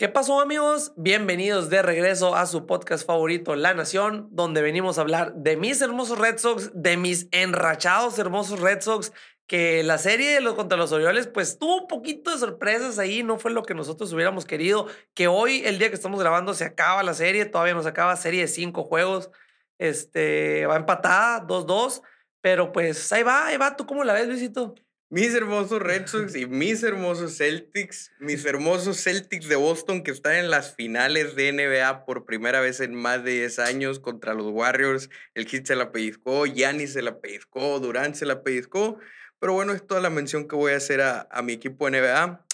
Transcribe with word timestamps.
¿Qué 0.00 0.08
pasó 0.08 0.40
amigos? 0.40 0.94
Bienvenidos 0.96 1.68
de 1.68 1.82
regreso 1.82 2.34
a 2.34 2.46
su 2.46 2.64
podcast 2.64 3.06
favorito, 3.06 3.54
La 3.54 3.74
Nación, 3.74 4.28
donde 4.30 4.62
venimos 4.62 4.96
a 4.96 5.02
hablar 5.02 5.34
de 5.34 5.58
mis 5.58 5.78
hermosos 5.82 6.18
Red 6.18 6.38
Sox, 6.38 6.70
de 6.72 6.96
mis 6.96 7.28
enrachados 7.32 8.18
hermosos 8.18 8.60
Red 8.60 8.80
Sox, 8.80 9.12
que 9.46 9.82
la 9.82 9.98
serie 9.98 10.32
de 10.32 10.40
los 10.40 10.54
contra 10.54 10.78
los 10.78 10.90
Orioles 10.92 11.26
pues 11.26 11.58
tuvo 11.58 11.82
un 11.82 11.86
poquito 11.86 12.30
de 12.30 12.38
sorpresas 12.38 12.98
ahí, 12.98 13.22
no 13.22 13.38
fue 13.38 13.50
lo 13.50 13.62
que 13.62 13.74
nosotros 13.74 14.10
hubiéramos 14.14 14.46
querido, 14.46 14.86
que 15.12 15.28
hoy, 15.28 15.64
el 15.66 15.78
día 15.78 15.90
que 15.90 15.96
estamos 15.96 16.18
grabando, 16.18 16.54
se 16.54 16.64
acaba 16.64 17.02
la 17.02 17.12
serie, 17.12 17.44
todavía 17.44 17.74
nos 17.74 17.84
acaba 17.84 18.16
serie 18.16 18.40
de 18.40 18.48
cinco 18.48 18.84
juegos, 18.84 19.30
este, 19.76 20.64
va 20.64 20.76
empatada, 20.76 21.46
2-2, 21.46 22.00
pero 22.40 22.72
pues 22.72 23.12
ahí 23.12 23.22
va, 23.22 23.48
ahí 23.48 23.58
va, 23.58 23.76
¿tú 23.76 23.84
cómo 23.84 24.02
la 24.02 24.14
ves, 24.14 24.28
Luisito? 24.28 24.74
Mis 25.12 25.34
hermosos 25.34 25.82
Red 25.82 26.06
Sox 26.06 26.36
y 26.36 26.46
mis 26.46 26.84
hermosos 26.84 27.36
Celtics, 27.36 28.12
mis 28.20 28.44
hermosos 28.44 29.02
Celtics 29.02 29.48
de 29.48 29.56
Boston 29.56 30.04
que 30.04 30.12
están 30.12 30.36
en 30.36 30.50
las 30.50 30.76
finales 30.76 31.34
de 31.34 31.50
NBA 31.50 32.04
por 32.04 32.24
primera 32.24 32.60
vez 32.60 32.78
en 32.78 32.94
más 32.94 33.24
de 33.24 33.32
10 33.32 33.58
años 33.58 33.98
contra 33.98 34.34
los 34.34 34.46
Warriors. 34.46 35.10
El 35.34 35.46
Kid 35.46 35.64
se 35.64 35.74
la 35.74 35.90
pellizcó, 35.90 36.46
Giannis 36.46 36.92
se 36.92 37.02
la 37.02 37.18
pellizcó, 37.18 37.80
Durant 37.80 38.14
se 38.14 38.24
la 38.24 38.44
pellizcó. 38.44 39.00
Pero 39.40 39.52
bueno, 39.52 39.72
es 39.72 39.84
toda 39.84 40.00
la 40.00 40.10
mención 40.10 40.46
que 40.46 40.54
voy 40.54 40.74
a 40.74 40.76
hacer 40.76 41.00
a, 41.00 41.26
a 41.32 41.42
mi 41.42 41.54
equipo 41.54 41.90
NBA. 41.90 42.46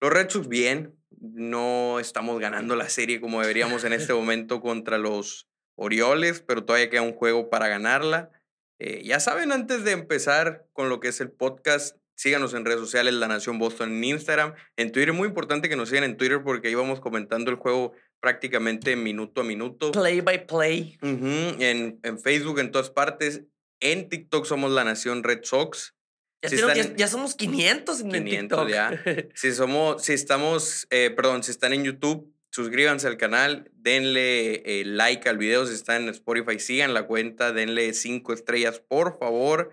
Los 0.00 0.10
Red 0.10 0.30
Sox 0.30 0.48
bien, 0.48 0.94
no 1.20 2.00
estamos 2.00 2.40
ganando 2.40 2.74
la 2.74 2.88
serie 2.88 3.20
como 3.20 3.42
deberíamos 3.42 3.84
en 3.84 3.92
este 3.92 4.14
momento 4.14 4.62
contra 4.62 4.96
los 4.96 5.46
Orioles, 5.74 6.40
pero 6.40 6.64
todavía 6.64 6.88
queda 6.88 7.02
un 7.02 7.12
juego 7.12 7.50
para 7.50 7.68
ganarla. 7.68 8.30
Eh, 8.78 9.02
ya 9.04 9.20
saben, 9.20 9.52
antes 9.52 9.84
de 9.84 9.92
empezar 9.92 10.66
con 10.72 10.88
lo 10.88 11.00
que 11.00 11.08
es 11.08 11.20
el 11.20 11.30
podcast, 11.30 11.96
síganos 12.14 12.54
en 12.54 12.64
redes 12.64 12.80
sociales, 12.80 13.14
La 13.14 13.28
Nación 13.28 13.58
Boston 13.58 13.92
en 13.92 14.04
Instagram, 14.04 14.54
en 14.76 14.92
Twitter. 14.92 15.12
Muy 15.12 15.28
importante 15.28 15.68
que 15.68 15.76
nos 15.76 15.88
sigan 15.88 16.04
en 16.04 16.16
Twitter 16.16 16.42
porque 16.42 16.68
ahí 16.68 16.74
vamos 16.74 17.00
comentando 17.00 17.50
el 17.50 17.56
juego 17.56 17.92
prácticamente 18.20 18.96
minuto 18.96 19.40
a 19.40 19.44
minuto. 19.44 19.92
Play 19.92 20.20
by 20.20 20.46
play. 20.46 20.98
en, 21.02 21.98
en, 22.02 22.18
Facebook, 22.18 22.58
en 22.58 22.70
todas 22.70 22.90
partes. 22.90 23.42
En 23.80 24.08
TikTok 24.08 24.44
somos 24.44 24.72
La 24.72 24.84
Nación 24.84 25.22
Red 25.22 25.44
Sox. 25.44 25.94
Ya, 26.42 26.50
si 26.50 26.94
ya, 26.96 27.08
somos 27.08 27.34
500 27.34 28.00
en 28.00 28.10
500 28.10 28.66
TikTok. 28.66 28.68
ya. 28.68 29.02
si, 29.34 29.52
somos, 29.52 30.04
si 30.04 30.12
estamos, 30.12 30.86
eh, 30.90 31.10
perdón, 31.10 31.42
si 31.42 31.50
están 31.50 31.72
en 31.72 31.84
YouTube, 31.84 32.32
suscríbanse 32.50 33.06
al 33.06 33.16
canal, 33.16 33.70
denle 33.74 34.62
eh, 34.64 34.84
like 34.84 35.28
al 35.28 35.38
video 35.38 35.66
si 35.66 35.74
están 35.74 36.02
en 36.02 36.08
Spotify, 36.10 36.58
sigan 36.58 36.94
la 36.94 37.06
cuenta, 37.06 37.52
denle 37.52 37.92
cinco 37.94 38.32
estrellas, 38.32 38.80
por 38.80 39.18
favor. 39.18 39.70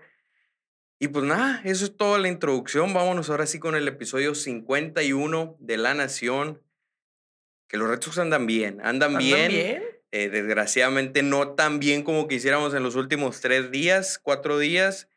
Y 0.98 1.08
pues 1.08 1.24
nada, 1.24 1.60
eso 1.64 1.84
es 1.84 1.96
toda 1.96 2.18
la 2.18 2.28
introducción. 2.28 2.94
Vámonos 2.94 3.28
ahora 3.28 3.46
sí 3.46 3.58
con 3.58 3.74
el 3.74 3.86
episodio 3.86 4.34
51 4.34 5.56
de 5.60 5.76
La 5.76 5.94
Nación. 5.94 6.62
Que 7.68 7.76
los 7.76 7.88
retos 7.88 8.18
andan 8.18 8.46
bien, 8.46 8.80
andan, 8.82 9.18
bien. 9.18 9.48
bien? 9.48 9.82
Eh, 10.12 10.30
desgraciadamente 10.30 11.22
no 11.22 11.50
tan 11.50 11.80
bien 11.80 12.02
como 12.02 12.28
quisiéramos 12.28 12.72
en 12.74 12.82
los 12.82 12.94
últimos 12.94 13.40
tres 13.40 13.70
días, 13.70 14.18
cuatro 14.22 14.58
días. 14.58 15.08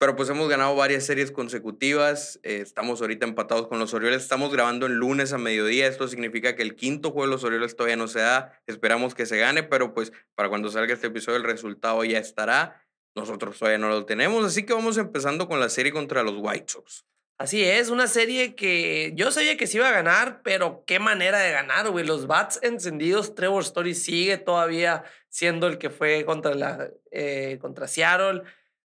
Pero 0.00 0.16
pues 0.16 0.30
hemos 0.30 0.48
ganado 0.48 0.74
varias 0.74 1.04
series 1.04 1.30
consecutivas. 1.30 2.40
Eh, 2.42 2.60
estamos 2.62 3.02
ahorita 3.02 3.26
empatados 3.26 3.68
con 3.68 3.78
los 3.78 3.92
Orioles. 3.92 4.22
Estamos 4.22 4.50
grabando 4.50 4.86
en 4.86 4.94
lunes 4.94 5.34
a 5.34 5.38
mediodía. 5.38 5.86
Esto 5.86 6.08
significa 6.08 6.56
que 6.56 6.62
el 6.62 6.74
quinto 6.74 7.10
juego 7.10 7.26
de 7.26 7.32
los 7.32 7.44
Orioles 7.44 7.76
todavía 7.76 7.96
no 7.96 8.08
se 8.08 8.20
da. 8.20 8.58
Esperamos 8.66 9.14
que 9.14 9.26
se 9.26 9.36
gane, 9.36 9.62
pero 9.62 9.92
pues 9.92 10.10
para 10.34 10.48
cuando 10.48 10.70
salga 10.70 10.94
este 10.94 11.08
episodio 11.08 11.36
el 11.36 11.44
resultado 11.44 12.02
ya 12.02 12.18
estará. 12.18 12.82
Nosotros 13.14 13.58
todavía 13.58 13.76
no 13.76 13.90
lo 13.90 14.06
tenemos. 14.06 14.42
Así 14.42 14.64
que 14.64 14.72
vamos 14.72 14.96
empezando 14.96 15.48
con 15.48 15.60
la 15.60 15.68
serie 15.68 15.92
contra 15.92 16.22
los 16.22 16.36
White 16.38 16.64
Sox. 16.68 17.04
Así 17.36 17.62
es, 17.62 17.90
una 17.90 18.06
serie 18.06 18.54
que 18.54 19.12
yo 19.16 19.30
sabía 19.30 19.58
que 19.58 19.66
se 19.66 19.78
iba 19.78 19.88
a 19.88 19.92
ganar, 19.92 20.40
pero 20.42 20.82
qué 20.86 20.98
manera 20.98 21.40
de 21.40 21.52
ganar, 21.52 21.90
güey. 21.90 22.06
Los 22.06 22.26
bats 22.26 22.58
encendidos, 22.62 23.34
Trevor 23.34 23.62
Story 23.64 23.94
sigue 23.94 24.38
todavía 24.38 25.04
siendo 25.28 25.66
el 25.66 25.76
que 25.76 25.90
fue 25.90 26.24
contra, 26.24 26.54
la, 26.54 26.88
eh, 27.10 27.58
contra 27.60 27.86
Seattle 27.86 28.44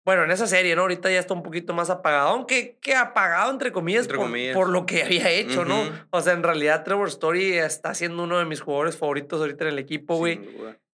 bueno, 0.09 0.24
en 0.24 0.31
esa 0.31 0.47
serie, 0.47 0.75
¿no? 0.75 0.81
Ahorita 0.81 1.12
ya 1.12 1.20
está 1.20 1.36
un 1.36 1.44
poquito 1.44 1.72
más 1.72 1.92
apagado, 1.92 2.30
aunque 2.30 2.78
que 2.81 2.96
apagado, 2.96 3.52
entre 3.52 3.72
comillas, 3.72 4.08
por, 4.08 4.68
lo 4.68 4.88
que 4.88 5.03
había 5.06 5.30
hecho, 5.30 5.66
¿no? 5.66 5.84
O 6.09 6.20
sea, 6.22 6.34
en 6.34 6.42
realidad 6.42 6.84
Trevor 6.84 7.09
Story 7.09 7.59
está 7.59 7.94
siendo 7.94 8.24
uno 8.24 8.40
de 8.40 8.46
mis 8.46 8.59
jugadores 8.59 8.97
favoritos 8.97 9.40
ahorita 9.40 9.66
en 9.66 9.74
el 9.74 9.78
equipo, 9.78 10.16
güey. 10.16 10.42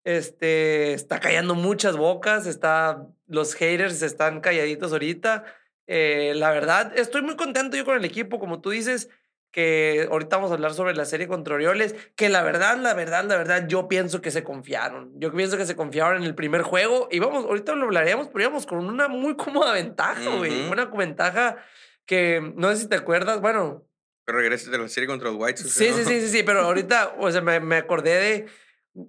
este, 0.04 0.92
está 0.92 1.18
callando 1.18 1.54
muchas 1.54 1.96
bocas, 1.96 2.46
está, 2.46 3.06
los 3.26 3.54
haters 3.54 4.02
están 4.02 4.42
calladitos 4.42 4.92
ahorita. 4.92 5.46
Eh, 5.86 6.34
la 6.36 6.50
verdad, 6.50 6.92
estoy 6.94 7.22
muy 7.22 7.36
contento 7.36 7.74
yo 7.74 7.86
con 7.86 7.96
el 7.96 8.04
equipo, 8.04 8.38
como 8.38 8.60
tú 8.60 8.68
dices 8.68 9.08
que 9.50 10.06
ahorita 10.10 10.36
vamos 10.36 10.50
a 10.50 10.54
hablar 10.54 10.74
sobre 10.74 10.94
la 10.94 11.04
serie 11.04 11.28
contra 11.28 11.54
Orioles, 11.54 11.94
que 12.14 12.28
la 12.28 12.42
verdad, 12.42 12.76
la 12.76 12.92
verdad, 12.94 13.24
la 13.24 13.36
verdad, 13.36 13.66
yo 13.68 13.88
pienso 13.88 14.20
que 14.20 14.30
se 14.30 14.44
confiaron. 14.44 15.12
Yo 15.18 15.32
pienso 15.32 15.56
que 15.56 15.64
se 15.64 15.76
confiaron 15.76 16.18
en 16.18 16.24
el 16.24 16.34
primer 16.34 16.62
juego 16.62 17.08
y 17.10 17.18
vamos, 17.20 17.44
ahorita 17.44 17.74
lo 17.74 17.86
hablaríamos, 17.86 18.28
pero 18.28 18.42
íbamos 18.42 18.66
con 18.66 18.84
una 18.84 19.08
muy 19.08 19.34
cómoda 19.36 19.72
ventaja, 19.72 20.36
güey. 20.36 20.68
Una 20.70 20.84
ventaja 20.84 21.56
que 22.04 22.52
no 22.54 22.70
sé 22.72 22.82
si 22.82 22.88
te 22.88 22.96
acuerdas, 22.96 23.40
bueno. 23.40 23.86
Pero 24.24 24.38
regreses 24.38 24.70
de 24.70 24.78
la 24.78 24.88
serie 24.88 25.06
contra 25.06 25.30
los 25.30 25.38
White 25.40 25.62
Sox. 25.62 25.72
Sí, 25.72 25.92
sí, 25.92 26.04
sí, 26.04 26.20
sí, 26.20 26.28
sí, 26.28 26.42
pero 26.42 26.60
ahorita, 26.60 27.14
o 27.18 27.30
sea, 27.30 27.40
me, 27.40 27.60
me 27.60 27.76
acordé 27.76 28.18
de 28.18 28.46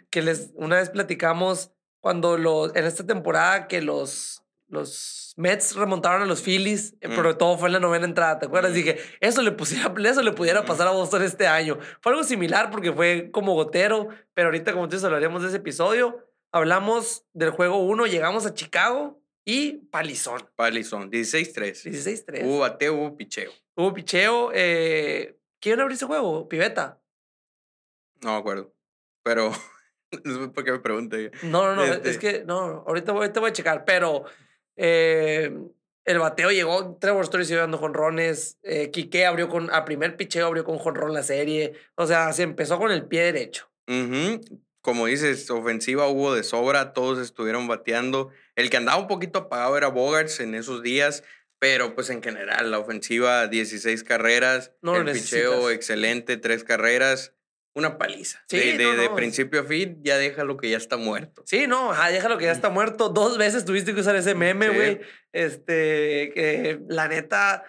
que 0.10 0.22
les, 0.22 0.52
una 0.56 0.78
vez 0.78 0.90
platicamos 0.90 1.72
cuando 2.00 2.38
los, 2.38 2.76
en 2.76 2.86
esta 2.86 3.06
temporada 3.06 3.68
que 3.68 3.82
los, 3.82 4.44
los 4.70 5.27
Mets 5.38 5.76
remontaron 5.76 6.24
a 6.24 6.26
los 6.26 6.42
Phillies, 6.42 6.96
eh, 7.00 7.10
pero 7.10 7.32
mm. 7.32 7.38
todo 7.38 7.58
fue 7.60 7.70
en 7.70 7.74
la 7.74 7.80
novena 7.80 8.06
entrada, 8.06 8.40
¿te 8.40 8.48
acuerdas? 8.48 8.72
Mm. 8.72 8.76
Dije, 8.76 8.98
eso 9.20 9.44
le, 9.44 9.52
pusiera, 9.52 9.94
eso 10.04 10.24
le 10.24 10.32
pudiera 10.32 10.64
mm. 10.64 10.66
pasar 10.66 10.88
a 10.88 10.92
Boston 10.92 11.22
este 11.22 11.46
año. 11.46 11.78
Fue 12.02 12.12
algo 12.12 12.24
similar 12.24 12.72
porque 12.72 12.92
fue 12.92 13.30
como 13.32 13.54
gotero, 13.54 14.10
pero 14.34 14.48
ahorita, 14.48 14.74
como 14.74 14.88
tú 14.88 14.96
dices, 14.96 15.06
hablaríamos 15.06 15.44
de 15.44 15.50
ese 15.50 15.58
episodio. 15.58 16.26
Hablamos 16.52 17.26
del 17.34 17.52
juego 17.52 17.78
1, 17.78 18.08
llegamos 18.08 18.48
a 18.48 18.56
Chicago 18.56 19.22
y 19.46 19.74
palizón. 19.92 20.50
Palizón, 20.56 21.12
16-3. 21.12 21.86
16-3. 21.86 22.44
Hubo 22.44 22.60
bateo, 22.60 22.96
hubo 22.96 23.16
picheo. 23.16 23.52
Hubo 23.76 23.94
picheo. 23.94 24.50
Eh, 24.56 25.38
¿Quién 25.60 25.80
abrió 25.80 25.96
ese 25.96 26.08
juego? 26.08 26.50
¿Piveta? 26.50 27.00
No 28.24 28.32
me 28.32 28.38
acuerdo. 28.40 28.74
Pero 29.22 29.52
no 30.24 30.34
sé 30.34 30.48
por 30.48 30.64
qué 30.64 30.72
me 30.72 30.80
pregunté. 30.80 31.30
No, 31.44 31.68
no, 31.68 31.76
no. 31.76 31.84
Es 31.84 32.06
este 32.06 32.20
que, 32.20 32.44
no, 32.44 32.84
ahorita 32.88 33.12
voy, 33.12 33.30
te 33.30 33.40
voy 33.40 33.52
a 33.52 33.54
checar, 33.54 33.86
pero 33.86 34.26
eh, 34.78 35.52
el 36.06 36.20
bateo 36.20 36.52
llegó, 36.52 36.96
Trevor 37.02 37.24
Story 37.26 37.44
siguió 37.44 37.62
dando 37.62 37.78
jonrones, 37.78 38.58
eh, 38.64 38.92
Quique 38.92 39.26
abrió 39.26 39.50
con, 39.50 39.70
a 39.74 39.84
primer 39.84 40.16
picheo 40.16 40.48
abrió 40.48 40.64
con 40.64 40.78
jonrón 40.78 41.14
la 41.14 41.24
serie, 41.24 41.74
o 41.96 42.08
sea, 42.08 42.32
se 42.32 42.44
empezó 42.44 42.78
con 42.78 42.92
el 42.92 43.06
pie 43.06 43.24
derecho. 43.24 43.70
Como 44.82 45.08
dices, 45.08 45.50
ofensiva 45.50 46.08
hubo 46.08 46.34
de 46.34 46.44
sobra, 46.44 46.94
todos 46.94 47.20
estuvieron 47.20 47.68
bateando. 47.68 48.30
El 48.56 48.70
que 48.70 48.78
andaba 48.78 49.02
un 49.02 49.08
poquito 49.08 49.40
apagado 49.40 49.76
era 49.76 49.90
Bogarts 49.90 50.40
en 50.40 50.56
esos 50.56 50.82
días, 50.82 51.26
pero 51.60 51.94
pues 51.94 52.10
en 52.10 52.24
general, 52.24 52.72
la 52.72 52.80
ofensiva, 52.80 53.48
16 53.48 54.04
carreras, 54.06 54.72
el 54.84 55.12
picheo 55.12 55.72
excelente, 55.72 56.38
tres 56.38 56.64
carreras 56.64 57.34
una 57.78 58.00
paliza. 58.00 58.44
Sí, 58.48 58.58
de, 58.58 59.10
principio 59.16 59.62
a 59.62 59.64
fin, 59.64 60.00
ya 60.02 60.18
deja 60.18 60.44
lo 60.44 60.58
que 60.58 60.70
ya 60.70 60.78
está 60.78 60.98
muerto. 60.98 61.44
Sí, 61.46 61.68
no, 61.68 61.94
deja 62.10 62.28
lo 62.28 62.40
que 62.40 62.46
ya 62.46 62.52
está 62.52 62.70
muerto. 62.70 63.10
Dos 63.10 63.38
veces 63.38 63.66
tuviste 63.66 63.94
que 63.94 64.02
usar 64.02 64.16
ese 64.16 64.34
meme, 64.34 64.70
güey. 64.70 65.00
Este, 65.32 66.32
que 66.34 66.80
la 66.90 67.08
neta, 67.08 67.64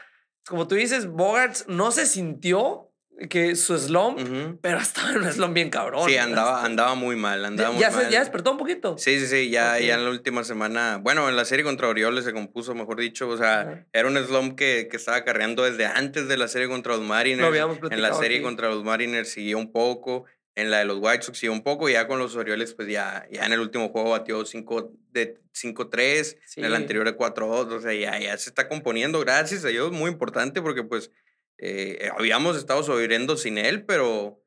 como 0.47 0.67
tú 0.67 0.77
dices, 0.77 1.07
Bogarts 1.07 1.67
no 1.69 1.93
se 1.93 2.07
sintió 2.07 2.88
que 3.29 3.57
su 3.57 3.77
slump, 3.77 4.21
pero 4.61 4.79
estaba 4.79 5.11
en 5.11 5.19
un 5.19 5.33
slump 5.33 5.55
bien 5.55 5.71
cabrón. 5.71 6.09
Sí, 6.09 6.17
andaba, 6.17 6.65
andaba 6.65 6.95
muy 6.95 7.17
mal, 7.17 7.45
andaba 7.45 7.77
ya, 7.77 7.91
muy 7.91 8.03
mal. 8.03 8.11
¿Ya 8.11 8.21
despertó 8.21 8.53
un 8.53 8.59
poquito? 8.59 8.97
Sí, 8.97 9.19
sí, 9.19 9.27
sí, 9.27 9.51
ya, 9.51 9.79
ya 9.81 9.95
en 9.95 10.05
la 10.05 10.11
última 10.11 10.45
semana, 10.45 10.99
bueno, 11.03 11.29
en 11.29 11.37
la 11.37 11.45
serie 11.45 11.65
contra 11.65 11.89
Orioles 11.89 12.25
se 12.25 12.33
compuso, 12.33 12.75
mejor 12.75 13.01
dicho, 13.01 13.29
o 13.29 13.37
sea, 13.37 13.87
era 13.93 14.09
un 14.09 14.17
slump 14.19 14.57
que, 14.57 14.89
que 14.91 14.97
estaba 14.97 15.25
carreando 15.25 15.65
desde 15.65 15.87
antes 15.87 16.29
de 16.29 16.37
la 16.37 16.49
serie 16.49 16.69
contra 16.69 16.97
los 16.97 17.05
Mariners. 17.05 17.81
en 17.91 18.03
la 18.03 18.15
serie 18.15 18.43
contra 18.43 18.69
los 18.69 18.85
Mariners 18.85 19.31
siguió 19.31 19.59
un 19.59 19.73
poco, 19.73 20.25
en 20.55 20.71
la 20.71 20.79
de 20.79 20.85
los 20.85 20.99
White 21.01 21.23
Sox 21.23 21.39
siguió 21.39 21.53
un 21.53 21.63
poco, 21.63 21.89
y 21.89 21.93
ya 21.93 22.07
con 22.07 22.19
los 22.19 22.37
Orioles, 22.37 22.75
pues 22.75 22.89
ya, 22.89 23.27
ya 23.31 23.47
en 23.47 23.53
el 23.53 23.61
último 23.61 23.89
juego 23.91 24.11
batió 24.11 24.45
5 24.45 24.93
de 25.11 25.41
5-3, 25.55 26.37
en 26.57 26.65
el 26.65 26.75
anterior 26.75 27.05
de 27.05 27.17
4-2, 27.17 27.73
o 27.73 27.81
sea, 27.81 27.93
ya, 27.95 28.19
ya 28.19 28.37
se 28.39 28.51
está 28.51 28.69
componiendo, 28.69 29.21
gracias 29.21 29.65
a 29.65 29.69
Dios, 29.69 29.91
muy 29.93 30.11
importante 30.11 30.63
porque 30.63 30.85
pues 30.85 31.11
eh, 31.59 31.99
eh, 32.01 32.11
habíamos 32.17 32.57
estado 32.57 32.83
sobreviviendo 32.83 33.37
sin 33.37 33.59
él, 33.59 33.85
pero 33.85 34.43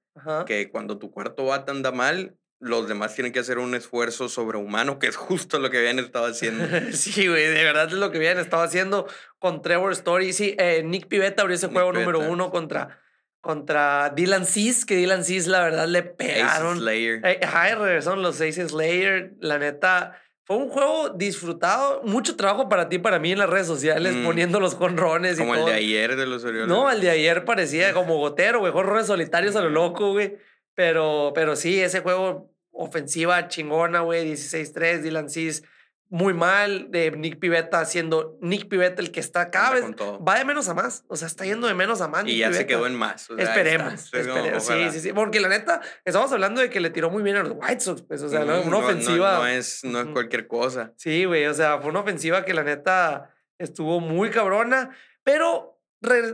que 0.45 0.69
cuando 0.69 0.97
tu 0.97 1.11
cuarto 1.11 1.45
bate 1.45 1.71
anda 1.71 1.91
mal, 1.91 2.37
los 2.61 2.87
demás 2.87 3.15
tienen 3.15 3.33
que 3.33 3.39
hacer 3.39 3.57
un 3.57 3.73
esfuerzo 3.73 4.29
sobrehumano, 4.29 4.99
que 4.99 5.07
es 5.07 5.15
justo 5.15 5.59
lo 5.59 5.71
que 5.71 5.79
habían 5.79 5.99
estado 5.99 6.27
haciendo. 6.27 6.63
sí, 6.93 7.27
güey, 7.27 7.47
de 7.47 7.63
verdad 7.63 7.87
es 7.87 7.93
lo 7.93 8.11
que 8.11 8.17
habían 8.19 8.39
estado 8.39 8.61
haciendo 8.63 9.07
con 9.39 9.61
Trevor 9.63 9.91
Story. 9.93 10.31
Sí, 10.31 10.55
eh, 10.59 10.83
Nick 10.85 11.07
Pivetta 11.07 11.41
abrió 11.41 11.55
ese 11.55 11.67
juego 11.67 11.91
número 11.91 12.19
uno 12.19 12.51
contra, 12.51 13.01
contra 13.41 14.11
Dylan 14.15 14.45
Seas, 14.45 14.85
que 14.85 14.95
Dylan 14.95 15.25
Seas, 15.25 15.47
la 15.47 15.61
verdad, 15.63 15.87
le 15.87 16.03
pegaron. 16.03 16.73
Ace 16.73 16.81
Slayer. 16.81 17.21
Eh, 17.25 17.39
regresaron 17.75 18.21
los 18.21 18.35
Ace 18.39 18.69
Slayer. 18.69 19.33
La 19.39 19.57
neta, 19.57 20.21
fue 20.51 20.57
un 20.65 20.69
juego 20.69 21.09
disfrutado, 21.09 22.01
mucho 22.03 22.35
trabajo 22.35 22.67
para 22.67 22.89
ti, 22.89 22.99
para 22.99 23.19
mí 23.19 23.31
en 23.31 23.39
las 23.39 23.49
redes 23.49 23.67
sociales, 23.67 24.15
Mm. 24.15 24.25
poniendo 24.25 24.59
los 24.59 24.75
jonrones 24.75 25.37
y 25.37 25.41
Como 25.41 25.53
el 25.53 25.59
todo. 25.61 25.69
de 25.69 25.75
ayer 25.75 26.15
de 26.15 26.25
los 26.25 26.43
Orioles. 26.43 26.67
No, 26.67 26.91
el 26.91 26.99
de 26.99 27.09
ayer 27.09 27.45
parecía 27.45 27.93
como 27.93 28.17
gotero, 28.17 28.59
güey, 28.59 28.73
jonrones 28.73 29.07
solitarios 29.07 29.55
a 29.55 29.61
lo 29.61 29.69
loco, 29.69 30.11
güey. 30.11 30.35
Pero, 30.75 31.31
pero 31.33 31.55
sí, 31.55 31.79
ese 31.81 32.01
juego 32.01 32.51
ofensiva 32.71 33.47
chingona, 33.47 34.01
güey, 34.01 34.25
16-3, 34.25 35.03
Dylan 35.03 35.29
Cis 35.29 35.63
muy 36.13 36.33
mal, 36.33 36.91
de 36.91 37.09
Nick 37.11 37.39
Pivetta 37.39 37.85
siendo 37.85 38.37
Nick 38.41 38.67
Pivetta 38.67 39.01
el 39.01 39.11
que 39.11 39.21
está 39.21 39.49
cada 39.49 39.71
vez, 39.71 39.85
va 39.85 40.37
de 40.37 40.43
menos 40.43 40.67
a 40.67 40.73
más, 40.73 41.05
o 41.07 41.15
sea, 41.15 41.25
está 41.25 41.45
yendo 41.45 41.67
de 41.67 41.73
menos 41.73 42.01
a 42.01 42.09
más. 42.09 42.23
Y 42.23 42.33
Nick 42.33 42.37
ya 42.39 42.51
se 42.53 42.67
quedó 42.67 42.85
en 42.85 42.95
más. 42.95 43.31
o 43.31 43.35
sea, 43.37 43.45
ahí 43.45 43.49
Esperemos, 43.49 43.93
está. 43.93 44.19
Esperemos. 44.19 44.63
Sí, 44.65 44.91
sí, 44.91 44.99
sí. 44.99 45.13
Porque 45.13 45.39
la 45.39 45.47
neta, 45.47 45.79
estamos 46.03 46.29
hablando 46.33 46.59
de 46.59 46.69
que 46.69 46.81
le 46.81 46.89
tiró 46.89 47.09
muy 47.09 47.23
bien 47.23 47.37
a 47.37 47.43
los 47.43 47.53
White 47.55 47.79
Sox, 47.79 48.01
pues, 48.01 48.21
o 48.23 48.27
sea, 48.29 48.43
¿no? 48.43 48.59
Una 48.61 48.69
no- 48.71 48.79
ofensiva. 48.79 49.37
No, 49.37 49.47
es, 49.47 49.85
no 49.85 50.01
es 50.01 50.07
cualquier 50.07 50.47
cosa. 50.47 50.93
Sí, 50.97 51.23
güey, 51.23 51.45
o 51.45 51.53
sea, 51.53 51.79
fue 51.79 51.89
una 51.91 52.01
ofensiva 52.01 52.43
que 52.43 52.53
la 52.53 52.63
neta 52.63 53.33
estuvo 53.57 54.01
muy 54.01 54.31
cabrona, 54.31 54.89
pero 55.23 55.81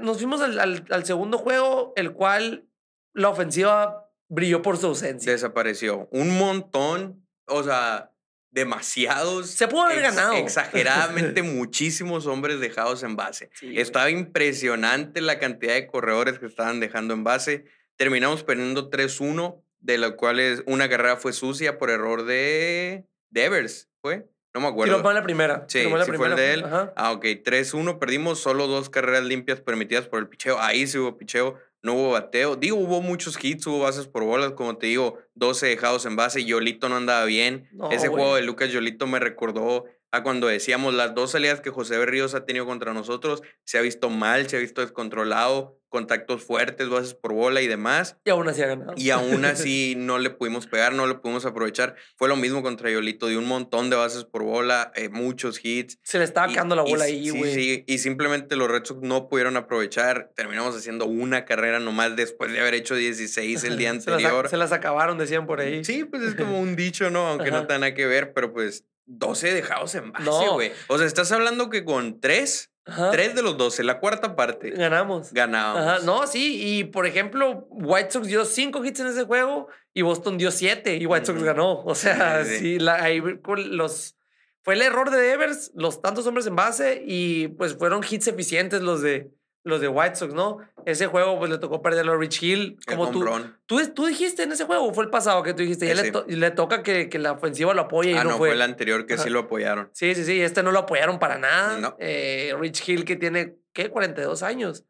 nos 0.01 0.17
fuimos 0.17 0.41
al, 0.41 0.57
al- 0.59 0.85
al 0.89 1.05
segundo 1.05 1.37
juego, 1.37 1.93
el 1.97 2.13
cual 2.13 2.67
la 3.13 3.29
ofensiva 3.29 4.09
brilló 4.27 4.63
por 4.63 4.77
su 4.77 4.87
ausencia. 4.87 5.31
Desapareció. 5.31 6.07
Un 6.11 6.35
montón, 6.37 7.27
o 7.45 7.61
sea, 7.63 8.11
demasiados. 8.51 9.51
Se 9.51 9.67
pudo 9.67 9.83
haber 9.83 10.01
ganado. 10.01 10.33
Exageradamente 10.33 11.41
muchísimos 11.43 12.27
hombres 12.27 12.59
dejados 12.59 13.03
en 13.03 13.15
base. 13.15 13.49
Sí, 13.53 13.67
güey. 13.67 13.79
Estaba 13.79 14.09
impresionante 14.09 15.21
la 15.21 15.39
cantidad 15.39 15.73
de 15.73 15.87
corredores 15.87 16.39
que 16.39 16.45
estaban 16.45 16.79
dejando 16.79 17.13
en 17.13 17.23
base. 17.23 17.65
Terminamos 17.95 18.43
perdiendo 18.43 18.89
3-1, 18.89 19.61
de 19.79 19.97
los 19.97 20.13
cuales 20.13 20.63
una 20.65 20.89
carrera 20.89 21.17
fue 21.17 21.33
sucia 21.33 21.77
por 21.77 21.89
error 21.89 22.25
de 22.25 23.05
Devers, 23.29 23.89
¿fue? 24.01 24.27
No 24.53 24.61
me 24.61 24.67
acuerdo. 24.67 24.97
Tiró 24.97 25.13
la 25.13 25.21
primera. 25.21 25.65
Sí, 25.67 25.87
la 25.87 26.03
sí 26.03 26.11
fue 26.13 26.29
el 26.29 26.35
de 26.35 26.53
él. 26.53 26.63
Ajá. 26.63 26.93
Ah, 26.95 27.11
ok, 27.11 27.23
3-1, 27.23 27.99
perdimos 27.99 28.39
solo 28.39 28.65
dos 28.65 28.89
carreras 28.89 29.23
limpias 29.23 29.61
permitidas 29.61 30.07
por 30.07 30.19
el 30.19 30.27
picheo. 30.27 30.59
Ahí 30.59 30.87
sí 30.87 30.97
hubo 30.97 31.15
picheo, 31.15 31.59
no 31.81 31.93
hubo 31.93 32.11
bateo. 32.11 32.55
Digo, 32.55 32.77
hubo 32.77 33.01
muchos 33.01 33.37
hits, 33.43 33.65
hubo 33.67 33.79
bases 33.79 34.07
por 34.07 34.23
bolas, 34.23 34.51
como 34.53 34.77
te 34.77 34.87
digo, 34.87 35.17
12 35.35 35.67
dejados 35.67 36.05
en 36.05 36.15
base. 36.15 36.43
Yolito 36.45 36.89
no 36.89 36.97
andaba 36.97 37.25
bien. 37.25 37.69
No, 37.71 37.91
Ese 37.91 38.07
güey. 38.07 38.21
juego 38.21 38.35
de 38.35 38.41
Lucas 38.43 38.71
Yolito 38.71 39.07
me 39.07 39.19
recordó 39.19 39.85
a 40.11 40.23
cuando 40.23 40.47
decíamos 40.47 40.93
las 40.93 41.13
dos 41.15 41.31
salidas 41.31 41.61
que 41.61 41.69
José 41.69 41.97
Berríos 41.97 42.33
ha 42.33 42.45
tenido 42.45 42.65
contra 42.65 42.93
nosotros. 42.93 43.41
Se 43.63 43.77
ha 43.77 43.81
visto 43.81 44.09
mal, 44.09 44.49
se 44.49 44.57
ha 44.57 44.59
visto 44.59 44.81
descontrolado, 44.81 45.76
contactos 45.89 46.43
fuertes, 46.43 46.89
bases 46.89 47.13
por 47.13 47.33
bola 47.33 47.61
y 47.61 47.67
demás. 47.67 48.17
Y 48.25 48.29
aún 48.29 48.47
así 48.47 48.61
ha 48.61 48.67
ganado. 48.67 48.93
Y 48.97 49.09
aún 49.09 49.45
así 49.45 49.95
no 49.97 50.17
le 50.19 50.29
pudimos 50.29 50.67
pegar, 50.67 50.93
no 50.93 51.07
le 51.07 51.15
pudimos 51.15 51.45
aprovechar. 51.45 51.95
Fue 52.15 52.27
lo 52.27 52.35
mismo 52.35 52.61
contra 52.61 52.89
Yolito, 52.91 53.27
de 53.27 53.37
un 53.37 53.45
montón 53.45 53.89
de 53.89 53.95
bases 53.95 54.25
por 54.25 54.43
bola, 54.43 54.91
eh, 54.95 55.09
muchos 55.09 55.59
hits. 55.63 55.99
Se 56.03 56.17
le 56.19 56.25
estaba 56.25 56.47
quedando 56.51 56.75
la 56.75 56.81
bola 56.83 57.05
ahí, 57.05 57.29
sí, 57.29 57.37
güey. 57.37 57.53
sí, 57.53 57.83
y 57.87 57.97
simplemente 57.99 58.55
los 58.55 58.69
Red 58.69 58.85
Sox 58.85 59.01
no 59.01 59.29
pudieron 59.29 59.57
aprovechar. 59.57 60.31
Terminamos 60.35 60.75
haciendo 60.75 61.05
una 61.05 61.45
carrera 61.45 61.79
nomás 61.79 62.15
después 62.15 62.51
de 62.51 62.59
haber 62.59 62.73
hecho 62.73 62.95
16 62.95 63.63
el 63.63 63.77
día 63.77 63.87
Se 63.99 64.09
las, 64.11 64.19
anterior. 64.19 64.49
se 64.49 64.57
las 64.57 64.71
acabaron, 64.71 65.17
decían 65.17 65.45
por 65.47 65.61
ahí. 65.61 65.83
Sí, 65.85 66.03
pues 66.03 66.21
es 66.23 66.35
como 66.35 66.59
un 66.59 66.75
dicho, 66.75 67.09
¿no? 67.09 67.27
Aunque 67.27 67.51
no 67.51 67.61
tenga 67.67 67.79
nada 67.79 67.93
que 67.93 68.05
ver, 68.05 68.33
pero 68.33 68.51
pues 68.53 68.85
12 69.05 69.53
dejados 69.53 69.95
en 69.95 70.11
base, 70.11 70.25
No. 70.25 70.53
güey. 70.55 70.71
O 70.87 70.97
sea, 70.97 71.07
estás 71.07 71.31
hablando 71.31 71.69
que 71.69 71.85
con 71.85 72.19
3, 72.19 72.71
Ajá. 72.87 73.11
3 73.11 73.35
de 73.35 73.41
los 73.41 73.57
12, 73.57 73.83
la 73.83 73.99
cuarta 73.99 74.35
parte, 74.35 74.71
Ganamos. 74.71 75.33
ganábamos. 75.33 75.81
Ajá, 75.81 75.99
no, 76.05 76.25
sí, 76.27 76.59
y 76.79 76.83
por 76.85 77.05
ejemplo, 77.05 77.67
White 77.69 78.11
Sox 78.11 78.27
dio 78.27 78.45
cinco 78.45 78.83
hits 78.85 78.99
en 79.01 79.07
ese 79.07 79.23
juego 79.25 79.67
y 79.93 80.01
Boston 80.03 80.37
dio 80.37 80.51
siete 80.51 80.95
y 80.95 81.05
White 81.05 81.25
Sox 81.25 81.43
ganó. 81.43 81.83
O 81.83 81.95
sea, 81.95 82.43
Sí, 82.45 82.49
sí, 82.51 82.55
sí, 82.57 82.63
sí. 82.73 82.79
la, 82.79 82.95
ahí 83.03 83.21
los, 83.69 84.15
fue 84.63 84.75
el 84.75 84.81
error 84.81 85.09
de 85.11 85.17
Devers, 85.19 85.71
los 85.75 86.01
tantos 86.01 86.25
hombres 86.27 86.47
en 86.47 86.55
base 86.55 87.03
y 87.05 87.49
pues 87.49 87.75
fueron 87.77 88.03
hits 88.09 88.27
eficientes 88.27 88.81
los 88.81 89.01
de, 89.01 89.31
los 89.67 89.81
de 89.81 89.87
White 89.87 90.15
Sox, 90.15 90.33
¿no? 90.33 90.57
Ese 90.85 91.07
juego 91.07 91.37
pues 91.37 91.51
le 91.51 91.57
tocó 91.57 91.81
perderlo 91.81 92.13
a 92.13 92.17
Rich 92.17 92.41
Hill. 92.41 92.79
Como 92.87 93.11
tú, 93.11 93.25
tú, 93.65 93.79
tú 93.93 94.05
dijiste 94.05 94.43
en 94.43 94.51
ese 94.53 94.63
juego, 94.65 94.85
¿o 94.85 94.93
fue 94.93 95.03
el 95.03 95.09
pasado 95.09 95.43
que 95.43 95.53
tú 95.53 95.61
dijiste, 95.61 95.85
ya 95.87 95.93
le, 95.95 96.01
Ese. 96.01 96.11
to- 96.11 96.25
le 96.27 96.51
toca 96.51 96.81
que, 96.83 97.09
que 97.09 97.19
la 97.19 97.33
ofensiva 97.33 97.73
lo 97.73 97.81
apoye 97.81 98.11
y 98.11 98.13
Ah, 98.15 98.23
no, 98.23 98.31
no, 98.31 98.37
fue. 98.37 98.49
fue 98.49 98.55
el 98.55 98.61
anterior 98.61 99.05
que 99.05 99.17
sí 99.17 99.29
lo 99.29 99.39
apoyaron. 99.41 99.89
Sí, 99.93 100.15
sí, 100.15 100.23
sí, 100.23 100.41
este 100.41 100.63
no 100.63 100.71
lo 100.71 100.79
apoyaron 100.79 101.19
para 101.19 101.37
nada. 101.37 101.77
No. 101.77 101.95
Eh, 101.99 102.53
Rich 102.59 102.87
Hill 102.87 103.03
que 103.05 103.15
tiene, 103.17 103.57
¿qué? 103.73 103.89
42 103.89 104.41
años. 104.43 104.85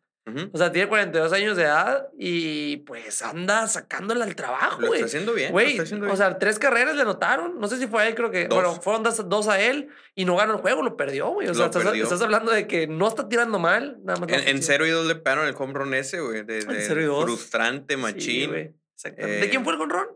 O 0.51 0.57
sea, 0.57 0.71
tiene 0.71 0.89
42 0.89 1.31
años 1.33 1.55
de 1.55 1.63
edad 1.63 2.07
y 2.17 2.77
pues 2.77 3.21
anda 3.21 3.67
sacándola 3.67 4.25
al 4.25 4.35
trabajo, 4.35 4.81
Lo 4.81 4.87
güey. 4.87 4.99
está 4.99 5.05
haciendo 5.07 5.33
bien. 5.33 5.51
Güey, 5.51 5.79
o 5.79 6.15
sea, 6.17 6.37
tres 6.37 6.59
carreras 6.59 6.95
le 6.95 7.01
anotaron. 7.03 7.59
No 7.59 7.67
sé 7.67 7.77
si 7.77 7.87
fue 7.87 8.03
a 8.03 8.07
él, 8.07 8.15
creo 8.15 8.29
que. 8.29 8.47
Dos. 8.47 8.55
Bueno, 8.61 8.81
fueron 8.81 9.03
dos, 9.03 9.47
a 9.47 9.59
él 9.61 9.89
y 10.15 10.25
no 10.25 10.35
ganó 10.35 10.53
el 10.55 10.59
juego, 10.59 10.83
lo 10.83 10.97
perdió, 10.97 11.29
güey. 11.29 11.47
O 11.47 11.53
sea, 11.53 11.67
estás, 11.67 12.21
hablando 12.21 12.51
de 12.51 12.67
que 12.67 12.87
no 12.87 13.07
está 13.07 13.29
tirando 13.29 13.57
mal, 13.59 13.97
nada 14.03 14.19
más. 14.19 14.27
en, 14.29 14.35
en 14.35 14.41
ofensiva. 14.41 14.65
0 14.75 14.87
y 14.87 14.89
2 14.89 15.05
le 15.07 15.15
pegaron 15.15 15.47
el 15.47 15.55
home 15.57 15.73
run 15.73 15.93
ese, 15.93 16.19
güey. 16.19 16.43
De, 16.43 16.59
En 16.59 16.67
de 16.67 16.81
cero 16.81 17.01
y 17.01 17.05
dos. 17.05 17.23
frustrante, 17.23 17.93
Sí, 17.95 17.99
machín. 18.01 18.49
güey, 18.49 18.73
exactamente. 18.95 19.39
¿De 19.39 19.45
Eh, 19.45 19.49
quién 19.49 19.63
fue 19.63 19.73
el 19.73 19.79
conrón? 19.79 20.07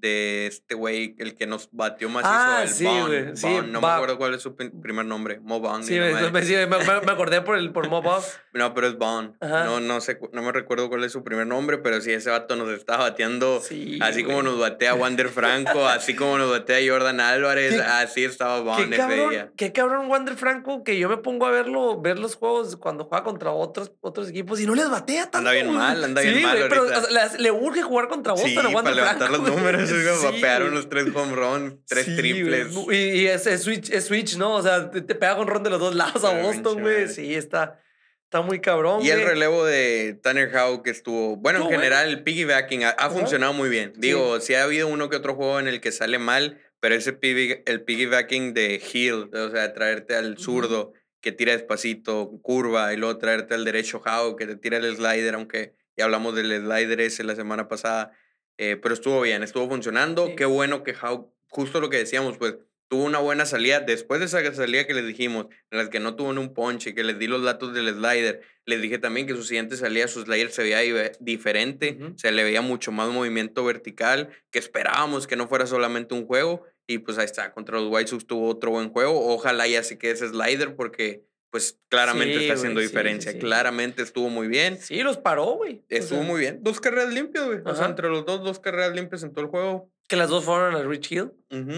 De 0.00 0.46
este 0.46 0.74
güey, 0.74 1.14
el 1.18 1.34
que 1.34 1.46
nos 1.46 1.68
batió 1.72 2.08
macizo, 2.08 2.32
Ah, 2.32 2.60
el 2.62 2.68
sí, 2.68 2.84
Bond, 2.84 3.06
güey, 3.08 3.36
sí, 3.36 3.46
Bond, 3.46 3.68
no 3.72 3.80
Bob. 3.80 3.88
me 3.90 3.94
acuerdo 3.96 4.18
cuál 4.18 4.34
es 4.34 4.42
su 4.42 4.54
primer 4.56 5.04
nombre. 5.06 5.40
Mo 5.40 5.60
Bond. 5.60 5.84
Sí, 5.84 5.98
me, 5.98 6.12
nomás- 6.12 6.32
me- 6.32 6.42
sí, 6.44 6.54
me- 6.54 6.66
me- 6.66 6.78
me 7.00 7.12
acordé 7.12 7.40
por 7.42 7.56
el 7.56 7.72
por 7.72 7.88
Mob 7.88 8.06
Off. 8.06 8.36
No, 8.58 8.74
pero 8.74 8.88
es 8.88 8.98
Bond. 8.98 9.36
Ajá. 9.40 9.64
No, 9.64 9.78
no 9.78 10.00
sé, 10.00 10.18
no 10.32 10.42
me 10.42 10.50
recuerdo 10.50 10.88
cuál 10.88 11.04
es 11.04 11.12
su 11.12 11.22
primer 11.22 11.46
nombre, 11.46 11.78
pero 11.78 12.00
sí, 12.00 12.10
ese 12.12 12.28
vato 12.30 12.56
nos 12.56 12.68
estaba 12.70 13.04
bateando. 13.04 13.60
Sí, 13.60 13.98
así 14.02 14.24
como 14.24 14.42
nos 14.42 14.58
batea 14.58 14.94
Wander 14.94 15.28
Franco, 15.28 15.86
así 15.86 16.16
como 16.16 16.38
nos 16.38 16.50
batea 16.50 16.78
Jordan 16.90 17.20
Álvarez, 17.20 17.74
¿Qué- 17.76 17.80
así 17.82 18.24
estaba 18.24 18.60
Bond 18.60 18.78
Qué 18.78 18.84
ese 18.86 18.96
cabrón, 18.96 19.30
día. 19.30 19.52
qué 19.56 19.72
cabrón 19.72 20.08
Wander 20.10 20.34
Franco 20.34 20.82
que 20.82 20.98
yo 20.98 21.08
me 21.08 21.18
pongo 21.18 21.46
a 21.46 21.50
verlo, 21.50 22.00
ver 22.00 22.18
los 22.18 22.34
juegos 22.34 22.76
cuando 22.76 23.04
juega 23.04 23.22
contra 23.22 23.52
otros, 23.52 23.92
otros 24.00 24.28
equipos 24.30 24.60
y 24.60 24.66
no 24.66 24.74
les 24.74 24.90
batea 24.90 25.24
tanto. 25.30 25.38
Anda 25.38 25.52
bien 25.52 25.72
mal, 25.72 26.02
anda 26.02 26.20
bien 26.22 26.42
mal 26.42 26.56
güey, 26.56 26.68
pero 26.68 26.82
o 26.84 26.88
sea, 26.88 27.30
le, 27.38 27.50
urge 27.52 27.82
jugar 27.82 28.08
contra 28.08 28.32
Boston 28.32 28.50
Sí, 28.50 28.56
a 28.56 28.62
para 28.62 28.74
Wander 28.74 28.94
levantar 28.96 29.28
Franco, 29.28 29.46
los 29.46 29.52
güey. 29.52 29.64
Números, 29.90 30.20
Sí, 30.20 30.26
vapearon 30.26 30.68
güey. 30.70 30.74
los 30.82 30.88
tres 30.88 31.06
home 31.14 31.34
runs, 31.34 31.74
tres 31.86 32.04
Sí, 32.06 32.16
triples. 32.16 32.68
Y, 32.90 32.94
y 32.96 33.26
es, 33.26 33.46
es 33.46 33.62
switch, 33.62 33.90
es 33.90 34.04
switch, 34.06 34.36
¿no? 34.36 34.54
O 34.54 34.62
sea, 34.62 34.90
te, 34.90 35.00
te 35.02 35.14
pega 35.14 35.36
con 35.36 35.46
ron 35.46 35.62
de 35.62 35.70
los 35.70 35.80
dos 35.80 35.94
lados 35.94 36.24
a 36.24 36.30
Pero 36.32 36.42
Boston, 36.44 36.80
güey. 36.80 37.08
Sí, 37.08 37.34
está, 37.34 37.80
está 38.24 38.42
muy 38.42 38.60
cabrón, 38.60 39.02
Y 39.04 39.10
el 39.10 39.18
güey. 39.20 39.28
relevo 39.30 39.64
de 39.64 40.18
Tanner 40.22 40.54
Howe 40.56 40.82
que 40.82 40.90
estuvo, 40.90 41.36
bueno, 41.36 41.62
en 41.64 41.70
general 41.70 42.08
el 42.08 42.22
piggybacking 42.22 42.84
ha, 42.84 42.90
ha 42.90 43.10
funcionado 43.10 43.52
muy 43.52 43.68
bien. 43.68 43.92
Digo, 43.96 44.40
sí. 44.40 44.54
ha 44.54 44.64
habido 44.64 44.88
uno 44.88 45.08
que 45.08 45.16
otro 45.16 45.34
juego 45.34 45.58
en 45.60 45.68
el 45.68 45.80
que 45.80 45.92
sale 45.92 46.18
mal, 46.18 46.60
pero 46.80 46.94
ese 46.94 47.18
piggy- 47.18 47.62
el 47.66 47.82
piggybacking 47.82 48.54
de 48.54 48.80
Hill, 48.92 49.30
o 49.34 49.50
sea, 49.50 49.72
traerte 49.74 50.14
al 50.14 50.38
zurdo 50.38 50.92
que 51.20 51.32
tira 51.32 51.52
despacito, 51.52 52.30
curva, 52.42 52.92
y 52.94 52.96
luego 52.96 53.18
traerte 53.18 53.54
al 53.54 53.64
derecho 53.64 54.00
Howe 54.04 54.36
que 54.36 54.46
te 54.46 54.54
tira 54.54 54.76
el 54.76 54.94
slider, 54.96 55.34
aunque 55.34 55.74
ya 55.96 56.04
hablamos 56.04 56.36
del 56.36 56.46
slider 56.64 57.00
ese 57.00 57.24
la 57.24 57.34
semana 57.34 57.66
pasada, 57.66 58.12
eh, 58.58 58.76
pero 58.76 58.94
estuvo 58.94 59.20
bien, 59.20 59.42
estuvo 59.42 59.68
funcionando. 59.68 60.26
Sí. 60.26 60.36
Qué 60.36 60.44
bueno 60.44 60.82
que 60.82 60.92
Howe, 60.92 61.32
justo 61.48 61.80
lo 61.80 61.88
que 61.88 61.96
decíamos, 61.96 62.36
pues 62.36 62.56
tuvo 62.88 63.04
una 63.04 63.18
buena 63.18 63.46
salida 63.46 63.80
después 63.80 64.18
de 64.20 64.26
esa 64.26 64.54
salida 64.54 64.86
que 64.86 64.94
les 64.94 65.06
dijimos, 65.06 65.46
en 65.70 65.78
las 65.78 65.88
que 65.90 66.00
no 66.00 66.16
tuvo 66.16 66.32
ni 66.32 66.40
un 66.40 66.54
ponche, 66.54 66.94
que 66.94 67.04
les 67.04 67.18
di 67.18 67.26
los 67.26 67.42
datos 67.42 67.74
del 67.74 67.94
slider. 67.94 68.40
Les 68.64 68.82
dije 68.82 68.98
también 68.98 69.26
que 69.26 69.34
su 69.34 69.44
siguiente 69.44 69.76
salida, 69.76 70.08
su 70.08 70.22
slider 70.22 70.50
se 70.50 70.62
veía 70.62 71.12
diferente, 71.20 71.98
se 72.16 72.32
le 72.32 72.44
veía 72.44 72.62
mucho 72.62 72.90
más 72.90 73.08
movimiento 73.10 73.64
vertical, 73.64 74.30
que 74.50 74.58
esperábamos 74.58 75.26
que 75.26 75.36
no 75.36 75.48
fuera 75.48 75.66
solamente 75.66 76.14
un 76.14 76.26
juego. 76.26 76.64
Y 76.86 76.98
pues 76.98 77.18
ahí 77.18 77.26
está, 77.26 77.52
contra 77.52 77.78
los 77.78 77.92
White 77.92 78.08
Sox 78.08 78.26
tuvo 78.26 78.48
otro 78.48 78.70
buen 78.70 78.90
juego. 78.90 79.34
Ojalá 79.34 79.66
ya 79.66 79.82
se 79.82 79.98
quede 79.98 80.12
ese 80.12 80.28
slider 80.28 80.74
porque 80.74 81.27
pues 81.50 81.78
claramente 81.88 82.34
Sí, 82.34 82.42
está 82.42 82.54
haciendo 82.54 82.80
diferencia. 82.80 83.32
sí. 83.32 83.38
Claramente 83.38 84.02
estuvo 84.02 84.28
muy 84.28 84.48
bien. 84.48 84.78
Sí, 84.78 85.02
los 85.02 85.16
paró, 85.16 85.46
güey. 85.56 85.76
O 85.78 85.84
Estuvo 85.88 86.18
sea, 86.20 86.26
muy 86.28 86.40
bien. 86.40 86.58
Dos 86.62 86.80
carreras 86.80 87.12
limpias, 87.12 87.46
güey. 87.46 87.60
O 87.64 87.74
sea, 87.74 87.86
entre 87.86 88.08
los 88.08 88.26
dos, 88.26 88.42
dos 88.44 88.58
carreras 88.60 88.94
limpias 88.94 89.22
en 89.22 89.32
todo 89.32 89.44
el 89.44 89.50
juego. 89.50 89.90
Que 90.08 90.16
las 90.16 90.30
dos 90.30 90.44
fueron 90.44 90.74
a 90.74 90.82
Rich 90.82 91.12
Hill. 91.12 91.32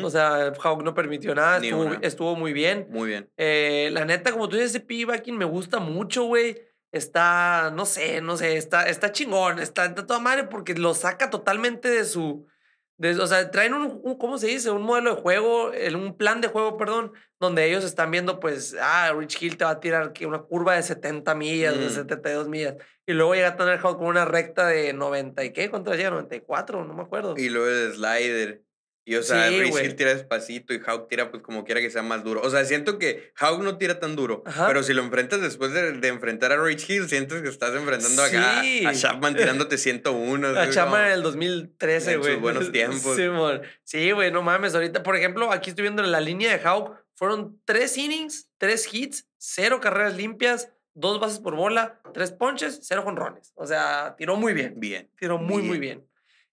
O 0.05 0.11
sea, 0.11 0.53
Hawk 0.63 0.83
no 0.85 0.95
permitió 0.95 1.35
nada. 1.35 1.59
Estuvo, 1.59 1.93
estuvo 2.01 2.37
muy 2.37 2.53
bien. 2.53 2.87
muy 2.91 3.09
bien. 3.09 3.29
Eh, 3.37 3.91
la 3.93 4.05
neta, 4.05 4.33
como 4.33 4.49
tú 4.49 4.57
dices, 4.57 4.71
ese 4.71 4.81
piggybacking 4.81 5.37
me 5.37 5.45
gusta 5.45 5.79
mucho, 5.79 6.25
güey. 6.25 6.61
Está, 6.93 7.73
no 7.75 7.87
sé, 7.87 8.21
no 8.21 8.37
sé, 8.37 8.57
está, 8.57 8.89
está 8.89 9.13
chingón, 9.13 9.61
está, 9.61 9.85
está 9.87 10.07
toda 10.07 10.19
madre 10.19 10.45
porque 10.45 10.75
lo 10.75 10.93
saca 10.95 11.31
totalmente 11.31 11.89
de 11.89 12.05
su. 12.05 12.47
De- 13.01 13.19
o 13.19 13.27
sea, 13.27 13.51
traen 13.51 13.73
un, 13.75 13.99
un- 14.03 14.19
¿cómo 14.19 14.37
se 14.37 14.47
dice? 14.49 14.71
Un 14.71 14.83
modelo 14.83 15.15
de 15.17 15.21
juego, 15.23 15.71
un 15.95 16.17
plan 16.17 16.41
de 16.43 16.49
juego, 16.49 16.77
perdón, 16.77 17.13
donde 17.41 17.65
ellos 17.65 17.83
están 17.83 18.11
viendo, 18.11 18.39
pues, 18.41 18.77
ah, 18.81 19.13
Rich 19.17 19.43
Hill 19.43 19.57
te 19.57 19.65
va 19.65 19.71
a 19.71 19.81
tirar 19.81 20.13
una 20.27 20.43
curva 20.43 20.75
de 20.75 20.83
70 20.83 21.35
millas, 21.35 21.79
de 21.79 21.87
Mm. 21.87 21.91
72 21.91 22.49
millas. 22.49 22.75
Y 23.07 23.13
luego 23.15 23.35
llega 23.35 23.57
Tanner 23.57 23.79
Hawk 23.79 23.97
con 23.99 24.07
una 24.07 24.27
recta 24.27 24.67
de 24.67 24.93
90 24.93 25.43
y 25.45 25.53
qué, 25.53 25.71
¿cuánto 25.71 25.95
llega? 25.95 26.11
94, 26.11 26.85
no 26.85 26.93
me 26.95 27.03
acuerdo. 27.03 27.35
Y 27.39 27.49
luego 27.49 27.69
el 27.69 27.95
slider. 27.95 28.63
Y 29.11 29.17
o 29.17 29.25
sea, 29.25 29.49
Sí, 29.49 29.69
güey. 29.71 29.85
Hill 29.87 29.97
tira 29.97 30.15
despacito 30.15 30.73
y 30.73 30.81
Hawk 30.87 31.09
tira 31.09 31.33
pues 31.33 31.43
como 31.43 31.65
quiera 31.65 31.81
que 31.81 31.91
sea 31.91 32.03
más 32.03 32.23
duro. 32.23 32.43
O 32.45 32.49
sea, 32.51 32.65
siento 32.65 32.97
que 32.97 33.33
Hawk 33.41 33.61
no 33.61 33.77
tira 33.77 33.99
tan 33.99 34.15
duro, 34.15 34.45
Ajá. 34.47 34.69
pero 34.69 34.85
si 34.85 34.93
lo 34.95 35.03
enfrentas 35.03 35.41
después 35.41 35.73
de, 35.73 35.95
de 35.95 36.07
enfrentar 36.09 36.53
a 36.53 36.57
Rage 36.57 36.85
Hill, 36.93 37.09
sientes 37.09 37.43
que 37.43 37.49
estás 37.49 37.75
enfrentando 37.75 38.23
acá 38.23 38.61
Sí. 38.63 38.87
a 38.87 38.93
Chapman 38.93 39.35
tirándote 39.35 39.79
101. 39.79 40.53
La 40.53 40.63
así 40.63 40.75
chama 40.75 40.91
como- 40.93 41.03
en 41.07 41.11
el 41.13 41.23
2013, 41.23 42.13
En 42.13 42.17
sus 42.19 42.27
güey. 42.29 42.39
buenos 42.39 42.71
tiempos. 42.73 43.19
Sí, 43.83 44.13
güey, 44.13 44.31
no 44.31 44.43
mames. 44.43 44.77
Ahorita, 44.77 45.03
por 45.03 45.17
ejemplo, 45.17 45.51
aquí 45.51 45.71
estoy 45.71 45.83
viendo 45.83 46.05
la 46.05 46.21
línea 46.21 46.57
de 46.57 46.63
Hawk. 46.63 46.95
Fueron 47.17 47.61
tres 47.65 47.99
innings, 47.99 48.49
tres 48.59 48.89
hits, 48.95 49.27
cero 49.39 49.81
carreras 49.83 50.17
limpias, 50.17 50.71
dos 50.95 51.19
bases 51.21 51.41
por 51.41 51.57
bola, 51.57 52.01
tres 52.15 52.31
ponches, 52.33 52.79
cero 52.83 53.03
jonrones. 53.05 53.53
O 53.57 53.67
sea, 53.67 54.15
tiró 54.17 54.37
muy 54.37 54.53
bien. 54.55 54.75
Bien. 54.77 55.11
Tiró 55.19 55.37
muy, 55.37 55.63
muy 55.63 55.79
bien. 55.79 56.07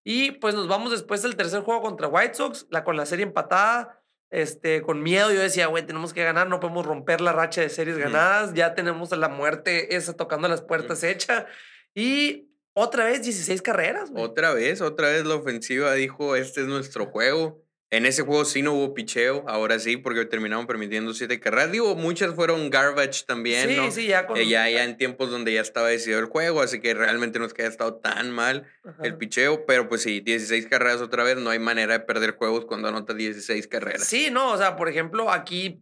Y 0.09 0.31
pues 0.31 0.55
nos 0.55 0.69
vamos 0.69 0.91
después 0.91 1.21
del 1.21 1.35
tercer 1.35 1.63
juego 1.63 1.81
contra 1.81 2.07
White 2.07 2.35
Sox, 2.35 2.65
la, 2.69 2.85
con 2.85 2.95
la 2.95 3.05
serie 3.05 3.25
empatada. 3.25 4.01
Este, 4.29 4.81
con 4.81 5.03
miedo, 5.03 5.33
yo 5.33 5.41
decía, 5.41 5.67
güey, 5.67 5.85
tenemos 5.85 6.13
que 6.13 6.23
ganar, 6.23 6.47
no 6.47 6.61
podemos 6.61 6.85
romper 6.85 7.19
la 7.19 7.33
racha 7.33 7.59
de 7.59 7.67
series 7.67 7.97
ganadas, 7.97 8.53
ya 8.53 8.73
tenemos 8.73 9.11
a 9.11 9.17
la 9.17 9.27
muerte 9.27 9.97
esa 9.97 10.13
tocando 10.13 10.47
las 10.47 10.61
puertas 10.61 11.03
hecha. 11.03 11.45
Y 11.93 12.49
otra 12.71 13.03
vez 13.03 13.21
16 13.21 13.61
carreras, 13.61 14.09
güey. 14.09 14.23
Otra 14.23 14.53
vez, 14.53 14.79
otra 14.79 15.09
vez 15.09 15.25
la 15.25 15.35
ofensiva 15.35 15.93
dijo, 15.93 16.37
este 16.37 16.61
es 16.61 16.67
nuestro 16.67 17.07
juego. 17.07 17.61
En 17.89 18.05
ese 18.05 18.23
juego 18.23 18.43
sí 18.43 18.61
no 18.61 18.73
hubo 18.73 18.93
picheo, 18.93 19.45
ahora 19.47 19.79
sí, 19.79 19.95
porque 19.95 20.25
terminaron 20.25 20.67
permitiendo 20.67 21.13
siete 21.13 21.39
carreras. 21.39 21.71
Digo, 21.71 21.95
muchas 21.95 22.35
fueron 22.35 22.69
garbage 22.69 23.23
también, 23.25 23.69
sí, 23.69 23.75
¿no? 23.77 23.91
sí, 23.91 24.07
ya 24.07 24.27
con... 24.27 24.35
Eh, 24.37 24.45
ya, 24.45 24.69
ya 24.69 24.83
en 24.83 24.97
tiempos 24.97 25.31
donde 25.31 25.53
ya 25.53 25.61
estaba 25.61 25.87
decidido 25.87 26.19
el 26.19 26.25
juego, 26.25 26.61
así 26.61 26.81
que 26.81 26.93
realmente 26.93 27.39
no 27.39 27.45
es 27.45 27.53
que 27.53 27.61
haya 27.61 27.71
estado 27.71 27.95
tan 27.95 28.31
mal 28.31 28.67
Ajá. 28.83 29.03
el 29.03 29.15
picheo, 29.15 29.65
pero 29.65 29.87
pues 29.87 30.01
sí, 30.01 30.19
16 30.19 30.67
carreras 30.67 30.99
otra 30.99 31.23
vez, 31.23 31.37
no 31.37 31.49
hay 31.49 31.59
manera 31.59 31.93
de 31.93 31.99
perder 32.01 32.31
juegos 32.31 32.65
cuando 32.65 32.89
anotas 32.89 33.15
16 33.15 33.67
carreras. 33.67 34.03
Sí, 34.03 34.29
no, 34.31 34.51
o 34.51 34.57
sea, 34.57 34.75
por 34.75 34.89
ejemplo, 34.89 35.31
aquí 35.31 35.81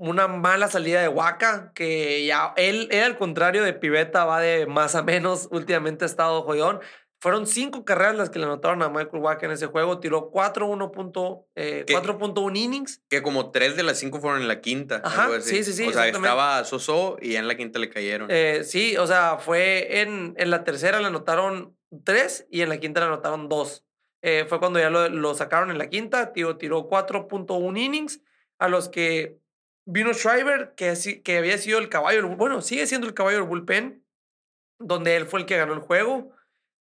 una 0.00 0.28
mala 0.28 0.68
salida 0.68 1.02
de 1.02 1.08
Waka, 1.08 1.72
que 1.74 2.24
ya 2.24 2.54
él, 2.56 2.88
él 2.90 3.02
al 3.02 3.18
contrario 3.18 3.62
de 3.62 3.74
Piveta 3.74 4.24
va 4.24 4.40
de 4.40 4.66
más 4.66 4.94
a 4.94 5.02
menos, 5.02 5.48
últimamente 5.50 6.04
ha 6.04 6.06
estado 6.06 6.42
jodón. 6.42 6.80
Fueron 7.20 7.46
cinco 7.46 7.84
carreras 7.84 8.16
las 8.16 8.30
que 8.30 8.38
le 8.38 8.46
anotaron 8.46 8.82
a 8.82 8.88
Michael 8.88 9.22
Waka 9.22 9.44
en 9.44 9.52
ese 9.52 9.66
juego, 9.66 10.00
tiró 10.00 10.30
4.1 10.30 10.90
punto, 10.90 11.46
eh, 11.54 11.84
¿Qué? 11.86 11.94
4.1 11.94 12.56
innings. 12.56 13.02
Que 13.10 13.22
como 13.22 13.50
tres 13.50 13.76
de 13.76 13.82
las 13.82 13.98
cinco 13.98 14.20
fueron 14.20 14.40
en 14.40 14.48
la 14.48 14.62
quinta. 14.62 15.02
Ajá, 15.04 15.24
algo 15.24 15.36
así. 15.36 15.56
sí, 15.56 15.64
sí, 15.64 15.72
sí, 15.74 15.88
O 15.88 15.92
sea, 15.92 16.08
estaba 16.08 16.64
Soso 16.64 17.18
y 17.20 17.36
en 17.36 17.46
la 17.46 17.56
quinta 17.56 17.78
le 17.78 17.90
cayeron. 17.90 18.28
Eh, 18.30 18.62
sí, 18.64 18.96
o 18.96 19.06
sea, 19.06 19.36
fue 19.36 20.00
en, 20.00 20.34
en 20.38 20.50
la 20.50 20.64
tercera 20.64 20.98
le 20.98 21.08
anotaron 21.08 21.76
tres 22.04 22.46
y 22.50 22.62
en 22.62 22.70
la 22.70 22.78
quinta 22.78 23.00
le 23.00 23.06
anotaron 23.06 23.50
dos. 23.50 23.84
Eh, 24.22 24.46
fue 24.48 24.58
cuando 24.58 24.78
ya 24.78 24.88
lo, 24.88 25.08
lo 25.10 25.34
sacaron 25.34 25.70
en 25.70 25.76
la 25.76 25.88
quinta, 25.90 26.32
tiró, 26.32 26.56
tiró 26.56 26.88
4.1 26.88 27.78
innings, 27.78 28.22
a 28.58 28.68
los 28.68 28.88
que 28.88 29.38
vino 29.84 30.12
Schreiber, 30.14 30.74
que, 30.74 30.94
que 31.22 31.38
había 31.38 31.58
sido 31.58 31.78
el 31.78 31.88
caballo, 31.88 32.28
bueno, 32.36 32.62
sigue 32.62 32.86
siendo 32.86 33.06
el 33.06 33.14
caballo 33.14 33.38
del 33.38 33.46
bullpen, 33.46 34.04
donde 34.78 35.16
él 35.16 35.26
fue 35.26 35.40
el 35.40 35.46
que 35.46 35.56
ganó 35.56 35.72
el 35.74 35.80
juego, 35.80 36.32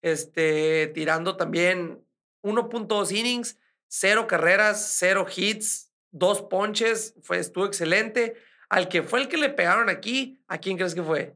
este, 0.01 0.87
tirando 0.93 1.37
también 1.37 2.03
1.2 2.43 3.11
innings, 3.11 3.57
cero 3.87 4.27
carreras, 4.27 4.95
cero 4.97 5.25
hits, 5.35 5.91
dos 6.11 6.41
ponches, 6.41 7.15
fue, 7.21 7.39
estuvo 7.39 7.65
excelente. 7.65 8.35
Al 8.69 8.87
que 8.87 9.01
fue 9.03 9.21
el 9.21 9.27
que 9.27 9.37
le 9.37 9.49
pegaron 9.49 9.89
aquí, 9.89 10.41
¿a 10.47 10.59
quién 10.59 10.77
crees 10.77 10.93
que 10.95 11.03
fue? 11.03 11.35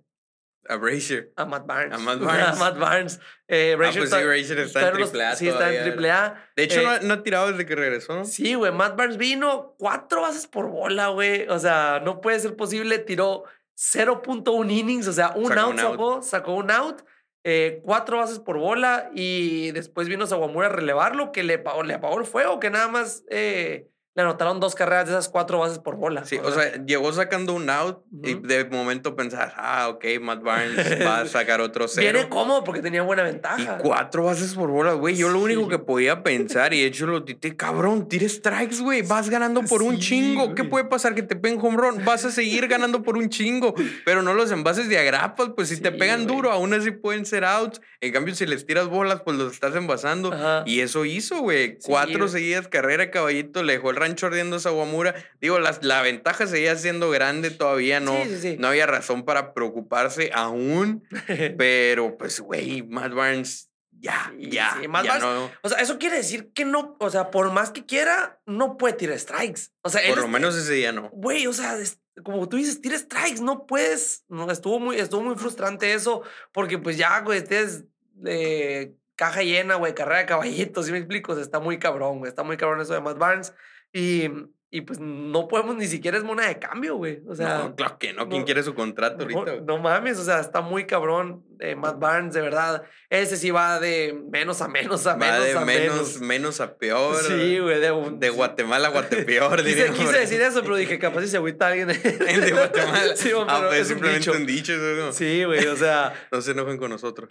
A 0.70 0.77
Brazier. 0.77 1.34
A 1.36 1.43
Matt 1.46 1.65
Barnes. 1.65 1.93
A 1.93 1.98
Matt 1.98 2.20
Barnes. 2.24 2.48
A 2.48 2.53
Matt 2.55 2.79
Barnes. 2.79 3.20
Eh, 3.50 3.74
Ah, 3.74 3.77
pues 3.77 3.93
sí, 3.96 4.00
está- 4.01 4.22
Brazier 4.24 4.60
está 4.60 4.88
en 4.88 4.93
triple 4.93 5.25
A 5.25 5.36
Sí, 5.36 5.48
está 5.50 5.74
en 5.75 5.84
triple 5.84 6.10
A. 6.12 6.50
De 6.55 6.63
hecho, 6.63 6.79
Eh, 6.79 6.84
no, 6.84 6.89
ha- 6.91 7.00
no 7.00 7.13
ha 7.15 7.24
tirado 7.24 7.51
desde 7.51 7.65
que 7.65 7.75
regresó. 7.75 8.15
¿no? 8.15 8.24
Sí, 8.25 8.53
güey. 8.53 8.72
Matt 8.72 8.96
Barnes 8.96 9.17
vino 9.17 9.75
cuatro 9.77 10.22
bases 10.22 10.48
por 10.48 10.67
bola, 10.70 11.08
güey. 11.10 11.48
O 11.50 11.60
sea, 11.60 12.01
no 12.05 12.22
puede 12.22 12.39
ser 12.39 12.55
posible. 12.55 13.00
Tiró 13.00 13.43
0.1 13.75 14.72
innings, 14.72 15.08
o 15.08 15.13
sea, 15.13 15.34
un 15.36 15.48
Sacó 15.48 15.60
out 15.62 15.74
un 15.74 15.79
out. 15.79 15.91
sacó, 15.91 16.22
sacó 16.22 16.53
un 16.53 16.72
out. 16.72 17.01
Eh, 17.44 17.82
cuatro 17.84 18.18
bases 18.18 18.40
por 18.40 18.58
bola 18.58 19.10
y 19.14 19.72
después 19.72 20.08
vino 20.08 20.26
Sawamura 20.28 20.68
a 20.68 20.72
relevarlo, 20.72 21.32
que 21.32 21.44
le 21.44 21.64
le 21.86 21.94
apagó 21.94 22.20
el 22.20 22.26
fuego, 22.26 22.60
que 22.60 22.70
nada 22.70 22.88
más 22.88 23.24
eh, 23.30 23.90
le 24.15 24.22
anotaron 24.22 24.60
dos 24.60 24.75
carreras 24.75 25.05
de 25.08 25.13
esas 25.13 25.27
cuatro 25.29 25.58
bases 25.60 25.79
por 25.79 25.96
bola. 25.96 26.24
Sí, 26.25 26.38
o 26.43 26.51
sea, 26.51 26.84
llegó 26.86 27.12
sacando 27.13 27.53
un 27.53 27.70
out 27.70 28.03
y 28.24 28.36
Ujú. 28.36 28.46
de 28.48 28.65
momento 28.65 29.15
pensás, 29.15 29.53
ah, 29.58 29.88
ok, 29.89 30.05
Matt 30.22 30.43
Barnes 30.43 30.75
va 31.05 31.22
a 31.22 31.25
sacar 31.25 31.62
otro 31.62 31.88
cero. 31.88 32.12
viene 32.13 32.29
cómodo 32.29 32.63
porque 32.63 32.82
tenía 32.82 33.01
buena 33.01 33.24
Y 33.24 33.32
ventaja. 33.32 33.79
cuatro 33.79 34.25
bases 34.25 34.53
por 34.53 34.70
bola, 34.70 34.93
güey. 34.93 35.15
Yo 35.15 35.29
lo 35.29 35.39
único 35.39 35.67
que 35.67 35.79
podía 35.79 36.22
pensar, 36.22 36.74
y 36.74 36.82
de 36.82 36.88
hecho 36.88 37.08
lo 37.08 37.24
tité, 37.24 37.55
cabrón, 37.55 38.08
tira 38.08 38.29
strikes, 38.29 38.82
güey. 38.82 39.01
Vas 39.01 39.29
ganando 39.32 39.62
por 39.63 39.82
un 39.82 39.98
chingo. 39.98 40.53
¿Qué 40.53 40.63
puede 40.63 40.86
pasar? 40.86 41.15
Que 41.15 41.24
te 41.24 41.36
peguen 41.36 41.60
home 41.60 41.77
run. 41.77 42.05
Vas 42.05 42.24
a 42.25 42.32
seguir 42.32 42.67
ganando 42.67 43.01
por 43.01 43.17
un 43.17 43.29
chingo. 43.29 43.74
Pero 44.05 44.22
no 44.22 44.34
los 44.36 44.51
envases 44.51 44.89
de 44.89 45.00
agrapas, 45.00 45.50
pues 45.55 45.70
si 45.70 45.82
te 45.82 45.91
pegan 45.91 46.25
güey. 46.25 46.36
duro, 46.36 46.51
aún 46.51 46.74
así 46.74 46.91
pueden 46.91 47.25
ser 47.25 47.46
outs. 47.46 47.82
En 48.00 48.12
cambio, 48.12 48.36
si 48.36 48.46
les 48.46 48.65
tiras 48.65 48.88
bolas, 48.89 49.22
pues 49.24 49.38
los 49.38 49.53
estás 49.53 49.75
envasando. 49.75 50.32
Ajá. 50.34 50.63
Y 50.67 50.82
eso 50.82 51.03
hizo, 51.05 51.39
güey. 51.39 51.77
Cuatro 51.84 52.27
seguidas, 52.27 52.67
carrera, 52.67 53.10
caballito, 53.10 53.63
le 53.63 53.74
dejó 53.74 53.89
el 53.89 53.96
rancho 54.03 54.27
ardiendo 54.27 54.55
a 54.57 54.60
Sawamura. 54.60 55.15
Digo, 55.41 55.60
las- 55.60 55.83
la, 55.83 56.01
ventaja 56.01 56.48
seguía 56.48 56.75
siendo 56.75 57.10
grande 57.10 57.50
todavía, 57.51 58.00
no, 58.00 58.15
Sí, 58.24 58.29
sí, 58.29 58.38
sí. 58.41 58.55
no 58.60 58.67
había 58.67 58.86
razón 58.86 59.24
para 59.25 59.53
preocuparse 59.53 60.31
aún. 60.33 61.03
Pero, 61.57 62.17
pues, 62.17 62.39
güey, 62.39 62.83
Matt 62.83 63.13
Barnes, 63.13 63.69
ya, 63.91 64.33
ya. 64.38 64.77
sí, 64.81 64.88
Matt 64.88 65.05
ya 65.05 65.12
Barnes- 65.17 65.24
no- 65.24 65.51
O 65.62 65.69
sea, 65.69 65.79
eso 65.79 65.98
quiere 65.98 66.17
decir 66.17 66.51
que 66.53 66.65
no, 66.65 66.95
o 67.00 67.10
sea, 67.10 67.31
por 67.31 67.51
más 67.51 67.72
que 67.72 67.86
quiera, 67.86 68.39
no 68.45 68.77
puede 68.77 68.93
tirar 68.95 69.17
strikes. 69.19 69.62
O 69.81 69.89
sea, 69.89 70.01
por 70.10 70.17
lo 70.17 70.25
es- 70.25 70.29
menos 70.29 70.55
ese 70.55 70.74
día 70.74 70.91
no. 70.91 71.10
Güey, 71.12 71.48
o 71.48 71.53
sea, 71.53 71.77
es- 71.79 72.00
como 72.24 72.48
tú 72.48 72.57
dices, 72.57 72.79
tira 72.81 72.98
strikes, 72.98 73.41
no 73.41 73.65
puedes. 73.65 74.24
No, 74.27 74.50
estuvo 74.51 74.79
muy, 74.79 74.98
estuvo 75.00 75.22
muy 75.24 75.36
frustrante 75.36 75.93
eso, 75.93 76.22
porque 76.51 76.77
pues 76.77 76.95
ya, 76.98 77.19
güey, 77.22 77.39
estés 77.39 77.86
eh, 78.25 78.93
caja 79.15 79.41
llena, 79.41 79.75
güey, 79.75 79.95
carrera 79.95 80.19
de 80.19 80.25
caballitos, 80.27 80.86
¿sí 80.86 80.91
me 80.91 81.00
explico? 81.00 81.31
O 81.31 81.36
sea, 81.36 81.43
está 81.43 81.60
muy 81.60 81.79
cabrón, 81.79 82.19
güey, 82.19 82.29
está 82.29 82.43
muy 82.43 82.57
cabrón 82.57 82.81
eso 82.81 82.93
de 82.93 83.01
Matt 83.01 83.17
Barnes. 83.17 83.53
Y, 83.94 84.28
y 84.72 84.82
pues 84.82 85.00
no 85.00 85.48
podemos 85.48 85.76
ni 85.76 85.86
siquiera 85.86 86.18
es 86.18 86.24
moneda 86.24 86.48
de 86.48 86.58
cambio, 86.58 86.96
güey. 86.96 87.22
O 87.28 87.36
sea, 87.36 87.60
no, 87.60 87.76
claro 87.76 88.00
que 88.00 88.12
no. 88.12 88.28
¿Quién 88.28 88.40
no- 88.42 88.46
quiere 88.46 88.64
su 88.64 88.74
contrato 88.74 89.18
no, 89.18 89.24
ahorita? 89.24 89.52
güey? 89.58 89.62
no 89.66 89.78
mames, 89.78 90.18
o 90.18 90.24
sea, 90.24 90.40
está 90.40 90.62
muy 90.62 90.88
cabrón 90.88 91.44
eh, 91.60 91.76
Matt 91.76 92.00
Barnes, 92.00 92.34
de 92.34 92.42
verdad. 92.42 92.82
Ese 93.12 93.38
sí 93.38 93.52
va 93.52 93.80
de 93.80 94.20
menos 94.32 94.64
a 94.64 94.68
menos 94.68 95.06
a 95.06 95.12
Va 95.12 95.18
menos 95.18 95.44
de 95.44 95.52
a 95.52 95.60
menos, 95.62 95.94
menos. 95.96 96.22
menos 96.22 96.60
a 96.62 96.76
peor. 96.76 97.16
Sí, 97.24 97.60
güey, 97.60 97.80
de, 97.80 97.92
un- 97.92 98.20
De 98.20 98.32
Guatemala 98.32 98.88
a 98.88 98.92
Guatepeor, 98.92 99.58
Quise, 99.64 99.92
quise 99.92 100.18
decir 100.18 100.42
eso, 100.42 100.64
pero 100.64 100.76
dije, 100.76 100.98
capaz 100.98 101.22
si 101.22 101.28
se 101.28 101.38
agüita 101.38 101.68
alguien. 101.68 101.92
El 102.28 102.42
de 102.42 102.52
Guatemala. 102.52 103.16
Sí, 103.16 103.32
güey, 103.32 103.46
ah, 103.48 103.58
pero 103.58 103.68
pues 103.68 103.80
es 103.80 103.86
un 103.86 103.88
simplemente 103.94 104.20
dicho. 104.32 104.32
un 104.42 104.46
dicho. 104.48 104.74
eso 104.74 105.06
no- 105.06 105.14
Sí, 105.14 105.44
güey, 105.44 105.68
o 105.68 105.76
sea, 105.76 106.16
No 106.32 106.42
se 106.42 106.50
enojen 106.50 106.78
con 106.80 106.90
nosotros. 106.90 107.30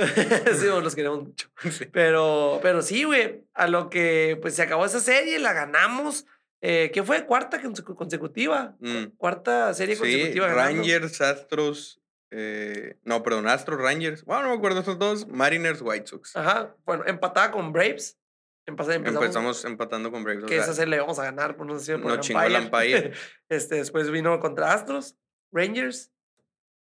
sí, 0.60 0.68
güey, 0.68 0.80
los 0.80 0.94
queremos 0.94 1.24
mucho. 1.24 1.48
Sí. 1.72 1.86
Pero, 1.92 2.60
pero 2.62 2.82
sí, 2.82 3.02
güey, 3.02 3.42
a 3.52 3.66
lo 3.66 3.90
que 3.90 4.38
pues 4.40 4.54
se 4.54 4.62
acabó 4.62 4.86
esa 4.86 5.00
serie, 5.00 5.40
la 5.40 5.52
ganamos. 5.54 6.24
Eh, 6.64 6.90
¿Qué 6.94 7.02
fue? 7.02 7.26
Cuarta 7.26 7.60
consecu- 7.60 7.96
consecutiva. 7.96 8.76
Cu- 8.78 8.86
Mm. 8.86 9.16
Cuarta 9.16 9.74
serie 9.74 9.96
Sí, 9.96 10.00
consecutiva. 10.00 10.46
ganando. 10.46 10.78
Rangers, 10.82 11.20
Astros. 11.20 12.00
eh, 12.30 12.98
no, 13.02 13.22
perdón, 13.22 13.48
Astros, 13.48 13.80
Rangers. 13.80 14.24
Bueno, 14.24 14.44
no 14.44 14.48
me 14.50 14.54
acuerdo 14.56 14.80
esos 14.80 14.98
dos. 14.98 15.26
Mariners, 15.28 15.82
White 15.82 16.06
Sox. 16.06 16.34
Ajá, 16.36 16.74
bueno, 16.84 17.04
empatada 17.06 17.50
con 17.50 17.72
Braves. 17.72 18.16
Empezamos, 18.64 19.64
empatando 19.64 20.12
con 20.12 20.22
Braves. 20.22 20.44
que 20.44 20.56
esa 20.56 20.72
serie 20.72 20.92
le 20.92 21.00
vamos 21.00 21.18
a 21.18 21.24
ganar, 21.24 21.56
por 21.56 21.66
no 21.66 21.78
sé, 21.80 21.98
por 21.98 22.12
no 22.12 22.20
chingó 22.20 22.42
el 22.42 22.54
umpire. 22.54 23.12
este, 23.48 23.74
después 23.74 24.08
vino 24.12 24.38
contra 24.38 24.72
Astros, 24.72 25.16
Rangers, 25.52 26.12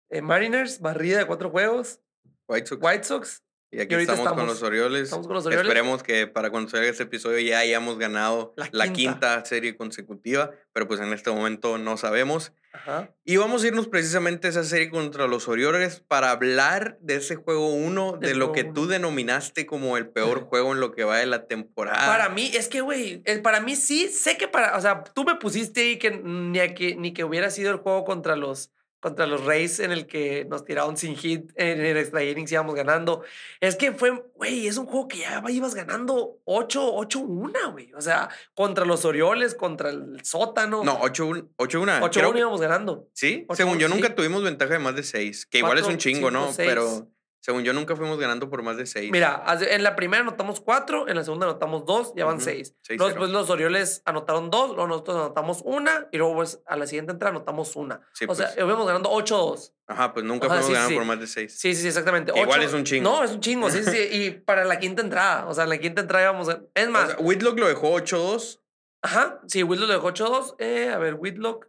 eh, 0.10 0.22
Mariners, 0.22 0.82
barrida 0.82 1.20
de 1.20 1.26
cuatro 1.26 1.50
juegos, 1.50 2.02
White 2.50 2.68
Sox. 2.68 2.84
White 2.84 3.04
Sox. 3.06 3.44
Y 3.72 3.82
aquí 3.82 3.94
y 3.94 4.00
estamos, 4.00 4.34
con 4.34 4.48
los 4.48 4.64
Orioles. 4.64 5.04
Estamos 5.04 5.28
con 5.28 5.36
los 5.36 5.46
Orioles. 5.46 5.68
Esperemos 5.68 6.02
que 6.02 6.26
para 6.26 6.50
cuando 6.50 6.72
salga 6.72 6.88
este 6.88 7.04
episodio 7.04 7.40
ya 7.40 7.60
hayamos 7.60 8.00
ganado 8.00 8.54
La 8.56 8.68
la, 8.72 8.92
quinta. 8.92 9.46
serie 9.46 9.78
consecutiva, 9.78 10.52
pero 10.74 10.88
pues 10.88 11.00
en 11.00 11.14
este 11.14 11.30
momento 11.30 11.78
no 11.78 11.96
sabemos. 11.96 12.52
Ajá. 12.74 13.12
Y 13.26 13.38
vamos 13.38 13.64
a 13.64 13.68
irnos 13.68 13.88
precisamente 13.88 14.48
a 14.48 14.50
esa 14.52 14.64
serie 14.64 14.90
contra 14.90 15.28
los 15.28 15.48
Orioles 15.48 16.00
para 16.00 16.32
hablar 16.32 16.98
de 17.02 17.16
ese 17.16 17.36
juego 17.36 17.74
1, 17.74 18.18
de 18.20 18.36
lo 18.36 18.52
que 18.52 18.64
uno. 18.64 18.74
tú 18.74 18.88
denominaste 18.88 19.66
como 19.66 19.98
el 19.98 20.10
peor 20.10 20.42
juego 20.50 20.74
en 20.74 20.80
lo 20.80 20.92
que 20.92 21.04
va 21.04 21.18
de 21.18 21.28
la 21.28 21.46
temporada. 21.46 22.08
Para 22.08 22.30
mí, 22.30 22.52
es 22.54 22.70
que, 22.70 22.82
güey, 22.82 23.22
eh, 23.26 23.38
para 23.40 23.62
mí 23.62 23.76
sí, 23.76 24.08
sé 24.08 24.38
que 24.38 24.48
para, 24.48 24.78
o 24.78 24.82
sea, 24.82 25.04
tú 25.04 25.24
me 25.24 25.36
pusiste 25.36 25.82
ahí 25.82 25.98
que 25.98 26.12
ni, 26.12 26.60
que 26.74 26.96
ni 26.96 27.14
que 27.14 27.24
hubiera 27.24 27.52
sido 27.52 27.72
el 27.72 27.78
juego 27.78 28.04
contra 28.04 28.36
los, 28.36 28.72
contra 29.00 29.26
los 29.28 29.46
Rays 29.46 29.80
en 29.80 29.92
el 29.92 30.08
que 30.08 30.46
nos 30.50 30.66
tiraron 30.66 30.98
sin 30.98 31.16
hit 31.16 31.52
en 31.56 31.80
el 31.84 31.98
extra 31.98 32.24
innings 32.24 32.52
íbamos 32.52 32.76
ganando. 32.76 33.24
Es 33.60 33.76
que 33.76 33.92
fue, 33.94 34.24
güey, 34.36 34.68
es 34.68 34.78
un 34.78 34.86
juego 34.86 35.08
que 35.08 35.20
ya 35.20 35.42
ibas 35.50 35.76
ganando 35.76 36.38
8, 36.46 36.94
8-1, 36.96 37.72
güey. 37.72 37.94
O 37.94 38.02
sea, 38.02 38.30
contra 38.54 38.86
los 38.86 39.06
Orioles, 39.06 39.56
contra 39.56 39.90
el 39.90 40.24
sótano. 40.24 40.84
No, 40.84 41.00
8-1. 41.00 41.50
8-1. 41.58 42.00
8-1 42.02 42.10
creo 42.12 42.34
que- 42.34 42.40
íbamos 42.40 42.62
ganando. 42.62 43.08
Sí, 43.14 43.46
según 43.54 43.78
yo 43.80 43.88
sí. 43.88 43.94
nunca 43.94 44.16
tuvimos 44.16 44.44
ventaja 44.44 44.74
de 44.74 44.80
más 44.80 44.96
de 44.96 45.04
6, 45.04 45.46
que 45.46 45.60
igual 45.60 45.78
es 45.78 45.86
un 45.86 45.98
chingo, 45.98 46.30
cinco, 46.30 46.32
¿no? 46.32 46.52
seis. 46.52 46.68
Pero 46.70 47.08
Según 47.42 47.64
yo, 47.64 47.72
nunca 47.72 47.96
fuimos 47.96 48.20
ganando 48.20 48.50
por 48.50 48.64
más 48.64 48.76
de 48.76 48.86
seis. 48.86 49.12
Mira, 49.12 49.44
en 49.62 49.84
la 49.84 49.96
primera 49.96 50.22
anotamos 50.22 50.60
cuatro, 50.60 51.08
en 51.08 51.16
la 51.16 51.24
segunda 51.24 51.46
anotamos 51.46 51.86
dos, 51.86 52.14
ya 52.16 52.26
van 52.26 52.42
seis. 52.42 52.76
seis, 52.82 53.00
Luego 53.00 53.10
después 53.10 53.30
los 53.32 53.50
Orioles 53.50 54.02
anotaron 54.04 54.50
dos, 54.50 54.72
luego 54.72 54.88
nosotros 54.88 55.16
anotamos 55.18 55.62
una 55.64 56.10
y 56.12 56.18
luego 56.18 56.36
pues, 56.36 56.62
a 56.66 56.76
la 56.76 56.86
siguiente 56.86 57.14
entrada 57.14 57.36
anotamos 57.36 57.76
una. 57.78 58.02
Sí, 58.14 58.26
o 58.28 58.36
sea, 58.36 58.48
pues. 58.48 58.58
íbamos 58.58 58.86
ganando 58.86 59.10
8-2. 59.10 59.74
Ajá, 59.88 60.14
pues 60.14 60.26
nunca 60.26 60.48
fuimos 60.48 60.66
sí, 60.66 60.74
ganando 60.74 60.90
sí. 60.90 60.96
por 60.96 61.06
más 61.06 61.20
de 61.20 61.28
seis. 61.28 61.58
Sí, 61.58 61.74
sí, 61.74 61.82
sí, 61.82 61.88
exactamente. 61.88 62.34
Igual 62.38 62.62
es 62.62 62.74
un 62.74 62.84
chingo. 62.84 63.10
No, 63.10 63.24
es 63.24 63.32
un 63.32 63.40
chingo, 63.40 63.70
sí, 63.70 63.84
sí. 63.84 63.98
Y 64.12 64.32
para 64.32 64.66
la 64.66 64.78
quinta 64.78 65.02
entrada, 65.02 65.48
o 65.48 65.54
sea, 65.54 65.64
en 65.64 65.70
la 65.70 65.78
quinta 65.78 66.02
entrada 66.02 66.26
íbamos 66.26 66.50
a... 66.50 66.62
Es 66.74 66.88
O 66.88 66.92
más, 66.92 67.08
sea, 67.12 67.20
Whitlock 67.20 67.58
lo 67.58 67.68
dejó 67.68 67.94
8-2, 67.94 68.60
ajá, 69.02 69.40
sí, 69.48 69.64
Whitlock 69.64 69.88
le 69.88 69.96
dejó 69.96 70.10
8-2. 70.10 70.56
Eh, 70.60 70.92
a 70.94 70.98
ver, 70.98 71.16
Whitlock 71.16 71.69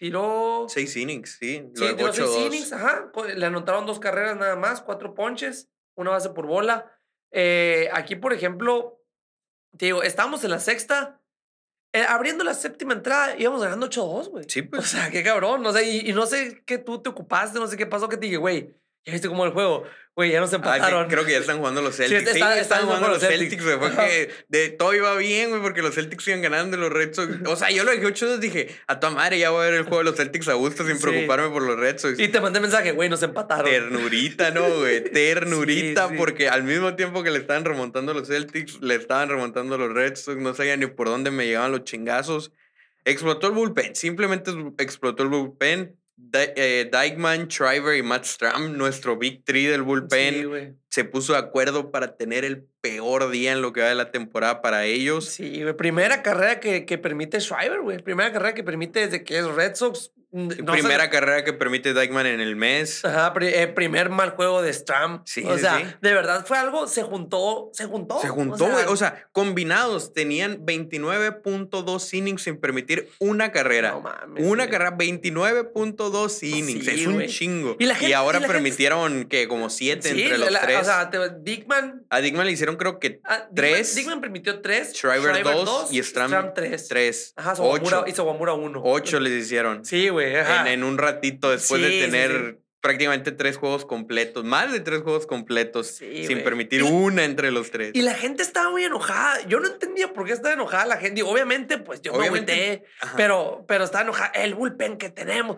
tiró... 0.00 0.64
6 0.68 0.96
innings, 0.96 1.36
sí. 1.38 1.70
Lo 1.74 1.86
Sí, 1.86 1.94
tiró 1.94 2.12
seis 2.12 2.26
8-2. 2.28 2.46
innings, 2.46 2.72
ajá. 2.72 3.12
Le 3.36 3.46
anotaron 3.46 3.84
dos 3.86 4.00
carreras 4.00 4.36
nada 4.36 4.56
más, 4.56 4.80
cuatro 4.80 5.14
ponches, 5.14 5.68
una 5.94 6.10
base 6.10 6.30
por 6.30 6.46
bola. 6.46 6.90
Eh, 7.30 7.88
aquí, 7.92 8.16
por 8.16 8.32
ejemplo, 8.32 9.00
te 9.76 9.86
digo, 9.86 10.02
estábamos 10.02 10.42
en 10.42 10.50
la 10.50 10.58
sexta. 10.58 11.20
eh, 11.92 12.04
abriendo 12.08 12.44
la 12.44 12.54
séptima 12.54 12.94
entrada, 12.94 13.36
íbamos 13.38 13.62
ganando 13.62 13.86
8-2, 13.88 14.28
güey. 14.30 14.44
Sí, 14.48 14.60
O 14.60 14.70
pues. 14.70 14.86
sea, 14.88 15.10
qué 15.10 15.22
cabrón. 15.22 15.64
O 15.66 15.72
sea, 15.72 15.82
y, 15.82 16.08
y 16.08 16.12
no 16.12 16.24
sé 16.26 16.62
qué 16.64 16.78
tú 16.78 17.02
te 17.02 17.10
ocupaste, 17.10 17.58
no 17.58 17.66
sé 17.66 17.76
qué 17.76 17.86
pasó, 17.86 18.08
que 18.08 18.16
te 18.16 18.26
dije, 18.26 18.36
güey, 18.38 18.74
ya 19.04 19.12
viste 19.12 19.28
cómo 19.28 19.44
el 19.44 19.52
juego. 19.52 19.84
Güey, 20.20 20.32
ya 20.32 20.40
nos 20.40 20.52
Ah, 20.52 20.56
empataron. 20.56 21.08
creo 21.08 21.24
que 21.24 21.32
ya 21.32 21.38
están 21.38 21.56
jugando 21.56 21.80
los 21.80 21.96
Celtics. 21.96 22.20
Sí, 22.20 22.26
está- 22.28 22.52
están 22.52 22.58
están 22.58 22.82
jugando 22.84 23.08
los 23.08 23.20
Celtics, 23.20 23.38
Celtics. 23.40 23.64
güey. 23.64 23.78
Fue 23.78 23.88
Ajá. 23.88 24.06
que 24.06 24.30
de 24.48 24.68
todo 24.68 24.92
iba 24.94 25.16
bien, 25.16 25.48
güey, 25.48 25.62
porque 25.62 25.80
los 25.80 25.94
Celtics 25.94 26.28
iban 26.28 26.42
ganando 26.42 26.76
los 26.76 26.90
Red 26.92 27.14
Sox. 27.14 27.38
O 27.46 27.56
sea, 27.56 27.70
yo 27.70 27.84
lo 27.84 27.90
dejé 27.90 28.04
8-2, 28.04 28.38
dije, 28.38 28.68
a 28.86 29.00
tu 29.00 29.10
madre, 29.12 29.38
ya 29.38 29.48
voy 29.48 29.62
a 29.62 29.70
ver 29.70 29.74
el 29.74 29.82
juego 29.84 29.98
de 29.98 30.04
los 30.04 30.16
Celtics 30.16 30.48
a 30.48 30.52
gusto 30.54 30.86
sin 30.86 30.96
Sí. 30.98 31.02
preocuparme 31.02 31.48
por 31.48 31.62
los 31.62 31.78
Red 31.78 31.96
Sox. 31.98 32.18
Y 32.18 32.28
te 32.28 32.38
mandé 32.42 32.60
mensaje, 32.60 32.92
güey, 32.92 33.08
nos 33.08 33.22
empataron. 33.22 33.64
Ternurita, 33.64 34.50
¿no, 34.50 34.68
güey? 34.68 35.04
Ternurita, 35.12 36.08
sí. 36.10 36.14
porque 36.18 36.50
al 36.50 36.64
mismo 36.64 36.94
tiempo 36.96 37.22
que 37.22 37.30
le 37.30 37.38
estaban 37.38 37.64
remontando 37.64 38.12
los 38.12 38.28
Celtics, 38.28 38.78
le 38.82 38.96
estaban 38.96 39.30
remontando 39.30 39.78
los 39.78 39.90
Red 39.94 40.16
Sox, 40.16 40.36
no 40.36 40.52
sabía 40.54 40.76
ni 40.76 40.84
por 40.86 41.06
dónde 41.08 41.30
me 41.30 41.46
llegaban 41.46 41.72
los 41.72 41.84
chingazos. 41.84 42.52
Explotó 43.06 43.46
el 43.46 43.54
bullpen, 43.54 43.96
simplemente 43.96 44.50
explotó 44.78 45.22
el 45.22 45.30
bullpen. 45.30 45.96
Eh, 46.32 46.90
Dykeman, 46.92 47.48
Shriver 47.48 47.96
y 47.96 48.02
Matt 48.02 48.24
Stram, 48.24 48.76
nuestro 48.76 49.16
Big 49.16 49.44
Three 49.44 49.66
del 49.66 49.82
bullpen, 49.82 50.34
Sí, 50.34 50.76
se 50.88 51.04
puso 51.04 51.32
de 51.32 51.40
acuerdo 51.40 51.90
para 51.90 52.16
tener 52.16 52.44
el 52.44 52.66
peor 52.80 53.30
día 53.30 53.52
en 53.52 53.62
lo 53.62 53.72
que 53.72 53.80
va 53.80 53.88
de 53.88 53.94
la 53.94 54.10
temporada 54.10 54.62
para 54.62 54.84
ellos. 54.84 55.26
Sí, 55.26 55.62
güey. 55.62 55.76
Primera 55.76 56.22
carrera 56.22 56.60
que, 56.60 56.86
que 56.86 56.98
permite 56.98 57.40
Schreiber, 57.40 57.80
güey. 57.80 57.98
Primera 57.98 58.32
carrera 58.32 58.54
que 58.54 58.62
permite 58.62 59.00
desde 59.00 59.24
que 59.24 59.38
es 59.38 59.46
Red 59.46 59.74
Sox. 59.74 60.12
Mm, 60.32 60.50
sé- 60.50 60.62
Primera 60.64 61.10
carrera 61.10 61.44
que 61.44 61.52
permite 61.52 61.94
Dykeman 61.94 62.26
en 62.26 62.40
el 62.40 62.56
mes. 62.56 63.04
Ajá, 63.04 63.32
pri- 63.32 63.48
eh, 63.54 63.66
primer 63.68 64.10
mal 64.10 64.30
juego 64.30 64.62
de 64.62 64.72
Stram. 64.72 65.22
Sí, 65.26 65.42
o 65.46 65.54
sí, 65.54 65.60
sea, 65.60 65.78
sí. 65.78 65.84
de 66.00 66.12
verdad 66.14 66.44
fue 66.46 66.58
algo, 66.58 66.86
se 66.86 67.02
juntó, 67.02 67.70
se 67.72 67.84
juntó. 67.86 68.20
Se 68.20 68.28
juntó, 68.28 68.66
güey. 68.68 68.84
O 68.86 68.96
sea, 68.96 69.26
combinados 69.32 70.12
tenían 70.12 70.64
29.2 70.64 72.12
innings 72.14 72.42
sin 72.42 72.56
permitir 72.58 73.08
una 73.18 73.52
carrera. 73.52 73.92
no 73.92 74.00
mames, 74.00 74.44
Una 74.44 74.64
güey. 74.64 74.70
carrera, 74.70 74.96
29.2 74.96 76.42
innings. 76.42 76.84
Sí, 76.84 76.90
es 77.00 77.06
un 77.06 77.14
güey. 77.14 77.28
chingo. 77.28 77.76
Y 77.78 77.84
Y, 77.84 77.86
la 77.86 77.94
gente- 77.94 78.14
ahora 78.14 78.38
y 78.38 78.40
la 78.42 78.46
gente- 78.48 78.54
permitieron 78.62 79.24
que 79.24 79.48
como 79.48 79.70
7 79.70 80.10
Sí, 80.12 80.22
entre 80.22 80.38
los 80.38 80.50
la- 80.50 80.60
tres. 80.60 80.80
O 80.80 80.84
sea, 80.84 81.10
te- 81.10 81.18
Dickman. 81.40 82.04
a 82.10 82.20
Dickman 82.20 82.46
le 82.46 82.52
hicieron 82.52 82.76
creo 82.76 82.98
que 82.98 83.20
ah, 83.24 83.46
Dickman- 83.50 83.54
Tres. 83.54 83.94
Dickman 83.94 84.20
permitió 84.20 84.60
tres. 84.60 84.92
Shriver 84.92 85.42
dos 85.42 85.92
y 85.92 86.02
Stram 86.02 86.54
3. 86.54 86.88
3. 86.88 87.34
Ajá, 87.36 87.56
Sawamura, 87.56 88.00
8. 88.00 88.04
y 88.08 88.12
Sawamura 88.12 88.52
1. 88.54 88.80
8 88.84 89.20
les 89.20 89.32
hicieron. 89.44 89.84
Sí, 89.84 90.08
güey. 90.08 90.19
Ajá. 90.36 90.62
En, 90.62 90.66
en 90.80 90.84
un 90.84 90.98
ratito 90.98 91.50
después 91.50 91.80
Sí, 91.80 91.86
de 91.86 91.92
sí, 92.04 92.10
tener 92.10 92.30
sí. 92.58 92.64
prácticamente 92.80 93.32
tres 93.32 93.56
juegos 93.56 93.84
completos. 93.84 94.44
Más 94.44 94.72
de 94.72 94.80
tres 94.80 95.02
juegos 95.02 95.26
completos. 95.26 95.86
Sí, 95.88 96.24
sin 96.26 96.36
güey. 96.38 96.44
permitir 96.44 96.80
Y- 96.80 96.84
una 96.84 97.24
entre 97.24 97.50
los 97.50 97.70
tres. 97.70 97.90
Y 97.94 98.02
la 98.02 98.14
gente 98.14 98.42
estaba 98.42 98.70
muy 98.70 98.84
enojada. 98.84 99.40
Yo 99.46 99.60
no 99.60 99.66
entendía 99.68 100.12
por 100.12 100.26
qué 100.26 100.32
estaba 100.32 100.54
enojada 100.54 100.86
la 100.86 100.96
gente. 100.96 101.22
Obviamente, 101.22 101.78
pues 101.78 102.00
yo 102.02 102.12
Obviamente, 102.12 102.52
me 102.54 102.62
agüité, 102.72 102.84
pero, 103.16 103.64
pero 103.68 103.84
estaba 103.84 104.02
enojada. 104.04 104.28
El 104.34 104.54
bullpen 104.54 104.96
que 104.98 105.10
tenemos. 105.10 105.56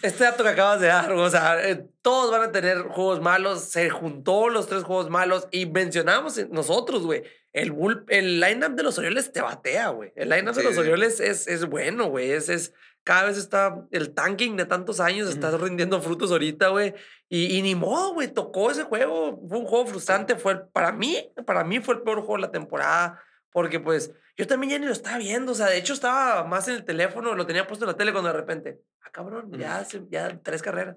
Este 0.00 0.24
dato 0.24 0.42
que 0.44 0.48
acabas 0.48 0.80
de 0.80 0.86
dar, 0.86 1.12
o 1.12 1.28
sea, 1.28 1.62
eh, 1.68 1.84
todos 2.00 2.30
van 2.30 2.40
a 2.40 2.52
tener 2.52 2.78
juegos 2.84 3.20
malos. 3.20 3.64
Se 3.64 3.90
juntó 3.90 4.48
los 4.48 4.66
tres 4.66 4.82
juegos 4.82 5.10
malos 5.10 5.46
y 5.50 5.66
mencionamos 5.66 6.38
en- 6.38 6.50
nosotros, 6.52 7.02
güey. 7.04 7.22
El, 7.52 7.70
bull, 7.72 8.04
el 8.08 8.40
lineup 8.40 8.72
de 8.76 8.82
los 8.82 8.96
Orioles 8.96 9.30
te 9.30 9.42
batea, 9.42 9.88
güey. 9.88 10.10
El 10.16 10.30
lineup 10.30 10.54
de 10.54 10.62
Sí, 10.62 10.66
los 10.66 10.74
sí. 10.74 10.80
Orioles 10.80 11.20
es, 11.20 11.46
es 11.48 11.66
bueno, 11.66 12.06
güey. 12.06 12.30
Es, 12.32 12.48
es, 12.48 12.72
cada 13.04 13.24
vez 13.24 13.36
está 13.38 13.86
el 13.90 14.14
tanking 14.14 14.56
de 14.56 14.64
tantos 14.66 14.98
años, 14.98 15.28
está 15.28 15.56
rindiendo 15.56 16.00
frutos 16.00 16.30
ahorita, 16.32 16.68
güey. 16.68 16.94
Y, 17.28 17.56
y 17.58 17.62
ni 17.62 17.74
modo, 17.74 18.14
güey, 18.14 18.28
tocó 18.32 18.70
ese 18.70 18.84
juego. 18.84 19.40
Fue 19.48 19.58
un 19.58 19.66
juego 19.66 19.86
frustrante. 19.86 20.36
Fue, 20.36 20.52
el- 20.52 20.62
para 20.68 20.90
mí, 20.90 21.30
para 21.46 21.64
mí 21.64 21.80
fue 21.80 21.94
el 21.96 22.02
peor 22.02 22.18
juego 22.20 22.36
de 22.36 22.42
la 22.42 22.50
temporada. 22.50 23.20
Porque, 23.50 23.78
pues, 23.78 24.12
yo 24.36 24.46
también 24.46 24.72
ya 24.72 24.78
ni 24.78 24.86
lo 24.86 24.92
estaba 24.92 25.18
viendo. 25.18 25.52
O 25.52 25.54
sea, 25.54 25.66
de 25.66 25.76
hecho, 25.78 25.92
estaba 25.92 26.44
más 26.44 26.66
en 26.68 26.74
el 26.74 26.84
teléfono, 26.84 27.34
lo 27.34 27.46
tenía 27.46 27.66
puesto 27.66 27.84
en 27.84 27.90
la 27.92 27.96
tele 27.96 28.10
cuando 28.12 28.30
de 28.32 28.36
repente, 28.38 28.80
ah, 29.02 29.10
cabrón, 29.12 29.52
ya, 29.52 29.86
ya 30.10 30.40
tres 30.42 30.62
carreras. 30.62 30.96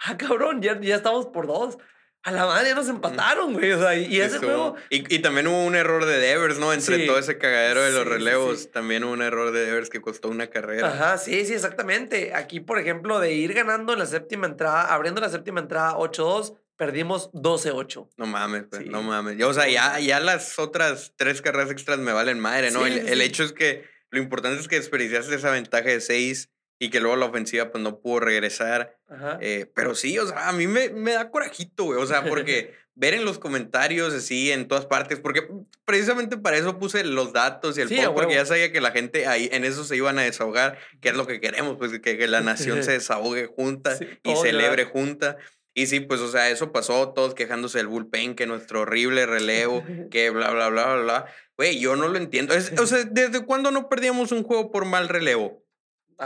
Ah, 0.00 0.16
cabrón, 0.16 0.62
ya, 0.62 0.80
ya 0.80 0.96
estamos 0.96 1.26
por 1.26 1.46
dos. 1.46 1.78
A 2.24 2.30
la 2.30 2.46
madre 2.46 2.68
ya 2.68 2.74
nos 2.76 2.88
empataron, 2.88 3.52
güey. 3.52 3.72
O 3.72 3.80
sea, 3.80 3.96
y, 3.96 4.20
ese 4.20 4.38
juego. 4.38 4.76
Y, 4.90 5.12
y 5.14 5.18
también 5.20 5.48
hubo 5.48 5.64
un 5.64 5.74
error 5.74 6.04
de 6.04 6.18
Devers, 6.18 6.58
¿no? 6.58 6.72
Entre 6.72 6.96
Sí. 6.98 7.06
todo 7.06 7.18
ese 7.18 7.36
cagadero 7.36 7.82
de 7.82 7.90
los 7.90 8.04
Sí, 8.04 8.08
relevos, 8.08 8.60
sí. 8.60 8.66
también 8.68 9.02
hubo 9.02 9.12
un 9.12 9.22
error 9.22 9.50
de 9.50 9.64
Devers 9.66 9.90
que 9.90 10.00
costó 10.00 10.28
una 10.28 10.46
carrera. 10.48 10.88
Ajá, 10.92 11.18
sí, 11.18 11.44
sí, 11.44 11.54
exactamente. 11.54 12.32
Aquí, 12.34 12.60
por 12.60 12.78
ejemplo, 12.78 13.18
de 13.18 13.32
ir 13.32 13.54
ganando 13.54 13.92
en 13.92 13.98
la 13.98 14.06
séptima 14.06 14.46
entrada, 14.46 14.92
abriendo 14.94 15.20
la 15.20 15.30
séptima 15.30 15.58
entrada 15.60 15.96
8-2, 15.96 16.54
perdimos 16.76 17.30
12-8. 17.32 18.08
No 18.16 18.26
mames, 18.26 18.64
pues, 18.70 18.86
no 18.86 19.02
mames. 19.02 19.42
O 19.42 19.52
sea, 19.52 19.68
ya, 19.68 19.98
ya 19.98 20.20
las 20.20 20.58
otras 20.60 21.14
tres 21.16 21.42
carreras 21.42 21.70
extras 21.72 21.98
me 21.98 22.12
valen 22.12 22.38
madre, 22.38 22.70
¿no? 22.70 22.86
El, 22.86 23.08
el 23.08 23.20
hecho 23.20 23.42
es 23.42 23.52
que 23.52 23.84
lo 24.10 24.20
importante 24.20 24.60
es 24.60 24.68
que 24.68 24.76
desperdiciaste 24.76 25.34
esa 25.34 25.50
ventaja 25.50 25.88
de 25.88 26.00
seis 26.00 26.50
y 26.82 26.90
que 26.90 26.98
luego 26.98 27.16
la 27.16 27.26
ofensiva 27.26 27.70
pues 27.70 27.82
no 27.84 28.00
pudo 28.00 28.18
regresar. 28.20 28.96
Eh, 29.40 29.70
pero 29.72 29.94
sí, 29.94 30.18
o 30.18 30.26
sea, 30.26 30.48
a 30.48 30.52
mí 30.52 30.66
me, 30.66 30.88
me 30.88 31.12
da 31.12 31.30
corajito, 31.30 31.84
güey. 31.84 32.00
O 32.00 32.06
sea, 32.06 32.24
porque 32.24 32.74
ver 32.96 33.14
en 33.14 33.24
los 33.24 33.38
comentarios 33.38 34.12
así 34.12 34.50
en 34.50 34.66
todas 34.66 34.86
partes, 34.86 35.20
porque 35.20 35.46
precisamente 35.84 36.36
para 36.38 36.56
eso 36.56 36.80
puse 36.80 37.04
los 37.04 37.32
datos 37.32 37.78
y 37.78 37.82
el 37.82 37.88
Sí, 37.88 37.96
post, 37.96 38.08
porque 38.14 38.34
ya 38.34 38.44
sabía 38.46 38.72
que 38.72 38.80
la 38.80 38.90
gente 38.90 39.28
ahí 39.28 39.48
en 39.52 39.64
eso 39.64 39.84
se 39.84 39.94
iban 39.96 40.18
a 40.18 40.22
desahogar, 40.22 40.76
que 41.00 41.10
es 41.10 41.14
lo 41.16 41.26
que 41.26 41.40
queremos, 41.40 41.76
pues 41.78 41.92
que, 42.00 42.18
que 42.18 42.26
la 42.26 42.40
nación 42.40 42.82
se 42.82 42.90
desahogue 42.98 43.46
junta 43.46 43.96
Sí, 43.96 44.06
y 44.24 44.34
celebre 44.36 44.84
junta. 44.84 45.36
Y 45.74 45.86
sí, 45.86 46.00
pues, 46.00 46.20
o 46.20 46.30
sea, 46.30 46.50
eso 46.50 46.72
pasó, 46.72 47.12
todos 47.14 47.34
quejándose 47.34 47.78
del 47.78 47.86
bullpen, 47.86 48.34
que 48.34 48.46
nuestro 48.46 48.80
horrible 48.80 49.24
relevo, 49.24 49.84
que 50.10 50.30
bla, 50.30 50.50
bla, 50.50 50.68
bla, 50.68 50.94
bla, 50.94 51.02
bla. 51.02 51.26
Güey, 51.56 51.78
yo 51.78 51.94
no 51.94 52.08
lo 52.08 52.18
entiendo. 52.18 52.54
Es- 52.54 52.72
o 52.78 52.86
sea, 52.86 53.04
¿desde 53.04 53.46
cuándo 53.46 53.70
no 53.70 53.88
perdíamos 53.88 54.32
un 54.32 54.42
juego 54.42 54.70
por 54.72 54.84
mal 54.84 55.08
relevo? 55.08 55.61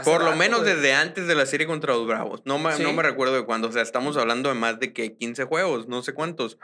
Por 0.03 0.19
lo 0.21 0.27
rato, 0.27 0.37
menos 0.37 0.61
güey. 0.61 0.73
desde 0.75 0.93
antes 0.93 1.27
de 1.27 1.35
la 1.35 1.45
serie 1.45 1.67
contra 1.67 1.93
los 1.93 2.07
Bravos. 2.07 2.41
No 2.45 2.59
me, 2.59 2.77
no 2.79 2.93
me 2.93 3.03
recuerdo 3.03 3.35
de 3.35 3.45
cuándo. 3.45 3.67
O 3.67 3.71
sea, 3.71 3.81
estamos 3.81 4.17
hablando 4.17 4.49
de 4.49 4.55
más 4.55 4.79
de 4.79 4.93
que 4.93 5.15
15 5.15 5.45
juegos, 5.45 5.87
no 5.87 6.01
sé 6.03 6.13
cuántos. 6.13 6.57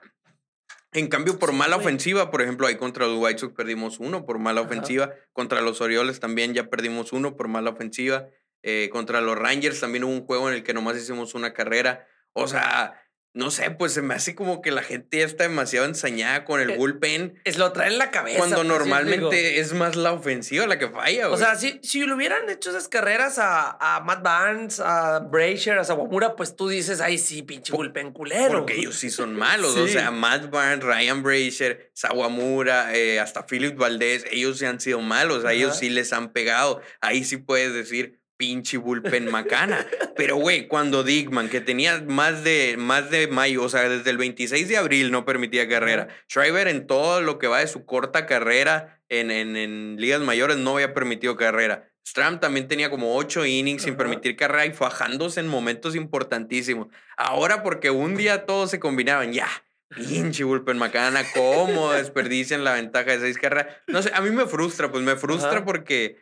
En 0.92 1.08
cambio, 1.08 1.40
por 1.40 1.50
Sí, 1.50 1.56
mala 1.56 1.76
güey. 1.78 1.88
ofensiva, 1.88 2.30
por 2.30 2.42
ejemplo, 2.42 2.68
ahí 2.68 2.76
contra 2.76 3.08
los 3.08 3.18
White 3.18 3.40
Sox 3.40 3.54
perdimos 3.56 4.00
uno 4.00 4.26
por 4.26 4.38
mala 4.40 4.62
Ajá. 4.62 4.70
ofensiva. 4.70 5.12
Contra 5.32 5.62
los 5.62 5.82
Orioles 5.82 6.20
también 6.20 6.54
ya 6.54 6.70
perdimos 6.70 7.14
uno 7.14 7.36
por 7.36 7.48
mala 7.48 7.72
ofensiva. 7.72 8.28
Eh, 8.62 8.90
contra 8.92 9.20
los 9.22 9.38
Rangers 9.38 9.80
también 9.80 10.04
hubo 10.04 10.14
un 10.14 10.26
juego 10.26 10.50
en 10.50 10.56
el 10.56 10.64
que 10.64 10.74
nomás 10.74 10.96
hicimos 10.98 11.34
una 11.34 11.54
carrera. 11.54 12.08
O 12.34 12.48
sea, 12.48 13.03
no 13.36 13.50
sé, 13.50 13.72
pues 13.72 13.94
se 13.94 14.04
me 14.04 14.14
hace 14.14 14.36
como 14.36 14.62
que 14.62 14.70
la 14.70 14.84
gente 14.84 15.18
ya 15.18 15.26
está 15.26 15.44
demasiado 15.44 15.88
ensañada 15.88 16.46
con 16.46 16.62
el 16.62 16.70
Eh, 16.72 16.78
bullpen. 16.78 17.40
Es 17.46 17.58
lo 17.58 17.72
traen 17.72 17.94
en 17.94 17.98
la 17.98 18.12
cabeza. 18.12 18.38
Cuando 18.38 18.58
pues, 18.58 18.68
¿sí 18.68 18.72
me 18.72 18.78
normalmente 18.78 19.60
es 19.60 19.74
más 19.74 19.96
la 19.96 20.14
ofensiva 20.14 20.68
la 20.68 20.78
que 20.78 20.88
falla, 20.90 21.30
O 21.30 21.38
sea, 21.38 21.56
si, 21.56 21.80
si 21.82 22.06
le 22.06 22.14
hubieran 22.14 22.48
hecho 22.50 22.70
esas 22.70 22.88
carreras 22.88 23.40
a, 23.40 23.76
a 23.80 24.02
Matt 24.02 24.22
Barnes, 24.22 24.80
a 24.80 25.20
Brazier, 25.20 25.80
a 25.80 25.84
Sawamura, 25.84 26.36
pues 26.36 26.56
tú 26.56 26.70
dices, 26.70 27.02
ay, 27.02 27.18
sí, 27.18 27.42
pinche 27.42 27.74
bullpen 27.74 28.12
culero. 28.12 28.60
Porque 28.60 28.76
ellos 28.76 28.98
sí 28.98 29.10
son 29.10 29.36
malos. 29.36 29.76
O 29.78 29.88
sea, 29.88 30.12
Matt 30.12 30.52
Barnes, 30.52 30.84
Ryan 30.86 31.24
Brazier, 31.24 31.90
Sawamura, 31.94 32.96
eh, 32.96 33.20
hasta 33.20 33.48
Philip 33.48 33.76
Valdez, 33.76 34.26
ellos 34.30 34.60
sí 34.60 34.66
han 34.66 34.80
sido 34.80 35.02
malos. 35.02 35.44
A 35.44 35.54
ellos 35.54 35.78
sí 35.80 35.90
les 35.90 36.14
han 36.14 36.34
pegado. 36.34 36.82
Ahí 37.02 37.24
sí 37.24 37.38
puedes 37.38 37.74
decir 37.74 38.23
pinche 38.44 38.78
bullpen 38.78 39.32
macana. 39.32 39.88
Pero, 40.18 40.36
güey, 40.36 40.68
cuando 40.68 41.04
Dickman, 41.04 41.48
que 41.48 41.62
tenía 41.62 42.04
más 42.06 42.44
de, 42.44 42.76
más 42.78 43.10
de 43.10 43.28
mayo, 43.28 43.64
o 43.64 43.70
sea, 43.70 43.88
desde 43.88 44.10
el 44.10 44.18
26 44.18 44.68
de 44.68 44.76
abril 44.76 45.12
no 45.12 45.24
permitía 45.24 45.70
carrera. 45.70 46.10
Schreiber 46.30 46.68
en 46.68 46.86
todo 46.86 47.22
lo 47.22 47.40
que 47.40 47.48
va 47.48 47.60
de 47.60 47.68
su 47.68 47.86
corta 47.86 48.26
carrera 48.26 49.02
en, 49.08 49.32
en, 49.32 49.56
en 49.56 49.96
ligas 49.98 50.20
mayores 50.20 50.58
no 50.58 50.74
había 50.74 50.94
permitido 50.94 51.38
carrera. 51.38 51.90
Stram 52.06 52.42
también 52.42 52.68
tenía 52.68 52.90
como 52.90 53.16
ocho 53.16 53.46
innings 53.46 53.84
sin 53.84 53.96
permitir 53.96 54.36
carrera 54.36 54.66
y 54.66 54.74
fajándose 54.74 55.40
en 55.40 55.48
momentos 55.48 55.96
importantísimos. 55.96 56.88
Ahora 57.16 57.64
porque 57.64 57.92
un 57.92 58.18
día 58.18 58.46
todos 58.46 58.72
se 58.72 58.80
combinaban, 58.82 59.32
ya. 59.32 59.48
Pinche 59.96 60.44
bullpen 60.44 60.78
macana, 60.78 61.24
cómo 61.34 61.94
desperdician 61.94 62.66
la 62.66 62.74
ventaja 62.74 63.12
de 63.12 63.20
seis 63.20 63.38
carreras. 63.38 63.68
No 63.88 64.02
sé, 64.02 64.12
a 64.14 64.20
mí 64.20 64.32
me 64.32 64.48
frustra, 64.48 64.92
pues 64.92 65.04
me 65.04 65.16
frustra 65.16 65.64
porque, 65.64 66.18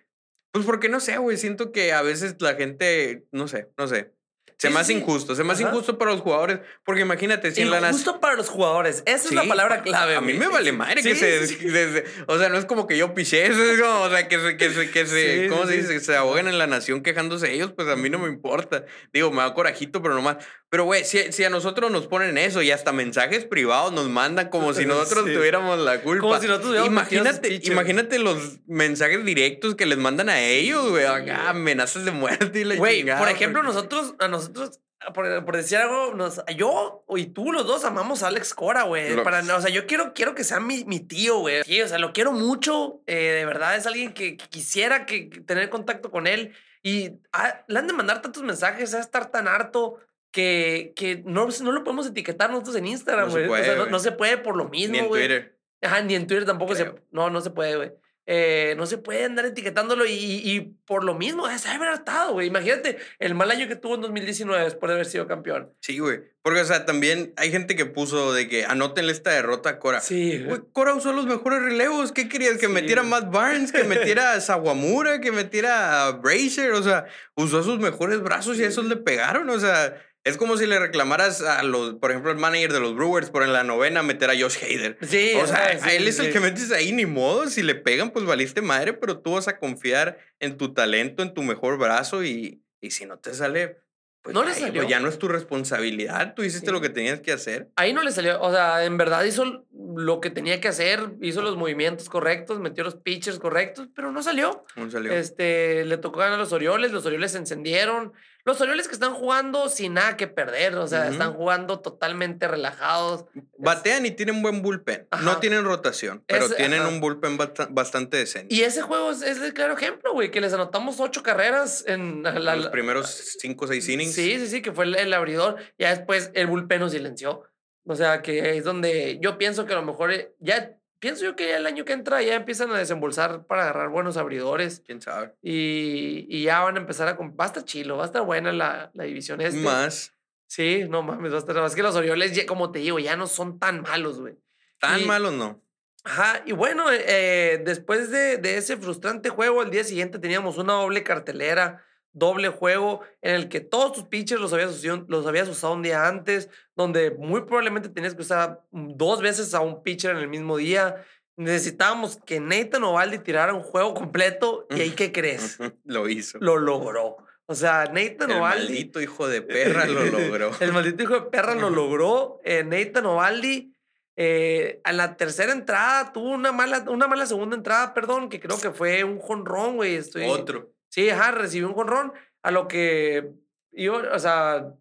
pues 0.52 0.66
porque 0.66 0.90
no 0.90 1.00
sé, 1.00 1.18
güey, 1.18 1.38
siento 1.38 1.72
que 1.72 1.94
a 1.94 2.02
veces 2.02 2.36
la 2.40 2.56
gente, 2.56 3.26
no 3.32 3.48
sé, 3.48 3.70
no 3.78 3.88
sé. 3.88 4.14
Se 4.58 4.68
Sí, 4.68 4.74
me 4.76 4.80
hace 4.80 4.94
sí. 4.94 5.00
injusto, 5.00 5.34
se 5.34 5.44
me 5.44 5.54
hace 5.54 5.64
Ajá. 5.64 5.72
injusto 5.74 5.98
para 5.98 6.12
los 6.12 6.22
jugadores, 6.22 6.60
porque 6.86 7.02
imagínate, 7.02 7.52
si 7.52 7.62
en 7.64 7.72
la 7.72 7.80
nación... 7.82 7.94
Justo 7.94 8.20
para 8.20 8.36
los 8.36 8.48
jugadores. 8.48 9.02
Esa 9.08 9.30
es 9.30 9.34
la 9.34 9.42
Sí, 9.42 9.50
palabra 9.50 9.82
clave. 9.82 10.16
A 10.16 10.22
mí 10.22 10.34
me 10.34 10.48
vale 10.50 10.72
madre 10.72 11.02
que 11.02 11.16
Sí, 11.16 11.20
se, 11.20 11.48
sí. 11.48 11.56
desde- 11.66 12.04
O 12.28 12.38
sea, 12.38 12.48
no 12.50 12.60
es 12.60 12.66
como 12.66 12.86
que 12.86 12.96
yo 12.96 13.16
piché, 13.16 13.48
eso 13.48 13.60
es 13.64 13.82
como, 13.82 14.02
o 14.02 14.10
sea, 14.12 14.28
que 14.28 14.40
se, 14.40 14.58
que 14.58 14.70
se, 14.70 14.92
que 14.92 15.08
se 15.08 15.44
Sí, 15.46 15.50
¿cómo 15.50 15.64
sí, 15.66 15.70
se 15.70 15.74
sí. 15.88 15.94
dice? 15.94 16.00
Se 16.06 16.16
ahoguen 16.16 16.48
en 16.48 16.60
la 16.60 16.68
nación 16.68 17.02
quejándose 17.02 17.52
ellos, 17.52 17.74
pues 17.74 17.88
a 17.88 17.96
mí 17.96 18.12
no 18.12 18.20
me 18.20 18.28
importa. 18.28 18.86
Digo, 19.12 19.32
me 19.32 19.38
da 19.42 19.56
corajito, 19.56 20.00
pero 20.04 20.14
nomás. 20.14 20.38
Pero, 20.72 20.86
güey, 20.86 21.04
si, 21.04 21.34
si 21.34 21.44
a 21.44 21.50
nosotros 21.50 21.92
nos 21.92 22.08
ponen 22.08 22.38
eso 22.38 22.62
y 22.62 22.72
hasta 22.72 22.94
mensajes 22.94 23.44
privados 23.44 23.92
nos 23.92 24.08
mandan 24.10 24.50
como 24.50 24.74
si 24.74 24.86
nosotros 24.88 25.26
Sí. 25.28 25.34
tuviéramos 25.36 25.78
la 25.80 26.02
culpa. 26.02 26.22
Como 26.22 26.40
si 26.40 26.48
nosotros 26.48 26.72
hubiéramos 26.72 27.04
metido 27.04 27.22
imagínate, 27.24 27.60
imagínate 27.72 28.20
los 28.20 28.60
mensajes 28.68 29.24
directos 29.26 29.76
que 29.76 29.86
les 29.86 29.98
mandan 29.98 30.30
a 30.30 30.40
ellos, 30.40 30.90
güey. 30.90 31.06
acá, 31.06 31.50
amenazas 31.50 32.06
de 32.06 32.12
muerte 32.12 32.62
y 32.62 32.64
la 32.64 32.76
Güey, 32.78 33.04
por 33.06 33.28
ejemplo, 33.28 33.62
porque- 33.62 33.76
nosotros, 33.76 34.16
a 34.20 34.30
nosotros, 34.30 34.80
por, 35.14 35.44
por 35.44 35.58
decir 35.58 35.78
algo, 35.78 36.14
nos, 36.14 36.42
yo 36.56 37.04
y 37.18 37.26
tú, 37.26 37.52
los 37.52 37.68
dos, 37.68 37.84
amamos 37.84 38.24
a 38.24 38.28
Alex 38.28 38.54
Cora, 38.54 38.84
güey. 38.84 39.14
Lo- 39.14 39.24
Para, 39.24 39.42
o 39.42 39.62
sea, 39.62 39.70
yo 39.72 39.86
quiero, 39.88 40.14
quiero 40.14 40.36
que 40.36 40.46
sea 40.46 40.62
mi, 40.62 40.86
mi 40.86 41.02
tío, 41.02 41.40
güey. 41.40 41.64
Sí, 41.66 41.82
o 41.82 41.88
sea, 41.90 41.98
lo 42.00 42.14
quiero 42.14 42.32
mucho. 42.32 43.02
eh, 43.08 43.36
de 43.40 43.46
verdad, 43.46 43.76
es 43.76 43.86
alguien 43.88 44.14
que, 44.14 44.38
que 44.38 44.48
quisiera 44.48 45.06
que, 45.06 45.30
que 45.30 45.42
tener 45.42 45.70
contacto 45.70 46.12
con 46.12 46.28
él. 46.28 46.54
Y 46.82 47.20
ah, 47.34 47.62
le 47.68 47.78
han 47.80 47.88
de 47.88 47.94
mandar 47.94 48.22
tantos 48.22 48.42
mensajes, 48.44 48.94
a 48.94 49.00
estar 49.02 49.30
tan 49.32 49.48
harto 49.50 49.98
que, 50.32 50.94
que 50.96 51.22
no, 51.26 51.48
no 51.62 51.72
lo 51.72 51.84
podemos 51.84 52.08
etiquetar 52.08 52.50
nosotros 52.50 52.76
en 52.78 52.88
Instagram, 52.88 53.28
No 53.28 53.32
se 53.34 53.48
güey. 53.48 53.62
O 53.62 53.64
sea, 53.64 53.66
puede, 53.66 53.76
no, 53.76 53.82
güey. 53.84 53.92
no 53.92 54.00
se 54.00 54.12
puede 54.12 54.38
por 54.38 54.56
lo 54.58 54.70
mismo, 54.70 54.94
Ni 54.94 55.00
en 55.00 55.08
güey. 55.08 55.22
Twitter. 55.28 55.58
Ajá, 55.82 56.02
ni 56.02 56.16
en 56.16 56.28
Twitter 56.28 56.46
tampoco 56.46 56.76
se... 56.76 56.84
Creo. 56.84 57.00
No, 57.12 57.30
no 57.30 57.42
se 57.42 57.50
puede, 57.50 57.76
güey. 57.76 57.92
Eh, 58.28 58.76
no 58.78 58.86
se 58.86 59.00
puede 59.00 59.26
andar 59.26 59.46
etiquetándolo 59.46 60.06
y, 60.06 60.12
y 60.14 60.62
por 60.86 61.04
lo 61.04 61.16
mismo, 61.16 61.50
es 61.50 61.66
haber 61.66 61.90
hartado, 61.90 62.34
güey. 62.34 62.48
Imagínate 62.48 62.98
el 63.18 63.34
mal 63.34 63.50
año 63.50 63.68
que 63.68 63.76
tuvo 63.76 63.96
en 63.96 64.02
2019 64.02 64.64
después 64.64 64.88
de 64.90 64.94
haber 64.94 65.08
sido 65.08 65.28
campeón. 65.28 65.74
Sí, 65.82 65.98
güey. 65.98 66.20
Porque, 66.44 66.62
o 66.62 66.66
sea, 66.66 66.86
también 66.86 67.34
hay 67.36 67.52
gente 67.52 67.76
que 67.76 67.86
puso 67.88 68.32
de 68.32 68.48
que 68.48 68.64
anótenle 68.64 69.12
esta 69.12 69.32
derrota 69.32 69.72
a 69.72 69.80
Cora. 69.80 70.02
Sí, 70.02 70.44
Güey, 70.44 70.62
Cora 70.72 70.94
usó 70.94 71.14
los 71.14 71.26
mejores 71.26 71.62
relevos. 71.62 72.12
¿Qué 72.12 72.30
querías? 72.30 72.58
Que 72.58 72.68
Sí, 72.68 72.72
metiera 72.72 73.02
a 73.02 73.06
güey. 73.06 73.22
Matt 73.22 73.32
Barnes, 73.34 73.72
que 73.72 73.84
metiera 73.84 74.34
a 74.34 74.40
Sawamura, 74.42 75.20
que 75.20 75.32
metiera 75.32 76.06
a 76.08 76.12
Brazier. 76.12 76.72
O 76.74 76.84
sea, 76.84 77.06
usó 77.36 77.64
sus 77.64 77.80
mejores 77.80 78.22
brazos 78.22 78.58
y 78.60 78.64
a 78.64 78.68
esos 78.68 78.86
le 78.86 78.98
pegaron. 78.98 79.50
O 79.50 79.60
sea, 79.60 80.00
es 80.24 80.38
como 80.38 80.56
si 80.58 80.66
le 80.68 80.78
reclamaras 80.80 81.42
a 81.42 81.64
los, 81.64 81.96
por 81.96 82.12
ejemplo, 82.12 82.32
el 82.32 82.38
manager 82.38 82.74
de 82.74 82.80
los 82.80 82.96
Brewers 82.96 83.30
por 83.30 83.44
en 83.44 83.54
la 83.54 83.64
novena 83.64 84.04
meter 84.04 84.30
a 84.30 84.34
Josh 84.40 84.58
Hader. 84.64 84.98
Sí, 85.02 85.34
O 85.42 85.48
sea, 85.48 85.58
ajá, 85.66 85.80
sí, 85.80 85.90
a 85.90 85.94
él 85.94 86.08
es 86.08 86.20
el 86.20 86.32
que 86.32 86.40
metes 86.40 86.72
ahí, 86.72 86.92
ni 86.92 87.06
modo. 87.06 87.48
Si 87.48 87.64
le 87.64 87.76
pegan, 87.76 88.12
pues 88.12 88.26
valiste 88.26 88.62
madre, 88.62 88.94
pero 88.94 89.20
tú 89.20 89.34
vas 89.34 89.48
a 89.48 89.58
confiar 89.58 90.18
en 90.40 90.58
tu 90.58 90.74
talento, 90.74 91.24
en 91.24 91.34
tu 91.34 91.42
mejor 91.44 91.78
brazo 91.78 92.24
y, 92.24 92.62
y 92.82 92.92
si 92.92 93.06
no 93.06 93.18
te 93.18 93.34
sale, 93.34 93.78
pues, 94.22 94.36
No 94.36 94.44
le 94.44 94.54
salió. 94.54 94.82
pues 94.82 94.88
ya 94.88 95.00
no 95.00 95.10
es 95.10 95.18
tu 95.18 95.28
responsabilidad. 95.28 96.36
Tú 96.36 96.44
hiciste 96.44 96.68
Sí. 96.68 96.72
lo 96.72 96.82
que 96.82 96.90
tenías 96.90 97.22
que 97.22 97.32
hacer. 97.32 97.70
Ahí 97.76 97.92
no 97.94 98.04
le 98.04 98.12
salió, 98.12 98.40
o 98.42 98.52
sea, 98.52 98.86
en 98.86 98.98
verdad 98.98 99.24
hizo 99.24 99.66
lo 99.96 100.22
que 100.22 100.30
tenía 100.30 100.62
que 100.62 100.68
hacer, 100.68 101.10
hizo 101.22 101.42
los 101.42 101.58
movimientos 101.58 102.10
correctos, 102.10 102.60
metió 102.60 102.84
los 102.84 102.96
pitchers 102.96 103.40
correctos, 103.40 103.88
pero 103.96 104.12
no 104.12 104.22
salió. 104.22 104.64
No 104.76 104.90
salió. 104.92 105.12
Este, 105.12 105.84
le 105.86 105.98
tocó 105.98 106.20
ganar 106.20 106.36
a 106.36 106.38
los 106.44 106.52
Orioles, 106.54 106.92
los 106.92 107.06
Orioles 107.08 107.32
se 107.32 107.40
encendieron. 107.40 108.14
Los 108.46 108.60
Orioles 108.62 108.88
que 108.88 108.94
están 108.94 109.14
jugando 109.14 109.70
sin 109.70 109.94
nada 109.94 110.18
que 110.18 110.28
perder, 110.28 110.76
o 110.76 110.88
sea, 110.88 111.08
están 111.10 111.34
jugando 111.34 111.80
totalmente 111.80 112.48
relajados. 112.48 113.26
Batean 113.58 114.06
y 114.06 114.12
tienen 114.12 114.42
buen 114.42 114.62
bullpen. 114.62 115.08
No 115.24 115.38
tienen 115.38 115.64
rotación, 115.64 116.24
pero 116.28 116.46
Es- 116.46 116.56
tienen 116.56 116.82
ajá. 116.82 116.90
un 116.90 117.00
bullpen 117.02 117.38
basta- 117.38 117.68
bastante 117.70 118.18
decente. 118.18 118.54
Y 118.54 118.62
ese 118.62 118.82
juego 118.82 119.12
es, 119.12 119.22
es 119.22 119.40
el 119.42 119.54
claro 119.54 119.74
ejemplo, 119.76 120.14
güey, 120.14 120.32
que 120.32 120.42
les 120.42 120.54
anotamos 120.54 121.00
ocho 121.00 121.22
carreras 121.24 121.84
en 121.88 122.24
la, 122.24 122.32
En 122.54 122.62
los 122.62 122.68
primeros 122.70 123.10
cinco 123.40 123.66
o 123.66 123.68
seis 123.68 123.88
innings. 123.90 124.14
Sí, 124.14 124.38
sí, 124.40 124.48
sí, 124.48 124.62
que 124.62 124.72
fue 124.72 124.86
el, 124.86 124.96
el 124.96 125.14
abridor. 125.14 125.58
Ya 125.78 125.90
después 125.96 126.32
el 126.34 126.48
bullpen 126.48 126.80
nos 126.80 126.92
silenció. 126.92 127.44
O 127.86 127.96
sea, 127.96 128.22
que 128.22 128.58
es 128.58 128.64
donde 128.64 129.18
yo 129.22 129.38
pienso 129.38 129.66
que 129.66 129.74
a 129.74 129.78
lo 129.78 129.82
mejor 129.84 130.12
eh, 130.12 130.34
ya, 130.40 130.76
pienso 131.02 131.26
yo 131.26 131.36
que 131.36 131.50
ya 131.50 131.58
el 131.58 131.66
año 131.66 131.84
que 131.84 131.92
entra 131.92 132.22
ya 132.22 132.36
empiezan 132.36 132.72
a 132.72 132.78
desembolsar 132.78 133.46
para 133.48 133.64
agarrar 133.64 133.90
buenos 133.90 134.16
abridores 134.16 134.82
¿Quién 134.86 135.02
sabe? 135.02 135.34
y, 135.42 136.26
y 136.30 136.44
ya 136.44 136.62
van 136.62 136.78
a 136.78 136.80
empezar 136.80 137.10
a... 137.10 137.14
Va 137.14 137.44
a 137.44 137.48
estar 137.48 137.66
chilo, 137.66 137.98
va 137.98 138.04
a 138.04 138.06
estar 138.06 138.22
buena 138.24 138.54
la, 138.54 138.92
la 138.94 139.04
división 139.04 139.42
este. 139.42 139.60
Más. 139.60 140.14
Sí, 140.48 140.86
no 140.88 141.02
mames, 141.04 141.32
va 141.34 141.36
a 141.36 141.40
estar... 141.40 141.58
Es 141.66 141.76
que 141.76 141.82
los 141.84 141.96
Orioles, 141.96 142.34
ya- 142.34 142.46
como 142.46 142.72
te 142.72 142.80
digo, 142.80 143.00
ya 143.00 143.18
no 143.18 143.28
son 143.28 143.60
tan 143.60 143.82
malos, 143.82 144.22
güey. 144.22 144.38
Tan 144.80 145.02
Y- 145.02 145.06
malos 145.06 145.34
no. 145.34 145.62
Ajá, 146.04 146.42
y 146.48 146.52
bueno, 146.54 146.86
eh, 146.92 147.62
después 147.64 148.10
de, 148.10 148.38
de 148.38 148.58
ese 148.58 148.76
frustrante 148.78 149.30
juego, 149.30 149.62
al 149.62 149.70
día 149.70 149.84
siguiente 149.84 150.18
teníamos 150.18 150.58
una 150.58 150.74
doble 150.74 151.04
cartelera, 151.04 151.84
doble 152.14 152.50
juego, 152.50 153.02
en 153.22 153.36
el 153.36 153.50
que 153.50 153.60
todos 153.60 153.94
tus 153.94 154.04
pitchers 154.06 154.42
los 154.42 154.54
habías, 154.54 154.72
usado, 154.72 155.06
los 155.08 155.26
habías 155.26 155.48
usado 155.48 155.74
un 155.74 155.82
día 155.82 156.08
antes, 156.08 156.50
donde 156.76 157.12
muy 157.12 157.42
probablemente 157.42 157.90
tenías 157.90 158.16
que 158.16 158.22
usar 158.22 158.64
dos 158.72 159.22
veces 159.22 159.54
a 159.54 159.62
un 159.62 159.84
pitcher 159.84 160.12
en 160.12 160.18
el 160.18 160.28
mismo 160.28 160.58
día. 160.58 161.04
Necesitábamos 161.38 162.20
que 162.26 162.40
Nathan 162.40 162.84
Ovaldi 162.84 163.20
tirara 163.20 163.54
un 163.54 163.64
juego 163.64 163.94
completo, 163.94 164.68
y 164.70 164.82
ahí, 164.82 164.92
¿qué 164.96 165.12
crees? 165.12 165.58
Lo 165.86 166.10
hizo. 166.10 166.38
Lo 166.40 166.58
logró. 166.58 167.18
O 167.46 167.56
sea, 167.56 167.86
Nathan 167.86 168.32
El 168.32 168.38
Ovaldi... 168.38 168.64
maldito 168.64 169.02
hijo 169.02 169.28
de 169.28 169.42
perra 169.42 169.86
lo 169.86 170.06
logró. 170.06 170.52
El 170.60 170.72
maldito 170.72 171.04
hijo 171.04 171.14
de 171.16 171.22
perra 171.30 171.54
lo 171.54 171.70
logró. 171.70 172.40
Eh, 172.46 172.64
Nathan 172.64 173.06
Ovaldi, 173.06 173.74
eh, 174.16 174.80
a 174.86 174.94
la 174.94 175.18
tercera 175.18 175.52
entrada, 175.52 176.14
tuvo 176.14 176.30
una 176.30 176.54
mala, 176.54 176.86
una 176.88 177.08
mala 177.08 177.26
segunda 177.26 177.58
entrada, 177.58 177.94
perdón, 177.94 178.30
que 178.30 178.40
creo 178.40 178.58
que 178.58 178.72
fue 178.72 179.04
un 179.04 179.20
jonrón, 179.20 179.76
güey. 179.76 179.96
Estoy... 179.96 180.30
Otro. 180.30 180.72
Sí, 180.92 181.10
ajá, 181.10 181.32
recibió 181.32 181.70
un 181.70 181.74
jonrón, 181.74 182.14
a 182.44 182.52
lo 182.52 182.68
que 182.68 183.34
yo, 183.72 184.02
o 184.14 184.20
sea, 184.20 184.74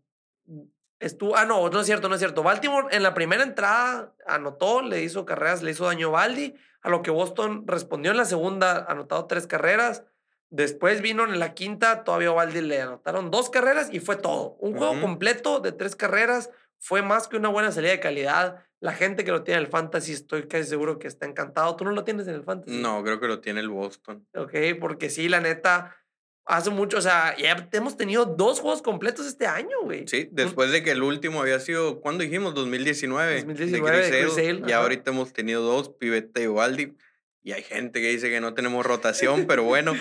estuvo, 0.99 1.37
ah, 1.37 1.44
no, 1.44 1.68
no 1.70 1.81
es 1.81 1.87
cierto, 1.87 2.09
no 2.09 2.16
es 2.16 2.20
cierto. 2.20 2.42
Baltimore 2.42 2.88
en 2.90 3.05
la 3.05 3.14
primera 3.14 3.44
entrada 3.44 4.12
anotó, 4.27 4.83
le 4.83 5.03
hizo 5.03 5.25
carreras, 5.25 5.62
le 5.62 5.70
hizo 5.70 5.87
daño 5.87 6.09
a 6.09 6.11
Baldi, 6.11 6.55
a 6.83 6.90
lo 6.90 7.03
que 7.03 7.12
Boston 7.12 7.64
respondió 7.66 8.11
en 8.11 8.16
la 8.16 8.25
segunda, 8.25 8.85
anotado 8.88 9.27
tres 9.27 9.46
carreras. 9.46 10.05
Después 10.49 11.01
vino 11.01 11.25
en 11.25 11.38
la 11.38 11.55
quinta, 11.55 12.03
todavía 12.03 12.31
a 12.31 12.33
Baldi 12.33 12.61
le 12.61 12.81
anotaron 12.81 13.31
dos 13.31 13.51
carreras 13.51 13.88
y 13.92 14.01
fue 14.01 14.16
todo. 14.16 14.57
Un 14.59 14.77
juego 14.77 15.01
completo 15.01 15.61
de 15.61 15.70
tres 15.70 15.94
carreras 15.94 16.51
fue 16.79 17.03
más 17.03 17.29
que 17.29 17.37
una 17.37 17.51
buena 17.51 17.70
salida 17.70 17.92
de 17.92 18.01
calidad. 18.01 18.64
La 18.81 18.92
gente 18.92 19.23
que 19.23 19.31
lo 19.31 19.44
tiene 19.44 19.61
en 19.61 19.66
el 19.66 19.70
fantasy, 19.70 20.12
estoy 20.12 20.49
casi 20.49 20.64
seguro 20.64 20.99
que 20.99 21.07
está 21.07 21.27
encantado. 21.27 21.77
¿Tú 21.77 21.85
no 21.85 21.92
lo 21.92 22.03
tienes 22.03 22.27
en 22.27 22.35
el 22.35 22.42
fantasy? 22.42 22.81
No, 22.81 23.05
creo 23.05 23.20
que 23.20 23.29
lo 23.29 23.40
tiene 23.40 23.61
el 23.61 23.68
Boston. 23.68 24.27
Ok, 24.35 24.55
porque 24.81 25.11
sí, 25.11 25.29
la 25.29 25.40
neta, 25.40 25.94
hace 26.51 26.71
mucho, 26.71 26.99
o 26.99 27.01
sea, 27.01 27.37
ya 27.37 27.69
hemos 27.73 27.97
tenido 27.97 28.25
dos 28.27 28.61
juegos 28.61 28.83
completos 28.83 29.27
este 29.27 29.47
año, 29.47 29.77
güey. 29.83 30.07
Sí, 30.09 30.29
después 30.33 30.71
de 30.71 30.83
que 30.83 30.91
el 30.91 31.03
último 31.03 31.41
había 31.41 31.61
sido, 31.61 32.01
¿cuándo 32.01 32.23
dijimos? 32.25 32.55
2019. 32.55 33.37
2019 33.45 34.11
de 34.11 34.21
Chris 34.23 34.35
Sale, 34.35 34.61
Ya 34.67 34.77
ajá. 34.77 34.83
ahorita 34.83 35.11
hemos 35.11 35.33
tenido 35.33 35.63
dos, 35.63 35.89
Pivetta 35.91 36.41
y 36.41 36.47
Ubaldi. 36.47 36.95
Y 37.43 37.53
hay 37.53 37.63
gente 37.63 38.01
que 38.01 38.09
dice 38.09 38.29
que 38.29 38.41
no 38.41 38.53
tenemos 38.55 38.85
rotación, 38.85 39.47
pero 39.49 39.65
bueno. 39.65 39.95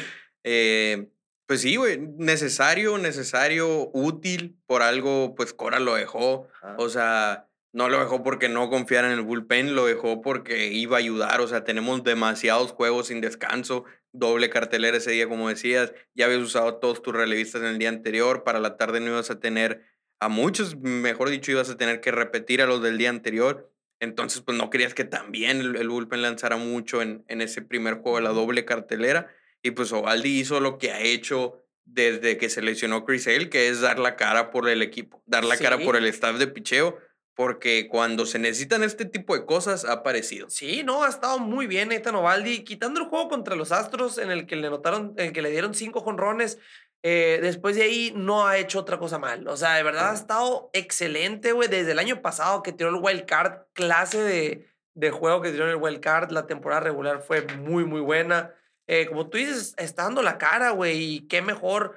eh, 0.44 1.08
pues 1.46 1.62
sí, 1.62 1.78
güey, 1.78 1.98
necesario, 2.18 2.98
necesario, 3.00 3.90
útil. 3.94 4.58
Por 4.68 4.82
algo, 4.84 5.34
pues 5.36 5.54
Cora 5.54 5.80
lo 5.80 5.96
dejó. 5.96 6.48
Ajá. 6.62 6.76
O 6.78 6.90
sea, 6.90 7.48
no 7.72 7.90
lo 7.90 8.00
dejó 8.00 8.24
porque 8.24 8.50
no 8.50 8.70
confiara 8.70 9.08
en 9.12 9.14
el 9.18 9.24
bullpen, 9.24 9.76
lo 9.76 9.86
dejó 9.88 10.22
porque 10.22 10.68
iba 10.68 10.98
a 10.98 11.00
ayudar. 11.00 11.42
O 11.42 11.48
sea, 11.48 11.64
tenemos 11.64 12.04
demasiados 12.04 12.72
juegos 12.72 13.08
sin 13.08 13.20
descanso, 13.22 13.86
doble 14.12 14.50
cartelera 14.50 14.98
ese 14.98 15.12
día, 15.12 15.28
como 15.28 15.50
decías. 15.50 15.93
Ya 16.15 16.26
habías 16.26 16.41
usado 16.41 16.76
todos 16.76 17.02
tus 17.02 17.13
relevistas 17.13 17.62
en 17.62 17.67
el 17.67 17.78
día 17.78 17.89
anterior. 17.89 18.43
Para 18.43 18.60
la 18.60 18.78
tarde 18.78 19.00
no 19.00 19.08
ibas 19.08 19.30
a 19.32 19.39
tener 19.39 19.84
a 20.19 20.30
muchos, 20.30 20.76
mejor 20.78 21.30
dicho, 21.30 21.52
ibas 21.52 21.69
a 21.69 21.78
tener 21.78 22.02
que 22.02 22.12
repetir 22.12 22.62
a 22.62 22.65
los 22.65 22.82
del 22.82 22.98
día 22.98 23.10
anterior. 23.10 23.72
Entonces, 24.02 24.41
pues 24.41 24.58
no 24.58 24.69
querías 24.69 24.93
que 24.93 25.04
también 25.04 25.60
el, 25.60 25.76
el 25.76 25.89
bullpen 25.89 26.22
lanzara 26.22 26.58
mucho 26.58 27.02
en, 27.02 27.24
en 27.28 27.41
ese 27.41 27.62
primer 27.62 27.95
juego 27.95 28.17
de 28.17 28.24
la 28.24 28.30
doble 28.30 28.65
cartelera. 28.65 29.28
Y 29.62 29.72
pues 29.72 29.91
Ovaldi 29.91 30.39
hizo 30.39 30.60
lo 30.60 30.78
que 30.78 30.91
ha 30.91 31.02
hecho 31.02 31.63
desde 31.86 32.38
que 32.38 32.50
se 32.50 32.62
lesionó 32.62 33.04
Chris 33.04 33.28
Hale, 33.28 33.50
que 33.50 33.67
es 33.67 33.82
dar 33.82 34.00
la 34.00 34.15
cara 34.15 34.52
por 34.52 34.69
el 34.69 34.82
equipo, 34.82 35.24
dar 35.26 35.43
la 35.43 35.58
cara 35.58 35.80
por 35.80 35.95
el 35.95 36.06
staff 36.06 36.38
de 36.38 36.48
picheo, 36.48 36.98
porque 37.39 37.88
cuando 37.88 38.25
se 38.25 38.38
necesitan 38.38 38.84
este 38.84 39.06
tipo 39.06 39.34
de 39.34 39.45
cosas 39.45 39.86
ha 39.86 39.93
aparecido. 39.93 40.49
Sí, 40.49 40.84
no, 40.84 41.06
ha 41.06 41.08
estado 41.08 41.39
muy 41.39 41.67
bien 41.67 41.88
Nathan 41.88 42.15
Ovaldi, 42.15 42.65
quitando 42.65 42.99
el 42.99 43.08
juego 43.08 43.30
contra 43.30 43.56
los 43.56 43.71
Astros 43.71 44.17
en 44.17 44.30
el 44.30 44.45
que 44.45 44.58
le 44.58 44.69
notaron, 44.69 45.13
en 45.15 45.28
el 45.28 45.32
que 45.32 45.41
le 45.41 45.49
dieron 45.49 45.73
cinco 45.73 46.02
jonrones. 46.02 46.60
eh, 47.02 47.39
después 47.41 47.78
de 47.78 47.84
ahí 47.84 48.12
no 48.13 48.45
ha 48.45 48.58
hecho 48.58 48.78
otra 48.78 48.99
cosa 48.99 49.19
mal. 49.19 49.47
O 49.47 49.56
sea, 49.56 49.75
de 49.75 49.84
verdad 49.84 50.12
ha 50.12 50.15
estado 50.15 50.69
excelente, 50.73 51.54
güey. 51.54 51.69
Desde 51.69 51.93
el 51.93 51.99
año 51.99 52.21
pasado 52.21 52.62
que 52.62 52.73
tiró 52.73 52.89
el 52.89 53.02
wild 53.02 53.25
card, 53.25 53.67
clase 53.71 54.21
de, 54.21 54.67
de 54.95 55.10
juego 55.10 55.41
que 55.41 55.52
tiró 55.52 55.63
en 55.63 55.69
el 55.69 55.75
wild 55.78 56.02
card, 56.02 56.32
la 56.32 56.45
temporada 56.45 56.82
regular 56.82 57.21
fue 57.21 57.47
muy, 57.60 57.86
muy 57.86 58.02
buena. 58.02 58.54
Eh, 58.86 59.06
como 59.08 59.30
tú 59.30 59.38
dices, 59.38 59.75
está 59.78 60.04
dando 60.04 60.23
la 60.23 60.38
cara, 60.38 60.71
güey, 60.71 61.02
y 61.02 61.28
qué 61.30 61.41
mejor. 61.41 61.95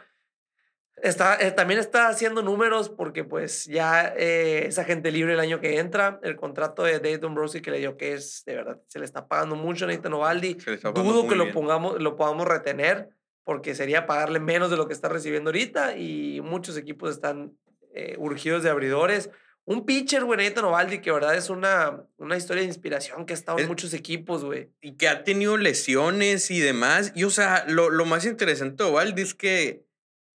Está, 1.03 1.37
eh, 1.41 1.51
también 1.51 1.81
está 1.81 2.07
haciendo 2.07 2.43
números 2.43 2.89
porque 2.89 3.25
pues 3.25 3.65
ya 3.65 4.15
eh, 4.17 4.67
es 4.69 4.79
agente 4.79 5.11
libre 5.11 5.33
el 5.33 5.41
año 5.41 5.61
que 5.61 5.81
entra. 5.81 6.21
El 6.23 6.37
contrato 6.37 6.85
de 6.85 7.01
Dave 7.01 7.19
Dombrowski 7.19 7.61
que 7.61 7.73
le 7.73 7.81
dio 7.81 7.97
que 7.97 8.13
es, 8.13 8.45
de 8.47 8.55
verdad, 8.55 8.81
se 8.87 9.01
le 9.01 9.05
está 9.05 9.27
pagando 9.27 9.57
mucho 9.57 9.85
a 9.85 9.89
Nathan 9.89 10.13
Ovaldi. 10.13 10.55
Dudo 10.95 11.27
que 11.27 11.35
lo, 11.35 11.51
pongamos, 11.51 12.01
lo 12.01 12.15
podamos 12.15 12.47
retener 12.47 13.09
porque 13.43 13.75
sería 13.75 14.07
pagarle 14.07 14.39
menos 14.39 14.71
de 14.71 14.77
lo 14.77 14.87
que 14.87 14.95
está 14.95 15.09
recibiendo 15.09 15.49
ahorita 15.49 15.97
y 15.97 16.41
muchos 16.41 16.77
equipos 16.77 17.11
están 17.11 17.59
eh, 17.97 18.15
urgidos 18.19 18.63
de 18.63 18.71
abridores. 18.71 19.29
Un 19.65 19.85
pitcher, 19.85 20.23
güey, 20.23 20.39
Nathan 20.39 20.67
Ovaldi, 20.67 21.01
que 21.01 21.11
verdad 21.11 21.35
es 21.35 21.51
una, 21.51 22.05
una 22.17 22.37
historia 22.37 22.63
de 22.63 22.69
inspiración 22.69 23.27
que 23.27 23.33
ha 23.33 23.37
estado 23.37 23.59
en 23.59 23.67
muchos 23.67 23.93
equipos, 23.93 24.45
güey. 24.45 24.71
Y 24.81 24.97
que 24.97 25.09
ha 25.09 25.25
tenido 25.25 25.57
lesiones 25.57 26.53
y 26.53 26.61
demás. 26.61 27.11
Y, 27.17 27.25
o 27.25 27.31
sea, 27.31 27.65
lo, 27.67 27.91
lo 27.91 28.05
más 28.05 28.25
interesante 28.25 28.85
de 28.85 28.91
Ovaldi 28.91 29.23
es 29.23 29.35
que 29.35 29.85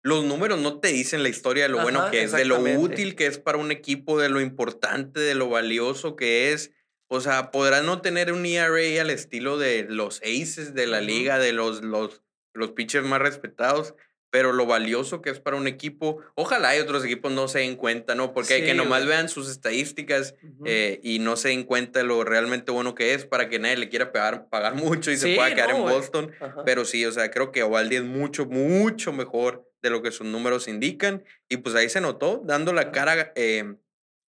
los 0.04 0.24
números 0.24 0.60
no 0.60 0.80
te 0.80 0.90
dicen 0.90 1.24
la 1.24 1.30
historia 1.30 1.64
de 1.64 1.70
lo 1.70 1.82
bueno 1.82 2.10
que 2.12 2.24
es, 2.24 2.32
de 2.32 2.46
lo 2.46 2.60
útil 2.60 3.16
que 3.16 3.26
es 3.26 3.40
para 3.40 3.58
un 3.58 3.72
equipo, 3.72 4.20
de 4.20 4.30
lo 4.30 4.40
importante, 4.40 5.20
de 5.20 5.36
lo 5.36 5.50
valioso 5.50 6.16
que 6.16 6.54
es. 6.54 6.72
O 7.10 7.22
sea, 7.22 7.52
podrá 7.52 7.82
no 7.82 8.02
tener 8.02 8.32
un 8.32 8.46
ERA 8.46 9.02
al 9.02 9.10
estilo 9.10 9.58
de 9.58 9.86
los 9.90 10.22
aces 10.22 10.74
de 10.74 10.88
la 10.88 11.02
liga, 11.02 11.40
de 11.40 11.54
los, 11.54 11.82
los, 11.82 12.22
los 12.54 12.72
pitchers 12.72 13.06
más 13.06 13.22
respetados, 13.22 13.96
pero 14.30 14.52
lo 14.52 14.66
valioso 14.66 15.22
que 15.22 15.30
es 15.30 15.40
para 15.40 15.58
un 15.58 15.68
equipo, 15.68 16.22
ojalá 16.36 16.70
hay 16.70 16.80
otros 16.80 17.04
equipos 17.06 17.32
no 17.32 17.48
se 17.48 17.60
den 17.60 17.76
cuenta, 17.76 18.14
¿no? 18.14 18.34
Porque 18.34 18.56
hay 18.56 18.66
que 18.66 18.74
nomás 18.74 19.06
vean 19.06 19.30
sus 19.30 19.50
estadísticas 19.50 20.36
eh, 20.66 21.00
y 21.02 21.20
no 21.20 21.38
se 21.38 21.50
den 21.50 21.64
cuenta 21.64 22.04
lo 22.04 22.24
realmente 22.24 22.72
bueno 22.72 22.94
que 22.94 23.14
es 23.14 23.26
para 23.26 23.48
que 23.48 23.60
nadie 23.60 23.78
le 23.78 23.90
quiera 23.90 24.12
pagar, 24.12 24.50
pagar 24.50 24.76
mucho 24.76 25.12
y 25.12 25.18
se 25.18 25.36
pueda 25.36 25.56
quedar 25.56 25.72
en 25.72 25.82
Boston. 25.82 26.32
Pero 26.66 26.86
sí, 26.86 27.06
o 27.06 27.12
sea, 27.12 27.32
creo 27.32 27.52
que 27.52 27.64
Ovaldi 27.64 27.98
es 27.98 28.04
mucho, 28.04 28.46
mucho 28.46 29.14
mejor 29.14 29.67
de 29.82 29.90
lo 29.90 30.02
que 30.02 30.12
sus 30.12 30.28
números 30.28 30.68
indican. 30.68 31.24
Y 31.50 31.58
pues 31.58 31.76
ahí 31.76 31.90
se 31.90 32.02
notó, 32.02 32.42
dando 32.46 32.74
la 32.74 32.92
cara, 32.92 33.32
eh, 33.36 33.76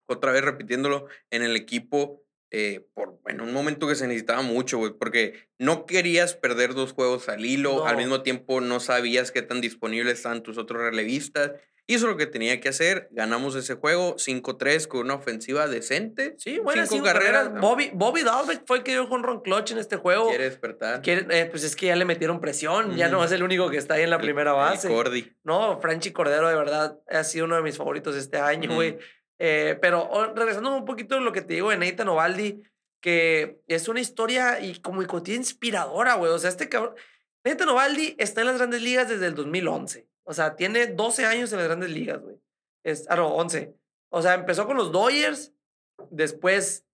otra 0.07 0.33
vez 0.33 0.43
repitiéndolo, 0.43 1.07
en 1.31 1.43
el 1.43 1.57
equipo 1.57 2.27
eh, 2.53 2.87
por, 2.95 3.19
en 3.27 3.41
un 3.41 3.53
momento 3.53 3.89
que 3.89 3.97
se 3.97 4.07
necesitaba 4.07 4.43
mucho, 4.43 4.79
güey, 4.79 4.93
porque 4.93 5.49
no 5.59 5.85
querías 5.85 6.35
perder 6.35 6.75
dos 6.75 6.93
juegos 6.93 7.29
al 7.29 7.45
hilo, 7.45 7.87
al 7.87 7.97
mismo 7.97 8.23
tiempo 8.23 8.61
no 8.61 8.79
sabías 8.79 9.33
qué 9.33 9.43
tan 9.43 9.61
disponibles 9.61 10.15
estaban 10.15 10.43
tus 10.43 10.57
otros 10.57 10.81
relevistas. 10.81 11.53
Hizo 11.89 12.09
lo 12.09 12.17
que 12.17 12.27
tenía 12.27 12.61
que 12.61 12.69
hacer, 12.69 13.07
ganamos 13.13 13.55
ese 13.55 13.75
juego 13.75 14.17
5-3 14.17 14.89
con 14.89 15.03
una 15.03 15.15
ofensiva 15.15 15.69
decente. 15.69 16.35
Sí, 16.37 16.59
buenas 16.59 16.89
cinco, 16.89 17.05
carreras. 17.05 17.53
Bobby, 17.61 17.93
Bobby 17.95 18.25
Dalbeck 18.25 18.67
fue 18.67 18.79
el 18.79 18.83
que 18.83 18.91
dio 18.91 19.09
con 19.09 19.23
Ron 19.23 19.41
Clutch 19.41 19.71
en 19.71 19.79
este 19.79 19.97
juego. 19.97 20.29
Quiere 20.29 20.45
despertar. 20.45 21.01
Eh, 21.05 21.47
pues 21.49 21.63
es 21.63 21.77
que 21.77 21.87
ya 21.87 21.95
le 21.95 22.05
metieron 22.05 22.41
presión, 22.41 22.97
ya 22.97 23.09
no 23.09 23.23
es 23.23 23.31
el 23.31 23.45
único 23.45 23.71
que 23.71 23.77
está 23.77 23.95
ahí 23.95 24.03
en 24.03 24.11
la 24.11 24.19
primera 24.19 24.53
base. 24.53 24.89
Cordy. 24.89 25.33
No, 25.45 25.81
Franchi 25.81 26.11
Cordero 26.11 26.49
de 26.49 26.57
verdad 26.57 26.99
ha 27.09 27.23
sido 27.23 27.45
uno 27.45 27.55
de 27.55 27.63
mis 27.63 27.77
favoritos 27.77 28.17
este 28.17 28.39
año, 28.39 28.75
güey. 28.75 28.99
Eh, 29.39 29.79
pero 29.81 30.03
oh, 30.11 30.35
regresando 30.35 30.75
un 30.75 30.85
poquito 30.85 31.17
a 31.17 31.21
lo 31.21 31.33
que 31.33 31.43
te 31.43 31.55
digo 31.55 31.71
de 31.71 31.77
Nathan 31.77 32.09
Ovaldi, 32.09 32.63
que 33.01 33.61
es 33.69 33.87
una 33.87 34.01
historia 34.01 34.59
y 34.59 34.81
como 34.81 35.03
inspiradora, 35.03 36.15
güey. 36.15 36.33
O 36.33 36.39
sea, 36.41 36.51
este 36.51 36.69
cabrón. 36.69 36.97
Nathan 37.45 37.69
Ovaldi 37.69 38.17
está 38.19 38.41
en 38.41 38.49
las 38.49 38.57
grandes 38.57 38.83
ligas 38.83 39.09
desde 39.09 39.27
el 39.27 39.37
2011. 39.37 40.09
O 40.27 40.35
sea, 40.35 40.57
tiene 40.57 40.89
12 40.89 41.25
años 41.25 41.53
en 41.53 41.59
las 41.59 41.69
grandes 41.69 41.91
ligas, 41.91 42.21
güey. 42.21 42.37
Ah, 43.09 43.17
no, 43.17 43.29
11. 43.29 43.75
O 44.11 44.23
sea, 44.23 44.35
empezó 44.35 44.67
con 44.67 44.77
los 44.77 44.93
Dodgers, 44.93 45.53
después 46.11 46.85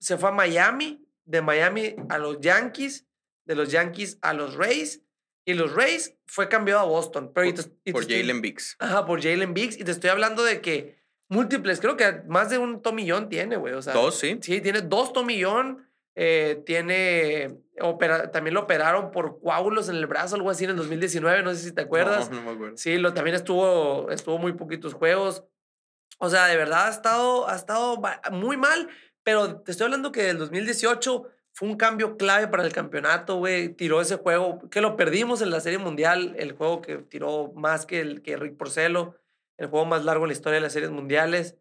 se 0.00 0.18
fue 0.18 0.30
a 0.30 0.32
Miami, 0.32 1.04
de 1.24 1.42
Miami 1.42 1.96
a 2.08 2.18
los 2.18 2.40
Yankees, 2.40 3.06
de 3.44 3.54
los 3.54 3.70
Yankees 3.70 4.18
a 4.20 4.32
los 4.32 4.54
Rays, 4.54 5.02
y 5.44 5.54
los 5.54 5.72
Rays 5.74 6.16
fue 6.26 6.48
cambiado 6.48 6.80
a 6.80 6.84
Boston. 6.84 7.32
Pero 7.34 7.52
por, 7.92 8.08
Jalen 8.08 8.40
Biggs. 8.40 8.76
Ajá, 8.78 9.04
por 9.06 9.22
Jalen 9.22 9.54
Biggs. 9.54 9.78
Y 9.78 9.84
te 9.84 9.90
estoy 9.90 10.10
hablando 10.10 10.44
de 10.44 10.60
que 10.60 11.02
múltiples, 11.28 11.80
creo 11.80 11.96
que 11.96 12.22
más 12.28 12.50
de 12.50 12.58
un 12.58 12.82
tomillón 12.82 13.28
tiene, 13.28 13.56
güey. 13.56 13.74
O 13.74 13.82
sea, 13.82 13.92
dos, 13.92 14.18
sí. 14.18 14.38
Sí, 14.40 14.60
tiene 14.60 14.82
dos 14.82 15.12
tomillón. 15.12 15.88
Eh, 16.14 16.62
tiene, 16.66 17.58
opera, 17.80 18.30
también 18.30 18.54
lo 18.54 18.60
operaron 18.60 19.10
por 19.10 19.40
coágulos 19.40 19.88
en 19.88 19.96
el 19.96 20.06
brazo, 20.06 20.36
algo 20.36 20.50
así 20.50 20.64
en 20.64 20.70
el 20.70 20.76
2019, 20.76 21.42
no 21.42 21.54
sé 21.54 21.60
si 21.60 21.72
te 21.72 21.82
acuerdas. 21.82 22.30
No, 22.30 22.36
no 22.36 22.42
me 22.42 22.50
acuerdo. 22.52 22.76
Sí, 22.76 22.98
lo, 22.98 23.14
también 23.14 23.34
estuvo, 23.34 24.10
estuvo 24.10 24.38
muy 24.38 24.52
poquitos 24.52 24.94
juegos. 24.94 25.44
O 26.18 26.28
sea, 26.28 26.46
de 26.46 26.56
verdad 26.56 26.86
ha 26.86 26.90
estado, 26.90 27.48
ha 27.48 27.56
estado 27.56 28.00
muy 28.30 28.56
mal, 28.56 28.88
pero 29.22 29.60
te 29.60 29.72
estoy 29.72 29.86
hablando 29.86 30.12
que 30.12 30.30
el 30.30 30.38
2018 30.38 31.26
fue 31.52 31.68
un 31.68 31.76
cambio 31.76 32.16
clave 32.16 32.48
para 32.48 32.64
el 32.64 32.72
campeonato, 32.72 33.36
güey. 33.36 33.70
Tiró 33.70 34.00
ese 34.00 34.16
juego 34.16 34.68
que 34.70 34.80
lo 34.80 34.96
perdimos 34.96 35.42
en 35.42 35.50
la 35.50 35.60
Serie 35.60 35.78
Mundial, 35.78 36.34
el 36.38 36.52
juego 36.52 36.82
que 36.82 36.98
tiró 36.98 37.52
más 37.54 37.86
que, 37.86 38.00
el, 38.00 38.22
que 38.22 38.36
Rick 38.36 38.56
Porcelo 38.56 39.16
el 39.62 39.68
juego 39.68 39.86
más 39.86 40.04
largo 40.04 40.24
en 40.24 40.28
la 40.28 40.34
historia 40.34 40.56
de 40.56 40.62
las 40.62 40.72
series 40.72 40.90
mundiales. 40.90 41.56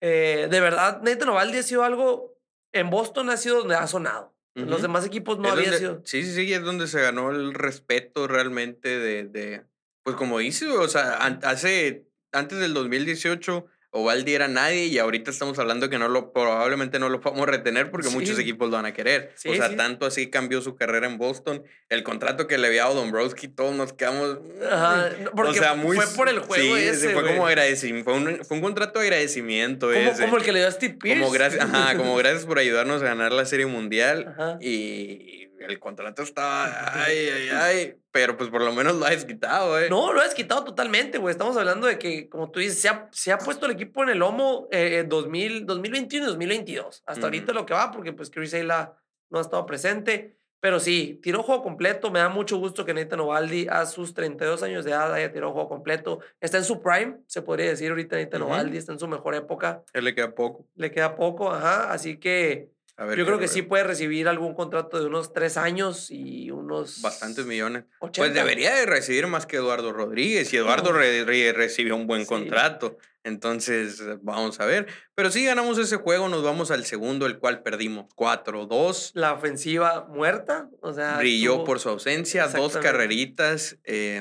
Eh, 0.00 0.48
de 0.50 0.60
verdad, 0.60 1.02
Nathan 1.02 1.28
Ovaldi 1.28 1.58
ha 1.58 1.62
sido 1.62 1.84
algo, 1.84 2.34
en 2.72 2.90
Boston 2.90 3.30
ha 3.30 3.36
sido 3.36 3.58
donde 3.58 3.74
ha 3.74 3.86
sonado. 3.86 4.34
En 4.54 4.68
los 4.68 4.82
demás 4.82 5.06
equipos 5.06 5.38
no 5.38 5.48
había 5.48 5.72
sido. 5.72 6.02
Sí, 6.04 6.22
sí, 6.22 6.34
sí, 6.34 6.52
es 6.52 6.62
donde 6.62 6.86
se 6.86 7.00
ganó 7.00 7.30
el 7.30 7.54
respeto 7.54 8.28
realmente 8.28 8.98
de, 8.98 9.24
de 9.24 9.64
pues 10.02 10.16
como 10.16 10.38
dice, 10.38 10.68
o 10.68 10.88
sea, 10.88 11.14
hace, 11.14 12.06
antes 12.32 12.58
del 12.58 12.74
2018 12.74 13.66
Ovaldi 13.94 14.32
era 14.32 14.48
nadie 14.48 14.86
y 14.86 14.98
ahorita 14.98 15.30
estamos 15.30 15.58
hablando 15.58 15.90
que 15.90 15.98
no 15.98 16.08
lo, 16.08 16.32
probablemente 16.32 16.98
no 16.98 17.10
lo 17.10 17.20
podemos 17.20 17.46
retener 17.46 17.90
porque 17.90 18.08
muchos 18.08 18.38
equipos 18.38 18.70
lo 18.70 18.76
van 18.76 18.86
a 18.86 18.94
querer. 18.94 19.34
o 19.46 19.54
sea, 19.54 19.76
tanto 19.76 20.06
así 20.06 20.30
cambió 20.30 20.62
su 20.62 20.76
carrera 20.76 21.06
en 21.06 21.18
Boston. 21.18 21.62
El 21.90 22.02
contrato 22.02 22.46
que 22.46 22.56
le 22.56 22.68
había 22.68 22.84
dado 22.84 22.94
Dombrowski, 22.94 23.48
todos 23.48 23.74
nos 23.76 23.92
quedamos. 23.92 24.38
Ajá, 24.70 25.10
mm, 25.10 25.36
porque 25.36 25.60
o 25.60 25.62
sea, 25.62 25.74
muy, 25.74 25.98
fue 25.98 26.06
por 26.16 26.30
el 26.30 26.38
juego 26.38 26.76
sí, 26.76 26.82
ese. 26.82 27.10
Fue 27.10 27.22
como 27.22 27.46
agradecimiento. 27.46 28.10
Fue 28.10 28.18
un, 28.18 28.44
fue 28.46 28.56
un, 28.56 28.62
contrato 28.62 28.98
de 28.98 29.08
agradecimiento. 29.08 29.88
Como, 29.88 29.98
ese. 29.98 30.22
como 30.22 30.36
el 30.38 30.42
que 30.42 30.52
le 30.52 30.60
dio 30.60 30.68
a 30.68 30.72
Steve 30.72 30.94
Pierce. 30.94 31.20
Como 31.20 31.30
gracias, 31.30 31.62
ajá, 31.62 31.94
como 31.98 32.16
gracias 32.16 32.46
por 32.46 32.58
ayudarnos 32.58 33.02
a 33.02 33.04
ganar 33.04 33.32
la 33.32 33.44
Serie 33.44 33.66
Mundial. 33.66 34.34
Ajá. 34.38 34.56
Y 34.62 35.50
el 35.64 35.78
contrato 35.78 36.22
estaba, 36.22 37.04
ay, 37.04 37.28
ay, 37.28 37.48
ay, 37.52 37.94
pero 38.10 38.36
pues 38.36 38.50
por 38.50 38.62
lo 38.62 38.72
menos 38.72 38.96
lo 38.96 39.06
has 39.06 39.24
quitado, 39.24 39.78
¿eh? 39.80 39.88
No, 39.88 40.12
lo 40.12 40.20
has 40.20 40.34
quitado 40.34 40.64
totalmente, 40.64 41.18
güey. 41.18 41.32
Estamos 41.32 41.56
hablando 41.56 41.86
de 41.86 41.98
que, 41.98 42.28
como 42.28 42.50
tú 42.50 42.60
dices, 42.60 42.80
se 42.80 42.88
ha, 42.88 43.08
se 43.12 43.32
ha 43.32 43.38
puesto 43.38 43.66
el 43.66 43.72
equipo 43.72 44.02
en 44.02 44.10
el 44.10 44.18
lomo 44.18 44.68
eh, 44.70 45.04
2000, 45.08 45.66
2021 45.66 46.24
y 46.24 46.28
2022. 46.28 47.02
Hasta 47.06 47.26
ahorita 47.26 47.52
lo 47.52 47.64
que 47.64 47.74
va, 47.74 47.90
porque 47.90 48.12
pues 48.12 48.30
Chris 48.30 48.54
Ayla 48.54 48.94
no 49.30 49.38
ha 49.38 49.42
estado 49.42 49.64
presente. 49.66 50.36
Pero 50.62 50.78
sí, 50.78 51.18
tiró 51.20 51.42
juego 51.42 51.60
completo. 51.60 52.12
Me 52.12 52.20
da 52.20 52.28
mucho 52.28 52.56
gusto 52.56 52.84
que 52.84 52.94
Nathan 52.94 53.18
Ovaldi 53.18 53.66
a 53.68 53.84
sus 53.84 54.14
32 54.14 54.62
años 54.62 54.84
de 54.84 54.92
edad 54.92 55.12
haya 55.12 55.32
tirado 55.32 55.52
juego 55.52 55.68
completo. 55.68 56.20
Está 56.40 56.58
en 56.58 56.64
su 56.64 56.80
prime, 56.80 57.16
se 57.26 57.42
podría 57.42 57.68
decir 57.68 57.90
ahorita 57.90 58.16
Nathan 58.16 58.42
Ovaldi, 58.42 58.78
está 58.78 58.92
en 58.92 59.00
su 59.00 59.08
mejor 59.08 59.34
época. 59.34 59.82
Él 59.92 60.04
le 60.04 60.14
queda 60.14 60.36
poco. 60.36 60.68
Le 60.76 60.92
queda 60.92 61.16
poco, 61.16 61.50
ajá. 61.50 61.92
Así 61.92 62.16
que 62.16 62.70
yo 63.16 63.26
creo 63.26 63.38
que 63.38 63.48
sí 63.48 63.62
puede 63.62 63.84
recibir 63.84 64.28
algún 64.28 64.54
contrato 64.54 64.98
de 64.98 65.06
unos 65.06 65.32
tres 65.32 65.56
años 65.56 66.10
y 66.10 66.50
unos... 66.50 67.02
Bastantes 67.02 67.46
millones. 67.46 67.84
Pues 68.14 68.34
debería 68.34 68.74
de 68.74 68.86
recibir 68.86 69.26
más 69.26 69.46
que 69.46 69.56
Eduardo 69.56 69.92
Rodríguez 69.92 70.52
y 70.52 70.56
Eduardo 70.56 70.92
Rodríguez 70.92 71.54
recibió 71.54 71.96
un 71.96 72.06
buen 72.06 72.24
contrato. 72.24 72.98
Entonces, 73.24 74.02
vamos 74.22 74.58
a 74.60 74.66
ver. 74.66 74.86
Pero 75.14 75.30
si 75.30 75.44
ganamos 75.44 75.78
ese 75.78 75.96
juego, 75.96 76.28
nos 76.28 76.42
vamos 76.42 76.70
al 76.70 76.84
segundo, 76.84 77.26
el 77.26 77.38
cual 77.38 77.62
perdimos 77.62 78.06
4-2. 78.16 79.12
La 79.14 79.32
ofensiva 79.32 80.06
muerta, 80.08 80.68
o 80.80 80.92
sea... 80.92 81.18
Brilló 81.18 81.64
por 81.64 81.78
su 81.78 81.88
ausencia, 81.88 82.48
dos 82.48 82.76
carreritas. 82.78 83.78
Eh, 83.84 84.20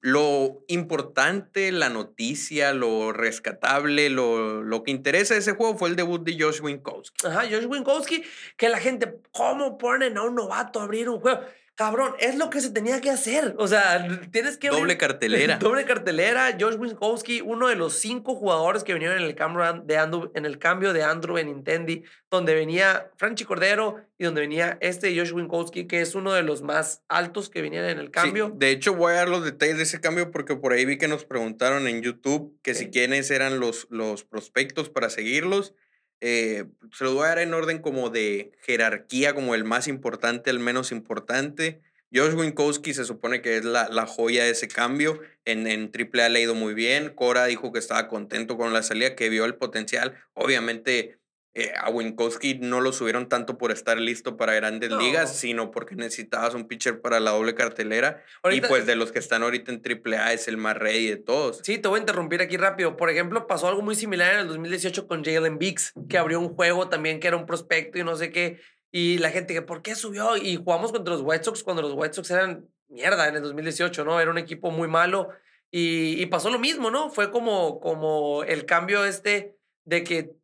lo 0.00 0.64
importante, 0.68 1.72
la 1.72 1.90
noticia, 1.90 2.72
lo 2.72 3.12
rescatable, 3.12 4.08
lo, 4.08 4.62
lo 4.62 4.82
que 4.82 4.90
interesa 4.90 5.34
de 5.34 5.40
ese 5.40 5.52
juego 5.52 5.76
fue 5.76 5.90
el 5.90 5.96
debut 5.96 6.22
de 6.22 6.42
Josh 6.42 6.60
Winkowski. 6.62 7.26
Ajá, 7.26 7.42
Josh 7.42 7.66
Winkowski, 7.66 8.22
que 8.56 8.68
la 8.70 8.78
gente, 8.78 9.20
¿cómo 9.30 9.76
ponen 9.76 10.16
a 10.16 10.22
un 10.22 10.34
novato 10.34 10.80
a 10.80 10.84
abrir 10.84 11.08
un 11.08 11.20
juego? 11.20 11.40
Cabrón, 11.80 12.12
es 12.18 12.36
lo 12.36 12.50
que 12.50 12.60
se 12.60 12.68
tenía 12.68 13.00
que 13.00 13.08
hacer. 13.08 13.54
O 13.56 13.66
sea, 13.66 14.06
tienes 14.30 14.58
que... 14.58 14.68
Doble 14.68 14.98
cartelera. 14.98 15.56
Doble 15.60 15.86
cartelera. 15.86 16.54
Josh 16.60 16.74
Winkowski, 16.74 17.40
uno 17.40 17.68
de 17.68 17.74
los 17.74 17.94
cinco 17.94 18.34
jugadores 18.34 18.84
que 18.84 18.92
vinieron 18.92 19.16
en 19.16 19.24
el 19.24 19.34
cambio 19.34 19.82
de 19.82 19.96
Andrew, 19.96 20.30
en 20.34 20.44
el 20.44 20.58
cambio 20.58 20.92
de 20.92 21.02
Andrew 21.02 21.36
Benintendi, 21.36 22.02
donde 22.30 22.52
venía 22.52 23.10
Franchi 23.16 23.46
Cordero 23.46 23.96
y 24.18 24.24
donde 24.24 24.42
venía 24.42 24.76
este 24.82 25.18
Josh 25.18 25.32
Winkowski, 25.32 25.86
que 25.86 26.02
es 26.02 26.14
uno 26.14 26.34
de 26.34 26.42
los 26.42 26.60
más 26.60 27.02
altos 27.08 27.48
que 27.48 27.62
venían 27.62 27.86
en 27.86 27.98
el 27.98 28.10
cambio. 28.10 28.52
de 28.54 28.72
hecho, 28.72 28.94
voy 28.94 29.12
a 29.12 29.16
dar 29.16 29.30
los 29.30 29.42
detalles 29.42 29.78
de 29.78 29.84
ese 29.84 30.02
cambio 30.02 30.30
porque 30.30 30.56
por 30.56 30.74
ahí 30.74 30.84
vi 30.84 30.98
que 30.98 31.08
nos 31.08 31.24
preguntaron 31.24 31.88
en 31.88 32.02
YouTube 32.02 32.54
que 32.60 32.74
si 32.74 32.90
quiénes 32.90 33.30
eran 33.30 33.58
los, 33.58 33.86
los 33.88 34.22
prospectos 34.24 34.90
para 34.90 35.08
seguirlos. 35.08 35.72
Eh, 36.20 36.64
se 36.92 37.04
los 37.04 37.14
voy 37.14 37.24
a 37.24 37.28
dar 37.28 37.38
en 37.38 37.54
orden 37.54 37.78
como 37.78 38.10
de 38.10 38.52
jerarquía, 38.62 39.34
como 39.34 39.54
el 39.54 39.64
más 39.64 39.88
importante, 39.88 40.50
el 40.50 40.58
menos 40.58 40.92
importante. 40.92 41.80
Josh 42.12 42.34
Winkowski 42.34 42.92
se 42.92 43.04
supone 43.04 43.40
que 43.40 43.58
es 43.58 43.64
la, 43.64 43.88
la 43.88 44.06
joya 44.06 44.44
de 44.44 44.50
ese 44.50 44.66
cambio. 44.66 45.20
En, 45.44 45.66
en 45.66 45.92
AAA 45.94 46.28
le 46.28 46.44
ha 46.44 46.52
muy 46.52 46.74
bien. 46.74 47.10
Cora 47.10 47.46
dijo 47.46 47.72
que 47.72 47.78
estaba 47.78 48.08
contento 48.08 48.56
con 48.56 48.72
la 48.72 48.82
salida, 48.82 49.14
que 49.14 49.28
vio 49.28 49.44
el 49.44 49.54
potencial. 49.54 50.16
Obviamente 50.34 51.19
eh, 51.52 51.72
a 51.76 51.90
Winkowski 51.90 52.60
no 52.60 52.80
lo 52.80 52.92
subieron 52.92 53.28
tanto 53.28 53.58
por 53.58 53.72
estar 53.72 53.98
listo 53.98 54.36
para 54.36 54.54
grandes 54.54 54.92
ligas, 54.92 55.36
sino 55.36 55.72
porque 55.72 55.96
necesitabas 55.96 56.54
un 56.54 56.68
pitcher 56.68 57.00
para 57.00 57.18
la 57.18 57.32
doble 57.32 57.56
cartelera. 57.56 58.22
y 58.52 58.60
pues 58.60 58.86
de 58.86 58.94
los 58.94 59.10
que 59.10 59.18
están 59.18 59.42
ahorita 59.42 59.72
en 59.72 59.82
AAA 59.84 60.32
es 60.32 60.46
el 60.46 60.58
más 60.58 60.76
rey 60.76 61.08
de 61.08 61.16
todos. 61.16 61.60
Sí, 61.64 61.78
te 61.78 61.88
voy 61.88 61.98
a 61.98 62.00
interrumpir 62.00 62.40
aquí 62.40 62.56
rápido. 62.56 62.96
Por 62.96 63.10
ejemplo, 63.10 63.48
pasó 63.48 63.66
algo 63.66 63.82
muy 63.82 63.96
similar 63.96 64.34
en 64.34 64.40
el 64.40 64.48
2018 64.48 65.08
con 65.08 65.24
Jalen 65.24 65.58
Biggs, 65.58 65.92
que 66.08 66.18
abrió 66.18 66.38
un 66.38 66.54
juego 66.54 66.88
también 66.88 67.18
que 67.18 67.26
era 67.26 67.36
un 67.36 67.46
prospecto 67.46 67.98
y 67.98 68.04
no 68.04 68.14
sé 68.14 68.30
qué. 68.30 68.60
Y 68.92 69.18
la 69.18 69.30
gente 69.30 69.52
que, 69.52 69.62
¿por 69.62 69.82
qué 69.82 69.96
subió? 69.96 70.36
Y 70.36 70.54
jugamos 70.54 70.92
contra 70.92 71.14
los 71.14 71.22
White 71.24 71.44
Sox 71.44 71.64
cuando 71.64 71.82
los 71.82 71.94
White 71.94 72.14
Sox 72.14 72.30
eran 72.30 72.68
mierda 72.88 73.26
en 73.26 73.36
el 73.36 73.42
2018, 73.42 74.04
¿no? 74.04 74.20
Era 74.20 74.30
un 74.30 74.38
equipo 74.38 74.70
muy 74.70 74.88
malo 74.88 75.30
Y, 75.72 76.20
y 76.20 76.26
pasó 76.26 76.50
lo 76.50 76.58
mismo, 76.60 76.92
¿no? 76.92 77.10
Fue 77.10 77.32
como, 77.32 77.80
como 77.80 78.44
el 78.44 78.66
cambio 78.66 79.04
este 79.04 79.56
de 79.84 80.04
que 80.04 80.39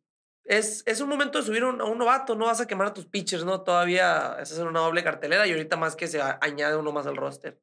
es, 0.47 0.83
es 0.85 1.01
un 1.01 1.09
momento 1.09 1.39
de 1.39 1.45
subir 1.45 1.63
a 1.63 1.67
un 1.67 1.97
novato, 1.97 2.35
no 2.35 2.45
vas 2.45 2.61
a 2.61 2.67
quemar 2.67 2.87
a 2.87 2.93
tus 2.93 3.05
pitchers, 3.05 3.43
¿no? 3.43 3.61
Todavía 3.61 4.37
es 4.41 4.57
una 4.57 4.79
doble 4.79 5.03
cartelera 5.03 5.45
y 5.45 5.51
ahorita 5.51 5.75
más 5.75 5.95
que 5.97 6.07
se 6.07 6.21
añade 6.21 6.77
uno 6.77 6.93
más 6.93 7.05
al 7.05 7.17
roster. 7.17 7.59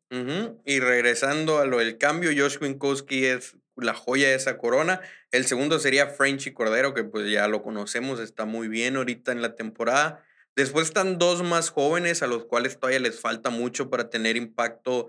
Y 0.66 0.80
regresando 0.80 1.58
a 1.58 1.66
lo 1.66 1.78
del 1.78 1.96
cambio, 1.96 2.30
Josh 2.36 2.58
Winkowski 2.60 3.24
es 3.24 3.56
la 3.76 3.94
joya 3.94 4.28
de 4.28 4.34
esa 4.34 4.58
corona. 4.58 5.00
El 5.30 5.46
segundo 5.46 5.78
sería 5.78 6.08
Frenchy 6.08 6.52
Cordero, 6.52 6.92
que 6.92 7.04
pues 7.04 7.30
ya 7.30 7.48
lo 7.48 7.62
conocemos, 7.62 8.20
está 8.20 8.44
muy 8.44 8.68
bien 8.68 8.96
ahorita 8.96 9.32
en 9.32 9.40
la 9.40 9.54
temporada. 9.54 10.22
Después 10.54 10.88
están 10.88 11.18
dos 11.18 11.42
más 11.42 11.70
jóvenes 11.70 12.22
a 12.22 12.26
los 12.26 12.44
cuales 12.44 12.78
todavía 12.78 13.00
les 13.00 13.18
falta 13.18 13.48
mucho 13.48 13.88
para 13.88 14.10
tener 14.10 14.36
impacto 14.36 15.08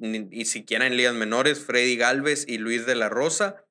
y 0.00 0.44
siquiera 0.46 0.86
en 0.86 0.96
ligas 0.96 1.14
menores, 1.14 1.60
Freddy 1.60 1.96
Galvez 1.96 2.44
y 2.48 2.58
Luis 2.58 2.84
de 2.84 2.96
la 2.96 3.08
Rosa. 3.08 3.64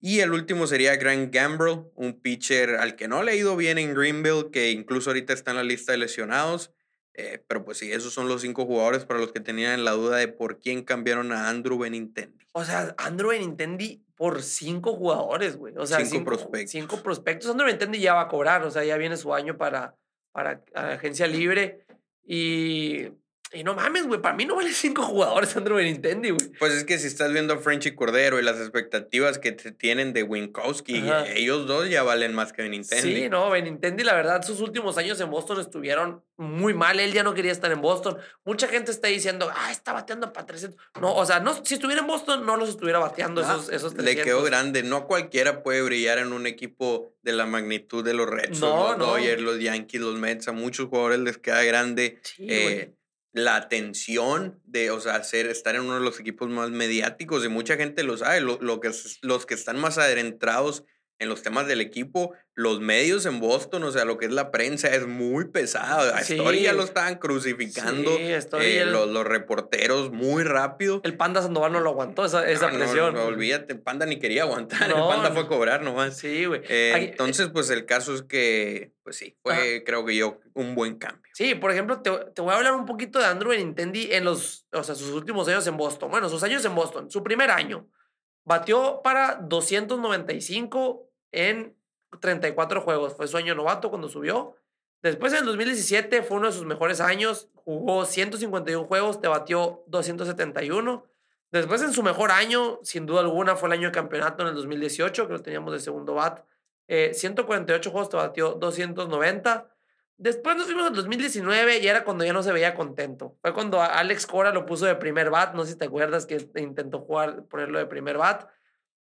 Y 0.00 0.20
el 0.20 0.32
último 0.32 0.66
sería 0.66 0.96
Grant 0.96 1.34
Gamble, 1.34 1.84
un 1.94 2.20
pitcher 2.20 2.76
al 2.76 2.94
que 2.94 3.08
no 3.08 3.22
le 3.22 3.32
ha 3.32 3.34
ido 3.34 3.56
bien 3.56 3.78
en 3.78 3.94
Greenville, 3.94 4.50
que 4.52 4.70
incluso 4.70 5.10
ahorita 5.10 5.32
está 5.32 5.50
en 5.50 5.56
la 5.56 5.64
lista 5.64 5.92
de 5.92 5.98
lesionados. 5.98 6.72
Eh, 7.14 7.42
pero 7.48 7.64
pues 7.64 7.78
sí, 7.78 7.90
esos 7.90 8.12
son 8.12 8.28
los 8.28 8.42
cinco 8.42 8.64
jugadores 8.64 9.04
para 9.04 9.18
los 9.18 9.32
que 9.32 9.40
tenían 9.40 9.84
la 9.84 9.90
duda 9.90 10.18
de 10.18 10.28
por 10.28 10.60
quién 10.60 10.84
cambiaron 10.84 11.32
a 11.32 11.48
Andrew 11.48 11.76
Benintendi. 11.76 12.46
O 12.52 12.64
sea, 12.64 12.94
Andrew 12.96 13.30
Benintendi 13.30 14.04
por 14.14 14.40
cinco 14.42 14.94
jugadores, 14.94 15.56
güey. 15.56 15.74
O 15.76 15.84
sea, 15.84 16.04
cinco, 16.04 16.24
prospectos. 16.24 16.70
Cinco 16.70 17.02
prospectos. 17.02 17.50
Andrew 17.50 17.66
Benintendi 17.66 17.98
ya 17.98 18.14
va 18.14 18.22
a 18.22 18.28
cobrar, 18.28 18.62
o 18.62 18.70
sea, 18.70 18.84
ya 18.84 18.96
viene 18.96 19.16
su 19.16 19.34
año 19.34 19.58
para, 19.58 19.96
para 20.30 20.62
agencia 20.74 21.26
libre. 21.26 21.84
Y 22.24 23.08
y 23.52 23.64
no 23.64 23.74
mames, 23.74 24.06
güey, 24.06 24.20
para 24.20 24.34
mí 24.34 24.44
no 24.44 24.56
vale 24.56 24.72
cinco 24.72 25.02
jugadores 25.02 25.56
Andrew 25.56 25.76
Benintendi, 25.76 26.30
güey. 26.30 26.52
Pues 26.58 26.74
es 26.74 26.84
que 26.84 26.98
si 26.98 27.06
estás 27.06 27.32
viendo 27.32 27.54
a 27.54 27.58
Frenchy 27.58 27.94
Cordero 27.94 28.38
y 28.38 28.42
las 28.42 28.58
expectativas 28.58 29.38
que 29.38 29.52
tienen 29.52 30.12
de 30.12 30.22
Winkowski, 30.22 31.02
ellos 31.34 31.66
dos 31.66 31.88
ya 31.88 32.02
valen 32.02 32.34
más 32.34 32.52
que 32.52 32.62
Benintendi. 32.62 33.14
Sí, 33.14 33.28
no, 33.28 33.50
Benintendi, 33.50 34.04
la 34.04 34.14
verdad, 34.14 34.42
sus 34.42 34.60
últimos 34.60 34.98
años 34.98 35.20
en 35.20 35.30
Boston 35.30 35.60
estuvieron 35.60 36.22
muy 36.36 36.74
mal. 36.74 37.00
Él 37.00 37.12
ya 37.12 37.22
no 37.22 37.34
quería 37.34 37.52
estar 37.52 37.70
en 37.72 37.80
Boston. 37.80 38.18
Mucha 38.44 38.68
gente 38.68 38.90
está 38.90 39.08
diciendo, 39.08 39.50
ah, 39.54 39.72
está 39.72 39.92
bateando 39.92 40.32
para 40.32 40.46
300. 40.46 40.78
No, 41.00 41.14
o 41.14 41.24
sea, 41.24 41.40
no, 41.40 41.64
si 41.64 41.74
estuviera 41.74 42.02
en 42.02 42.06
Boston, 42.06 42.44
no 42.44 42.56
los 42.56 42.68
estuviera 42.68 42.98
bateando 42.98 43.40
esos, 43.40 43.70
esos 43.70 43.94
300. 43.94 44.04
Le 44.04 44.22
quedó 44.22 44.42
grande. 44.42 44.82
No 44.82 45.06
cualquiera 45.06 45.62
puede 45.62 45.82
brillar 45.82 46.18
en 46.18 46.32
un 46.32 46.46
equipo 46.46 47.14
de 47.22 47.32
la 47.32 47.46
magnitud 47.46 48.04
de 48.04 48.14
los 48.14 48.28
Red 48.28 48.54
Sox, 48.54 48.60
no, 48.60 48.96
los 48.96 48.98
Dodgers, 48.98 49.42
los 49.42 49.58
Yankees, 49.58 50.00
los 50.00 50.16
Mets. 50.16 50.48
A 50.48 50.52
muchos 50.52 50.88
jugadores 50.88 51.18
les 51.20 51.38
queda 51.38 51.62
grande. 51.64 52.18
Sí, 52.22 52.46
eh, 52.48 52.94
la 53.32 53.56
atención 53.56 54.60
de, 54.64 54.90
o 54.90 55.00
sea, 55.00 55.16
hacer, 55.16 55.46
estar 55.46 55.74
en 55.74 55.82
uno 55.82 55.94
de 55.94 56.04
los 56.04 56.18
equipos 56.20 56.48
más 56.48 56.70
mediáticos 56.70 57.44
y 57.44 57.48
mucha 57.48 57.76
gente 57.76 58.02
lo 58.02 58.16
sabe, 58.16 58.40
lo, 58.40 58.58
lo 58.60 58.80
que, 58.80 58.90
los 59.22 59.46
que 59.46 59.54
están 59.54 59.78
más 59.78 59.98
adentrados 59.98 60.84
en 61.20 61.28
los 61.28 61.42
temas 61.42 61.66
del 61.66 61.80
equipo, 61.80 62.32
los 62.54 62.80
medios 62.80 63.26
en 63.26 63.40
Boston, 63.40 63.82
o 63.84 63.90
sea, 63.90 64.04
lo 64.04 64.18
que 64.18 64.26
es 64.26 64.32
la 64.32 64.50
prensa 64.50 64.88
es 64.88 65.06
muy 65.06 65.46
pesado. 65.46 66.14
A 66.14 66.20
Story 66.20 66.62
ya 66.62 66.72
lo 66.72 66.84
estaban 66.84 67.16
crucificando. 67.16 68.16
Eh, 68.18 68.84
los, 68.86 69.08
los, 69.08 69.24
reporteros 69.24 70.12
muy 70.12 70.44
rápido. 70.44 71.00
El 71.04 71.16
Panda 71.16 71.42
Sandoval 71.42 71.72
no 71.72 71.80
lo 71.80 71.90
aguantó 71.90 72.24
esa, 72.24 72.48
esa 72.48 72.70
presión. 72.70 73.14
No, 73.14 73.24
olvídate, 73.24 73.74
Panda 73.74 74.06
ni 74.06 74.18
quería 74.18 74.42
aguantar. 74.42 74.88
el 74.88 74.94
Panda 74.94 75.32
fue 75.32 75.42
a 75.42 75.46
cobrar 75.46 75.82
nomás. 75.82 76.16
Sí, 76.16 76.44
güey. 76.44 76.62
Eh, 76.68 76.92
entonces, 77.10 77.48
pues 77.52 77.70
el 77.70 77.84
caso 77.84 78.14
es 78.14 78.22
que, 78.22 78.92
pues 79.02 79.16
sí, 79.16 79.36
fue, 79.42 79.82
creo 79.84 80.04
que 80.04 80.16
yo, 80.16 80.40
un 80.54 80.74
buen 80.74 80.98
cambio. 80.98 81.30
Sí, 81.34 81.54
por 81.56 81.72
ejemplo, 81.72 82.00
te, 82.00 82.10
te 82.34 82.42
voy 82.42 82.52
a 82.52 82.56
hablar 82.56 82.74
un 82.74 82.86
poquito 82.86 83.18
de 83.18 83.26
Andrew 83.26 83.50
Benintendi 83.50 84.08
en 84.12 84.24
los, 84.24 84.66
o 84.72 84.82
sea, 84.84 84.94
sus 84.94 85.10
últimos 85.10 85.48
años 85.48 85.66
en 85.66 85.76
Boston. 85.76 86.10
Bueno, 86.10 86.28
sus 86.28 86.42
años 86.44 86.64
en 86.64 86.74
Boston. 86.74 87.10
Su 87.10 87.24
primer 87.24 87.50
año. 87.50 87.88
Batió 88.44 89.02
para 89.04 89.38
295 89.42 91.07
en 91.32 91.76
34 92.20 92.80
juegos. 92.80 93.14
Fue 93.14 93.28
su 93.28 93.36
año 93.36 93.54
novato 93.54 93.90
cuando 93.90 94.08
subió. 94.08 94.56
Después 95.02 95.32
en 95.32 95.40
el 95.40 95.46
2017 95.46 96.22
fue 96.22 96.38
uno 96.38 96.48
de 96.48 96.52
sus 96.52 96.64
mejores 96.64 97.00
años. 97.00 97.48
Jugó 97.54 98.04
151 98.04 98.86
juegos, 98.86 99.20
te 99.20 99.28
batió 99.28 99.84
271. 99.86 101.04
Después 101.50 101.82
en 101.82 101.92
su 101.92 102.02
mejor 102.02 102.30
año, 102.30 102.80
sin 102.82 103.06
duda 103.06 103.20
alguna, 103.20 103.56
fue 103.56 103.68
el 103.68 103.74
año 103.74 103.88
de 103.88 103.92
campeonato 103.92 104.42
en 104.42 104.50
el 104.50 104.54
2018, 104.54 105.26
que 105.26 105.32
lo 105.32 105.42
teníamos 105.42 105.72
de 105.72 105.80
segundo 105.80 106.14
bat. 106.14 106.44
148 106.88 107.88
eh, 107.88 107.92
juegos, 107.92 108.10
te 108.10 108.16
batió 108.16 108.52
290. 108.52 109.68
Después 110.16 110.56
nos 110.56 110.66
fuimos 110.66 110.88
en 110.88 110.94
2019 110.94 111.78
y 111.78 111.86
era 111.86 112.02
cuando 112.02 112.24
ya 112.24 112.32
no 112.32 112.42
se 112.42 112.52
veía 112.52 112.74
contento. 112.74 113.36
Fue 113.40 113.54
cuando 113.54 113.80
Alex 113.80 114.26
Cora 114.26 114.52
lo 114.52 114.66
puso 114.66 114.84
de 114.84 114.96
primer 114.96 115.30
bat. 115.30 115.54
No 115.54 115.64
sé 115.64 115.72
si 115.72 115.78
te 115.78 115.84
acuerdas 115.84 116.26
que 116.26 116.50
intentó 116.56 116.98
jugar, 117.00 117.44
ponerlo 117.44 117.78
de 117.78 117.86
primer 117.86 118.18
bat. 118.18 118.48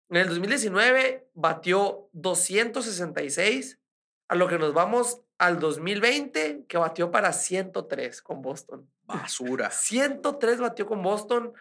En 0.09 0.17
el 0.17 0.27
2019 0.27 1.27
batió 1.33 2.09
266, 2.13 3.79
a 4.27 4.35
lo 4.35 4.47
que 4.47 4.57
nos 4.57 4.73
vamos 4.73 5.21
al 5.37 5.59
2020, 5.59 6.65
que 6.67 6.77
batió 6.77 7.11
para 7.11 7.33
103 7.33 8.21
con 8.21 8.41
Boston. 8.41 8.89
Basura. 9.03 9.71
103 9.71 10.59
batió 10.59 10.85
con 10.85 11.01
Boston, 11.01 11.53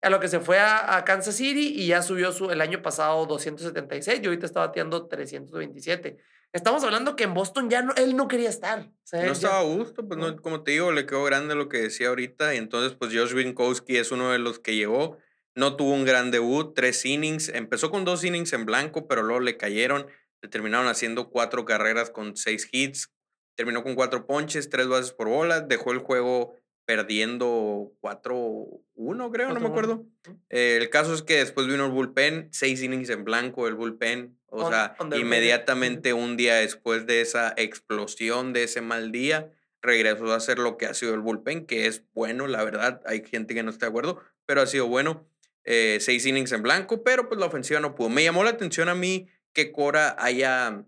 a 0.00 0.10
lo 0.10 0.20
que 0.20 0.28
se 0.28 0.40
fue 0.40 0.58
a, 0.58 1.02
Kansas 1.04 1.36
City 1.36 1.74
y 1.76 1.86
ya 1.86 2.02
subió 2.02 2.32
su, 2.32 2.50
el 2.50 2.60
año 2.60 2.82
pasado 2.82 3.24
276 3.26 4.20
y 4.22 4.26
ahorita 4.26 4.46
está 4.46 4.60
bateando 4.60 5.06
327. 5.06 6.16
Estamos 6.52 6.82
hablando 6.84 7.14
que 7.14 7.24
en 7.24 7.34
Boston 7.34 7.70
ya 7.70 7.82
no, 7.82 7.94
él 7.94 8.16
no 8.16 8.28
quería 8.28 8.50
estar. 8.50 8.90
no 9.12 9.32
estaba 9.32 9.60
a 9.60 9.62
gusto, 9.62 10.06
pues 10.06 10.18
no, 10.18 10.36
como 10.36 10.62
te 10.62 10.72
digo, 10.72 10.92
le 10.92 11.06
quedó 11.06 11.24
grande 11.24 11.54
lo 11.54 11.68
que 11.68 11.78
decía 11.78 12.08
ahorita 12.08 12.54
y 12.54 12.58
entonces 12.58 12.96
pues 12.98 13.12
Josh 13.14 13.32
Winkowski 13.34 13.96
es 13.96 14.10
uno 14.10 14.32
de 14.32 14.38
los 14.38 14.58
que 14.58 14.74
llegó 14.74 15.18
no 15.54 15.76
tuvo 15.76 15.92
un 15.92 16.04
gran 16.04 16.30
debut, 16.30 16.74
tres 16.74 17.04
innings. 17.04 17.48
Empezó 17.48 17.90
con 17.90 18.04
dos 18.04 18.24
innings 18.24 18.52
en 18.52 18.64
blanco, 18.64 19.06
pero 19.06 19.22
luego 19.22 19.40
le 19.40 19.56
cayeron. 19.56 20.06
Le 20.40 20.48
terminaron 20.48 20.88
haciendo 20.88 21.30
cuatro 21.30 21.64
carreras 21.64 22.10
con 22.10 22.36
seis 22.36 22.68
hits. 22.72 23.12
Terminó 23.54 23.82
con 23.82 23.94
cuatro 23.94 24.26
ponches, 24.26 24.70
tres 24.70 24.88
bases 24.88 25.12
por 25.12 25.28
bola. 25.28 25.60
Dejó 25.60 25.92
el 25.92 25.98
juego 25.98 26.56
perdiendo 26.84 27.92
4-1, 28.00 29.32
creo, 29.32 29.52
no 29.52 29.60
me 29.60 29.68
acuerdo. 29.68 30.04
Eh, 30.50 30.78
el 30.80 30.90
caso 30.90 31.14
es 31.14 31.22
que 31.22 31.36
después 31.36 31.66
vino 31.66 31.86
el 31.86 31.92
bullpen, 31.92 32.48
seis 32.50 32.82
innings 32.82 33.08
en 33.10 33.24
blanco, 33.24 33.68
el 33.68 33.74
bullpen. 33.74 34.36
O 34.46 34.68
sea, 34.68 34.96
inmediatamente 35.16 36.12
un 36.12 36.36
día 36.36 36.56
después 36.56 37.06
de 37.06 37.20
esa 37.20 37.54
explosión, 37.56 38.52
de 38.52 38.64
ese 38.64 38.82
mal 38.82 39.12
día, 39.12 39.50
regresó 39.80 40.32
a 40.32 40.36
hacer 40.36 40.58
lo 40.58 40.76
que 40.76 40.86
ha 40.86 40.94
sido 40.94 41.14
el 41.14 41.20
bullpen, 41.20 41.66
que 41.66 41.86
es 41.86 42.04
bueno, 42.12 42.46
la 42.46 42.62
verdad. 42.64 43.00
Hay 43.06 43.24
gente 43.24 43.54
que 43.54 43.62
no 43.62 43.70
está 43.70 43.86
de 43.86 43.90
acuerdo, 43.90 44.20
pero 44.44 44.60
ha 44.60 44.66
sido 44.66 44.88
bueno. 44.88 45.26
Eh, 45.64 45.98
seis 46.00 46.26
innings 46.26 46.52
en 46.52 46.62
blanco, 46.62 47.04
pero 47.04 47.28
pues 47.28 47.38
la 47.38 47.46
ofensiva 47.46 47.80
no 47.80 47.94
pudo. 47.94 48.08
Me 48.08 48.24
llamó 48.24 48.42
la 48.42 48.50
atención 48.50 48.88
a 48.88 48.94
mí 48.94 49.28
que 49.52 49.70
Cora 49.70 50.16
haya 50.18 50.84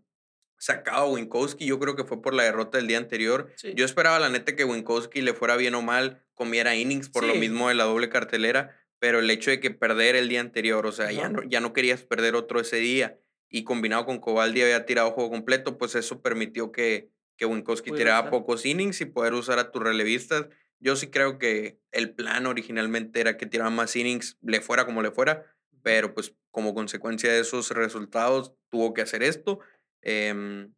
sacado 0.59 1.07
a 1.07 1.11
Winkowski, 1.11 1.67
yo 1.67 1.79
creo 1.79 1.95
que 1.95 2.05
fue 2.05 2.23
por 2.23 2.35
la 2.35 2.43
derrota 2.43 2.79
del 2.79 2.87
día 2.87 2.99
anterior. 2.99 3.53
Yo 3.75 3.85
esperaba 3.85 4.19
la 4.19 4.31
neta 4.31 4.57
que 4.57 4.65
Winkowski 4.65 5.21
le 5.21 5.35
fuera 5.35 5.57
bien 5.57 5.75
o 5.75 5.83
mal, 5.83 6.25
comiera 6.35 6.75
innings 6.75 7.09
por 7.09 7.25
lo 7.25 7.35
mismo 7.35 7.69
de 7.69 7.75
la 7.75 7.85
doble 7.85 8.09
cartelera, 8.09 8.75
pero 8.99 9.19
el 9.19 9.31
hecho 9.31 9.51
de 9.51 9.61
que 9.61 9.71
perder 9.71 10.17
el 10.17 10.29
día 10.29 10.41
anterior, 10.41 10.87
o 10.87 10.93
sea, 10.93 11.13
ya, 11.13 11.29
no, 11.29 11.43
ya 11.43 11.61
no 11.61 11.73
querías 11.75 12.03
perder 12.03 12.35
otro 12.35 12.61
ese 12.61 12.77
día 12.77 13.19
y 13.51 13.65
combinado 13.65 14.07
con 14.07 14.19
Cobaldi 14.19 14.63
había 14.63 14.87
tirado 14.87 15.11
juego 15.13 15.31
completo, 15.31 15.77
pues 15.77 15.95
eso 15.95 16.23
permitió 16.23 16.73
que, 16.73 17.11
que 17.37 17.47
Winkowski 17.47 17.93
tirara 17.93 18.31
pocos 18.31 18.65
innings 18.65 19.01
y 19.03 19.05
poder 19.05 19.35
usar 19.35 19.59
a 19.59 19.71
tus 19.71 19.83
relevistas 19.83 20.47
yo 20.81 20.97
sí 20.97 21.09
creo 21.09 21.39
que 21.39 21.79
el 21.93 22.15
plan 22.15 22.47
originalmente 22.47 23.21
era 23.21 23.37
que 23.37 23.47
tirara 23.47 23.71
más 23.71 23.97
innings, 23.97 24.39
le 24.43 24.61
fuera 24.61 24.87
como 24.87 25.03
le 25.03 25.11
fuera, 25.11 25.45
pero 25.83 26.15
pues 26.15 26.35
como 26.51 26.75
consecuencia 26.75 27.33
de 27.33 27.41
esos 27.41 27.71
resultados 27.71 28.55
tuvo 28.71 28.95
que 28.95 29.03
hacer 29.03 29.23
esto. 29.23 29.61
Em, 30.03 30.73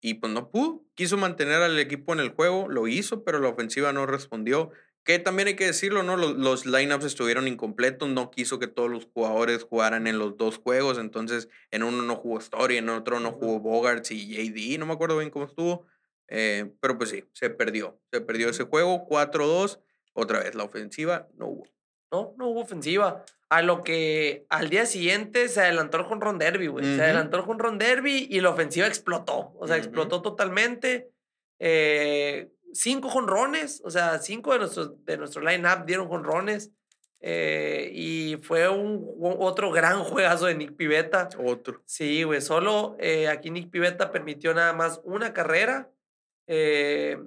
y 0.00 0.14
pues 0.14 0.32
no 0.32 0.50
pudo. 0.50 0.84
Quiso 0.94 1.16
mantener 1.16 1.62
al 1.62 1.78
equipo 1.78 2.12
en 2.12 2.20
el 2.20 2.30
juego, 2.30 2.68
lo 2.68 2.86
hizo, 2.88 3.24
pero 3.24 3.38
la 3.38 3.48
ofensiva 3.48 3.92
no 3.92 4.06
respondió. 4.06 4.70
Que 5.04 5.18
también 5.18 5.48
hay 5.48 5.56
que 5.56 5.66
decirlo, 5.66 6.02
¿no? 6.02 6.16
Los, 6.16 6.36
los 6.36 6.66
lineups 6.66 7.04
estuvieron 7.04 7.48
incompletos, 7.48 8.08
no 8.08 8.30
quiso 8.30 8.58
que 8.58 8.66
todos 8.66 8.90
los 8.90 9.06
jugadores 9.06 9.62
jugaran 9.64 10.06
en 10.06 10.18
los 10.18 10.36
dos 10.36 10.58
juegos, 10.58 10.98
entonces 10.98 11.48
en 11.70 11.82
uno 11.82 12.02
no 12.02 12.16
jugó 12.16 12.38
Story, 12.38 12.76
en 12.76 12.90
otro 12.90 13.18
no 13.18 13.32
jugó 13.32 13.58
Bogarts 13.60 14.10
y 14.10 14.26
JD, 14.26 14.78
no 14.78 14.86
me 14.86 14.92
acuerdo 14.92 15.16
bien 15.16 15.30
cómo 15.30 15.46
estuvo. 15.46 15.86
Eh, 16.28 16.70
pero 16.80 16.98
pues 16.98 17.10
sí, 17.10 17.24
se 17.32 17.50
perdió. 17.50 17.98
Se 18.12 18.20
perdió 18.20 18.50
ese 18.50 18.64
juego, 18.64 19.06
4-2. 19.08 19.80
Otra 20.12 20.40
vez, 20.40 20.54
la 20.54 20.64
ofensiva 20.64 21.28
no 21.34 21.46
hubo. 21.46 21.66
No, 22.10 22.34
no 22.36 22.48
hubo 22.48 22.60
ofensiva. 22.60 23.24
A 23.50 23.62
lo 23.62 23.82
que 23.82 24.46
al 24.50 24.68
día 24.68 24.84
siguiente 24.86 25.48
se 25.48 25.60
adelantó 25.60 25.98
el 25.98 26.04
Honron 26.04 26.38
Derby, 26.38 26.66
güey. 26.66 26.84
Se 26.84 27.02
adelantó 27.02 27.38
el 27.38 27.44
Honron 27.48 27.78
Derby 27.78 28.26
y 28.30 28.40
la 28.40 28.50
ofensiva 28.50 28.86
explotó. 28.86 29.54
O 29.58 29.66
sea, 29.66 29.76
explotó 29.76 30.20
totalmente. 30.20 31.10
Eh, 31.58 32.50
cinco 32.72 33.08
jonrones, 33.08 33.80
o 33.84 33.90
sea, 33.90 34.18
cinco 34.18 34.52
de, 34.52 34.58
nuestros, 34.60 35.04
de 35.04 35.16
nuestro 35.16 35.42
line-up 35.42 35.86
dieron 35.86 36.08
jonrones. 36.08 36.72
Eh, 37.20 37.90
y 37.94 38.36
fue 38.42 38.68
un, 38.68 39.14
otro 39.18 39.72
gran 39.72 40.04
juegazo 40.04 40.46
de 40.46 40.54
Nick 40.54 40.76
Pivetta. 40.76 41.28
Otro. 41.38 41.82
Sí, 41.86 42.22
güey. 42.22 42.42
Solo 42.42 42.96
aquí 43.30 43.50
Nick 43.50 43.70
Pivetta 43.70 44.10
permitió 44.10 44.52
nada 44.52 44.74
más 44.74 45.00
una 45.04 45.32
carrera 45.32 45.90
eh, 46.48 47.18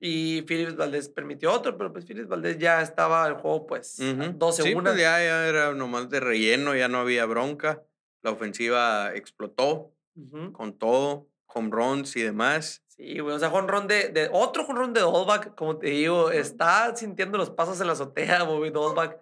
Y 0.00 0.42
Phillips 0.42 0.76
Valdés 0.76 1.08
permitió 1.08 1.52
otro, 1.52 1.76
pero 1.78 1.92
pues 1.92 2.04
Phillips 2.04 2.28
Valdés 2.28 2.58
ya 2.58 2.82
estaba 2.82 3.26
el 3.28 3.34
juego 3.34 3.66
pues 3.66 3.98
Ujú. 4.00 4.32
12 4.36 4.62
Sí, 4.64 4.74
pues 4.74 4.96
ya, 4.96 5.18
ya 5.24 5.46
era 5.48 5.72
nomás 5.72 6.10
de 6.10 6.20
relleno, 6.20 6.74
ya 6.74 6.88
no 6.88 6.98
había 6.98 7.24
bronca. 7.26 7.82
La 8.22 8.30
ofensiva 8.32 9.12
explotó 9.14 9.94
Ujú. 10.16 10.52
con 10.52 10.76
todo, 10.78 11.28
home 11.46 11.70
runs 11.70 12.16
y 12.16 12.22
demás. 12.22 12.82
Sí, 12.88 13.18
güey. 13.20 13.34
O 13.36 13.38
sea, 13.38 13.50
jonrón 13.50 13.86
de, 13.88 14.08
de 14.08 14.28
otro 14.32 14.64
jonrón 14.64 14.92
de 14.94 15.00
Dolbach, 15.00 15.54
como 15.54 15.78
te 15.78 15.88
digo, 15.90 16.30
está 16.30 16.94
sintiendo 16.96 17.36
los 17.38 17.50
pasos 17.50 17.80
en 17.80 17.86
la 17.86 17.92
azotea, 17.94 18.42
Bobby 18.42 18.70
Dolbach. 18.70 19.16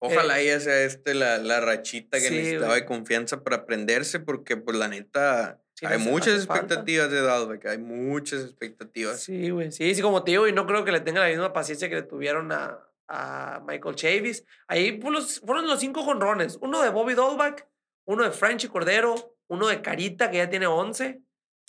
Ojalá 0.00 0.42
ya 0.42 0.58
sea 0.58 0.82
este 0.84 1.14
la, 1.14 1.38
la 1.38 1.60
rachita 1.60 2.18
que 2.18 2.26
Eh, 2.26 2.28
sí, 2.28 2.34
necesitaba 2.34 2.66
güey. 2.72 2.80
de 2.80 2.86
confianza 2.86 3.44
para 3.44 3.56
aprenderse, 3.58 4.18
porque 4.20 4.56
pues 4.56 4.76
la 4.76 4.88
neta 4.88 5.61
Sí, 5.82 5.94
hay 5.94 5.98
muchas 5.98 6.34
hace 6.34 6.46
falta. 6.46 6.74
expectativas 6.74 7.10
de 7.10 7.22
Dalbeck, 7.22 7.66
hay 7.66 7.78
muchas 7.78 8.42
expectativas. 8.44 9.20
Sí, 9.20 9.50
güey. 9.50 9.72
Sí, 9.72 9.94
sí, 9.94 10.02
como 10.02 10.22
te 10.22 10.30
digo, 10.32 10.46
y 10.46 10.52
no 10.52 10.66
creo 10.66 10.84
que 10.84 10.92
le 10.92 11.00
tenga 11.00 11.20
la 11.20 11.28
misma 11.28 11.52
paciencia 11.52 11.88
que 11.88 11.96
le 11.96 12.02
tuvieron 12.02 12.52
a, 12.52 12.78
a 13.08 13.62
Michael 13.66 13.96
Chavis. 13.96 14.44
Ahí 14.68 15.00
fueron 15.00 15.66
los 15.66 15.80
cinco 15.80 16.02
jonrones. 16.02 16.56
Uno 16.60 16.80
de 16.82 16.90
Bobby 16.90 17.14
Dolbach, 17.14 17.66
uno 18.04 18.22
de 18.24 18.30
Frenchy 18.30 18.68
Cordero, 18.68 19.36
uno 19.48 19.66
de 19.66 19.82
Carita, 19.82 20.30
que 20.30 20.36
ya 20.38 20.48
tiene 20.48 20.66
11, 20.66 21.20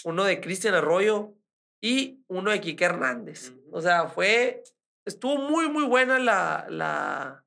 uno 0.05 0.23
de 0.23 0.39
Cristian 0.39 0.75
Arroyo 0.75 1.33
y 1.81 2.23
uno 2.27 2.51
de 2.51 2.61
Quique 2.61 2.85
Hernández. 2.85 3.53
O 3.71 3.81
sea, 3.81 4.07
fue... 4.07 4.63
Estuvo 5.05 5.37
muy, 5.37 5.67
muy 5.69 5.83
buena 5.83 6.17
la, 6.17 6.65
la, 6.69 7.43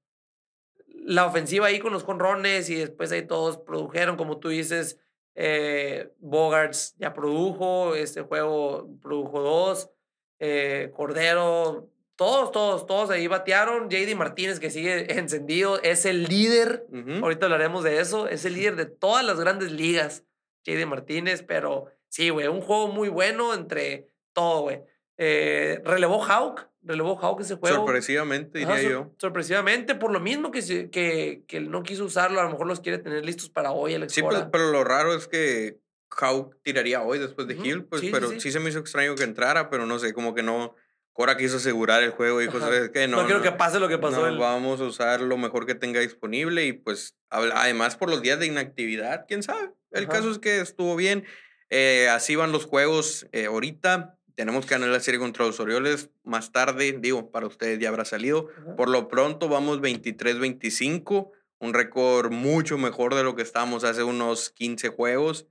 la 0.88 1.24
ofensiva 1.26 1.68
ahí 1.68 1.78
con 1.78 1.92
los 1.92 2.02
jonrones 2.02 2.68
y 2.68 2.74
después 2.74 3.10
ahí 3.12 3.22
todos 3.22 3.56
produjeron, 3.56 4.16
como 4.18 4.38
tú 4.38 4.50
dices, 4.50 4.98
eh, 5.36 6.10
Bogarts 6.18 6.96
ya 6.98 7.12
produjo, 7.12 7.94
este 7.94 8.22
juego 8.22 8.88
produjo 9.02 9.40
dos, 9.40 9.90
eh, 10.38 10.90
Cordero, 10.94 11.90
todos, 12.16 12.50
todos, 12.50 12.86
todos 12.86 13.10
ahí 13.10 13.26
batearon, 13.26 13.90
JD 13.90 14.16
Martínez 14.16 14.58
que 14.58 14.70
sigue 14.70 15.12
encendido, 15.18 15.80
es 15.82 16.06
el 16.06 16.24
líder, 16.24 16.86
ahorita 17.22 17.46
hablaremos 17.46 17.84
de 17.84 18.00
eso, 18.00 18.26
es 18.26 18.44
el 18.46 18.54
líder 18.56 18.76
de 18.76 18.86
todas 18.86 19.24
las 19.24 19.38
grandes 19.38 19.70
ligas, 19.70 20.24
JD 20.64 20.86
Martínez, 20.86 21.42
pero 21.42 21.86
sí, 22.08 22.30
güey, 22.30 22.48
un 22.48 22.62
juego 22.62 22.88
muy 22.88 23.08
bueno 23.08 23.54
entre 23.54 24.08
todo, 24.32 24.62
güey. 24.62 24.82
Eh, 25.18 25.80
relevó 25.84 26.22
Hawk, 26.22 26.68
relevó 26.86 27.18
Hawk 27.18 27.40
ese 27.40 27.56
juego. 27.56 27.76
Sorpresivamente, 27.76 28.62
Ajá, 28.64 28.74
diría 28.76 28.90
sor- 28.96 29.06
yo. 29.08 29.14
Sorpresivamente, 29.18 29.94
por 29.94 30.12
lo 30.12 30.20
mismo 30.20 30.50
que, 30.50 30.88
que, 30.90 31.42
que 31.46 31.56
él 31.58 31.70
no 31.70 31.82
quiso 31.82 32.04
usarlo, 32.04 32.40
a 32.40 32.44
lo 32.44 32.50
mejor 32.50 32.66
los 32.66 32.80
quiere 32.80 32.98
tener 32.98 33.24
listos 33.24 33.50
para 33.50 33.72
hoy, 33.72 33.94
Alex 33.94 34.12
Sí, 34.12 34.22
pues, 34.22 34.36
Cora. 34.36 34.50
pero 34.50 34.70
lo 34.70 34.84
raro 34.84 35.14
es 35.14 35.28
que 35.28 35.78
Hawk 36.10 36.56
tiraría 36.62 37.02
hoy 37.02 37.18
después 37.18 37.46
de 37.48 37.54
Ujú. 37.54 37.64
Hill, 37.64 37.84
pues, 37.84 38.00
Sí, 38.00 38.06
sí, 38.08 38.12
pero 38.12 38.28
sí. 38.30 38.40
sí. 38.40 38.52
se 38.52 38.60
me 38.60 38.70
hizo 38.70 38.78
extraño 38.78 39.14
que 39.16 39.24
entrara, 39.24 39.68
pero 39.70 39.84
no 39.86 39.98
sé, 39.98 40.12
como 40.14 40.34
que 40.34 40.42
no. 40.42 40.74
Cora 41.12 41.38
quiso 41.38 41.56
asegurar 41.56 42.02
el 42.02 42.10
juego, 42.10 42.40
dijo, 42.40 42.58
Ajá. 42.58 42.66
¿sabes 42.66 42.90
qué? 42.90 43.08
No, 43.08 43.24
quiero 43.24 43.40
que 43.40 43.50
pase 43.50 43.80
lo 43.80 43.88
que 43.88 43.96
pasó. 43.96 44.20
no, 44.20 44.26
el- 44.26 44.36
vamos 44.36 44.82
a 44.82 44.84
usar 44.84 45.22
lo 45.22 45.38
mejor 45.38 45.64
que 45.64 45.74
tenga 45.74 45.98
disponible 46.00 46.66
y 46.66 46.74
pues 46.74 47.16
además 47.30 47.96
por 47.96 48.10
los 48.10 48.20
días 48.20 48.38
de 48.38 48.44
inactividad, 48.46 49.24
quién 49.26 49.42
sabe. 49.42 49.70
El 49.92 50.04
Ajá. 50.04 50.12
caso 50.12 50.30
es 50.30 50.38
que 50.38 50.60
estuvo 50.60 50.94
bien. 50.94 51.24
Eh, 51.70 52.08
así 52.10 52.36
van 52.36 52.52
los 52.52 52.66
juegos 52.66 53.26
eh, 53.32 53.46
ahorita. 53.46 54.15
Tenemos 54.36 54.66
que 54.66 54.74
ganar 54.74 54.90
la 54.90 55.00
serie 55.00 55.18
contra 55.18 55.46
los 55.46 55.58
Orioles 55.60 56.10
más 56.22 56.52
tarde. 56.52 56.96
Digo, 57.00 57.30
para 57.30 57.46
ustedes 57.46 57.78
ya 57.78 57.88
habrá 57.88 58.04
salido. 58.04 58.48
Por 58.76 58.90
lo 58.90 59.08
pronto 59.08 59.48
vamos 59.48 59.80
23-25, 59.80 61.30
un 61.58 61.72
récord 61.72 62.30
mucho 62.30 62.76
mejor 62.76 63.14
de 63.14 63.24
lo 63.24 63.34
que 63.34 63.42
estábamos 63.42 63.82
hace 63.82 64.02
unos 64.02 64.50
15 64.50 64.90
juegos. 64.90 65.46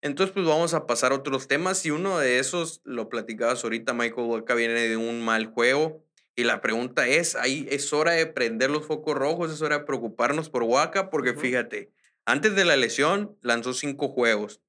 Entonces, 0.00 0.32
pues 0.32 0.46
vamos 0.46 0.74
a 0.74 0.86
pasar 0.86 1.10
a 1.12 1.16
otros 1.16 1.48
temas 1.48 1.84
y 1.84 1.90
uno 1.90 2.18
de 2.18 2.38
esos, 2.38 2.80
lo 2.84 3.08
platicabas 3.08 3.64
ahorita, 3.64 3.92
Michael 3.92 4.28
Walker 4.28 4.56
viene 4.56 4.88
de 4.88 4.96
un 4.96 5.20
mal 5.20 5.46
juego 5.46 6.02
y 6.36 6.44
la 6.44 6.60
pregunta 6.60 7.06
es, 7.06 7.34
ahí 7.36 7.66
es 7.68 7.92
hora 7.92 8.12
de 8.12 8.26
prender 8.26 8.70
los 8.70 8.86
focos 8.86 9.14
rojos, 9.14 9.52
es 9.52 9.60
hora 9.60 9.80
de 9.80 9.84
preocuparnos 9.84 10.48
por 10.48 10.62
Waka, 10.62 11.10
porque 11.10 11.32
Ujú. 11.32 11.40
fíjate, 11.40 11.90
antes 12.24 12.54
de 12.54 12.64
la 12.64 12.76
lesión 12.76 13.36
lanzó 13.42 13.74
cinco 13.74 14.08
juegos, 14.08 14.62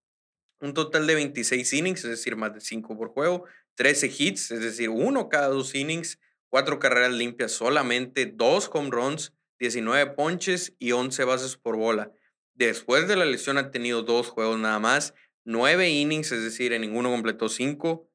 un 0.61 0.73
total 0.73 1.07
de 1.07 1.15
26 1.15 1.73
innings, 1.73 2.03
es 2.03 2.11
decir, 2.11 2.35
más 2.35 2.53
de 2.53 2.61
5 2.61 2.97
por 2.97 3.09
juego, 3.09 3.45
13 3.75 4.11
hits, 4.17 4.51
es 4.51 4.61
decir, 4.61 4.89
uno 4.89 5.27
cada 5.27 5.47
dos 5.47 5.73
innings, 5.75 6.19
cuatro 6.49 6.79
carreras 6.79 7.11
limpias 7.11 7.51
solamente, 7.51 8.25
dos 8.25 8.69
home 8.71 8.89
runs, 8.91 9.33
19 9.59 10.13
ponches 10.13 10.73
y 10.79 10.91
11 10.91 11.23
bases 11.23 11.57
por 11.57 11.77
bola. 11.77 12.11
Después 12.53 13.07
de 13.07 13.15
la 13.15 13.25
lesión 13.25 13.57
ha 13.57 13.71
tenido 13.71 14.03
dos 14.03 14.29
juegos 14.29 14.59
nada 14.59 14.79
más, 14.79 15.13
9 15.45 15.89
innings, 15.89 16.31
es 16.31 16.43
decir, 16.43 16.73
en 16.73 16.81
ninguno 16.81 17.09
completó 17.09 17.49
5, 17.49 18.07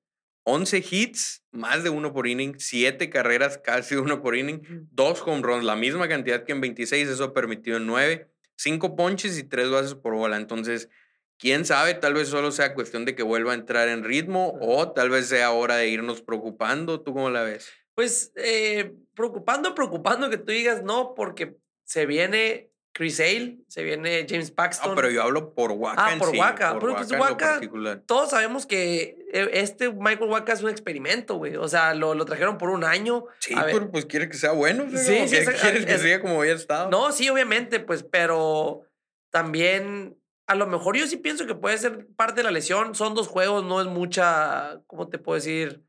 11 0.44 0.84
hits, 0.88 1.42
más 1.50 1.82
de 1.82 1.90
uno 1.90 2.12
por 2.12 2.28
inning, 2.28 2.54
7 2.58 3.10
carreras, 3.10 3.58
casi 3.64 3.96
uno 3.96 4.22
por 4.22 4.36
inning, 4.36 4.88
dos 4.92 5.20
home 5.22 5.42
runs, 5.42 5.64
la 5.64 5.74
misma 5.74 6.08
cantidad 6.08 6.44
que 6.44 6.52
en 6.52 6.60
26, 6.60 7.08
eso 7.08 7.32
permitido 7.32 7.78
en 7.78 7.86
9, 7.86 8.30
5 8.56 8.94
ponches 8.94 9.36
y 9.38 9.42
3 9.42 9.70
bases 9.70 9.94
por 9.94 10.14
bola. 10.14 10.36
Entonces, 10.36 10.88
quién 11.38 11.64
sabe, 11.64 11.94
tal 11.94 12.14
vez 12.14 12.28
solo 12.28 12.50
sea 12.52 12.74
cuestión 12.74 13.04
de 13.04 13.14
que 13.14 13.22
vuelva 13.22 13.52
a 13.52 13.56
entrar 13.56 13.88
en 13.88 14.04
ritmo 14.04 14.56
o 14.60 14.92
tal 14.92 15.10
vez 15.10 15.26
sea 15.28 15.50
hora 15.52 15.76
de 15.76 15.88
irnos 15.88 16.22
preocupando. 16.22 17.00
¿Tú 17.02 17.12
cómo 17.14 17.30
la 17.30 17.42
ves? 17.42 17.68
Pues 17.94 18.32
eh, 18.36 18.94
preocupando, 19.14 19.74
preocupando 19.74 20.28
que 20.30 20.38
tú 20.38 20.52
digas 20.52 20.82
no, 20.82 21.14
porque 21.14 21.56
se 21.84 22.04
viene 22.06 22.70
Chris 22.92 23.20
Hale, 23.20 23.58
se 23.68 23.82
viene 23.84 24.26
James 24.28 24.50
Paxton. 24.50 24.90
No, 24.90 24.96
pero 24.96 25.10
yo 25.10 25.22
hablo 25.22 25.52
por 25.52 25.70
Waka 25.72 26.06
Ah, 26.06 26.12
en 26.14 26.18
por 26.18 26.30
sí, 26.30 26.38
Waka. 26.38 26.72
por 26.72 26.80
Pero 26.80 26.94
pues 26.96 27.10
Waka 27.12 27.22
Waka- 27.22 27.46
particular. 27.54 28.02
Todos 28.06 28.30
sabemos 28.30 28.64
que 28.66 29.18
eh, 29.34 29.50
este 29.52 29.90
Michael 29.92 30.30
Waka 30.30 30.54
es 30.54 30.62
un 30.62 30.70
experimento, 30.70 31.34
güey. 31.36 31.56
O 31.56 31.68
sea, 31.68 31.92
lo, 31.94 32.14
lo 32.14 32.24
trajeron 32.24 32.56
por 32.56 32.70
un 32.70 32.84
año. 32.84 33.26
Sí, 33.38 33.52
A 33.54 33.64
ver, 33.64 33.74
pero 33.74 33.90
pues 33.90 34.06
quiere 34.06 34.30
que 34.30 34.36
sea 34.38 34.52
bueno. 34.52 34.86
Sí, 34.90 34.96
sí, 35.28 35.30
que 35.30 35.38
es- 35.42 35.84
que 35.86 35.98
siga 35.98 36.20
como 36.22 36.40
había 36.40 36.54
estado. 36.54 36.88
No, 36.90 37.12
sí, 37.12 37.28
obviamente, 37.28 37.80
pues, 37.80 38.02
pero 38.02 38.82
también 39.30 40.16
a 40.46 40.54
lo 40.54 40.66
mejor 40.66 40.96
yo 40.96 41.06
sí 41.06 41.16
pienso 41.16 41.46
que 41.46 41.54
puede 41.54 41.78
ser 41.78 42.06
parte 42.16 42.36
de 42.40 42.44
la 42.44 42.50
lesión. 42.50 42.94
Son 42.94 43.14
dos 43.14 43.28
juegos, 43.28 43.64
no 43.64 43.80
es 43.80 43.86
mucha, 43.86 44.80
¿cómo 44.86 45.08
te 45.08 45.18
puedo 45.18 45.36
decir? 45.36 45.82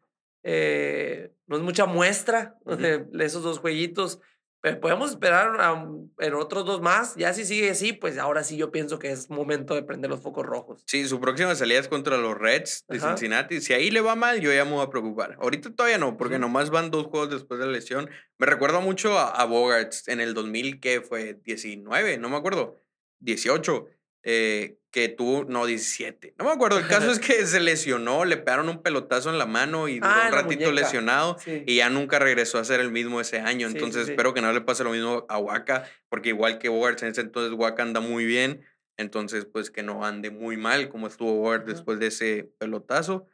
Eh, 0.43 1.33
no 1.47 1.57
es 1.57 1.61
mucha 1.63 1.85
muestra 1.85 2.55
Ujú. 2.65 2.77
de 2.77 3.07
esos 3.25 3.43
dos 3.43 3.59
jueguitos. 3.59 4.19
Pero 4.59 4.79
podemos 4.79 5.11
esperar 5.11 5.61
a- 5.61 5.87
en 6.19 6.33
otros 6.33 6.65
dos 6.65 6.81
más. 6.81 7.15
Ya 7.15 7.31
si 7.33 7.45
sigue 7.45 7.69
así, 7.69 7.93
pues 7.93 8.17
ahora 8.17 8.43
sí 8.43 8.57
yo 8.57 8.71
pienso 8.71 8.97
que 8.97 9.11
es 9.11 9.29
momento 9.29 9.75
de 9.75 9.83
prender 9.83 10.09
los 10.09 10.21
focos 10.21 10.43
rojos. 10.45 10.83
Sí, 10.87 11.07
su 11.07 11.19
próxima 11.19 11.53
salida 11.53 11.79
es 11.79 11.87
contra 11.87 12.17
los 12.17 12.35
Reds 12.35 12.83
de 12.89 12.97
Ajá. 12.97 13.09
Cincinnati. 13.09 13.61
Si 13.61 13.73
ahí 13.73 13.91
le 13.91 14.01
va 14.01 14.15
mal, 14.15 14.41
yo 14.41 14.51
ya 14.51 14.65
me 14.65 14.71
voy 14.71 14.83
a 14.83 14.89
preocupar. 14.89 15.37
Ahorita 15.39 15.69
todavía 15.75 15.99
no, 15.99 16.17
porque 16.17 16.35
Ujú. 16.35 16.41
nomás 16.41 16.71
van 16.71 16.89
dos 16.89 17.05
juegos 17.05 17.29
después 17.29 17.59
de 17.59 17.67
la 17.67 17.71
lesión. 17.71 18.09
Me 18.39 18.47
recuerda 18.47 18.79
mucho 18.79 19.17
a, 19.19 19.29
a 19.29 19.45
Bogarts 19.45 20.07
en 20.07 20.19
el 20.21 20.33
2000, 20.33 20.79
que 20.79 21.01
fue 21.01 21.35
19, 21.43 22.17
no 22.17 22.27
me 22.29 22.37
acuerdo, 22.37 22.77
18, 23.19 23.85
eh, 24.23 24.77
que 24.91 25.09
tuvo, 25.09 25.43
no, 25.45 25.65
17. 25.65 26.35
No 26.39 26.45
me 26.45 26.51
acuerdo. 26.51 26.79
El 26.79 26.87
caso 26.87 27.11
es 27.11 27.19
que 27.19 27.45
se 27.45 27.59
lesionó, 27.59 28.25
le 28.25 28.37
pegaron 28.37 28.67
un 28.69 28.81
pelotazo 28.81 29.29
en 29.29 29.37
la 29.37 29.45
mano 29.45 29.87
y 29.87 29.99
duró 29.99 30.09
Ah, 30.11 30.23
un 30.27 30.33
ratito 30.33 30.71
lesionado. 30.71 31.37
Sí. 31.39 31.63
Y 31.65 31.77
ya 31.77 31.89
nunca 31.89 32.19
regresó 32.19 32.57
a 32.57 32.63
ser 32.65 32.79
el 32.79 32.91
mismo 32.91 33.21
ese 33.21 33.39
año. 33.39 33.67
Sí, 33.69 33.75
Entonces 33.75 34.05
sí. 34.05 34.11
espero 34.11 34.33
que 34.33 34.41
no 34.41 34.51
le 34.53 34.61
pase 34.61 34.83
lo 34.83 34.91
mismo 34.91 35.25
a 35.29 35.37
Waka, 35.37 35.85
porque 36.09 36.29
igual 36.29 36.57
que 36.59 36.69
Bogarts 36.69 37.03
en 37.03 37.09
ese 37.09 37.21
entonces, 37.21 37.53
Waka 37.57 37.83
anda 37.83 37.99
muy 37.99 38.25
bien. 38.25 38.65
Entonces, 38.97 39.45
pues 39.45 39.69
que 39.69 39.83
no 39.83 40.03
ande 40.03 40.31
muy 40.31 40.57
mal 40.57 40.89
como 40.89 41.05
estuvo 41.05 41.33
Bogart 41.35 41.67
después 41.67 41.99
de 41.99 42.07
ese 42.07 42.49
pelotazo. 42.57 43.27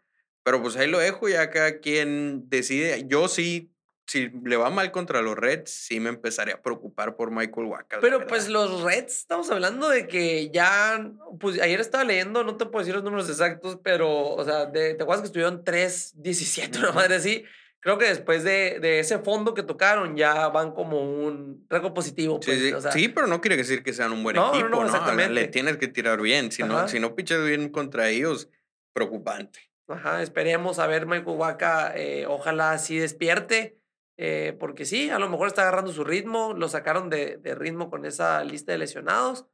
Pero 0.43 0.61
pues 0.61 0.75
ahí 0.75 0.89
lo 0.89 0.99
dejo, 0.99 1.29
ya 1.29 1.49
cada 1.49 1.79
quien 1.79 2.49
decide. 2.49 3.05
Yo 3.07 3.29
sí, 3.29 3.72
si 4.05 4.29
le 4.43 4.57
va 4.57 4.69
mal 4.69 4.91
contra 4.91 5.21
los 5.21 5.35
Reds, 5.37 5.71
sí 5.71 5.99
me 5.99 6.09
empezaré 6.09 6.51
a 6.51 6.61
preocupar 6.61 7.15
por 7.15 7.31
Michael 7.31 7.69
la 7.69 7.99
Pero 8.01 8.27
pues 8.27 8.49
los 8.49 8.81
Reds, 8.83 9.19
estamos 9.19 9.49
hablando 9.49 9.89
de 9.89 10.07
que 10.07 10.49
ya, 10.51 11.11
pues 11.39 11.59
ayer 11.61 11.79
estaba 11.79 12.03
leyendo, 12.03 12.43
no 12.43 12.57
te 12.57 12.65
puedo 12.65 12.79
decir 12.79 12.93
los 12.95 13.03
números 13.03 13.29
exactos, 13.29 13.79
pero, 13.83 14.29
o 14.29 14.43
sea, 14.43 14.65
de, 14.65 14.93
¿te 14.95 15.03
acuerdas 15.03 15.21
que 15.21 15.27
estuvieron 15.27 15.63
3-17, 15.63 16.77
una 16.79 16.89
Ujú. 16.89 16.95
madre 16.97 17.15
así? 17.15 17.45
Creo 17.79 17.97
que 17.97 18.05
después 18.05 18.43
de, 18.45 18.79
de 18.79 18.99
ese 18.99 19.19
fondo 19.19 19.53
que 19.53 19.61
tocaron 19.63 20.15
ya 20.15 20.47
van 20.47 20.71
como 20.71 21.01
un 21.01 21.65
récord 21.69 21.93
positivo. 21.93 22.39
Sí, 22.41 22.51
Pues, 22.51 22.59
sí, 22.61 22.73
o 22.73 22.81
sea, 22.81 22.91
sí, 22.93 23.09
pero 23.09 23.27
no 23.27 23.41
quiere 23.41 23.57
decir 23.57 23.83
que 23.83 23.91
sean 23.91 24.13
un 24.13 24.23
buen 24.23 24.37
No, 24.37 24.51
no, 24.51 24.53
equipo, 24.53 24.69
no, 24.69 24.79
¿no? 24.81 24.85
exactamente. 24.85 25.33
Le 25.33 25.47
tienes 25.49 25.75
que 25.77 25.89
tirar 25.89 26.21
bien. 26.21 26.49
Si 26.51 26.63
no, 26.63 26.87
si 26.87 27.01
no 27.01 27.13
pichas 27.13 27.43
bien 27.45 27.67
contra 27.69 28.07
ellos, 28.09 28.49
preocupante. 28.93 29.59
Ajá, 29.89 30.21
esperemos 30.21 30.79
a 30.79 30.87
ver 30.87 31.05
Michael 31.07 31.37
Waka, 31.37 31.91
eh, 31.97 32.25
ojalá 32.25 32.77
sí 32.77 32.97
despierte, 32.97 33.77
eh, 34.17 34.55
porque 34.59 34.85
sí, 34.85 35.09
a 35.09 35.19
lo 35.19 35.29
mejor 35.29 35.47
está 35.47 35.63
agarrando 35.63 35.91
su 35.91 36.03
ritmo, 36.03 36.53
lo 36.53 36.69
sacaron 36.69 37.09
de, 37.09 37.37
de 37.37 37.55
ritmo 37.55 37.89
con 37.89 38.05
esa 38.05 38.43
lista 38.43 38.71
de 38.71 38.77
lesionados, 38.77 39.47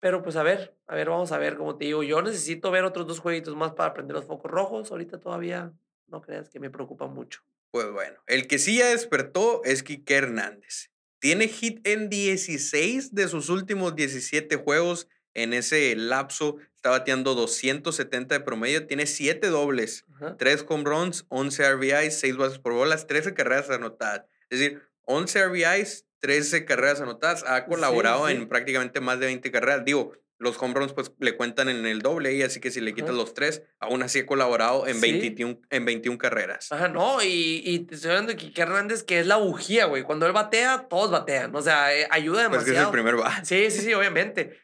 pero 0.00 0.22
pues 0.22 0.36
a 0.36 0.42
ver, 0.42 0.76
a 0.86 0.94
ver, 0.94 1.10
vamos 1.10 1.32
a 1.32 1.38
ver, 1.38 1.56
como 1.56 1.76
te 1.76 1.84
digo, 1.84 2.02
yo 2.02 2.22
necesito 2.22 2.70
ver 2.70 2.84
otros 2.84 3.06
dos 3.06 3.20
jueguitos 3.20 3.54
más 3.54 3.72
para 3.72 3.92
prender 3.92 4.16
los 4.16 4.24
focos 4.24 4.50
rojos, 4.50 4.90
ahorita 4.90 5.20
todavía 5.20 5.72
no 6.06 6.22
creas 6.22 6.48
que 6.48 6.58
me 6.58 6.70
preocupa 6.70 7.06
mucho. 7.06 7.42
Pues 7.70 7.90
bueno, 7.92 8.18
el 8.26 8.48
que 8.48 8.58
sí 8.58 8.78
ya 8.78 8.88
despertó 8.88 9.62
es 9.64 9.82
Quique 9.82 10.14
Hernández. 10.14 10.90
Tiene 11.20 11.48
hit 11.48 11.86
en 11.86 12.08
16 12.08 13.14
de 13.14 13.28
sus 13.28 13.50
últimos 13.50 13.94
17 13.94 14.56
juegos 14.56 15.06
En 15.34 15.52
ese 15.52 15.94
lapso 15.96 16.56
está 16.74 16.90
bateando 16.90 17.34
270 17.34 18.34
de 18.34 18.40
promedio, 18.40 18.86
tiene 18.86 19.06
7 19.06 19.48
dobles, 19.48 20.04
3 20.38 20.64
home 20.68 20.84
runs, 20.84 21.26
11 21.28 21.72
RBIs, 21.74 22.18
6 22.18 22.36
bases 22.36 22.58
por 22.58 22.72
bolas, 22.72 23.06
13 23.06 23.34
carreras 23.34 23.70
anotadas. 23.70 24.24
Es 24.48 24.58
decir, 24.58 24.82
11 25.04 25.46
RBIs, 25.46 26.06
13 26.20 26.64
carreras 26.64 27.00
anotadas. 27.00 27.44
Ha 27.46 27.66
colaborado 27.66 28.28
en 28.28 28.48
prácticamente 28.48 29.00
más 29.00 29.20
de 29.20 29.26
20 29.26 29.50
carreras. 29.50 29.84
Digo, 29.84 30.12
los 30.40 30.56
home 30.60 30.72
runs 30.74 30.94
pues 30.94 31.12
le 31.18 31.36
cuentan 31.36 31.68
en 31.68 31.84
el 31.84 32.00
doble 32.00 32.32
y 32.32 32.42
así 32.42 32.60
que 32.60 32.70
si 32.70 32.80
le 32.80 32.94
quitas 32.94 33.14
los 33.14 33.34
tres, 33.34 33.62
aún 33.78 34.02
así 34.02 34.20
ha 34.20 34.26
colaborado 34.26 34.86
en, 34.86 34.98
21, 35.00 35.60
en 35.68 35.84
21 35.84 36.16
carreras. 36.16 36.72
Ajá, 36.72 36.88
no, 36.88 37.22
y, 37.22 37.62
y 37.62 37.80
te 37.80 37.94
estoy 37.94 38.10
hablando 38.12 38.32
de 38.32 38.38
Kike 38.38 38.62
Hernández 38.62 39.02
que 39.02 39.20
es 39.20 39.26
la 39.26 39.36
bujía, 39.36 39.84
güey. 39.84 40.02
Cuando 40.02 40.26
él 40.26 40.32
batea, 40.32 40.86
todos 40.88 41.10
batean. 41.10 41.54
O 41.54 41.60
sea, 41.60 41.94
eh, 41.94 42.08
ayuda 42.10 42.44
demasiado. 42.44 42.64
Pues 42.64 42.72
que 42.72 42.80
es 42.80 42.86
el 42.86 42.90
primer 42.90 43.16
bat. 43.16 43.44
Sí, 43.44 43.70
sí, 43.70 43.82
sí, 43.82 43.92
obviamente. 43.92 44.58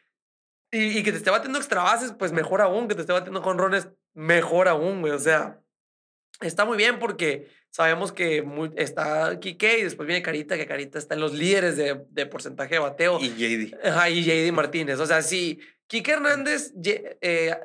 Y, 0.71 0.99
y, 0.99 1.03
que 1.03 1.11
te 1.11 1.17
esté 1.17 1.29
batiendo 1.29 1.59
extra 1.59 1.83
bases, 1.83 2.13
pues 2.17 2.31
mejor 2.31 2.61
aún. 2.61 2.87
Que 2.87 2.95
te 2.95 3.01
esté 3.01 3.13
batiendo 3.13 3.41
con 3.41 3.57
rones, 3.57 3.87
mejor 4.13 4.67
aún, 4.67 5.01
güey. 5.01 5.13
O 5.13 5.19
sea, 5.19 5.61
está 6.41 6.65
muy 6.65 6.77
bien 6.77 6.99
porque 6.99 7.47
sabemos 7.69 8.11
que 8.11 8.43
está 8.75 9.39
Kike 9.39 9.79
y 9.79 9.83
después 9.83 10.07
viene 10.07 10.21
Carita, 10.21 10.57
que 10.57 10.65
Carita 10.65 10.97
está 10.99 11.15
en 11.15 11.21
los 11.21 11.33
líderes 11.33 11.77
de, 11.77 12.05
de 12.09 12.25
porcentaje 12.25 12.75
de 12.75 12.79
bateo. 12.79 13.19
Y 13.21 13.29
JD. 13.29 13.87
Ajá, 13.87 14.09
y 14.09 14.23
JD 14.23 14.51
Martínez. 14.51 14.99
O 14.99 15.05
sea, 15.05 15.21
si 15.21 15.59
Kike 15.87 16.11
Hernández 16.11 16.73
eh, 17.21 17.55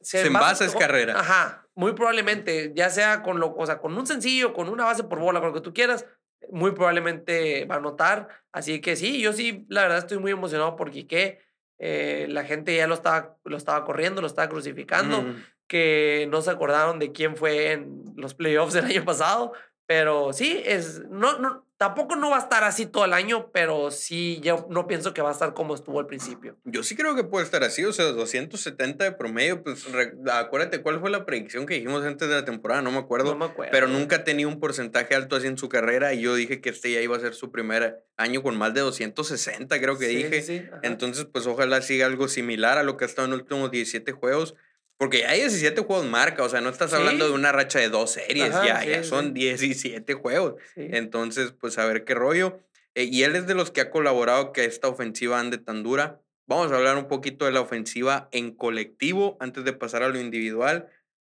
se, 0.00 0.26
envasa 0.26 0.64
en 0.64 0.72
carrera. 0.72 1.18
Ajá, 1.18 1.66
muy 1.74 1.92
probablemente, 1.92 2.72
ya 2.74 2.90
sea 2.90 3.22
con, 3.22 3.40
lo, 3.40 3.54
o 3.54 3.66
sea, 3.66 3.78
con 3.78 3.96
un 3.96 4.06
sencillo, 4.06 4.52
con 4.52 4.68
una 4.68 4.84
base 4.84 5.04
por 5.04 5.18
bola, 5.18 5.40
con 5.40 5.50
lo 5.50 5.54
que 5.54 5.60
tú 5.60 5.72
quieras, 5.72 6.06
muy 6.50 6.72
probablemente 6.72 7.66
va 7.66 7.76
a 7.76 7.80
notar. 7.80 8.28
Así 8.52 8.80
que 8.80 8.96
sí, 8.96 9.20
yo 9.20 9.32
sí, 9.32 9.66
la 9.68 9.82
verdad 9.82 9.98
estoy 9.98 10.18
muy 10.18 10.32
emocionado 10.32 10.76
por 10.76 10.90
Quique. 10.90 11.40
Eh, 11.78 12.26
la 12.28 12.44
gente 12.44 12.74
ya 12.74 12.86
lo 12.86 12.94
estaba, 12.94 13.36
lo 13.44 13.56
estaba 13.56 13.84
corriendo, 13.84 14.20
lo 14.20 14.26
estaba 14.26 14.48
crucificando, 14.48 15.24
que 15.66 16.26
no 16.30 16.42
se 16.42 16.50
acordaron 16.50 16.98
de 16.98 17.12
quién 17.12 17.36
fue 17.36 17.72
en 17.72 18.14
los 18.16 18.34
playoffs 18.34 18.74
del 18.74 18.86
año 18.86 19.04
pasado, 19.04 19.52
pero 19.86 20.32
sí, 20.32 20.60
es, 20.64 21.02
no, 21.08 21.38
no, 21.38 21.67
tampoco 21.78 22.16
no 22.16 22.30
va 22.30 22.36
a 22.36 22.40
estar 22.40 22.64
así 22.64 22.86
todo 22.86 23.04
el 23.04 23.12
año, 23.12 23.50
pero 23.52 23.90
sí, 23.92 24.40
yo 24.42 24.66
no 24.68 24.88
pienso 24.88 25.14
que 25.14 25.22
va 25.22 25.30
a 25.30 25.32
estar 25.32 25.54
como 25.54 25.76
estuvo 25.76 26.00
al 26.00 26.06
principio. 26.06 26.56
Yo 26.64 26.82
sí 26.82 26.96
creo 26.96 27.14
que 27.14 27.22
puede 27.22 27.44
estar 27.44 27.62
así, 27.62 27.84
o 27.84 27.92
sea, 27.92 28.06
270 28.06 29.04
de 29.04 29.12
promedio, 29.12 29.62
pues 29.62 29.86
acuérdate 30.30 30.82
cuál 30.82 30.98
fue 31.00 31.08
la 31.08 31.24
predicción 31.24 31.66
que 31.66 31.74
dijimos 31.74 32.04
antes 32.04 32.28
de 32.28 32.34
la 32.34 32.44
temporada, 32.44 32.82
no 32.82 32.90
me 32.90 32.98
acuerdo, 32.98 33.32
no 33.32 33.38
me 33.38 33.44
acuerdo. 33.46 33.70
pero 33.70 33.86
nunca 33.86 34.24
tenía 34.24 34.48
un 34.48 34.58
porcentaje 34.58 35.14
alto 35.14 35.36
así 35.36 35.46
en 35.46 35.56
su 35.56 35.68
carrera 35.68 36.12
y 36.14 36.20
yo 36.20 36.34
dije 36.34 36.60
que 36.60 36.70
este 36.70 36.92
ya 36.92 37.00
iba 37.00 37.16
a 37.16 37.20
ser 37.20 37.34
su 37.34 37.52
primer 37.52 38.04
año 38.16 38.42
con 38.42 38.58
más 38.58 38.74
de 38.74 38.80
260, 38.80 39.80
creo 39.80 39.96
que 39.98 40.08
dije. 40.08 40.70
Entonces, 40.82 41.26
pues 41.32 41.46
ojalá 41.46 41.80
siga 41.80 42.06
algo 42.06 42.26
similar 42.26 42.76
a 42.78 42.82
lo 42.82 42.96
que 42.96 43.04
ha 43.04 43.06
estado 43.06 43.26
en 43.26 43.32
los 43.32 43.40
últimos 43.42 43.70
17 43.70 44.10
juegos. 44.12 44.56
Porque 44.98 45.26
hay 45.26 45.40
17 45.40 45.80
juegos 45.82 46.06
marca, 46.06 46.42
o 46.42 46.48
sea, 46.48 46.60
no 46.60 46.68
estás 46.70 46.92
hablando 46.92 47.28
de 47.28 47.32
una 47.32 47.52
racha 47.52 47.78
de 47.78 47.88
dos 47.88 48.10
series, 48.10 48.50
ya, 48.50 48.84
ya 48.84 49.04
son 49.04 49.32
17 49.32 50.12
juegos. 50.14 50.56
Entonces, 50.74 51.52
pues 51.52 51.78
a 51.78 51.86
ver 51.86 52.04
qué 52.04 52.14
rollo. 52.14 52.60
Eh, 52.96 53.04
y 53.04 53.22
él 53.22 53.36
es 53.36 53.46
de 53.46 53.54
los 53.54 53.70
que 53.70 53.80
ha 53.80 53.90
colaborado 53.90 54.52
que 54.52 54.64
esta 54.64 54.88
ofensiva 54.88 55.38
ande 55.38 55.58
tan 55.58 55.84
dura. 55.84 56.20
Vamos 56.48 56.72
a 56.72 56.76
hablar 56.76 56.96
un 56.96 57.06
poquito 57.06 57.44
de 57.44 57.52
la 57.52 57.60
ofensiva 57.60 58.28
en 58.32 58.50
colectivo 58.50 59.36
antes 59.38 59.64
de 59.64 59.72
pasar 59.72 60.02
a 60.02 60.08
lo 60.08 60.18
individual, 60.18 60.88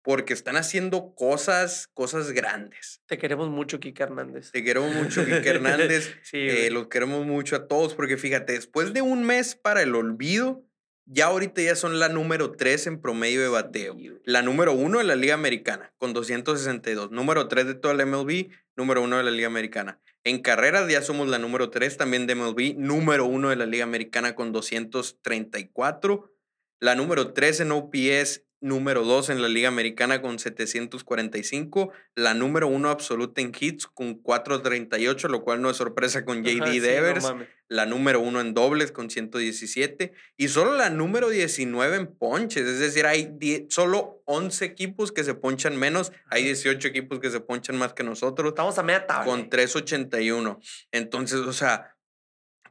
porque 0.01 0.33
están 0.33 0.55
haciendo 0.55 1.13
cosas, 1.13 1.87
cosas 1.93 2.31
grandes. 2.31 3.03
Te 3.05 3.19
queremos 3.19 3.49
mucho, 3.49 3.79
Kike 3.79 4.01
Hernández. 4.01 4.51
Te 4.51 4.63
queremos 4.63 4.91
mucho, 4.95 5.23
Kike 5.23 5.49
Hernández. 5.49 6.17
sí, 6.23 6.39
eh, 6.39 6.71
los 6.71 6.87
queremos 6.87 7.27
mucho 7.27 7.55
a 7.55 7.67
todos, 7.67 7.93
porque 7.93 8.17
fíjate, 8.17 8.53
después 8.53 8.93
de 8.93 9.03
un 9.03 9.23
mes 9.23 9.53
para 9.53 9.83
el 9.83 9.93
olvido, 9.93 10.65
ya 11.05 11.25
ahorita 11.25 11.61
ya 11.61 11.75
son 11.75 11.99
la 11.99 12.09
número 12.09 12.51
3 12.51 12.87
en 12.87 13.01
promedio 13.01 13.41
de 13.41 13.49
bateo. 13.49 13.97
La 14.23 14.41
número 14.41 14.73
1 14.73 14.99
de 14.99 15.03
la 15.03 15.15
Liga 15.15 15.33
Americana, 15.33 15.93
con 15.97 16.13
262. 16.13 17.11
Número 17.11 17.47
3 17.47 17.67
de 17.67 17.73
toda 17.75 17.93
la 17.93 18.05
MLB, 18.05 18.49
número 18.75 19.01
1 19.01 19.17
de 19.17 19.23
la 19.23 19.31
Liga 19.31 19.47
Americana. 19.47 19.99
En 20.23 20.41
carreras 20.41 20.89
ya 20.89 21.01
somos 21.01 21.27
la 21.27 21.39
número 21.39 21.69
3 21.69 21.97
también 21.97 22.27
de 22.27 22.35
MLB, 22.35 22.75
número 22.77 23.25
1 23.25 23.49
de 23.49 23.55
la 23.55 23.65
Liga 23.65 23.83
Americana 23.83 24.35
con 24.35 24.51
234. 24.51 26.31
La 26.79 26.95
número 26.95 27.33
3 27.33 27.61
en 27.61 27.71
OPS 27.71 28.43
número 28.61 29.03
2 29.03 29.31
en 29.31 29.41
la 29.41 29.49
Liga 29.49 29.67
Americana 29.67 30.21
con 30.21 30.39
745, 30.39 31.91
la 32.15 32.33
número 32.33 32.67
1 32.67 32.89
absoluta 32.89 33.41
en 33.41 33.51
hits 33.59 33.87
con 33.87 34.13
438, 34.13 35.27
lo 35.27 35.43
cual 35.43 35.61
no 35.61 35.69
es 35.69 35.77
sorpresa 35.77 36.23
con 36.23 36.43
JD 36.43 36.81
Devers, 36.81 37.33
la 37.67 37.85
número 37.85 38.19
1 38.19 38.39
en 38.41 38.53
dobles 38.53 38.91
con 38.91 39.09
117 39.09 40.13
y 40.37 40.47
solo 40.49 40.75
la 40.75 40.89
número 40.89 41.29
19 41.29 41.95
en 41.95 42.07
ponches, 42.07 42.67
es 42.67 42.79
decir, 42.79 43.05
hay 43.05 43.35
solo 43.69 44.21
11 44.25 44.63
equipos 44.65 45.11
que 45.11 45.23
se 45.23 45.33
ponchan 45.33 45.75
menos, 45.77 46.11
hay 46.29 46.43
18 46.43 46.87
equipos 46.87 47.19
que 47.19 47.31
se 47.31 47.39
ponchan 47.39 47.77
más 47.77 47.93
que 47.93 48.03
nosotros. 48.03 48.49
Estamos 48.49 48.77
a 48.77 48.83
media 48.83 49.07
tabla. 49.07 49.25
Con 49.25 49.49
381. 49.49 50.59
Entonces, 50.91 51.39
o 51.39 51.53
sea, 51.53 51.90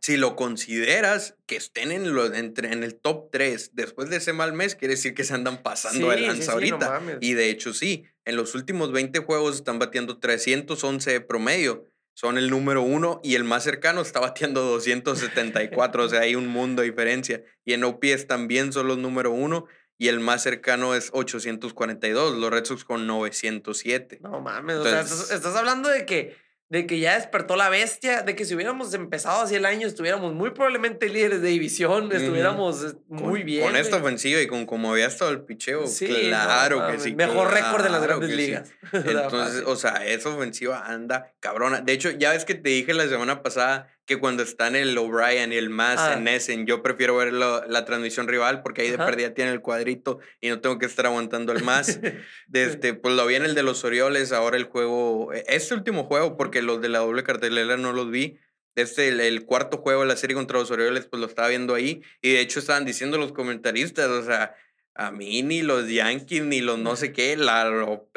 si 0.00 0.16
lo 0.16 0.34
consideras 0.34 1.36
que 1.46 1.56
estén 1.56 1.92
en, 1.92 2.14
lo, 2.14 2.32
entre, 2.34 2.72
en 2.72 2.82
el 2.82 2.94
top 2.94 3.30
3 3.30 3.72
después 3.74 4.08
de 4.08 4.16
ese 4.16 4.32
mal 4.32 4.54
mes, 4.54 4.74
quiere 4.74 4.94
decir 4.94 5.14
que 5.14 5.24
se 5.24 5.34
andan 5.34 5.62
pasando 5.62 6.08
de 6.08 6.20
lanza 6.20 6.52
ahorita. 6.52 7.02
y 7.20 7.34
de 7.34 7.50
hecho, 7.50 7.74
sí, 7.74 8.06
en 8.24 8.36
los 8.36 8.54
últimos 8.54 8.92
20 8.92 9.18
juegos 9.20 9.56
están 9.56 9.78
batiendo 9.78 10.18
311 10.18 11.12
de 11.12 11.20
promedio. 11.20 11.86
Son 12.14 12.38
el 12.38 12.50
número 12.50 12.82
uno 12.82 13.20
y 13.22 13.34
el 13.34 13.44
más 13.44 13.62
cercano 13.62 14.00
está 14.00 14.20
batiendo 14.20 14.62
274. 14.62 16.04
o 16.04 16.08
sea, 16.08 16.20
hay 16.20 16.34
un 16.34 16.48
mundo 16.48 16.82
de 16.82 16.90
diferencia. 16.90 17.42
Y 17.64 17.74
en 17.74 17.84
OPS 17.84 18.26
también 18.26 18.72
son 18.72 18.88
los 18.88 18.98
número 18.98 19.30
uno 19.30 19.66
y 19.96 20.08
el 20.08 20.18
más 20.20 20.42
cercano 20.42 20.94
es 20.94 21.10
842. 21.12 22.36
Los 22.36 22.50
Red 22.50 22.64
Sox 22.64 22.84
con 22.84 23.06
907. 23.06 24.18
No 24.22 24.40
mames, 24.40 24.76
o 24.76 24.84
sea, 24.84 25.00
estás 25.00 25.56
hablando 25.56 25.88
de 25.88 26.06
que 26.06 26.36
de 26.70 26.86
que 26.86 27.00
ya 27.00 27.16
despertó 27.16 27.56
la 27.56 27.68
bestia, 27.68 28.22
de 28.22 28.36
que 28.36 28.44
si 28.44 28.54
hubiéramos 28.54 28.94
empezado 28.94 29.42
así 29.42 29.56
el 29.56 29.66
año, 29.66 29.88
estuviéramos 29.88 30.34
muy 30.34 30.50
probablemente 30.50 31.08
líderes 31.08 31.42
de 31.42 31.48
división, 31.48 32.12
estuviéramos 32.12 32.84
eh, 32.84 32.96
muy 33.08 33.42
bien. 33.42 33.64
Con 33.64 33.74
esta 33.74 33.96
ofensiva 33.96 34.40
y 34.40 34.46
con 34.46 34.66
como 34.66 34.92
había 34.92 35.06
estado 35.06 35.32
el 35.32 35.42
picheo, 35.42 35.84
claro 35.98 36.86
que 36.86 37.00
sí. 37.00 37.12
Mejor 37.16 37.52
récord 37.52 37.82
de 37.82 37.90
las 37.90 38.02
grandes 38.02 38.30
ligas. 38.30 38.72
Entonces, 38.92 39.64
o 39.66 39.74
sea, 39.74 40.06
esa 40.06 40.28
ofensiva 40.28 40.86
anda 40.86 41.34
cabrona. 41.40 41.80
De 41.80 41.92
hecho, 41.92 42.10
ya 42.12 42.30
ves 42.30 42.44
que 42.44 42.54
te 42.54 42.70
dije 42.70 42.94
la 42.94 43.08
semana 43.08 43.42
pasada 43.42 43.90
que 44.10 44.18
cuando 44.18 44.42
están 44.42 44.74
el 44.74 44.98
O'Brien 44.98 45.52
y 45.52 45.56
el 45.56 45.70
Mass 45.70 46.16
en 46.16 46.26
ah. 46.26 46.34
Essen, 46.34 46.66
yo 46.66 46.82
prefiero 46.82 47.14
ver 47.14 47.32
la 47.32 47.84
transmisión 47.84 48.26
rival 48.26 48.60
porque 48.60 48.82
ahí 48.82 48.90
de 48.90 48.98
perdida 48.98 49.34
tiene 49.34 49.52
el 49.52 49.60
cuadrito 49.60 50.18
y 50.40 50.48
no 50.48 50.60
tengo 50.60 50.80
que 50.80 50.86
estar 50.86 51.06
aguantando 51.06 51.52
el 51.52 51.62
más. 51.62 52.00
Desde, 52.48 52.94
pues 52.94 53.14
lo 53.14 53.24
vi 53.24 53.36
en 53.36 53.44
el 53.44 53.54
de 53.54 53.62
los 53.62 53.84
Orioles, 53.84 54.32
ahora 54.32 54.56
el 54.56 54.64
juego, 54.64 55.32
e, 55.32 55.44
este 55.46 55.74
último 55.74 56.02
juego, 56.06 56.36
porque 56.36 56.60
los 56.60 56.80
de 56.80 56.88
la 56.88 56.98
doble 56.98 57.22
cartelera 57.22 57.76
no 57.76 57.92
los 57.92 58.10
vi. 58.10 58.36
Este, 58.74 59.06
el, 59.06 59.20
el, 59.20 59.44
cuarto 59.44 59.78
juego 59.78 60.00
de 60.00 60.08
la 60.08 60.16
serie 60.16 60.34
contra 60.34 60.58
los 60.58 60.72
Orioles, 60.72 61.06
pues 61.06 61.20
lo 61.20 61.28
estaba 61.28 61.46
viendo 61.46 61.76
ahí. 61.76 62.02
Y 62.20 62.32
de 62.32 62.40
hecho 62.40 62.58
estaban 62.58 62.84
diciendo 62.84 63.16
los 63.16 63.30
comentaristas, 63.30 64.08
o 64.08 64.24
sea, 64.24 64.56
a 64.94 65.10
mí 65.10 65.42
ni 65.42 65.62
los 65.62 65.88
Yankees 65.88 66.42
ni 66.42 66.60
los 66.60 66.78
no 66.78 66.96
sé 66.96 67.12
qué, 67.12 67.36
la 67.36 67.70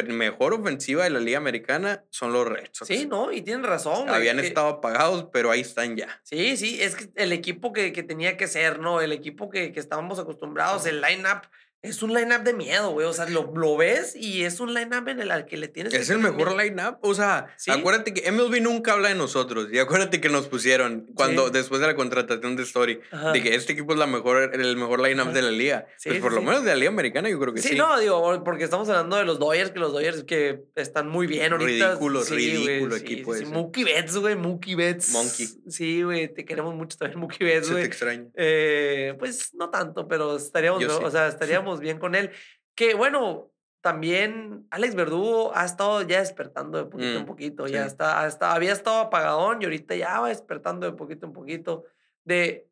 mejor 0.07 0.53
ofensiva 0.53 1.03
de 1.03 1.11
la 1.11 1.19
Liga 1.19 1.37
Americana 1.37 2.03
son 2.09 2.33
los 2.33 2.47
Red 2.47 2.69
Sox. 2.71 2.87
Sí, 2.87 3.05
no, 3.05 3.31
y 3.31 3.41
tienen 3.41 3.63
razón. 3.63 4.09
Habían 4.09 4.39
estado 4.39 4.67
apagados, 4.67 5.27
pero 5.31 5.51
ahí 5.51 5.61
están 5.61 5.95
ya. 5.95 6.19
Sí, 6.23 6.57
sí, 6.57 6.81
es 6.81 6.95
que 6.95 7.09
el 7.15 7.31
equipo 7.31 7.73
que, 7.73 7.93
que 7.93 8.03
tenía 8.03 8.37
que 8.37 8.47
ser, 8.47 8.79
¿no? 8.79 9.01
El 9.01 9.11
equipo 9.11 9.49
que, 9.49 9.71
que 9.71 9.79
estábamos 9.79 10.19
acostumbrados, 10.19 10.85
el 10.85 11.01
line-up 11.01 11.47
es 11.83 12.01
un 12.01 12.13
line-up 12.13 12.43
de 12.43 12.53
miedo, 12.53 12.91
güey. 12.91 13.05
O 13.05 13.11
sea, 13.11 13.27
lo, 13.27 13.51
lo 13.53 13.75
ves 13.75 14.15
y 14.15 14.45
es 14.45 14.61
un 14.61 14.73
line-up 14.73 15.05
en 15.09 15.19
el 15.19 15.31
al 15.31 15.45
que 15.45 15.57
le 15.57 15.67
tienes 15.67 15.93
Es 15.93 16.09
el 16.09 16.19
mejor 16.19 16.55
line-up. 16.55 16.97
O 17.01 17.13
sea, 17.13 17.47
acuérdate 17.67 18.13
que 18.13 18.31
MLB 18.31 18.61
nunca 18.61 18.93
habla 18.93 19.09
de 19.09 19.15
nosotros. 19.15 19.67
Y 19.69 19.79
acuérdate 19.79 20.21
que 20.21 20.29
nos 20.29 20.47
pusieron 20.47 21.07
cuando 21.13 21.49
después 21.49 21.81
de 21.81 21.87
la 21.87 21.95
contratación 21.95 22.55
de 22.55 22.63
Story, 22.63 23.01
de 23.33 23.43
que 23.43 23.55
este 23.55 23.73
equipo 23.73 23.91
es 23.91 23.99
la 23.99 24.07
mejor, 24.07 24.55
el 24.55 24.77
mejor 24.77 25.01
line-up 25.01 25.33
de 25.33 25.41
la 25.41 25.51
liga. 25.51 25.85
pues 26.01 26.21
por 26.21 26.31
lo 26.31 26.41
menos 26.41 26.63
de 26.63 26.69
la 26.69 26.77
liga 26.77 26.89
americana, 26.89 27.29
yo 27.29 27.37
creo 27.37 27.53
que 27.53 27.61
sí. 27.61 27.69
Sí, 27.69 27.75
no, 27.75 27.99
digo, 27.99 28.43
porque 28.45 28.63
estamos 28.63 28.87
hablando 28.87 29.17
de 29.17 29.25
los 29.25 29.37
Dodgers, 29.37 29.71
que 29.71 29.79
los 29.79 29.91
Dodgers 29.91 30.23
que 30.23 30.63
están 30.75 31.09
muy 31.09 31.27
bien 31.27 31.51
ahorita. 31.51 31.89
Ridículo, 31.89 32.23
ridículo 32.23 32.95
equipo 32.95 33.35
ese. 33.35 33.45
Mookie 33.45 33.83
Betts, 33.83 34.15
güey, 34.15 34.37
Mookie 34.37 34.75
Betts. 34.75 35.11
Monkey. 35.11 35.49
Sí, 35.67 36.01
güey, 36.01 36.33
te 36.33 36.45
queremos 36.45 36.73
mucho 36.75 36.97
también, 36.97 37.19
Mookie 37.19 37.43
Betts, 37.43 37.69
güey. 37.69 37.83
te 37.83 37.87
extraño. 37.87 38.31
Eh, 38.35 39.15
pues 39.19 39.53
no 39.53 39.69
tanto, 39.69 40.07
pero 40.07 40.37
estaríamos, 40.37 40.81
o 40.85 41.11
sea, 41.11 41.27
estaríamos 41.27 41.72
bien 41.79 41.99
con 41.99 42.15
él. 42.15 42.31
Que 42.75 42.95
bueno, 42.95 43.53
también 43.81 44.65
Alex 44.71 44.95
Verdugo 44.95 45.51
ha 45.55 45.65
estado 45.65 46.01
ya 46.03 46.19
despertando 46.19 46.77
de 46.77 46.85
poquito 46.85 47.17
en 47.17 47.23
mm, 47.23 47.25
poquito, 47.25 47.67
ya 47.67 47.85
está, 47.85 48.25
está, 48.25 48.53
había 48.53 48.71
estado 48.71 48.99
apagadón 48.99 49.61
y 49.61 49.65
ahorita 49.65 49.93
ya 49.95 50.21
va 50.21 50.29
despertando 50.29 50.85
de 50.85 50.93
poquito 50.93 51.25
en 51.25 51.33
poquito. 51.33 51.83
De, 52.23 52.65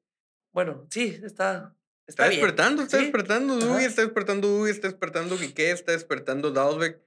bueno, 0.53 0.87
sí, 0.89 1.19
está. 1.21 1.75
Está, 2.07 2.29
despertando, 2.29 2.83
está 2.83 2.97
despertando, 2.97 3.57
Dewey 3.57 3.85
está 3.85 4.01
despertando, 4.01 4.47
Dewey 4.47 4.71
está 4.71 4.87
despertando, 4.87 5.37
Quique 5.37 5.71
está 5.71 5.91
despertando, 5.91 6.51
Dalbeck. 6.51 6.99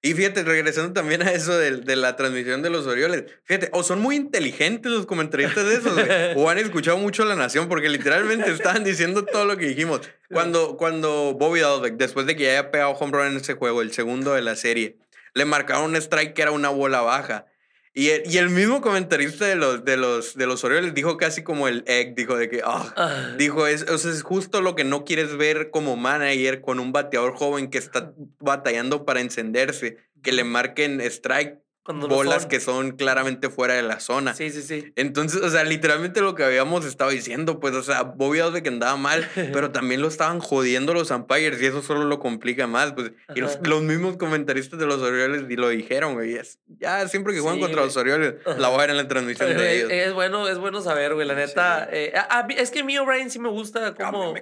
Y 0.00 0.14
fíjate, 0.14 0.44
regresando 0.44 0.92
también 0.92 1.22
a 1.22 1.32
eso 1.32 1.58
de, 1.58 1.78
de, 1.78 1.96
la 1.96 2.14
transmisión 2.14 2.62
de 2.62 2.70
los 2.70 2.86
Orioles, 2.86 3.24
fíjate, 3.42 3.68
o 3.72 3.82
son 3.82 4.00
muy 4.00 4.14
inteligentes 4.14 4.92
los 4.92 5.06
comentaristas 5.06 5.64
de 5.66 5.74
esos, 5.74 6.36
o 6.36 6.48
han 6.48 6.58
escuchado 6.58 6.98
mucho 6.98 7.24
a 7.24 7.26
la 7.26 7.34
nación, 7.34 7.68
porque 7.68 7.88
literalmente 7.88 8.48
estaban 8.52 8.84
diciendo 8.84 9.24
todo 9.24 9.44
lo 9.44 9.56
que 9.56 9.66
dijimos. 9.66 10.00
Cuando, 10.30 10.76
cuando 10.76 11.34
Bobby 11.38 11.60
Dalbeck, 11.60 11.94
después 11.94 12.26
de 12.26 12.36
que 12.36 12.44
ya 12.44 12.50
haya 12.50 12.70
pegado 12.70 12.90
home 12.90 13.12
run 13.16 13.26
en 13.28 13.36
ese 13.38 13.54
juego, 13.54 13.80
el 13.80 13.92
segundo 13.92 14.34
de 14.34 14.42
la 14.42 14.56
serie, 14.56 14.98
le 15.32 15.46
marcaron 15.46 15.84
un 15.84 15.96
strike 15.96 16.34
que 16.34 16.42
era 16.42 16.50
una 16.50 16.68
bola 16.68 17.00
baja. 17.00 17.46
Y 17.94 18.10
el, 18.10 18.22
y 18.30 18.38
el, 18.38 18.50
mismo 18.50 18.80
comentarista 18.80 19.46
de 19.46 19.56
los, 19.56 19.84
de, 19.84 19.96
los, 19.96 20.36
de 20.36 20.46
los 20.46 20.62
Orioles 20.64 20.94
dijo 20.94 21.16
casi 21.16 21.42
como 21.42 21.68
el 21.68 21.84
egg, 21.86 22.14
dijo 22.14 22.36
de 22.36 22.48
que, 22.48 22.60
ah, 22.64 23.34
dijo, 23.38 23.66
es, 23.66 23.82
es 23.82 24.22
justo 24.22 24.60
lo 24.60 24.74
que 24.74 24.84
no 24.84 25.04
quieres 25.04 25.36
ver 25.36 25.70
como 25.70 25.96
manager 25.96 26.60
con 26.60 26.80
un 26.80 26.92
bateador 26.92 27.34
joven 27.34 27.70
que 27.70 27.78
está 27.78 28.12
batallando 28.38 29.04
para 29.04 29.20
encenderse, 29.20 29.96
que 30.22 30.32
le 30.32 30.44
marquen 30.44 31.00
strike 31.00 31.58
bolas 31.88 32.46
que 32.46 32.60
son 32.60 32.92
claramente 32.92 33.50
fuera 33.50 33.74
de 33.74 33.82
la 33.82 34.00
zona. 34.00 34.34
Sí, 34.34 34.50
sí, 34.50 34.62
sí. 34.62 34.92
Entonces, 34.96 35.42
o 35.42 35.50
sea, 35.50 35.64
literalmente 35.64 36.20
lo 36.20 36.34
que 36.34 36.44
habíamos 36.44 36.84
estado 36.84 37.10
diciendo, 37.10 37.60
pues, 37.60 37.74
o 37.74 37.82
sea, 37.82 38.02
Bobby 38.02 38.38
de 38.38 38.62
que 38.62 38.68
andaba 38.68 38.96
mal, 38.96 39.28
pero 39.52 39.72
también 39.72 40.00
lo 40.00 40.08
estaban 40.08 40.38
jodiendo 40.38 40.94
los 40.94 41.10
umpires 41.10 41.60
y 41.60 41.66
eso 41.66 41.82
solo 41.82 42.04
lo 42.04 42.20
complica 42.20 42.66
más, 42.66 42.92
pues. 42.92 43.12
Y 43.34 43.40
los, 43.40 43.58
mismos 43.82 44.16
comentaristas 44.16 44.78
de 44.78 44.86
los 44.86 45.00
Orioles 45.02 45.44
lo 45.48 45.68
dijeron, 45.68 46.14
güey. 46.14 46.38
Ya 46.78 47.08
siempre 47.08 47.34
que 47.34 47.40
juegan 47.40 47.60
contra 47.60 47.84
los 47.84 47.96
Orioles, 47.96 48.34
la 48.58 48.68
voy 48.68 48.78
a 48.78 48.80
ver 48.80 48.90
en 48.90 48.96
la 48.96 49.08
transmisión 49.08 49.56
de 49.56 49.76
ellos. 49.76 49.90
Es 49.90 50.12
bueno, 50.12 50.48
es 50.48 50.58
bueno 50.58 50.80
saber, 50.80 51.14
güey, 51.14 51.26
la 51.26 51.34
neta. 51.34 51.88
Eh, 51.90 52.12
es 52.56 52.70
que 52.70 52.80
a 52.80 52.84
mí 52.84 52.96
O'Brien 52.98 53.30
sí 53.30 53.38
me 53.38 53.48
gusta 53.48 53.94
como... 53.94 54.34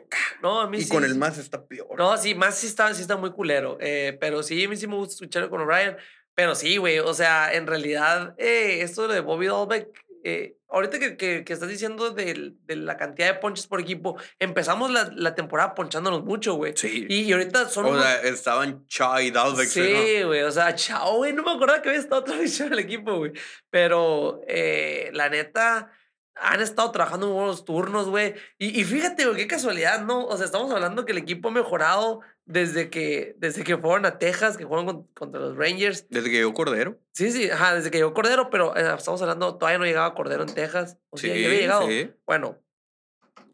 no, 0.43 0.61
a 0.61 0.69
mí 0.69 0.79
y 0.79 0.89
con 0.89 1.05
el 1.05 1.15
más 1.15 1.39
está 1.39 1.65
peor. 1.67 1.97
No, 1.97 2.17
sí, 2.17 2.35
más 2.35 2.59
sí 2.59 2.67
está, 2.67 2.93
sí 2.95 3.03
está 3.03 3.17
muy 3.17 3.31
culero. 3.31 3.79
Eh, 3.81 4.17
pero 4.21 4.43
sí, 4.43 4.65
a 4.65 4.69
mí 4.69 4.77
sí 4.77 4.87
me 4.87 4.97
gusta 4.97 5.15
escuchar 5.15 5.49
con 5.49 5.61
O'Brien. 5.61 5.97
Pero 6.37 6.55
sí, 6.55 6.77
güey, 6.77 6.99
o 6.99 7.15
sea, 7.15 7.53
en 7.55 7.67
realidad, 7.67 8.35
eh, 8.37 8.83
esto 8.83 9.09
de 9.09 9.21
Bobby 9.21 9.47
Dolbeck, 9.47 9.89
eh, 10.23 10.59
ahorita 10.69 10.99
que, 10.99 11.17
que, 11.17 11.45
que, 11.45 11.53
estás 11.55 11.71
diciendo 11.71 12.11
de, 12.11 12.53
de, 12.67 12.77
la 12.77 12.99
cantidad 12.99 13.29
de 13.29 13.41
ponches 13.41 13.67
por 13.67 13.81
equipo, 13.81 14.19
empezamos 14.39 14.91
la, 14.91 15.11
la 15.15 15.35
temporada 15.35 15.75
ponchándonos 15.75 16.25
mucho, 16.25 16.55
güey. 16.55 16.77
Sí. 16.77 17.07
Y, 17.09 17.33
ahorita 17.33 17.71
son. 17.71 17.87
O 17.87 17.99
sea, 17.99 18.21
estaban 18.21 18.87
Chao 18.87 19.19
y 19.19 19.31
Dalbeck. 19.31 19.67
Sí, 19.67 20.25
güey, 20.25 20.43
o 20.43 20.51
sea, 20.51 20.75
Chao, 20.75 21.17
güey, 21.17 21.33
no 21.33 21.43
me 21.43 21.53
acordaba 21.53 21.81
que 21.81 21.89
había 21.89 22.01
estado 22.01 22.21
otra 22.21 22.37
vez 22.39 22.61
en 22.61 22.71
el 22.71 22.81
equipo, 22.81 23.17
güey. 23.17 23.33
Pero 23.71 24.43
eh, 24.47 25.09
la 25.15 25.31
neta 25.31 25.91
han 26.35 26.61
estado 26.61 26.91
trabajando 26.91 27.29
en 27.29 27.35
buenos 27.35 27.65
turnos, 27.65 28.11
güey. 28.11 28.35
Y, 28.59 28.79
y, 28.79 28.85
fíjate, 28.85 29.25
güey, 29.25 29.39
qué 29.39 29.47
casualidad, 29.47 30.05
¿no? 30.05 30.27
O 30.27 30.37
sea, 30.37 30.45
estamos 30.45 30.71
hablando 30.71 31.07
que 31.07 31.13
el 31.13 31.19
equipo 31.19 31.49
ha 31.49 31.53
mejorado 31.53 32.21
desde 32.47 32.91
que, 32.91 33.35
desde 33.39 33.65
que 33.65 33.77
fueron 33.77 34.07
a 34.07 34.19
Texas, 34.19 34.57
que 34.57 34.65
jugaron 34.65 35.07
contra 35.15 35.41
los 35.41 35.57
Rangers. 35.57 36.07
Desde 36.09 36.31
que 36.31 36.37
llegó 36.37 36.55
Cordero. 36.55 36.99
Sí, 37.13 37.31
sí, 37.31 37.51
ajá, 37.51 37.75
desde 37.75 37.91
que 37.91 37.99
llegó 37.99 38.15
Cordero, 38.15 38.51
pero 38.51 38.77
eh, 38.77 38.95
estamos 38.97 39.21
hablando, 39.21 39.57
todavía 39.57 39.79
no 39.79 39.85
llegaba 39.85 40.15
Cordero 40.15 40.45
en 40.45 40.55
Texas. 40.55 40.97
O 41.11 41.19
sí, 41.19 41.29
ya 41.29 41.35
había 41.35 41.49
llegado. 41.49 41.87
Sí. 41.89 42.11
Bueno, 42.25 42.59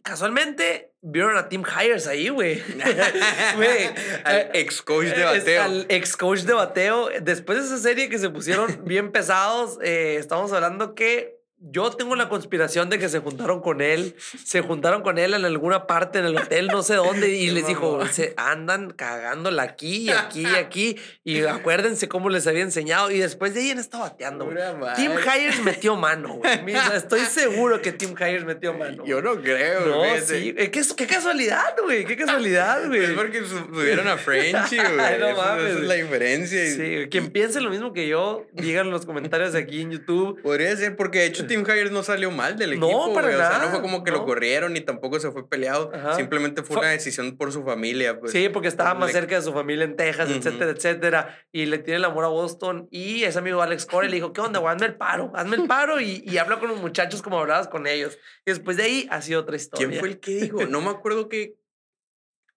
casualmente 0.03 0.93
vieron 1.01 1.37
a 1.37 1.49
Tim 1.49 1.63
Hires 1.65 2.07
ahí, 2.07 2.29
güey. 2.29 2.63
al 4.25 4.37
eh, 4.37 4.51
ex 4.55 4.83
coach 4.83 5.07
de 5.07 5.25
bateo. 5.25 5.63
Al 5.63 5.87
ex 5.89 6.17
coach 6.17 6.41
de 6.41 6.53
bateo. 6.53 7.09
Después 7.21 7.59
de 7.59 7.65
esa 7.65 7.79
serie 7.79 8.09
que 8.09 8.19
se 8.19 8.29
pusieron 8.29 8.81
bien 8.85 9.11
pesados, 9.11 9.79
eh, 9.83 10.17
estamos 10.19 10.53
hablando 10.53 10.95
que 10.95 11.42
yo 11.71 11.91
tengo 11.91 12.17
la 12.17 12.29
conspiración 12.29 12.91
de 12.91 12.99
que 12.99 13.09
se 13.09 13.21
juntaron 13.21 13.61
con 13.61 13.81
él, 13.81 14.17
se 14.45 14.63
juntaron 14.63 15.03
con 15.03 15.19
él 15.19 15.35
en 15.35 15.45
alguna 15.45 15.87
parte 15.87 16.19
en 16.19 16.25
el 16.25 16.37
hotel, 16.37 16.67
no 16.67 16.83
sé 16.83 16.97
dónde, 16.97 17.29
y 17.29 17.51
les 17.53 17.67
dijo, 17.67 18.05
se 18.09 18.35
andan 18.37 18.91
cagándola 18.91 19.63
aquí, 19.63 20.11
aquí, 20.11 20.45
aquí, 20.59 20.97
y 21.23 21.43
acuérdense 21.43 22.09
cómo 22.09 22.31
les 22.31 22.47
había 22.47 22.63
enseñado, 22.63 23.11
y 23.11 23.19
después 23.19 23.55
de 23.55 23.61
ahí 23.61 23.71
han 23.71 23.79
estado 23.79 24.03
bateando. 24.03 24.51
Tim 24.97 25.13
Hires 25.13 25.63
metió 25.63 25.97
mano, 25.97 26.35
güey. 26.35 26.75
Estoy 26.95 27.21
seguro 27.21 27.81
que 27.81 27.93
Tim 27.93 28.15
Hires 28.19 28.45
metió 28.45 28.75
mano. 28.75 29.05
Yo 29.07 29.23
no 29.23 29.41
creo, 29.41 29.87
No, 29.87 30.05
sí. 30.21 30.55
Eh, 30.57 30.71
¿Qué, 30.71 30.83
qué 30.97 31.07
casualidad, 31.07 31.77
güey. 31.83 32.05
Qué 32.05 32.17
casualidad, 32.17 32.87
güey. 32.89 33.05
Es 33.05 33.11
porque 33.11 33.45
subieron 33.45 34.09
a 34.09 34.17
Frenchy, 34.17 34.77
güey. 34.77 35.19
no 35.21 35.37
mames. 35.37 35.65
Esa 35.65 35.79
es 35.79 35.85
la 35.85 35.95
diferencia. 35.95 36.67
Sí, 36.67 37.09
quien 37.11 37.31
piense 37.31 37.61
lo 37.61 37.71
mismo 37.71 37.93
que 37.93 38.09
yo, 38.09 38.47
digan 38.53 38.87
en 38.87 38.93
los 38.93 39.07
comentarios 39.07 39.55
aquí 39.55 39.83
en 39.83 39.93
YouTube. 39.93 40.41
Podría 40.43 40.77
ser 40.77 40.97
porque 40.97 41.21
de 41.21 41.27
hecho 41.27 41.47
Tim 41.53 41.67
Hires 41.69 41.91
no 41.91 42.03
salió 42.03 42.31
mal 42.31 42.57
del 42.57 42.73
equipo. 42.73 43.09
No, 43.09 43.13
para 43.13 43.31
nada. 43.31 43.49
O 43.49 43.51
sea, 43.51 43.65
no 43.67 43.71
fue 43.71 43.83
como 43.83 44.03
que 44.03 44.11
lo 44.11 44.25
corrieron 44.25 44.73
ni 44.73 44.81
tampoco 44.81 45.21
se 45.21 45.31
fue 45.31 45.47
peleado. 45.47 45.93
Simplemente 46.17 46.63
fue, 46.63 46.79
una 46.79 46.89
decisión 46.89 47.37
por 47.37 47.53
su 47.53 47.63
familia. 47.63 48.19
Pues. 48.19 48.33
Sí, 48.33 48.49
porque 48.49 48.69
estaba 48.69 48.95
más 48.95 49.13
cerca 49.13 49.35
de 49.35 49.43
su 49.43 49.53
familia 49.53 49.85
en 49.85 49.97
Texas, 49.97 50.31
etcétera, 50.31 50.71
etcétera. 50.71 51.47
Y 51.53 51.67
le 51.67 51.79
tiene 51.79 51.99
el 51.99 52.05
amor 52.07 52.25
a 52.25 52.29
Boston. 52.29 52.89
Y 52.91 53.25
ese 53.25 53.39
amigo 53.39 53.61
Alex 53.61 53.85
Corey 53.85 54.09
le 54.09 54.17
dijo, 54.17 54.33
¿qué 54.33 54.41
onda, 54.41 54.61
güey? 54.61 54.75
Hazme 54.75 54.87
el 54.87 54.95
paro, 54.95 55.31
hazme 55.35 55.57
el 55.57 55.67
paro 55.67 56.01
y, 56.01 56.23
y 56.27 56.39
habla 56.39 56.59
con 56.59 56.71
los 56.71 56.81
muchachos 56.81 57.21
como 57.21 57.39
hablabas 57.39 57.69
con 57.69 57.87
ellos. 57.87 58.19
Y 58.47 58.51
después 58.51 58.79
de 58.79 58.85
ahí 58.85 59.07
ha 59.11 59.21
sido 59.21 59.41
otra 59.41 59.57
historia. 59.57 59.89
¿Quién 59.89 60.01
fue 60.01 60.09
el 60.09 60.21
que 60.21 60.31
dijo? 60.33 60.65
No 60.65 60.81
me 60.81 60.89
acuerdo 60.89 61.29
que... 61.29 61.57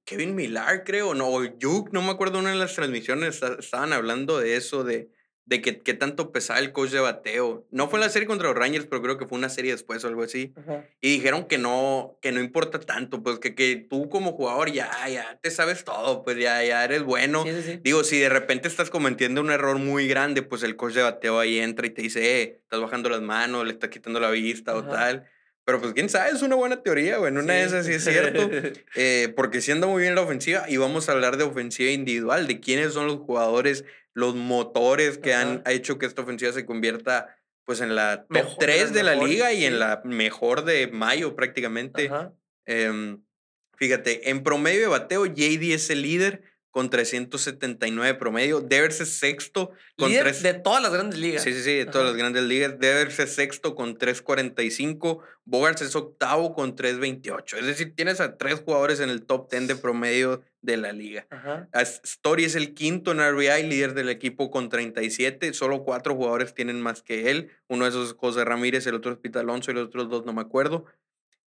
Kevin 0.05 0.35
Millar, 0.35 0.83
creo, 0.85 1.15
no, 1.15 1.27
o 1.27 1.43
Yuke, 1.43 1.91
no 1.91 2.03
me 2.03 2.11
acuerdo, 2.11 2.37
una 2.37 2.51
de 2.51 2.57
las 2.57 2.75
transmisiones 2.75 3.41
estaban 3.41 3.91
hablando 3.91 4.37
de 4.37 4.55
eso, 4.55 4.83
de 4.83 5.09
de 5.45 5.61
que, 5.61 5.81
que, 5.81 5.93
tanto 5.93 6.31
pesaba 6.31 6.59
el 6.59 6.71
coach 6.71 6.89
de 6.89 6.99
bateo. 6.99 7.67
No 7.69 7.87
fue 7.87 7.99
la 7.99 8.09
serie 8.09 8.27
contra 8.27 8.47
los 8.47 8.57
Rangers, 8.57 8.87
pero 8.87 9.01
creo 9.01 9.17
que 9.17 9.27
fue 9.27 9.37
una 9.37 9.49
serie 9.49 9.71
después 9.71 10.03
o 10.03 10.07
algo 10.07 10.23
así. 10.23 10.53
Y 11.01 11.11
dijeron 11.11 11.45
que 11.45 11.59
no, 11.59 12.17
que 12.21 12.31
no 12.31 12.39
importa 12.39 12.79
tanto, 12.79 13.21
pues 13.21 13.37
que, 13.37 13.53
que 13.53 13.75
tú 13.75 14.09
como 14.09 14.33
jugador 14.33 14.71
ya, 14.71 14.91
ya 15.07 15.39
te 15.41 15.51
sabes 15.51 15.83
todo, 15.83 16.23
pues 16.23 16.37
ya, 16.37 16.63
ya 16.63 16.83
eres 16.83 17.03
bueno. 17.03 17.45
Digo, 17.83 18.03
si 18.03 18.19
de 18.19 18.29
repente 18.29 18.67
estás 18.67 18.89
cometiendo 18.89 19.41
un 19.41 19.51
error 19.51 19.77
muy 19.77 20.07
grande, 20.07 20.41
pues 20.41 20.63
el 20.63 20.75
coach 20.75 20.93
de 20.93 21.03
bateo 21.03 21.39
ahí 21.39 21.59
entra 21.59 21.85
y 21.85 21.91
te 21.91 22.01
dice, 22.01 22.41
eh, 22.41 22.59
estás 22.63 22.81
bajando 22.81 23.09
las 23.09 23.21
manos, 23.21 23.65
le 23.65 23.71
estás 23.71 23.91
quitando 23.91 24.19
la 24.19 24.31
vista 24.31 24.75
o 24.75 24.83
tal. 24.83 25.29
Pero 25.65 25.81
pues 25.81 25.93
quién 25.93 26.09
sabe, 26.09 26.29
es 26.29 26.43
una 26.43 26.55
buena 26.55 26.83
teoría, 26.83 27.17
güey. 27.17 27.31
Una 27.31 27.53
de 27.53 27.63
esas 27.63 27.87
sí 27.87 27.93
es 27.93 28.03
cierto. 28.03 28.49
Eh, 28.95 29.33
porque 29.35 29.61
siendo 29.61 29.87
muy 29.87 30.01
bien 30.03 30.15
la 30.15 30.21
ofensiva, 30.21 30.65
y 30.69 30.77
vamos 30.77 31.09
a 31.09 31.11
hablar 31.11 31.37
de 31.37 31.43
ofensiva 31.43 31.91
individual, 31.91 32.47
de 32.47 32.59
quiénes 32.59 32.93
son 32.93 33.07
los 33.07 33.17
jugadores 33.17 33.83
los 34.15 34.33
motores 34.33 35.17
que 35.17 35.33
han 35.33 35.61
hecho 35.67 35.99
que 35.99 36.05
esta 36.05 36.23
ofensiva 36.23 36.51
se 36.53 36.65
convierta 36.65 37.37
pues 37.65 37.81
en 37.81 37.95
la 37.95 38.25
top 38.27 38.57
3 38.57 38.93
de 38.93 39.03
la 39.03 39.15
liga 39.15 39.51
y 39.51 39.65
en 39.65 39.77
la 39.77 40.01
mejor 40.05 40.63
de 40.63 40.87
mayo 40.87 41.35
prácticamente. 41.35 42.09
Em, 42.65 43.21
fíjate, 43.77 44.29
en 44.29 44.41
promedio 44.41 44.81
de 44.81 44.87
bateo, 44.87 45.25
JD 45.25 45.73
es 45.73 45.89
el 45.89 46.01
líder 46.01 46.43
con 46.75 46.89
379 46.89 48.15
promedio. 48.15 48.61
Debe 48.61 48.91
ser 48.91 49.07
sexto 49.07 49.71
con 49.97 50.11
De 50.11 50.53
todas 50.63 50.81
las 50.81 50.93
grandes 50.93 51.19
ligas. 51.19 51.43
Sí, 51.43 51.53
sí, 51.53 51.63
sí, 51.63 51.73
de 51.73 51.85
todas 51.85 52.07
las 52.07 52.17
grandes 52.17 52.43
ligas. 52.43 52.77
Debe 52.79 53.09
ser 53.11 53.27
sexto 53.27 53.75
con 53.75 53.97
345. 53.97 55.21
Bogarts 55.45 55.81
es 55.81 55.95
octavo 55.95 56.53
con 56.53 56.75
328. 56.75 57.57
Es 57.57 57.65
decir, 57.65 57.95
tienes 57.95 58.19
a 58.19 58.37
tres 58.37 58.61
jugadores 58.61 58.99
en 58.99 59.09
el 59.09 59.25
top 59.25 59.49
10 59.49 59.67
de 59.67 59.75
promedio 59.75 60.43
de 60.65 60.77
la 60.77 60.91
liga. 60.91 61.27
Story 62.03 62.45
es 62.45 62.55
el 62.55 62.73
quinto 62.73 63.11
en 63.11 63.19
RBI, 63.19 63.63
líder 63.63 63.93
del 63.93 64.09
equipo 64.09 64.51
con 64.51 64.69
37. 64.69 65.53
Solo 65.53 65.83
cuatro 65.83 66.15
jugadores 66.15 66.53
tienen 66.53 66.81
más 66.81 67.01
que 67.01 67.29
él. 67.31 67.51
Uno 67.67 67.85
de 67.85 67.91
esos 67.91 68.09
es 68.09 68.15
José 68.15 68.43
Ramírez, 68.43 68.85
el 68.87 68.95
otro 68.95 69.11
es 69.11 69.17
Pita 69.17 69.39
Alonso 69.41 69.71
y 69.71 69.75
los 69.75 69.87
otros 69.87 70.09
dos 70.09 70.25
no 70.25 70.33
me 70.33 70.41
acuerdo. 70.41 70.85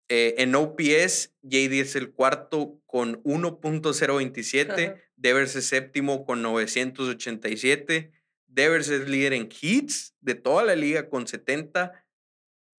Eh, 0.09 0.37
en 0.39 0.55
OPS, 0.55 1.33
JD 1.43 1.81
es 1.81 1.97
el 1.97 2.13
cuarto 2.13 2.81
con 2.87 3.23
1.027. 3.25 5.03
Devers 5.17 5.57
es 5.57 5.67
séptimo 5.67 6.25
con 6.25 6.43
987. 6.43 8.13
Devers 8.47 8.89
es 8.89 9.09
líder 9.09 9.33
en 9.33 9.49
hits 9.61 10.15
de 10.21 10.35
toda 10.35 10.65
la 10.65 10.77
liga 10.77 11.09
con 11.09 11.27
70. 11.27 12.05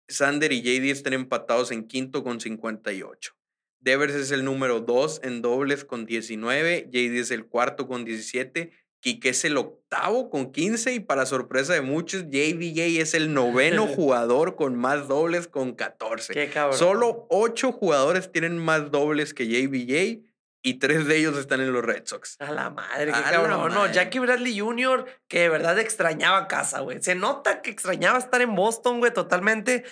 Sander 0.07 0.53
y 0.53 0.61
JD 0.61 0.91
están 0.91 1.13
empatados 1.13 1.71
en 1.71 1.87
quinto 1.87 2.23
con 2.23 2.39
58. 2.39 3.36
Devers 3.79 4.15
es 4.15 4.31
el 4.31 4.43
número 4.43 4.81
2 4.81 5.21
en 5.23 5.41
dobles 5.41 5.85
con 5.85 6.05
19. 6.05 6.89
JD 6.89 7.19
es 7.19 7.31
el 7.31 7.45
cuarto 7.45 7.87
con 7.87 8.05
17. 8.05 8.71
Quique 8.99 9.29
es 9.29 9.45
el 9.45 9.57
octavo 9.57 10.29
con 10.29 10.51
15 10.51 10.93
y 10.93 10.99
para 10.99 11.25
sorpresa 11.25 11.73
de 11.73 11.81
muchos, 11.81 12.23
JBJ 12.29 12.99
es 12.99 13.13
el 13.13 13.33
noveno 13.33 13.85
jugador 13.95 14.55
con 14.55 14.75
más 14.75 15.07
dobles 15.07 15.47
con 15.47 15.75
14. 15.75 16.33
Qué 16.33 16.49
cabrón. 16.49 16.77
Solo 16.77 17.27
8 17.29 17.71
jugadores 17.71 18.31
tienen 18.31 18.57
más 18.57 18.91
dobles 18.91 19.33
que 19.33 19.47
JBJ 19.47 20.27
y 20.67 20.79
tres 20.79 21.07
de 21.07 21.15
ellos 21.15 21.37
están 21.37 21.61
en 21.61 21.71
los 21.71 21.83
Red 21.83 22.05
Sox. 22.05 22.35
A 22.39 22.51
la 22.51 22.69
madre, 22.69 23.05
qué 23.05 23.21
cabrón. 23.21 23.73
No, 23.73 23.89
Jackie 23.89 24.19
Bradley 24.19 24.59
Jr., 24.59 25.05
que 25.29 25.41
de 25.41 25.49
verdad 25.49 25.79
extrañaba 25.79 26.47
casa, 26.47 26.81
güey. 26.81 27.01
Se 27.01 27.15
nota 27.15 27.61
que 27.61 27.69
extrañaba 27.69 28.17
estar 28.17 28.41
en 28.41 28.53
Boston, 28.53 28.99
güey, 28.99 29.13
totalmente. 29.13 29.85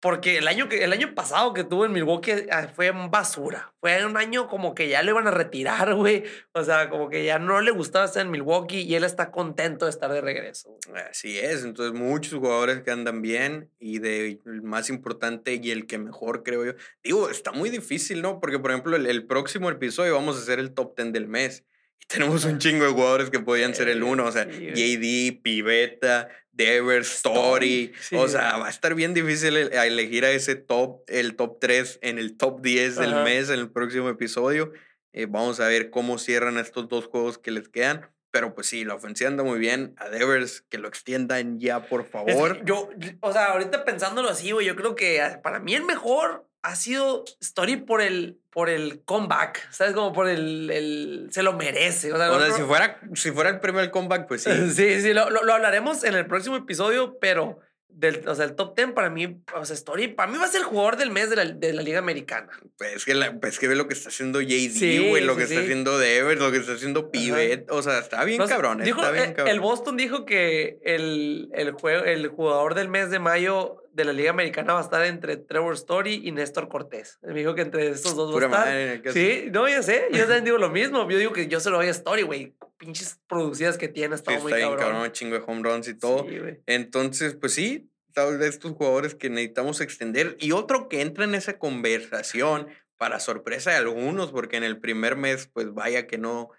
Porque 0.00 0.38
el 0.38 0.48
año, 0.48 0.70
que, 0.70 0.82
el 0.82 0.94
año 0.94 1.14
pasado 1.14 1.52
que 1.52 1.62
tuvo 1.62 1.84
en 1.84 1.92
Milwaukee 1.92 2.46
ah, 2.50 2.68
fue 2.74 2.90
basura. 2.90 3.74
Fue 3.80 4.04
un 4.06 4.16
año 4.16 4.48
como 4.48 4.74
que 4.74 4.88
ya 4.88 5.02
le 5.02 5.10
iban 5.10 5.26
a 5.26 5.30
retirar, 5.30 5.94
güey. 5.94 6.24
O 6.52 6.64
sea, 6.64 6.88
como 6.88 7.10
que 7.10 7.24
ya 7.24 7.38
no 7.38 7.60
le 7.60 7.70
gustaba 7.70 8.06
estar 8.06 8.24
en 8.24 8.30
Milwaukee 8.30 8.80
y 8.80 8.94
él 8.94 9.04
está 9.04 9.30
contento 9.30 9.84
de 9.84 9.90
estar 9.90 10.10
de 10.10 10.22
regreso. 10.22 10.78
Así 11.10 11.38
es. 11.38 11.64
Entonces, 11.64 11.98
muchos 11.98 12.38
jugadores 12.38 12.80
que 12.80 12.90
andan 12.90 13.20
bien 13.20 13.68
y 13.78 13.98
de 13.98 14.40
el 14.46 14.62
más 14.62 14.88
importante 14.88 15.60
y 15.62 15.70
el 15.70 15.86
que 15.86 15.98
mejor, 15.98 16.44
creo 16.44 16.64
yo. 16.64 16.72
Digo, 17.04 17.28
está 17.28 17.52
muy 17.52 17.68
difícil, 17.68 18.22
¿no? 18.22 18.40
Porque, 18.40 18.58
por 18.58 18.70
ejemplo, 18.70 18.96
el, 18.96 19.06
el 19.06 19.26
próximo 19.26 19.70
episodio 19.70 20.14
vamos 20.14 20.36
a 20.36 20.40
hacer 20.40 20.60
el 20.60 20.72
top 20.72 20.96
10 20.96 21.12
del 21.12 21.28
mes. 21.28 21.64
Y 22.02 22.06
tenemos 22.06 22.46
un 22.46 22.58
chingo 22.58 22.86
de 22.86 22.92
jugadores 22.92 23.28
que 23.28 23.40
podían 23.40 23.74
ser 23.74 23.90
el 23.90 23.98
Eh, 23.98 24.04
uno. 24.04 24.24
O 24.24 24.32
sea. 24.32 24.48
JD, 24.48 25.42
Pivetta, 25.42 26.28
Devers, 26.64 27.10
Story. 27.16 27.92
Sí, 28.00 28.16
o 28.16 28.28
sea, 28.28 28.56
va 28.58 28.66
a 28.66 28.70
estar 28.70 28.94
bien 28.94 29.14
difícil 29.14 29.56
elegir 29.56 30.24
a 30.24 30.30
ese 30.30 30.56
top, 30.56 31.02
el 31.08 31.36
top 31.36 31.58
3 31.60 31.98
en 32.02 32.18
el 32.18 32.36
top 32.36 32.60
10 32.60 32.96
del 32.96 33.14
Ajá. 33.14 33.24
mes 33.24 33.48
en 33.50 33.58
el 33.60 33.70
próximo 33.70 34.08
episodio. 34.08 34.72
Eh, 35.12 35.26
vamos 35.28 35.60
a 35.60 35.66
ver 35.68 35.90
cómo 35.90 36.18
cierran 36.18 36.58
estos 36.58 36.88
dos 36.88 37.06
juegos 37.06 37.38
que 37.38 37.50
les 37.50 37.68
quedan. 37.68 38.08
Pero 38.32 38.54
pues 38.54 38.68
sí, 38.68 38.84
la 38.84 38.94
ofensiva 38.94 39.28
anda 39.28 39.42
muy 39.42 39.58
bien. 39.58 39.94
A 39.96 40.08
Devers, 40.08 40.60
que 40.68 40.78
lo 40.78 40.86
extiendan 40.86 41.58
ya, 41.58 41.88
por 41.88 42.02
Es 42.02 42.06
que 42.06 42.12
favor. 42.12 42.64
yo, 42.64 42.88
o 43.20 43.32
sea, 43.32 43.46
ahorita 43.46 43.84
pensándolo 43.84 44.28
así, 44.28 44.52
güey, 44.52 44.66
yo 44.66 44.76
creo 44.76 44.94
que 44.94 45.20
ah, 45.20 45.40
para 45.42 45.58
mí 45.58 45.74
el 45.74 45.84
mejor 45.84 46.46
ha 46.62 46.76
sido 46.76 47.24
Story 47.40 47.76
por 47.76 48.00
el, 48.00 48.39
por 48.50 48.68
el 48.68 49.02
comeback, 49.04 49.70
¿sabes? 49.70 49.94
Como 49.94 50.12
por 50.12 50.28
el, 50.28 50.70
el 50.70 51.28
se 51.30 51.42
lo 51.42 51.52
merece. 51.52 52.12
O 52.12 52.16
sea, 52.16 52.30
O 52.30 52.34
no- 52.34 52.40
sea, 52.40 52.48
no- 52.48 52.56
si 52.56 52.62
fuera, 52.62 53.00
si 53.14 53.30
fuera 53.30 53.50
el 53.50 53.60
primer 53.60 53.90
comeback, 53.90 54.26
pues 54.26 54.42
sí. 54.42 54.50
Sí, 54.74 55.00
sí, 55.00 55.12
lo, 55.12 55.30
lo- 55.30 55.44
lo 55.44 55.54
hablaremos 55.54 56.02
en 56.04 56.14
el 56.14 56.26
próximo 56.26 56.56
episodio, 56.56 57.18
pero 57.20 57.58
del, 57.92 58.26
o 58.28 58.34
sea, 58.34 58.44
el 58.46 58.54
top 58.54 58.74
10 58.76 58.92
para 58.92 59.10
mí, 59.10 59.42
o 59.54 59.64
sea, 59.64 59.74
Story, 59.74 60.08
para 60.08 60.30
mí 60.30 60.38
va 60.38 60.44
a 60.44 60.48
ser 60.48 60.60
el 60.60 60.66
jugador 60.66 60.96
del 60.96 61.10
mes 61.10 61.28
de 61.28 61.36
la, 61.36 61.44
de 61.44 61.72
la 61.72 61.82
Liga 61.82 61.98
Americana. 61.98 62.48
Pues 62.78 62.94
es 62.96 63.04
que, 63.04 63.14
la- 63.14 63.32
pues 63.38 63.54
es 63.54 63.58
que 63.60 63.68
ve 63.68 63.74
lo 63.76 63.88
que 63.88 63.94
está 63.94 64.08
haciendo 64.08 64.40
JD, 64.40 64.70
Sí, 64.70 65.08
güey, 65.08 65.22
lo 65.22 65.34
sí, 65.34 65.38
que 65.38 65.44
está 65.44 65.60
haciendo 65.60 65.98
Devers, 65.98 66.40
lo 66.40 66.50
que 66.50 66.58
está 66.58 66.72
haciendo 66.72 67.10
Pivet. 67.10 67.70
O 67.70 67.82
sea, 67.82 67.98
está 67.98 68.24
bien 68.24 68.44
cabrón, 68.46 68.78
dijo, 68.82 69.00
está 69.00 69.12
bien 69.12 69.30
eh, 69.30 69.34
cabrón. 69.34 69.54
El 69.54 69.60
Boston 69.60 69.96
dijo 69.96 70.24
que 70.24 70.78
el, 70.84 71.50
el, 71.52 71.72
jue- 71.74 72.06
el 72.06 72.28
jugador 72.28 72.74
del 72.74 72.88
mes 72.88 73.10
de 73.10 73.18
mayo 73.18 73.79
de 73.92 74.04
la 74.04 74.12
Liga 74.12 74.30
Americana 74.30 74.72
va 74.74 74.80
a 74.80 74.82
estar 74.82 75.04
entre 75.04 75.36
Trevor 75.36 75.74
Story 75.74 76.20
y 76.24 76.32
Néstor 76.32 76.68
Cortés. 76.68 77.18
Me 77.22 77.34
dijo 77.34 77.54
que 77.54 77.62
entre 77.62 77.88
estos 77.88 78.14
dos 78.14 78.32
Pura 78.32 78.46
va 78.48 78.56
a 78.56 78.60
estar. 78.60 78.74
madre, 78.74 79.02
¿qué 79.02 79.12
Sí, 79.12 79.50
no, 79.50 79.68
ya 79.68 79.82
sé. 79.82 80.08
Yo 80.12 80.20
también 80.20 80.44
digo 80.44 80.58
lo 80.58 80.70
mismo. 80.70 81.08
Yo 81.10 81.18
digo 81.18 81.32
que 81.32 81.48
yo 81.48 81.60
se 81.60 81.70
lo 81.70 81.76
doy 81.78 81.88
a 81.88 81.90
Story, 81.90 82.22
güey. 82.22 82.54
Pinches 82.78 83.20
producidas 83.28 83.76
que 83.78 83.88
tiene, 83.88 84.16
Sí, 84.16 84.20
está 84.20 84.30
muy 84.40 84.52
está 84.52 84.56
bien 84.56 84.68
cabrón. 84.70 84.92
cabrón, 84.92 85.12
chingo 85.12 85.36
de 85.36 85.44
home 85.46 85.62
runs 85.68 85.88
y 85.88 85.94
todo. 85.94 86.26
Sí. 86.28 86.38
Entonces, 86.66 87.34
pues 87.34 87.52
sí, 87.52 87.90
tal 88.14 88.38
vez 88.38 88.48
estos 88.50 88.72
jugadores 88.72 89.14
que 89.14 89.28
necesitamos 89.28 89.80
extender. 89.80 90.36
Y 90.40 90.52
otro 90.52 90.88
que 90.88 91.00
entra 91.02 91.24
en 91.24 91.34
esa 91.34 91.58
conversación, 91.58 92.68
para 92.96 93.18
sorpresa 93.18 93.70
de 93.70 93.76
algunos, 93.78 94.30
porque 94.30 94.56
en 94.56 94.64
el 94.64 94.78
primer 94.78 95.16
mes, 95.16 95.48
pues 95.52 95.72
vaya 95.72 96.06
que 96.06 96.18
no 96.18 96.50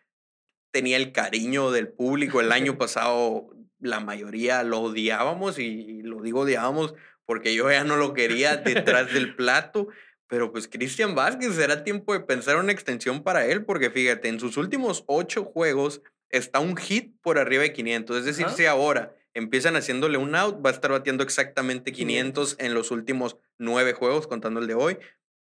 tenía 0.72 0.98
el 0.98 1.12
cariño 1.12 1.72
del 1.72 1.88
público. 1.90 2.42
El 2.42 2.52
año 2.52 2.78
pasado 2.78 3.50
la 3.80 4.00
mayoría 4.00 4.62
lo 4.64 4.80
odiábamos 4.80 5.58
y, 5.58 5.64
y 5.66 6.02
lo 6.04 6.22
digo 6.22 6.42
odiábamos 6.42 6.94
porque 7.32 7.56
yo 7.56 7.72
ya 7.72 7.86
no 7.86 7.96
lo 7.96 8.14
quería 8.14 8.58
detrás 8.58 9.14
del 9.14 9.38
plato. 9.38 9.88
Pero 10.28 10.52
pues 10.52 10.68
Cristian 10.68 11.16
Vázquez, 11.16 11.56
será 11.56 11.86
tiempo 11.86 12.12
de 12.12 12.20
pensar 12.20 12.58
una 12.58 12.74
extensión 12.74 13.24
para 13.24 13.46
él, 13.46 13.64
porque 13.64 13.90
fíjate, 13.90 14.28
en 14.28 14.38
sus 14.38 14.58
últimos 14.58 15.06
ocho 15.08 15.46
juegos 15.46 16.02
está 16.28 16.60
un 16.60 16.76
hit 16.76 17.16
por 17.22 17.40
arriba 17.40 17.64
de 17.64 17.72
500. 17.72 18.18
Es 18.18 18.26
decir, 18.26 18.50
si 18.50 18.66
ahora 18.66 19.16
empiezan 19.34 19.78
haciéndole 19.78 20.18
un 20.18 20.36
out, 20.36 20.58
va 20.58 20.72
a 20.72 20.74
estar 20.74 20.92
batiendo 20.92 21.24
exactamente 21.24 21.94
500 21.94 22.58
en 22.60 22.74
los 22.74 22.92
últimos 22.92 23.38
nueve 23.58 23.94
juegos, 23.94 24.28
contando 24.28 24.60
el 24.60 24.68
de 24.68 24.74
hoy. 24.74 24.98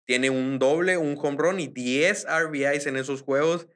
Tiene 0.05 0.29
un 0.29 0.59
doble, 0.59 0.99
un 0.99 1.17
home 1.19 1.39
run 1.39 1.59
y 1.59 1.69
10 1.69 2.27
RBIs 2.29 2.87
en 2.87 2.99
esos 2.99 3.23
juegos. 3.23 3.67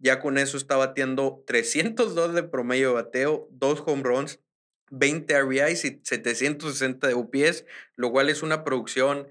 Ya 0.00 0.18
con 0.18 0.38
eso 0.38 0.56
está 0.56 0.76
batiendo 0.76 1.44
302 1.46 2.34
de 2.34 2.42
promedio 2.42 2.88
de 2.88 2.94
bateo, 2.94 3.46
dos 3.52 3.80
home 3.86 4.02
runs, 4.02 4.40
20 4.90 5.40
RBIs 5.40 5.84
y 5.84 6.00
760 6.02 7.08
de 7.08 7.14
UPS, 7.14 7.64
lo 7.96 8.10
cual 8.10 8.28
es 8.28 8.42
una 8.42 8.64
producción 8.64 9.28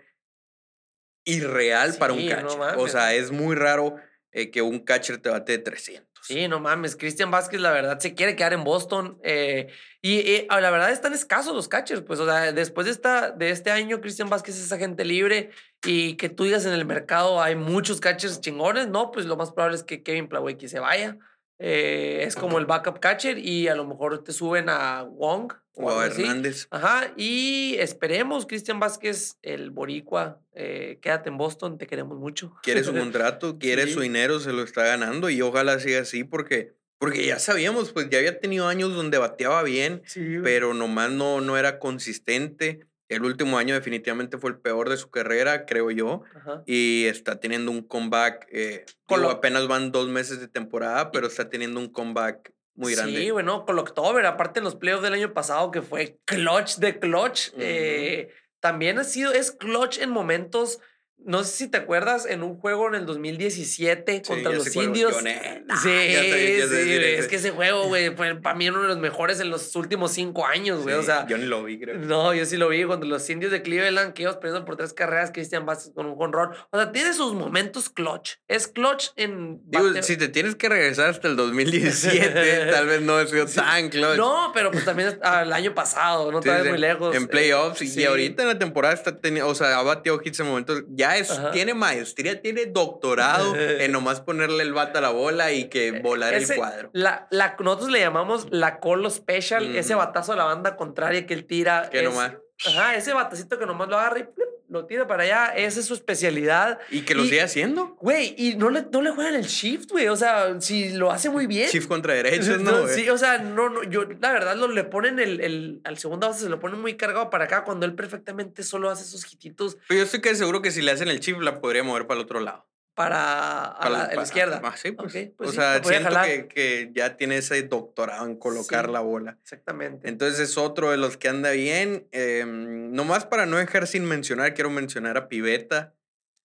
irreal 1.25 1.95
para 1.99 2.13
un 2.13 2.19
Sí, 2.19 2.29
no 2.29 2.35
catcher. 2.57 2.77
o 2.79 2.87
sea, 2.87 3.13
es 3.13 3.31
muy 3.31 3.55
raro 3.55 3.95
eh, 4.31 4.51
que 4.51 4.61
un 4.61 4.79
catcher 4.79 5.17
te 5.17 5.29
bate 5.29 5.53
de 5.53 5.57
300. 5.59 6.07
Sí, 6.21 6.47
no 6.47 6.59
mames. 6.59 6.95
Cristian 6.95 7.31
Vázquez, 7.31 7.59
la 7.61 7.71
verdad, 7.71 7.99
se 7.99 8.13
quiere 8.13 8.35
quedar 8.35 8.53
en 8.53 8.63
Boston. 8.63 9.19
eh, 9.23 9.67
y 10.01 10.19
eh, 10.19 10.47
ah, 10.49 10.61
la 10.61 10.69
verdad 10.69 10.91
están 10.91 11.13
escasos 11.13 11.55
los 11.55 11.67
catchers. 11.67 12.01
Pues, 12.01 12.19
o 12.19 12.25
sea, 12.25 12.51
después 12.51 12.85
de, 12.85 12.91
esta, 12.91 13.31
de 13.31 13.49
este 13.51 13.71
año, 13.71 13.99
Cristian 14.01 14.29
Vázquez 14.29 14.57
es 14.57 14.71
agente 14.71 15.05
libre. 15.05 15.51
Y 15.83 16.15
que 16.17 16.29
tú 16.29 16.43
digas 16.43 16.65
en 16.65 16.73
el 16.73 16.85
mercado 16.85 17.41
hay 17.41 17.55
muchos 17.55 17.99
catchers 17.99 18.41
chingones, 18.41 18.87
¿no? 18.87 19.11
Pues 19.11 19.25
lo 19.25 19.37
más 19.37 19.51
probable 19.51 19.77
es 19.77 19.83
que 19.83 20.03
Kevin 20.03 20.27
Plawecki 20.27 20.67
se 20.67 20.79
vaya. 20.79 21.17
Eh, 21.61 22.23
es 22.23 22.35
como 22.37 22.57
el 22.57 22.65
backup 22.65 22.99
catcher 22.99 23.37
y 23.37 23.67
a 23.67 23.75
lo 23.75 23.85
mejor 23.85 24.23
te 24.23 24.31
suben 24.31 24.69
a 24.69 25.03
Wong 25.03 25.51
o, 25.73 25.89
a. 25.91 26.05
Hernández. 26.05 26.67
Ajá, 26.71 27.13
y 27.17 27.75
esperemos, 27.79 28.45
Cristian 28.45 28.79
Vázquez, 28.79 29.37
el 29.41 29.69
boricua, 29.69 30.39
eh, 30.53 30.99
quédate 31.01 31.29
en 31.29 31.37
Boston, 31.37 31.77
te 31.77 31.85
queremos 31.85 32.17
mucho. 32.17 32.55
quiere 32.63 32.83
su 32.83 32.93
contrato, 32.97 33.59
quiere 33.59 33.87
su 33.87 33.99
dinero, 33.99 34.39
se 34.39 34.53
lo 34.53 34.63
está 34.63 34.85
ganando 34.85 35.29
y 35.29 35.41
ojalá 35.41 35.79
siga 35.79 36.01
así 36.01 36.23
porque, 36.23 36.73
porque 36.97 37.25
ya 37.25 37.39
sabíamos, 37.39 37.91
pues 37.91 38.09
ya 38.09 38.19
había 38.19 38.39
tenido 38.39 38.67
años 38.67 38.95
donde 38.95 39.17
bateaba 39.17 39.61
bien, 39.63 40.01
Sí, 40.05 40.37
pero 40.41 40.73
nomás 40.73 41.11
no, 41.11 41.41
no 41.41 41.57
era 41.57 41.77
consistente. 41.77 42.87
El 43.09 43.23
último 43.23 43.57
año 43.57 43.73
definitivamente 43.73 44.37
fue 44.37 44.51
el 44.51 44.57
peor 44.59 44.87
de 44.87 44.95
su 44.97 45.09
carrera, 45.09 45.65
creo 45.65 45.89
yo, 45.91 46.21
Ajá. 46.35 46.61
y 46.67 47.05
está 47.05 47.39
teniendo 47.39 47.71
un 47.71 47.81
comeback. 47.81 48.47
Eh, 48.51 48.85
Con 49.05 49.19
digo, 49.19 49.31
lo- 49.31 49.35
apenas 49.37 49.67
van 49.67 49.91
dos 49.91 50.07
meses 50.07 50.39
de 50.39 50.47
temporada, 50.47 51.11
pero 51.11 51.25
está 51.27 51.49
teniendo 51.49 51.79
un 51.79 51.89
comeback 51.91 52.53
muy 52.75 52.93
grande. 52.93 53.19
Sí, 53.19 53.31
bueno, 53.31 53.65
con 53.65 53.77
October, 53.79 54.25
aparte 54.25 54.59
en 54.59 54.63
los 54.63 54.75
playoffs 54.75 55.03
del 55.03 55.13
año 55.13 55.33
pasado, 55.33 55.71
que 55.71 55.81
fue 55.81 56.19
clutch 56.25 56.77
de 56.77 56.99
clutch, 56.99 57.49
eh, 57.57 58.29
también 58.59 58.99
ha 58.99 59.03
sido, 59.03 59.33
es 59.33 59.51
clutch 59.51 59.97
en 59.97 60.11
momentos. 60.11 60.79
No 61.25 61.43
sé 61.43 61.51
si 61.51 61.67
te 61.67 61.77
acuerdas 61.77 62.25
en 62.25 62.43
un 62.43 62.57
juego 62.57 62.87
en 62.87 62.95
el 62.95 63.05
2017 63.05 64.11
Sí, 64.15 64.21
contra 64.27 64.51
los 64.51 64.75
indios. 64.75 65.15
Sí, 65.17 65.23
ya 65.23 66.21
sí, 66.23 66.91
es 66.93 67.27
que 67.27 67.35
ese 67.35 67.51
juego, 67.51 67.87
güey, 67.87 68.09
fue 68.15 68.35
para 68.35 68.55
mí 68.55 68.69
uno 68.69 68.81
de 68.81 68.87
los 68.87 68.97
mejores 68.99 69.39
en 69.39 69.49
los 69.49 69.75
últimos 69.75 70.11
cinco 70.11 70.45
años, 70.45 70.83
güey. 70.83 70.95
O 70.95 71.03
sea, 71.03 71.27
yo 71.27 71.37
ni 71.37 71.45
lo 71.45 71.63
vi, 71.63 71.79
creo. 71.79 71.97
no, 71.97 72.33
yo 72.33 72.45
sí 72.45 72.57
lo 72.57 72.69
vi 72.69 72.83
cuando 72.85 73.05
los 73.05 73.29
indios 73.29 73.51
de 73.51 73.61
Cleveland, 73.61 74.13
que 74.13 74.23
ellos 74.23 74.37
perdiendo 74.37 74.65
por 74.65 74.77
tres 74.77 74.93
carreras, 74.93 75.31
Christian 75.31 75.65
Vázquez 75.65 75.93
con 75.93 76.05
un 76.05 76.15
jonrón. 76.15 76.51
O 76.71 76.77
sea, 76.77 76.91
tiene 76.91 77.13
sus 77.13 77.33
momentos 77.33 77.89
clutch. 77.89 78.35
Es 78.47 78.67
clutch 78.67 79.09
en. 79.15 79.59
Digo, 79.65 80.01
si 80.01 80.17
te 80.17 80.29
tienes 80.29 80.55
que 80.55 80.69
regresar 80.69 81.09
hasta 81.09 81.27
el 81.27 81.35
2017, 81.35 82.67
tal 82.71 82.87
vez 82.87 83.01
no 83.01 83.17
ha 83.17 83.27
sido 83.27 83.45
tan 83.45 83.89
clutch. 83.89 84.17
No, 84.17 84.51
pero 84.53 84.71
pues 84.71 84.85
también 84.85 85.19
al 85.21 85.51
año 85.53 85.73
pasado, 85.75 86.31
no 86.31 86.39
te 86.39 86.63
muy 86.63 86.77
lejos. 86.77 87.15
En 87.15 87.23
eh, 87.23 87.27
playoffs. 87.27 87.81
y- 87.81 88.05
ahorita 88.05 88.43
en 88.43 88.47
la 88.49 88.59
temporada 88.59 88.93
está 88.93 89.17
teniendo, 89.17 89.49
o 89.49 89.55
sea, 89.55 89.77
ha 89.77 89.83
batido 89.83 90.19
hits 90.23 90.39
en 90.39 90.47
momentos. 90.47 90.83
Ya 90.89 91.08
es, 91.17 91.31
Ajá. 91.31 91.51
tiene 91.51 91.73
maestría, 91.73 92.41
tiene 92.41 92.65
doctorado 92.67 93.55
en 93.57 93.91
nomás 93.91 94.21
ponerle 94.21 94.63
el 94.63 94.73
bat 94.73 94.95
a 94.95 95.01
la 95.01 95.09
bola 95.09 95.51
y 95.51 95.69
que 95.69 95.99
volar 96.01 96.33
Eh, 96.33 96.37
Ese- 96.37 96.53
el 96.53 96.59
cuadro. 96.59 96.89
La, 96.93 97.27
la, 97.31 97.55
nosotros 97.59 97.89
le 97.91 97.99
llamamos 97.99 98.47
la 98.51 98.79
colo 98.79 99.09
special, 99.09 99.75
ese 99.75 99.95
batazo 99.95 100.33
a 100.33 100.35
la 100.35 100.43
banda 100.45 100.75
contraria 100.75 101.25
que 101.25 101.33
él 101.33 101.45
tira. 101.45 101.89
Que 101.89 101.99
es- 101.99 102.03
nomás. 102.03 102.33
Ajá, 102.67 102.95
ese 102.95 103.13
batacito 103.13 103.57
que 103.57 103.65
nomás 103.65 103.87
lo 103.87 103.97
agarra 103.97 104.19
y. 104.19 104.25
lo 104.69 104.85
tira 104.85 105.07
para 105.07 105.23
allá. 105.23 105.47
Esa 105.55 105.79
es 105.79 105.85
su 105.85 105.93
especialidad. 105.93 106.79
Y 106.89 107.01
que 107.01 107.15
lo 107.15 107.23
y- 107.23 107.29
sigue 107.29 107.41
haciendo. 107.41 107.95
Güey, 107.99 108.35
y 108.37 108.55
no 108.55 108.69
le, 108.69 108.85
no 108.91 109.01
le 109.01 109.11
juegan 109.11 109.35
el 109.35 109.45
shift, 109.45 109.91
güey. 109.91 110.07
O 110.07 110.15
sea, 110.15 110.59
si 110.61 110.89
lo 110.89 111.11
hace 111.11 111.29
muy 111.29 111.47
bien. 111.47 111.69
Shift 111.69 111.87
contra 111.87 112.13
derechos, 112.13 112.59
¿no? 112.61 112.71
No, 112.71 112.81
güey? 112.83 112.95
sí, 112.95 113.09
o 113.09 113.17
sea, 113.17 113.39
no, 113.39 113.69
no, 113.69 113.83
yo, 113.83 114.03
la 114.19 114.31
verdad, 114.31 114.55
lo, 114.55 114.67
le 114.67 114.83
ponen 114.83 115.19
el, 115.19 115.41
el, 115.41 115.81
al 115.83 115.97
segundo 115.97 116.27
base, 116.27 116.41
se 116.43 116.49
lo 116.49 116.59
ponen 116.59 116.79
muy 116.79 116.95
cargado 116.95 117.29
para 117.29 117.45
acá, 117.45 117.63
cuando 117.63 117.85
él 117.85 117.95
perfectamente 117.95 118.63
solo 118.63 118.89
hace 118.89 119.03
esos 119.03 119.31
hititos 119.31 119.77
Pero 119.87 119.99
yo 119.99 120.05
estoy 120.05 120.21
casi 120.21 120.35
seguro 120.37 120.61
que 120.61 120.71
si 120.71 120.81
le 120.81 120.91
hacen 120.91 121.07
el 121.07 121.19
shift 121.19 121.39
la 121.41 121.59
podría 121.59 121.83
mover 121.83 122.05
para 122.07 122.19
el 122.19 122.25
otro 122.25 122.39
lado. 122.39 122.65
Para, 122.99 123.63
a 123.65 123.79
Para 123.79 123.89
la, 123.89 123.97
a 123.99 124.01
la 124.01 124.09
para- 124.09 124.23
izquierda. 124.23 124.61
Ah, 124.61 124.75
sí, 124.75 124.91
pues. 124.91 125.15
Ok, 125.15 125.33
pues 125.37 125.49
o 125.49 125.51
sí, 125.53 125.57
sea, 125.57 125.81
siento 125.81 126.09
que, 126.25 126.47
que 126.49 126.91
ya 126.93 127.15
tiene 127.15 127.37
ese 127.37 127.63
doctorado 127.63 128.25
en 128.25 128.35
colocar 128.35 128.87
Sí. 128.87 128.91
la 128.91 128.99
bola. 128.99 129.37
Exactamente. 129.41 130.09
Entonces 130.09 130.39
es 130.41 130.57
otro 130.57 130.91
de 130.91 130.97
los 130.97 131.15
que 131.15 131.29
anda 131.29 131.51
bien. 131.51 132.09
Eh, 132.11 132.43
nomás 132.45 133.25
para 133.25 133.45
no 133.45 133.55
dejar 133.55 133.87
sin 133.87 134.03
mencionar, 134.03 134.53
quiero 134.53 134.69
mencionar 134.69 135.15
a 135.15 135.29
Pivetta. 135.29 135.95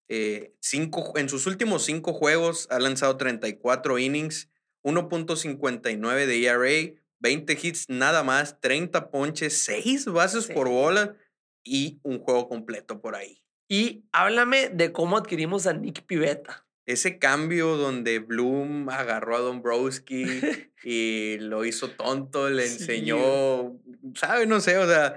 Eh, 0.08 0.54
cinco, 0.60 1.14
en 1.16 1.28
sus 1.28 1.46
últimos 1.48 1.84
cinco 1.84 2.12
juegos 2.12 2.68
ha 2.70 2.78
lanzado 2.78 3.16
34 3.16 3.98
innings, 3.98 4.48
1.59 4.84 6.26
de 6.26 6.44
ERA, 6.46 6.94
20 7.18 7.58
hits 7.60 7.88
nada 7.88 8.22
más, 8.22 8.60
30 8.60 9.10
ponches, 9.10 9.58
6 9.64 10.06
bases 10.06 10.46
por 10.46 10.68
bola 10.68 11.16
y 11.64 11.98
un 12.04 12.18
juego 12.20 12.48
completo 12.48 13.00
por 13.00 13.16
ahí. 13.16 13.43
Y 13.68 14.04
háblame 14.12 14.68
de 14.68 14.92
cómo 14.92 15.16
adquirimos 15.16 15.66
a 15.66 15.72
Nick 15.72 16.04
Pivetta. 16.06 16.66
Ese 16.86 17.18
cambio 17.18 17.76
donde 17.76 18.18
Bloom 18.18 18.90
agarró 18.90 19.36
a 19.36 19.40
Dombrowski 19.40 20.24
y 20.84 21.38
lo 21.38 21.64
hizo 21.64 21.90
tonto, 21.90 22.50
le 22.50 22.66
Sí. 22.68 22.82
enseñó, 22.82 23.80
¿sabe? 24.14 24.46
No 24.46 24.60
sé, 24.60 24.76
o 24.76 24.86
sea, 24.86 25.16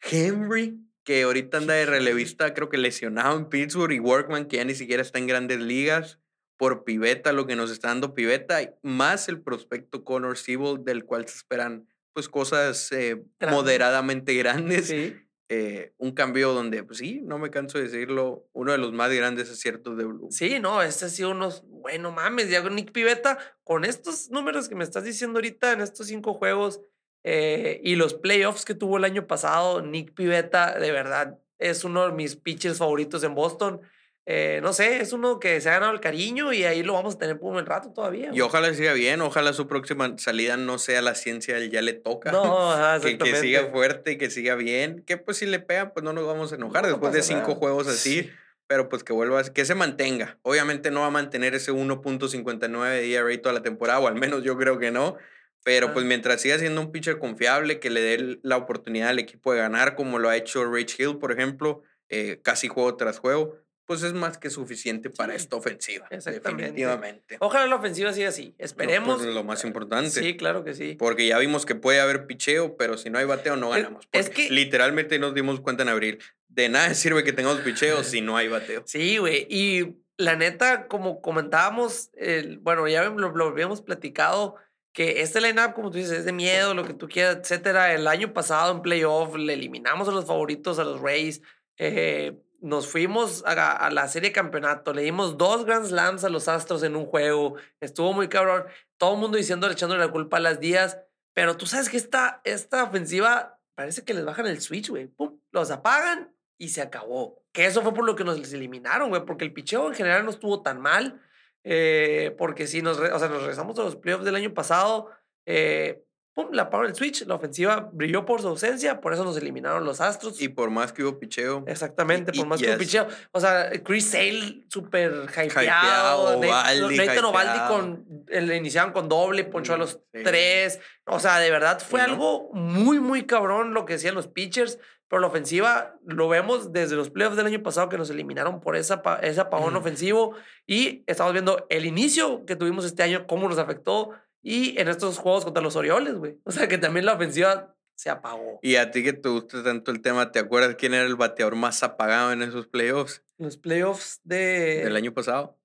Henry, 0.00 0.78
que 1.02 1.22
ahorita 1.22 1.58
anda 1.58 1.74
de 1.74 1.86
relevista, 1.86 2.54
creo 2.54 2.68
que 2.68 2.78
lesionado 2.78 3.36
en 3.36 3.48
Pittsburgh, 3.48 3.92
y 3.92 3.98
Workman, 4.00 4.46
que 4.46 4.58
ya 4.58 4.64
ni 4.64 4.74
siquiera 4.74 5.02
está 5.02 5.18
en 5.18 5.26
grandes 5.26 5.58
ligas, 5.60 6.20
por 6.56 6.84
Pivetta, 6.84 7.32
lo 7.32 7.46
que 7.46 7.56
nos 7.56 7.72
está 7.72 7.88
dando 7.88 8.14
Pivetta, 8.14 8.60
más 8.82 9.28
el 9.28 9.40
prospecto 9.40 10.04
Connor 10.04 10.38
Siebel, 10.38 10.84
del 10.84 11.04
cual 11.04 11.26
se 11.26 11.36
esperan 11.38 11.88
pues 12.12 12.28
cosas 12.28 12.92
eh, 12.92 13.24
moderadamente 13.50 14.34
grandes. 14.34 14.86
Sí. 14.86 15.16
Eh, 15.48 15.92
un 15.98 16.12
cambio 16.12 16.52
donde, 16.52 16.82
pues 16.84 16.98
sí, 16.98 17.20
no 17.22 17.38
me 17.38 17.50
canso 17.50 17.78
de 17.78 17.84
decirlo, 17.84 18.48
uno 18.52 18.72
de 18.72 18.78
los 18.78 18.92
más 18.92 19.12
grandes 19.12 19.50
aciertos 19.50 19.96
de 19.96 20.04
Blue. 20.04 20.28
Sí, 20.30 20.58
no, 20.60 20.82
este 20.82 21.04
ha 21.04 21.08
sido 21.08 21.30
unos, 21.30 21.64
bueno, 21.66 22.12
mames, 22.12 22.48
ya 22.48 22.62
Nick 22.68 22.92
Pivetta, 22.92 23.38
con 23.62 23.84
estos 23.84 24.30
números 24.30 24.68
que 24.68 24.74
me 24.74 24.84
estás 24.84 25.04
diciendo 25.04 25.38
ahorita 25.38 25.72
en 25.72 25.80
estos 25.80 26.06
cinco 26.06 26.34
juegos 26.34 26.80
eh, 27.24 27.80
y 27.82 27.96
los 27.96 28.14
playoffs 28.14 28.64
que 28.64 28.74
tuvo 28.74 28.98
el 28.98 29.04
año 29.04 29.26
pasado, 29.26 29.82
Nick 29.82 30.14
Pivetta, 30.14 30.78
de 30.78 30.92
verdad, 30.92 31.38
es 31.58 31.84
uno 31.84 32.06
de 32.06 32.12
mis 32.12 32.36
pitchers 32.36 32.78
favoritos 32.78 33.22
en 33.24 33.34
Boston. 33.34 33.80
Eh, 34.26 34.60
no 34.62 34.72
sé, 34.72 35.02
es 35.02 35.12
uno 35.12 35.38
que 35.38 35.60
se 35.60 35.68
ha 35.68 35.72
ganado 35.74 35.92
el 35.92 36.00
cariño 36.00 36.52
y 36.54 36.64
ahí 36.64 36.82
lo 36.82 36.94
vamos 36.94 37.16
a 37.16 37.18
tener 37.18 37.38
por 37.38 37.48
un 37.48 37.54
buen 37.54 37.66
rato 37.66 37.90
todavía. 37.92 38.30
Y 38.32 38.40
ojalá 38.40 38.72
siga 38.72 38.94
bien, 38.94 39.20
ojalá 39.20 39.52
su 39.52 39.66
próxima 39.66 40.16
salida 40.16 40.56
no 40.56 40.78
sea 40.78 41.02
la 41.02 41.14
ciencia 41.14 41.58
ya 41.66 41.82
le 41.82 41.92
toca. 41.92 42.32
No, 42.32 42.72
ajá, 42.72 43.00
que, 43.00 43.18
que 43.18 43.36
siga 43.36 43.66
fuerte 43.70 44.12
y 44.12 44.18
que 44.18 44.30
siga 44.30 44.54
bien. 44.54 45.02
Que 45.06 45.18
pues 45.18 45.36
si 45.36 45.46
le 45.46 45.58
pega, 45.60 45.92
pues 45.92 46.02
no 46.04 46.12
nos 46.14 46.26
vamos 46.26 46.52
a 46.52 46.54
enojar 46.56 46.84
No 46.84 46.88
después 46.88 47.12
de 47.12 47.22
cinco 47.22 47.40
nada. 47.48 47.54
juegos 47.56 47.86
así. 47.86 48.30
Pero 48.66 48.88
pues 48.88 49.04
que 49.04 49.12
vuelva, 49.12 49.44
que 49.44 49.64
se 49.66 49.74
mantenga. 49.74 50.38
Obviamente 50.40 50.90
no 50.90 51.00
va 51.00 51.06
a 51.08 51.10
mantener 51.10 51.54
ese 51.54 51.70
1.59 51.70 52.88
de 52.88 53.12
ERA 53.14 53.42
toda 53.42 53.52
la 53.52 53.62
temporada, 53.62 54.00
o 54.00 54.08
al 54.08 54.14
menos 54.14 54.42
yo 54.42 54.56
creo 54.56 54.78
que 54.78 54.90
no. 54.90 55.16
Pero 55.64 55.92
pues 55.92 56.04
Ah. 56.04 56.08
mientras 56.08 56.40
siga 56.40 56.58
siendo 56.58 56.80
un 56.80 56.90
pitcher 56.92 57.18
confiable, 57.18 57.78
que 57.78 57.90
le 57.90 58.00
dé 58.00 58.38
la 58.42 58.56
oportunidad 58.56 59.10
al 59.10 59.18
equipo 59.18 59.52
de 59.52 59.58
ganar, 59.60 59.94
como 59.96 60.18
lo 60.18 60.28
ha 60.30 60.36
hecho 60.36 60.64
Rich 60.64 60.98
Hill, 60.98 61.18
por 61.18 61.32
ejemplo, 61.32 61.82
eh, 62.08 62.40
casi 62.42 62.68
juego 62.68 62.96
tras 62.96 63.18
juego, 63.18 63.56
pues 63.86 64.02
es 64.02 64.12
más 64.14 64.38
que 64.38 64.50
suficiente 64.50 65.10
para 65.10 65.32
Sí, 65.34 65.38
esta 65.44 65.56
ofensiva. 65.56 66.06
exactamente. 66.10 66.62
Definitivamente. 66.62 67.36
Ojalá 67.40 67.66
la 67.66 67.76
ofensiva 67.76 68.12
siga 68.12 68.28
así. 68.30 68.54
Esperemos. 68.58 69.20
Pues, 69.22 69.34
lo 69.34 69.44
más 69.44 69.64
importante. 69.64 70.10
Sí, 70.10 70.36
claro 70.36 70.64
que 70.64 70.74
sí. 70.74 70.96
Porque 70.98 71.26
ya 71.26 71.38
vimos 71.38 71.66
que 71.66 71.74
puede 71.74 72.00
haber 72.00 72.26
picheo, 72.26 72.76
pero 72.76 72.96
si 72.96 73.10
no 73.10 73.18
hay 73.18 73.24
bateo 73.26 73.56
no 73.56 73.70
ganamos. 73.70 74.08
es 74.12 74.26
Porque 74.28 74.48
que- 74.48 74.54
literalmente 74.54 75.18
nos 75.18 75.34
dimos 75.34 75.60
cuenta 75.60 75.82
en 75.82 75.88
abril. 75.90 76.18
De 76.48 76.68
nada 76.68 76.88
sirve 76.94 77.24
que 77.24 77.32
tengamos 77.32 77.60
picheo 77.60 78.04
si 78.04 78.20
no 78.20 78.36
hay 78.36 78.48
bateo. 78.48 78.82
Sí, 78.86 79.18
güey. 79.18 79.46
Y 79.50 79.96
la 80.16 80.36
neta, 80.36 80.86
como 80.86 81.20
comentábamos, 81.20 82.10
el- 82.16 82.58
bueno, 82.58 82.86
ya 82.88 83.04
lo, 83.04 83.30
lo 83.32 83.44
habíamos 83.48 83.82
platicado, 83.82 84.56
que 84.92 85.22
este 85.22 85.40
line-up, 85.40 85.74
como 85.74 85.90
tú 85.90 85.98
dices, 85.98 86.20
es 86.20 86.24
de 86.24 86.32
miedo, 86.32 86.72
lo 86.72 86.84
que 86.84 86.94
tú 86.94 87.08
quieras, 87.08 87.38
etcétera. 87.40 87.92
El 87.94 88.06
año 88.06 88.32
pasado 88.32 88.70
en 88.72 88.80
playoff 88.80 89.34
le 89.36 89.54
eliminamos 89.54 90.06
a 90.08 90.12
los 90.12 90.24
favoritos, 90.24 90.78
a 90.78 90.84
los 90.84 91.00
Rays. 91.00 91.42
eh, 91.78 92.38
nos 92.64 92.88
fuimos 92.88 93.44
a, 93.46 93.90
la 93.90 94.08
serie 94.08 94.30
de 94.30 94.34
campeonato, 94.34 94.94
le 94.94 95.02
dimos 95.02 95.36
dos 95.36 95.66
Grand 95.66 95.84
Slams 95.84 96.24
a 96.24 96.30
los 96.30 96.48
Astros 96.48 96.82
en 96.82 96.96
un 96.96 97.04
juego. 97.04 97.56
Estuvo 97.78 98.14
muy 98.14 98.28
cabrón. 98.28 98.64
Todo 98.96 99.14
el 99.14 99.20
mundo 99.20 99.36
diciendo, 99.36 99.70
echándole 99.70 100.00
la 100.00 100.10
culpa 100.10 100.38
a 100.38 100.40
las 100.40 100.60
días. 100.60 100.98
Pero 101.34 101.58
tú 101.58 101.66
sabes 101.66 101.90
que 101.90 101.98
esta, 101.98 102.40
esta 102.44 102.84
ofensiva 102.84 103.60
parece 103.74 104.02
que 104.02 104.14
les 104.14 104.24
bajan 104.24 104.46
el 104.46 104.62
switch, 104.62 104.88
güey. 104.88 105.08
Pum, 105.08 105.38
Los 105.50 105.70
apagan 105.70 106.34
y 106.56 106.70
se 106.70 106.80
acabó. 106.80 107.44
Que 107.52 107.66
eso 107.66 107.82
fue 107.82 107.92
por 107.92 108.06
lo 108.06 108.16
que 108.16 108.24
nos 108.24 108.38
eliminaron, 108.54 109.10
güey, 109.10 109.26
porque 109.26 109.44
el 109.44 109.52
picheo 109.52 109.88
en 109.88 109.94
general 109.94 110.24
no 110.24 110.30
estuvo 110.30 110.62
tan 110.62 110.80
mal. 110.80 111.20
eh, 111.64 112.34
porque 112.38 112.66
si 112.66 112.80
nos, 112.80 112.98
o 112.98 113.18
sea, 113.18 113.28
nos 113.28 113.40
regresamos 113.42 113.78
a 113.78 113.82
los 113.82 113.96
playoffs 113.96 114.24
del 114.24 114.36
año 114.36 114.54
pasado, 114.54 115.10
eh, 115.44 116.03
pum, 116.34 116.48
le 116.52 116.60
apagaron 116.60 116.90
el 116.90 116.96
switch, 116.96 117.24
la 117.26 117.36
ofensiva 117.36 117.88
brilló 117.92 118.24
por 118.26 118.42
su 118.42 118.48
ausencia, 118.48 119.00
por 119.00 119.12
eso 119.14 119.22
nos 119.24 119.36
eliminaron 119.36 119.84
los 119.84 120.00
Astros. 120.00 120.40
Y 120.42 120.48
por 120.48 120.70
más 120.70 120.92
que 120.92 121.04
hubo 121.04 121.18
picheo, 121.18 121.64
Exactamente, 121.66 122.32
y- 122.34 122.38
por 122.38 122.46
más 122.48 122.60
que 122.60 122.66
yes. 122.66 122.76
picheo. 122.76 123.06
O 123.32 123.40
sea, 123.40 123.70
Chris 123.84 124.10
Sale, 124.10 124.64
súper 124.68 125.12
hypeado. 125.28 125.62
Hypeado, 125.62 126.38
Ovaldi, 126.38 126.96
Nathan 126.96 127.24
Ovaldi 127.24 127.58
con, 127.68 128.24
eh, 128.28 128.40
le 128.40 128.56
iniciaron 128.56 128.92
con 128.92 129.08
doble, 129.08 129.44
ponchó 129.44 129.74
a 129.74 129.78
los 129.78 130.00
Sí. 130.12 130.22
tres. 130.24 130.80
O 131.06 131.20
sea, 131.20 131.38
de 131.38 131.50
verdad 131.50 131.78
fue 131.80 132.00
algo 132.00 132.50
muy, 132.52 132.98
muy 133.00 133.26
cabrón 133.26 133.72
lo 133.74 133.84
que 133.84 133.94
hacían 133.94 134.14
los 134.14 134.26
pitchers. 134.26 134.78
Pero 135.06 135.20
la 135.20 135.26
ofensiva 135.28 135.94
lo 136.06 136.28
vemos 136.28 136.72
desde 136.72 136.96
los 136.96 137.10
playoffs 137.10 137.36
del 137.36 137.46
año 137.46 137.62
pasado 137.62 137.88
que 137.90 137.98
nos 137.98 138.08
eliminaron 138.10 138.60
por 138.60 138.74
esa, 138.74 139.02
ese 139.22 139.38
apagón 139.40 139.74
Mm. 139.74 139.76
ofensivo. 139.76 140.34
Y 140.66 141.04
estamos 141.06 141.32
viendo 141.34 141.66
el 141.68 141.84
inicio 141.84 142.44
que 142.46 142.56
tuvimos 142.56 142.84
este 142.86 143.02
año, 143.02 143.26
cómo 143.26 143.46
nos 143.48 143.58
afectó. 143.58 144.10
Y 144.44 144.78
en 144.78 144.88
estos 144.88 145.18
juegos 145.18 145.44
contra 145.44 145.62
los 145.62 145.74
Orioles, 145.74 146.14
güey. 146.14 146.36
O 146.44 146.52
sea, 146.52 146.68
que 146.68 146.78
también 146.78 147.06
la 147.06 147.14
ofensiva 147.14 147.74
se 147.96 148.10
apagó. 148.10 148.58
y 148.62 148.76
a 148.76 148.90
ti 148.90 149.02
que 149.02 149.12
te 149.14 149.28
gusta 149.28 149.62
tanto 149.62 149.90
el 149.90 150.00
tema, 150.02 150.30
¿te 150.32 150.38
acuerdas 150.40 150.74
quién 150.78 150.94
era 150.94 151.04
el 151.06 151.16
bateador 151.16 151.54
más 151.56 151.82
apagado 151.82 152.32
en 152.32 152.42
esos 152.42 152.66
playoffs 152.66 153.22
Los 153.38 153.56
playoffs 153.56 154.20
de... 154.24 154.82
del 154.84 154.96
año 154.96 155.12
pasado? 155.14 155.58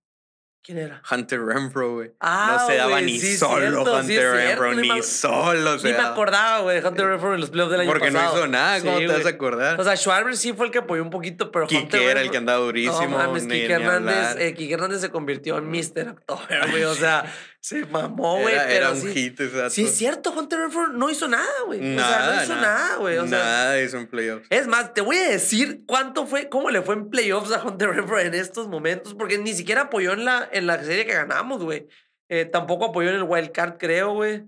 ¿Quién 0.61 0.77
era? 0.77 1.01
Hunter 1.09 1.41
Renfro, 1.41 1.93
güey. 1.95 2.11
Ah, 2.19 2.57
no 2.59 2.67
se 2.67 2.75
daba 2.75 2.99
ni 2.99 3.17
sí, 3.17 3.37
solo 3.37 3.61
cierto, 3.61 3.85
sí, 4.03 4.11
Hunter 4.11 4.25
es 4.35 4.59
Renfro, 4.59 4.75
ni 4.75 5.01
solo 5.03 5.79
se 5.79 5.87
Ni 5.87 5.93
me 5.93 5.97
daba. 5.99 6.11
acordaba, 6.11 6.59
güey, 6.59 6.81
de 6.81 6.87
Hunter 6.87 7.05
Renfro 7.07 7.33
en 7.33 7.39
los 7.39 7.49
playoffs 7.49 7.71
del 7.71 7.81
año 7.81 7.89
Porque 7.89 8.11
pasado. 8.11 8.31
no 8.33 8.37
hizo 8.39 8.47
nada, 8.49 8.79
¿cómo 8.81 8.97
Sí, 8.99 9.07
te 9.07 9.13
vas 9.13 9.25
a 9.25 9.29
acordar? 9.29 9.79
O 9.79 9.83
sea, 9.85 9.95
Schwarber 9.95 10.35
sí 10.35 10.51
fue 10.53 10.65
el 10.65 10.71
que 10.73 10.79
apoyó 10.79 11.01
un 11.01 11.09
poquito, 11.09 11.49
pero 11.51 11.63
Hunter 11.65 11.81
Quique 11.87 12.11
era 12.11 12.21
el 12.21 12.29
que 12.29 12.37
andaba 12.37 12.59
durísimo. 12.59 12.99
No 13.07 13.17
mames, 13.17 13.45
ni- 13.45 13.53
Quique 13.61 13.67
ni 13.69 13.73
Hernández, 13.85 14.35
eh, 14.37 14.53
Quique 14.53 14.73
Hernández 14.73 14.99
se 15.01 15.09
convirtió 15.09 15.57
en 15.57 15.69
Mr. 15.71 16.09
October, 16.09 16.59
güey. 16.71 16.83
O 16.83 16.93
sea, 16.93 17.25
se 17.61 17.85
mamó, 17.85 18.39
güey. 18.39 18.53
era, 18.53 18.63
pero 18.63 18.75
era 18.75 18.91
un 18.91 19.01
sí, 19.01 19.13
hit 19.13 19.39
ese 19.39 19.69
sí 19.69 19.83
es 19.83 19.95
cierto, 19.95 20.31
Hunter 20.31 20.59
Renfro 20.59 20.87
no 20.89 21.09
hizo 21.09 21.27
nada, 21.27 21.49
güey. 21.65 21.79
o 21.79 21.83
sea, 21.83 21.95
Nada, 21.95 22.35
no 22.35 22.43
hizo 22.43 22.55
nada, 22.55 22.95
güey. 22.95 23.17
O 23.17 23.27
sea, 23.27 23.37
nada 23.37 23.81
hizo 23.81 23.97
en 23.97 24.07
playoffs. 24.07 24.47
es 24.49 24.67
más, 24.67 24.93
te 24.93 25.01
voy 25.01 25.17
a 25.17 25.29
decir 25.29 25.83
cuánto 25.85 26.25
fue, 26.25 26.47
cómo 26.47 26.69
le 26.69 26.81
fue 26.81 26.95
en 26.95 27.09
playoffs 27.09 27.51
a 27.51 27.63
Hunter 27.63 27.89
Renfro 27.89 28.19
en 28.19 28.33
estos 28.33 28.67
momentos, 28.69 29.13
porque 29.13 29.37
ni 29.37 29.53
siquiera 29.53 29.83
apoyó 29.83 30.13
en 30.13 30.25
la, 30.25 30.47
en 30.51 30.67
la 30.67 30.81
serie 30.83 31.05
que 31.05 31.13
ganamos, 31.13 31.63
güey. 31.63 31.87
Eh, 32.29 32.45
tampoco 32.45 32.85
apoyó 32.85 33.09
en 33.09 33.15
el 33.15 33.23
wild 33.23 33.51
card, 33.51 33.77
creo, 33.77 34.13
güey. 34.13 34.45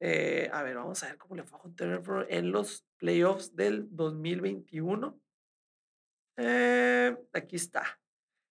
Eh, 0.00 0.48
a 0.52 0.62
ver, 0.62 0.76
vamos 0.76 1.02
a 1.02 1.06
ver 1.06 1.18
cómo 1.18 1.34
le 1.34 1.42
fue 1.44 1.58
a 1.58 1.62
Hunter 1.62 1.88
Renfro 1.88 2.26
en 2.28 2.50
los 2.50 2.84
playoffs 2.98 3.54
del 3.56 3.88
2021. 3.90 5.20
Eh, 6.36 7.16
aquí 7.32 7.56
está. 7.56 8.00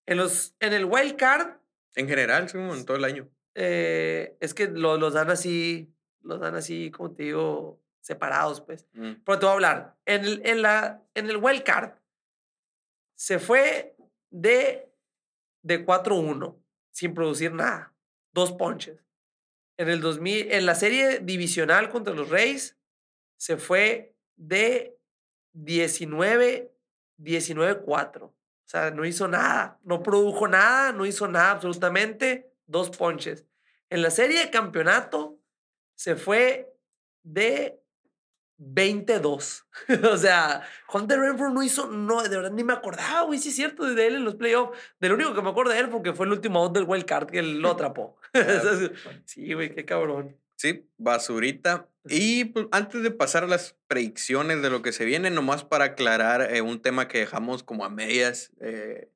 En, 0.06 0.18
los, 0.18 0.56
en 0.60 0.74
el 0.74 0.86
wild 0.86 1.16
card, 1.16 1.58
En 1.96 2.08
general, 2.08 2.50
sí, 2.50 2.58
en 2.58 2.86
todo 2.86 2.98
el 2.98 3.04
año. 3.04 3.30
Eh, 3.56 4.38
es 4.40 4.54
que 4.54 4.68
lo- 4.68 4.98
los 4.98 5.14
dan 5.14 5.30
así, 5.30 5.94
los 6.22 6.40
dan 6.40 6.56
así, 6.56 6.92
como 6.92 7.12
te 7.14 7.24
digo, 7.24 7.80
separados, 8.02 8.62
pues. 8.62 8.88
Mm. 8.94 9.14
Pero 9.26 9.40
te 9.40 9.46
voy 9.46 9.52
a 9.52 9.54
hablar. 9.54 9.96
En 10.06 10.24
el, 10.26 10.42
en 10.46 10.62
la, 10.62 11.04
en 11.14 11.30
el 11.30 11.42
se 13.16 13.40
fue 13.40 13.96
de, 14.30 14.92
de 15.62 15.86
4-1 15.86 16.56
sin 16.92 17.14
producir 17.14 17.54
nada. 17.54 17.94
Dos 18.34 18.52
ponches. 18.54 19.04
En 19.78 19.90
el 19.90 20.02
2000, 20.02 20.52
en 20.52 20.66
la 20.66 20.76
serie 20.76 21.20
divisional 21.20 21.90
contra 21.90 22.14
los 22.14 22.30
Reyes 22.30 22.78
se 23.38 23.58
fue 23.58 24.16
de 24.36 24.98
19 25.54 26.72
19-4. 27.20 28.24
O 28.24 28.34
sea, 28.66 28.92
no 28.92 29.06
hizo 29.06 29.28
nada. 29.28 29.80
No 29.84 30.02
produjo 30.02 30.48
nada, 30.48 30.92
no 30.92 31.06
hizo 31.06 31.28
nada 31.28 31.52
absolutamente. 31.52 32.52
Dos 32.74 32.90
ponches. 32.90 33.46
En 33.92 34.02
la 34.02 34.10
serie 34.10 34.40
de 34.40 34.50
campeonato 34.50 35.40
se 35.96 36.16
fue 36.16 36.76
de 37.22 37.80
22. 38.58 39.68
o 40.12 40.18
sea, 40.18 40.68
Hunter 40.92 41.20
Renfro 41.20 41.52
no 41.52 41.62
hizo, 41.62 41.86
no, 41.86 42.24
de 42.24 42.36
verdad 42.36 42.52
ni 42.52 42.64
me 42.64 42.74
acordaba, 42.74 43.22
güey, 43.22 43.38
sí 43.38 43.50
es 43.50 43.56
cierto, 43.56 43.86
de 43.86 44.08
él 44.08 44.16
en 44.16 44.26
los 44.26 44.34
playoffs. 44.34 44.76
Del 45.00 45.14
único 45.14 45.36
que 45.36 45.44
me 45.44 45.52
acuerdo 45.52 45.72
de 45.72 45.82
él 45.82 45.90
porque 45.90 46.14
fue 46.14 46.26
el 46.26 46.32
último 46.32 46.64
out 46.64 46.74
del 46.74 46.86
wild 46.86 47.06
card 47.06 47.30
que 47.30 47.38
él 47.38 47.60
lo 47.60 47.70
atrapó. 47.70 48.18
sí, 49.26 49.54
güey, 49.54 49.76
qué 49.76 49.86
cabrón. 49.86 50.36
Sí, 50.56 50.90
basurita. 50.98 51.88
Y 52.06 52.46
pues, 52.46 52.66
antes 52.72 53.04
de 53.04 53.12
pasar 53.12 53.44
a 53.44 53.48
las 53.48 53.78
predicciones 53.86 54.64
de 54.64 54.72
lo 54.72 54.82
que 54.82 54.94
se 54.94 55.06
viene, 55.06 55.30
nomás 55.30 55.64
para 55.64 55.86
aclarar 55.86 56.56
eh, 56.56 56.62
un 56.62 56.82
tema 56.82 57.08
que 57.08 57.20
dejamos 57.20 57.62
como 57.62 57.86
a 57.86 57.90
medias, 57.90 58.52
eh, 58.62 59.12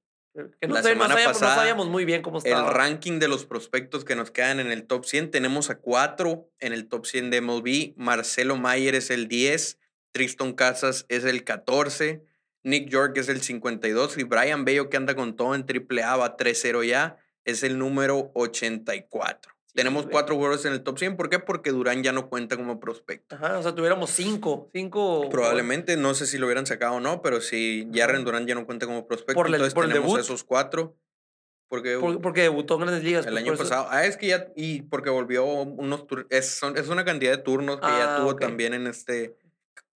Que 0.59 0.67
no, 0.67 0.75
La 0.75 0.83
sé, 0.83 0.89
no 0.89 0.93
semana 0.93 1.13
sabíamos, 1.15 1.35
no 1.35 1.39
pasada, 1.39 1.55
sabíamos 1.55 1.87
muy 1.87 2.05
bien 2.05 2.21
cómo 2.21 2.37
el 2.37 2.45
estaba. 2.45 2.71
ranking 2.71 3.19
de 3.19 3.27
los 3.27 3.45
prospectos 3.45 4.05
que 4.05 4.15
nos 4.15 4.29
quedan 4.31 4.59
en 4.59 4.71
el 4.71 4.85
top 4.85 5.05
100. 5.05 5.31
Tenemos 5.31 5.69
a 5.69 5.79
cuatro 5.79 6.49
en 6.59 6.73
el 6.73 6.87
top 6.87 7.05
100 7.05 7.31
de 7.31 7.41
MLB. 7.41 7.93
Marcelo 7.95 8.55
Mayer 8.55 8.95
es 8.95 9.09
el 9.09 9.27
10, 9.27 9.79
Tristan 10.11 10.53
Casas 10.53 11.05
es 11.09 11.25
el 11.25 11.43
14, 11.43 12.23
Nick 12.63 12.89
York 12.89 13.17
es 13.17 13.29
el 13.29 13.41
52 13.41 14.17
y 14.17 14.23
Brian 14.23 14.63
Bello, 14.63 14.89
que 14.89 14.97
anda 14.97 15.15
con 15.15 15.35
todo 15.35 15.55
en 15.55 15.63
AAA, 15.63 16.15
va 16.17 16.37
3-0 16.37 16.87
ya, 16.87 17.17
es 17.45 17.63
el 17.63 17.79
número 17.79 18.31
84. 18.35 19.56
Sí, 19.77 19.81
Tenemos 19.83 20.03
güey. 20.05 20.11
cuatro 20.11 20.33
jugadores 20.35 20.65
en 20.65 20.73
el 20.73 20.81
top 20.81 20.97
100. 20.97 21.17
¿Por 21.17 21.29
qué? 21.29 21.37
Porque 21.37 21.69
Durán 21.71 22.01
ya 22.01 22.11
no 22.11 22.29
cuenta 22.29 22.57
como 22.57 22.79
prospecto. 22.79 23.35
Ajá, 23.35 23.59
o 23.59 23.61
sea, 23.61 23.75
tuviéramos 23.75 24.09
cinco, 24.09 24.71
cinco. 24.73 25.29
Probablemente, 25.29 25.95
no 25.97 26.15
sé 26.15 26.25
si 26.25 26.39
lo 26.39 26.47
hubieran 26.47 26.65
sacado 26.65 26.95
o 26.95 26.99
no, 26.99 27.21
pero 27.21 27.41
si 27.41 27.87
Jarren. 27.93 28.25
Durán 28.25 28.47
ya 28.47 28.55
no 28.55 28.65
cuenta 28.65 28.87
como 28.87 29.05
prospecto, 29.05 29.35
Por 29.35 29.45
el- 29.47 29.53
entonces 29.53 29.75
por 29.75 29.83
el 29.83 29.91
tenemos 29.91 30.09
debut. 30.13 30.19
esos 30.25 30.43
cuatro. 30.43 30.97
Porque 31.69 31.97
Por- 31.99 32.19
porque 32.21 32.41
debutó 32.41 32.73
en 32.75 32.81
grandes 32.81 33.03
ligas. 33.03 33.25
el 33.27 33.33
pues, 33.33 33.43
año 33.43 33.55
pasado, 33.55 33.87
ah, 33.91 34.05
es 34.05 34.17
que 34.17 34.27
ya, 34.27 34.47
y 34.55 34.81
porque 34.83 35.11
volvió 35.11 35.45
unos, 35.45 36.07
tur- 36.07 36.25
es, 36.31 36.59
es 36.75 36.87
una 36.87 37.05
cantidad 37.05 37.31
de 37.31 37.43
turnos 37.43 37.75
que 37.79 37.85
ya 37.87 38.15
Ah, 38.15 38.17
tuvo 38.19 38.31
ok. 38.31 38.39
también 38.41 38.73
en 38.73 38.87
este, 38.87 39.35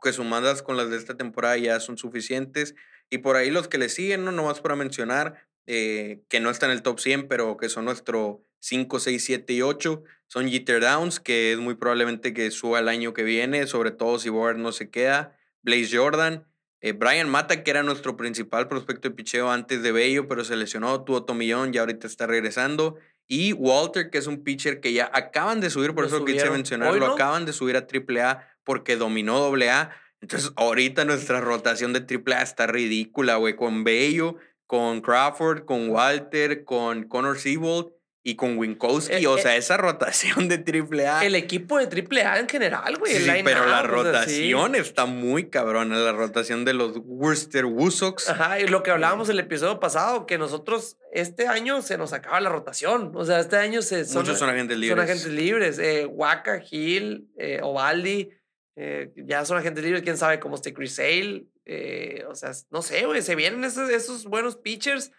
que 0.03 0.11
sumadas 0.11 0.61
con 0.61 0.75
las 0.75 0.89
de 0.89 0.97
esta 0.97 1.15
temporada 1.15 1.55
ya 1.57 1.79
son 1.79 1.97
suficientes. 1.97 2.75
Y 3.09 3.19
por 3.19 3.37
ahí 3.37 3.49
los 3.49 3.69
que 3.69 3.77
le 3.77 3.87
siguen, 3.87 4.25
no 4.25 4.33
nomás 4.33 4.59
para 4.59 4.75
mencionar, 4.75 5.47
eh, 5.67 6.21
que 6.27 6.39
no 6.41 6.49
está 6.49 6.65
en 6.65 6.73
el 6.73 6.81
top 6.81 6.99
100, 6.99 7.27
pero 7.29 7.55
que 7.55 7.69
son 7.69 7.85
nuestro 7.85 8.43
5, 8.59 8.99
6, 8.99 9.23
7 9.23 9.53
y 9.53 9.61
8, 9.61 10.03
son 10.27 10.47
Jeter 10.49 10.81
Downs, 10.81 11.19
que 11.19 11.53
es 11.53 11.57
muy 11.59 11.75
probablemente 11.75 12.33
que 12.33 12.51
suba 12.51 12.79
el 12.79 12.87
año 12.87 13.13
que 13.13 13.23
viene, 13.23 13.65
sobre 13.67 13.91
todo 13.91 14.19
si 14.19 14.29
Bogart 14.29 14.57
no 14.59 14.71
se 14.71 14.89
queda, 14.89 15.35
Blaze 15.61 15.97
Jordan, 15.97 16.45
Eh, 16.81 16.93
Brian 16.93 17.27
Mata, 17.27 17.61
que 17.61 17.71
era 17.71 17.83
nuestro 17.83 18.15
principal 18.15 18.69
prospecto 18.69 19.09
de 19.09 19.13
picheo 19.15 19.51
antes 19.51 19.83
de 19.83 19.91
Bello, 19.91 20.29
pero 20.29 20.45
se 20.45 20.55
lesionó, 20.55 21.03
tuvo 21.03 21.25
tomillón 21.25 21.73
y 21.73 21.77
ahorita 21.77 22.07
está 22.07 22.25
regresando. 22.25 22.95
Y 23.27 23.51
Walter, 23.51 24.09
que 24.09 24.17
es 24.17 24.27
un 24.27 24.45
pitcher 24.45 24.79
que 24.79 24.93
ya 24.93 25.11
acaban 25.13 25.59
de 25.59 25.69
subir, 25.69 25.93
por 25.93 26.09
Lo 26.09 26.15
eso 26.15 26.23
quise 26.23 26.77
¿no? 26.77 27.05
acaban 27.05 27.45
de 27.45 27.51
subir 27.51 27.75
a 27.75 27.85
AAA 27.85 28.47
porque 28.63 28.95
dominó 28.95 29.53
AA. 29.53 29.91
Entonces, 30.21 30.53
ahorita 30.55 31.03
nuestra 31.03 31.41
rotación 31.41 31.91
de 31.91 31.99
AAA 31.99 32.41
está 32.43 32.65
ridícula, 32.65 33.35
güey, 33.35 33.57
con 33.57 33.83
Bello, 33.83 34.37
con 34.65 35.01
Crawford, 35.01 35.65
con 35.65 35.89
Walter, 35.89 36.63
con 36.63 37.03
Connor 37.03 37.37
Seabold 37.37 37.91
y 38.29 38.35
con 38.35 38.57
Winkowski. 38.57 39.15
Eh, 39.15 39.27
o 39.27 39.37
eh, 39.37 39.41
sea, 39.41 39.55
esa 39.55 39.77
rotación 39.77 40.47
de 40.47 40.55
AAA. 40.57 41.25
El 41.25 41.35
equipo 41.35 41.79
de 41.79 41.85
AAA 41.85 42.39
en 42.39 42.47
general, 42.47 42.97
güey. 42.97 43.13
Sí, 43.13 43.27
el 43.27 43.43
pero 43.43 43.65
la 43.65 43.81
rotación 43.81 44.75
está 44.75 45.05
muy 45.05 45.49
cabrona, 45.49 45.97
la 45.97 46.11
rotación 46.11 46.63
de 46.63 46.73
los 46.73 46.97
Worcester 47.03 47.65
Woosocks. 47.65 48.29
Ajá, 48.29 48.59
y 48.59 48.67
lo 48.67 48.83
que 48.83 48.91
hablábamos 48.91 49.29
el 49.29 49.39
episodio 49.39 49.79
pasado, 49.79 50.27
que 50.27 50.37
nosotros 50.37 50.97
este 51.11 51.47
año 51.47 51.81
se 51.81 51.97
nos 51.97 52.13
acaba 52.13 52.39
la 52.39 52.49
rotación. 52.49 53.11
O 53.15 53.25
sea, 53.25 53.39
este 53.39 53.57
año 53.57 53.81
se, 53.81 54.05
son, 54.05 54.21
Muchos 54.21 54.37
son 54.37 54.49
agentes 54.49 54.75
son 54.75 54.81
libres. 54.81 55.03
agentes 55.03 55.31
libres. 55.31 55.79
Eh, 55.79 56.05
Waka, 56.05 56.61
Hill, 56.69 57.29
eh, 57.37 57.61
Ovaldi, 57.63 58.29
eh, 58.75 59.11
ya 59.15 59.43
son 59.43 59.57
agentes 59.57 59.83
libres. 59.83 60.03
Quién 60.03 60.17
sabe 60.17 60.39
cómo 60.39 60.55
esté 60.55 60.73
Chris 60.73 60.95
Sale. 60.95 61.47
eh, 61.65 62.25
o 62.27 62.35
sea, 62.35 62.51
no 62.69 62.83
sé, 62.83 63.05
güey. 63.05 63.23
Se 63.23 63.35
vienen 63.35 63.63
esos, 63.63 63.89
esos 63.89 64.25
buenos 64.25 64.55
pitchers. 64.55 65.11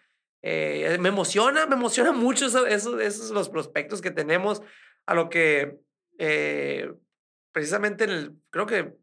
Eh, 0.43 0.97
me 0.99 1.09
emociona, 1.09 1.65
me 1.67 1.75
emociona 1.75 2.11
mucho 2.13 2.47
eso- 2.47 2.65
esos, 2.67 2.99
esos 3.01 3.31
los 3.31 3.49
prospectos 3.49 4.01
que 4.01 4.11
tenemos. 4.11 4.61
A 5.05 5.15
lo 5.15 5.29
que 5.29 5.77
eh, 6.19 6.91
precisamente 7.51 8.03
en 8.03 8.09
el, 8.11 8.35
creo 8.51 8.65
que 8.65 8.93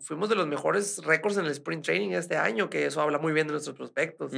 fuimos 0.00 0.28
de 0.28 0.34
los 0.34 0.46
mejores 0.46 0.98
récords 1.04 1.36
en 1.38 1.44
el 1.46 1.52
Spring 1.52 1.82
Training 1.82 2.10
este 2.10 2.36
año, 2.36 2.68
que 2.68 2.84
eso 2.86 3.00
habla 3.00 3.18
muy 3.18 3.32
bien 3.32 3.46
de 3.46 3.52
nuestros 3.52 3.76
prospectos. 3.76 4.32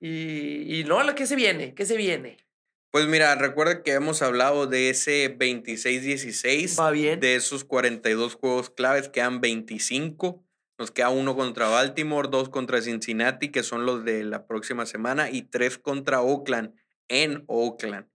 Y, 0.00 0.80
y 0.80 0.84
no, 0.84 1.02
la 1.02 1.14
que 1.14 1.26
se 1.26 1.36
viene? 1.36 1.74
¿Qué 1.74 1.86
se 1.86 1.96
viene? 1.96 2.36
Pues 2.90 3.06
mira, 3.06 3.34
recuerda 3.34 3.82
que 3.82 3.92
hemos 3.92 4.22
hablado 4.22 4.66
de 4.66 4.90
ese 4.90 5.36
26-16. 5.38 6.78
Va 6.80 6.90
bien. 6.90 7.20
De 7.20 7.34
esos 7.36 7.64
42 7.64 8.34
juegos 8.34 8.70
claves, 8.70 9.08
quedan 9.08 9.40
25. 9.40 10.45
Nos 10.78 10.90
queda 10.90 11.08
uno 11.08 11.34
contra 11.34 11.68
Baltimore, 11.68 12.28
dos 12.30 12.48
contra 12.48 12.82
Cincinnati, 12.82 13.50
que 13.50 13.62
son 13.62 13.86
los 13.86 14.04
de 14.04 14.24
la 14.24 14.46
próxima 14.46 14.84
semana, 14.84 15.30
y 15.30 15.42
tres 15.42 15.78
contra 15.78 16.20
Oakland, 16.20 16.74
en 17.08 17.44
Oakland. 17.46 18.06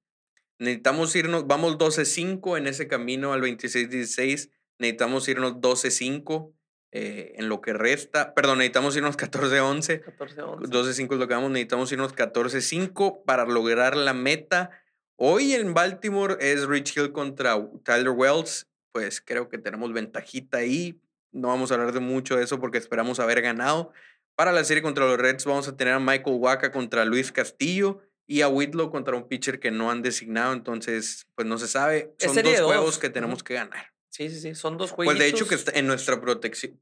Necesitamos 0.59 1.16
irnos, 1.16 1.47
vamos 1.47 1.80
12-5 1.80 2.57
en 2.57 2.68
ese 2.68 2.88
camino 2.88 3.34
al 3.34 3.41
26-16. 3.41 4.51
Necesitamos 4.78 5.28
irnos 5.28 5.53
12-5 5.53 6.53
eh, 6.91 7.34
en 7.38 7.49
lo 7.49 7.62
que 7.62 7.74
resta. 7.74 8.36
Perdón, 8.36 8.59
necesitamos 8.59 8.95
irnos 8.95 9.18
14-11. 9.18 10.01
14, 10.01 10.41
11. 10.41 10.72
12-5 10.72 11.14
es 11.14 11.20
lo 11.20 11.28
que 11.28 11.34
vamos, 11.34 11.49
necesitamos 11.49 11.91
irnos 11.91 12.14
14-5 12.14 13.24
para 13.26 13.45
lograr 13.45 13.95
la 13.95 14.14
meta. 14.14 14.70
Hoy 15.16 15.53
en 15.53 15.74
Baltimore 15.74 16.38
es 16.39 16.68
Rich 16.68 16.95
Hill 16.95 17.12
contra 17.12 17.55
Tyler 17.84 18.09
Wells. 18.09 18.68
Pues 18.91 19.20
creo 19.20 19.49
que 19.49 19.57
tenemos 19.57 19.93
ventajita 19.93 20.57
ahí. 20.57 20.99
No 21.32 21.50
vamos 21.50 21.72
a 21.72 21.76
hablar 21.76 21.94
de 21.94 22.00
mucho 22.00 22.38
de 22.38 22.44
eso 22.44 22.60
porque 22.60 22.78
esperamos 22.78 23.20
haber 23.20 23.42
ganado. 23.42 23.92
Para 24.36 24.52
la 24.52 24.64
serie 24.64 24.82
contra 24.84 25.06
los 25.06 25.18
Reds 25.18 25.46
vamos 25.46 25.68
a 25.68 25.76
tener 25.76 25.94
a 25.94 26.00
Michael 26.00 26.38
Waka 26.40 26.72
contra 26.72 27.06
Luis 27.06 27.32
Castillo 27.32 28.02
y 28.28 28.42
a 28.42 28.48
Whitlow 28.48 28.92
contra 28.92 29.16
un 29.16 29.28
pitcher 29.28 29.60
que 29.60 29.72
no 29.72 29.92
han 29.92 30.02
designado. 30.02 30.54
Entonces, 30.54 31.28
pues 31.36 31.48
no 31.48 31.58
se 31.58 31.68
sabe. 31.68 32.16
Son 32.18 32.36
dos 32.36 32.62
juegos 32.62 32.86
dos. 32.86 33.00
que 33.00 33.10
tenemos 33.10 33.44
que 33.44 33.56
ganar. 33.56 33.94
Sí, 34.14 34.30
sí, 34.30 34.41
sí. 34.41 34.55
Son 34.55 34.78
dos 34.78 34.91
juegos. 34.91 35.14
Pues 35.16 35.20
de 35.24 35.30
hecho 35.30 35.47
que 35.47 35.55
está- 35.55 35.72
en 35.74 35.88
nuestra 35.88 36.20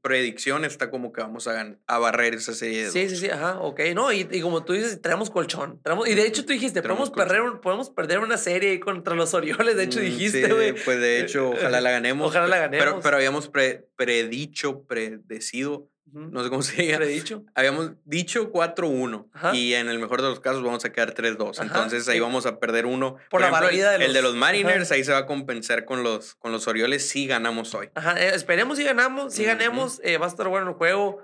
predicción 0.02 0.64
está 0.64 0.90
como 0.90 1.12
que 1.12 1.20
vamos 1.20 1.46
a, 1.46 1.76
a 1.86 1.98
barrer 1.98 2.34
esa 2.34 2.52
serie 2.54 2.86
de 2.86 2.90
Sí, 2.90 3.02
dos. 3.04 3.10
sí, 3.12 3.16
sí, 3.18 3.30
ajá, 3.30 3.60
ok. 3.60 3.80
No, 3.94 4.10
y, 4.12 4.26
y 4.32 4.40
como 4.40 4.64
tú 4.64 4.72
dices, 4.72 5.00
traemos 5.00 5.30
colchón. 5.30 5.80
traemos- 5.82 6.08
y 6.08 6.14
de 6.14 6.26
hecho 6.26 6.44
tú 6.44 6.52
dijiste, 6.52 6.82
podemos 6.82 7.10
perder, 7.10 7.42
un- 7.42 7.60
podemos 7.60 7.88
perder 7.90 8.18
una 8.18 8.36
serie 8.36 8.80
contra 8.80 9.14
los 9.14 9.32
Orioles. 9.34 9.76
De 9.76 9.84
hecho 9.84 10.00
Mm, 10.00 10.02
dijiste, 10.02 10.44
sí, 10.46 10.52
güey. 10.52 10.74
pues 10.84 10.98
de 11.00 11.20
hecho, 11.20 11.50
ojalá 11.50 11.80
la 11.80 11.90
ganemos. 11.92 12.28
Ojalá 12.30 12.48
la 12.48 12.56
pe- 12.64 12.70
Pero, 12.70 12.84
ganemos. 12.84 13.02
pero 13.04 13.16
habíamos 13.16 13.48
pre- 13.48 13.86
predicho, 13.96 14.82
predecido, 14.84 15.88
No 16.12 16.42
sé 16.42 16.50
cómo 16.50 16.62
se 16.62 16.82
diga. 16.82 16.96
Predicho. 16.98 17.44
Habíamos 17.54 17.92
dicho 18.04 18.52
4-1 18.52 19.28
Ajá. 19.32 19.54
y 19.54 19.74
en 19.74 19.88
el 19.88 19.98
mejor 19.98 20.22
de 20.22 20.28
los 20.28 20.40
casos 20.40 20.62
vamos 20.62 20.84
a 20.84 20.92
quedar 20.92 21.14
3-2. 21.14 21.58
Ajá, 21.58 21.62
Entonces 21.64 22.08
ahí 22.08 22.18
vamos 22.20 22.46
a 22.46 22.58
perder 22.58 22.86
uno. 22.86 23.16
Por 23.30 23.40
la 23.40 23.48
ejemplo, 23.48 23.68
el- 23.68 23.76
de 23.76 23.94
el, 24.06 24.12
de 24.12 24.22
los- 24.22 24.32
los 24.32 24.34
Mariners 24.36 24.86
ajá. 24.90 24.94
ahí 24.94 25.04
se 25.04 25.12
va 25.12 25.18
a 25.18 25.26
compensar 25.26 25.84
con 25.84 26.02
los, 26.02 26.34
con 26.34 26.52
los 26.52 26.66
Orioles 26.66 27.08
si 27.08 27.26
ganamos 27.26 27.74
hoy. 27.74 27.90
Ajá, 27.94 28.20
eh, 28.20 28.34
esperemos 28.34 28.78
si 28.78 28.84
ganamos, 28.84 29.32
si 29.34 29.44
ganemos, 29.44 30.00
eh, 30.02 30.18
va 30.18 30.26
a 30.26 30.28
estar 30.28 30.48
bueno 30.48 30.68
el 30.70 30.74
juego. 30.74 31.22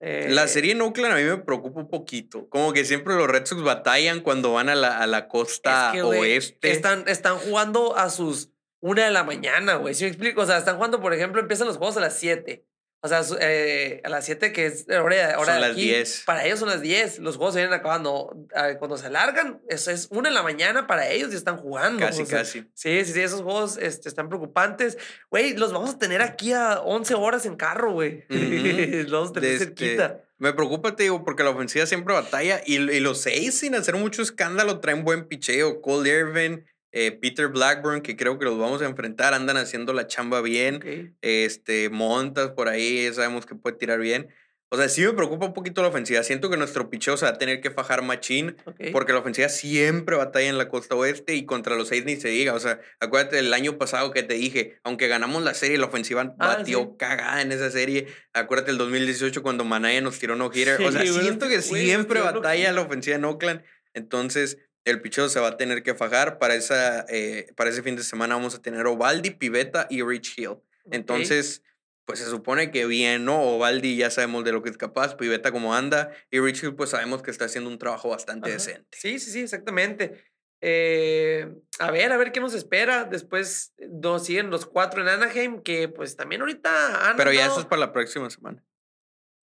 eh, 0.00 0.26
La 0.30 0.46
serie 0.48 0.72
en 0.72 0.82
Oakland 0.82 1.14
a 1.14 1.16
mí 1.16 1.24
me 1.24 1.38
preocupa 1.38 1.80
un 1.80 1.88
poquito. 1.88 2.48
Como 2.50 2.74
que 2.74 2.84
siempre 2.84 3.14
los 3.14 3.28
Red 3.28 3.46
Sox 3.46 3.62
batallan 3.62 4.20
cuando 4.20 4.52
van 4.52 4.68
a 4.68 4.74
la, 4.74 4.98
a 4.98 5.06
la 5.06 5.28
costa 5.28 5.86
es 5.88 5.92
que, 5.94 6.02
güey, 6.02 6.20
oeste. 6.20 6.70
Están, 6.70 7.04
están 7.08 7.38
jugando 7.38 7.96
a 7.96 8.10
sus 8.10 8.50
una 8.80 9.06
de 9.06 9.10
la 9.10 9.24
mañana, 9.24 9.76
güey. 9.76 9.94
¿Sí 9.94 10.04
me 10.04 10.08
explico? 10.10 10.42
O 10.42 10.46
sea, 10.46 10.58
están 10.58 10.76
jugando, 10.76 11.00
por 11.00 11.14
ejemplo, 11.14 11.40
empiezan 11.40 11.66
los 11.66 11.78
juegos 11.78 11.96
a 11.96 12.00
las 12.00 12.18
7. 12.18 12.66
O 13.06 13.08
sea, 13.08 13.38
eh, 13.40 14.00
a 14.04 14.08
las 14.08 14.24
7 14.26 14.52
que 14.52 14.66
es 14.66 14.86
hora, 14.88 15.38
hora 15.38 15.44
Son 15.44 15.54
de 15.54 15.60
las 15.60 15.70
aquí, 15.70 15.84
10. 15.84 16.22
Para 16.26 16.44
ellos 16.44 16.58
son 16.58 16.68
las 16.68 16.82
10. 16.82 17.20
Los 17.20 17.36
juegos 17.36 17.54
se 17.54 17.60
vienen 17.60 17.78
acabando. 17.78 18.36
Cuando 18.78 18.96
se 18.98 19.06
alargan, 19.06 19.60
eso 19.68 19.90
es 19.90 20.08
una 20.10 20.28
de 20.28 20.34
la 20.34 20.42
mañana 20.42 20.86
para 20.86 21.08
ellos 21.08 21.32
y 21.32 21.36
están 21.36 21.56
jugando. 21.56 22.00
Casi, 22.04 22.22
o 22.22 22.26
sea, 22.26 22.38
casi. 22.38 22.60
Sí, 22.74 23.04
sí, 23.04 23.12
sí, 23.12 23.20
esos 23.22 23.42
juegos 23.42 23.78
este, 23.80 24.08
están 24.08 24.28
preocupantes. 24.28 24.98
Güey, 25.30 25.56
los 25.56 25.72
vamos 25.72 25.90
a 25.94 25.98
tener 25.98 26.20
aquí 26.20 26.52
a 26.52 26.80
11 26.80 27.14
horas 27.14 27.46
en 27.46 27.56
carro, 27.56 27.92
güey. 27.92 28.24
Los 28.28 29.10
vamos 29.12 29.30
a 29.30 29.32
tener 29.34 29.48
De 29.48 29.54
este- 29.56 29.64
cerquita. 29.66 30.20
Me 30.38 30.52
preocupa, 30.52 30.94
te 30.94 31.04
digo, 31.04 31.24
porque 31.24 31.42
la 31.42 31.50
ofensiva 31.50 31.86
siempre 31.86 32.12
batalla 32.12 32.60
y, 32.66 32.74
y 32.76 33.00
los 33.00 33.22
seis, 33.22 33.58
sin 33.58 33.74
hacer 33.74 33.94
mucho 33.96 34.20
escándalo, 34.20 34.80
traen 34.80 35.02
buen 35.02 35.24
picheo. 35.28 35.80
Cole 35.80 36.10
Irvin, 36.10 36.66
eh, 36.98 37.12
Peter 37.12 37.48
Blackburn, 37.48 38.00
que 38.00 38.16
creo 38.16 38.38
que 38.38 38.46
los 38.46 38.58
vamos 38.58 38.80
a 38.80 38.86
enfrentar, 38.86 39.34
andan 39.34 39.58
haciendo 39.58 39.92
la 39.92 40.06
chamba 40.06 40.40
bien. 40.40 41.14
Este, 41.20 41.90
Montas 41.90 42.52
por 42.52 42.68
ahí, 42.68 43.12
sabemos 43.12 43.44
que 43.44 43.54
puede 43.54 43.76
tirar 43.76 44.00
bien. 44.00 44.28
O 44.70 44.76
sea, 44.78 44.88
sí 44.88 45.02
me 45.02 45.12
preocupa 45.12 45.44
un 45.46 45.52
poquito 45.52 45.82
la 45.82 45.88
ofensiva. 45.88 46.22
Siento 46.22 46.48
que 46.50 46.56
nuestro 46.56 46.88
picheo 46.90 47.16
se 47.18 47.24
va 47.26 47.32
a 47.32 47.38
tener 47.38 47.60
que 47.60 47.70
fajar 47.70 48.02
machín. 48.02 48.56
Porque 48.92 49.12
la 49.12 49.18
ofensiva 49.18 49.48
siempre 49.50 50.16
batalla 50.16 50.48
en 50.48 50.56
la 50.58 50.68
costa 50.70 50.96
oeste 50.96 51.34
y 51.36 51.44
contra 51.44 51.76
los 51.76 51.88
seis 51.88 52.04
ni 52.06 52.16
se 52.16 52.28
diga. 52.30 52.54
O 52.54 52.58
sea, 52.58 52.80
acuérdate 52.98 53.36
del 53.36 53.52
año 53.52 53.76
pasado 53.78 54.10
que 54.10 54.22
te 54.24 54.34
dije, 54.34 54.78
aunque 54.82 55.06
ganamos 55.06 55.44
la 55.44 55.52
serie, 55.54 55.76
la 55.78 55.86
ofensiva 55.86 56.34
Ah, 56.38 56.56
batió 56.56 56.80
sí. 56.80 56.88
cagada 56.98 57.42
en 57.42 57.52
esa 57.52 57.70
serie. 57.70 58.08
Acuérdate 58.32 58.70
el 58.72 58.78
2018 58.78 59.40
cuando 59.42 59.64
Manaya 59.64 60.00
nos 60.00 60.18
tiró 60.18 60.34
no 60.34 60.50
hitter. 60.52 60.80
o 60.82 60.90
sea, 60.90 61.02
siento 61.06 61.46
que 61.48 61.60
siempre 61.62 62.20
batalla 62.20 62.72
la 62.72 62.80
ofensiva 62.80 63.16
en 63.16 63.24
Oakland. 63.26 63.62
Entonces, 63.94 64.58
el 64.86 65.02
picheo 65.02 65.28
se 65.28 65.40
va 65.40 65.48
a 65.48 65.56
tener 65.58 65.82
que 65.82 65.94
fajar. 65.94 66.38
Para, 66.38 66.54
esa, 66.54 67.04
eh, 67.08 67.52
para 67.56 67.68
ese 67.70 67.82
fin 67.82 67.96
de 67.96 68.02
semana 68.02 68.36
vamos 68.36 68.54
a 68.54 68.62
tener 68.62 68.86
Ovaldi, 68.86 69.30
Pivetta 69.30 69.86
y 69.90 70.02
Rich 70.02 70.38
Hill. 70.38 70.56
Entonces, 70.90 71.62
pues 72.04 72.20
se 72.20 72.26
supone 72.26 72.70
que 72.70 72.86
bien, 72.86 73.24
¿no? 73.24 73.42
Ovaldi 73.42 73.96
ya 73.96 74.10
sabemos 74.10 74.44
de 74.44 74.52
lo 74.52 74.62
que 74.62 74.70
es 74.70 74.78
capaz, 74.78 75.16
Pivetta 75.16 75.50
cómo 75.50 75.74
anda, 75.74 76.12
y 76.30 76.38
Rich 76.38 76.62
Hill 76.62 76.74
pues 76.76 76.90
sabemos 76.90 77.20
que 77.22 77.32
está 77.32 77.46
haciendo 77.46 77.68
un 77.68 77.78
trabajo 77.78 78.08
bastante 78.08 78.48
Ajá. 78.48 78.54
decente. 78.58 78.96
Sí, 78.96 79.18
sí, 79.18 79.32
sí, 79.32 79.40
exactamente. 79.40 80.24
Eh, 80.60 81.52
a 81.80 81.90
ver, 81.90 82.12
a 82.12 82.16
ver 82.16 82.32
qué 82.32 82.40
nos 82.40 82.54
espera. 82.54 83.04
Después 83.04 83.74
nos 83.90 84.24
siguen 84.24 84.50
los 84.50 84.66
cuatro 84.66 85.02
en 85.02 85.08
Anaheim, 85.08 85.62
que 85.62 85.88
pues 85.88 86.16
también 86.16 86.40
ahorita 86.40 87.10
han 87.10 87.16
Pero 87.16 87.32
ya 87.32 87.46
eso 87.46 87.60
es 87.60 87.66
para 87.66 87.80
la 87.80 87.92
próxima 87.92 88.30
semana. 88.30 88.64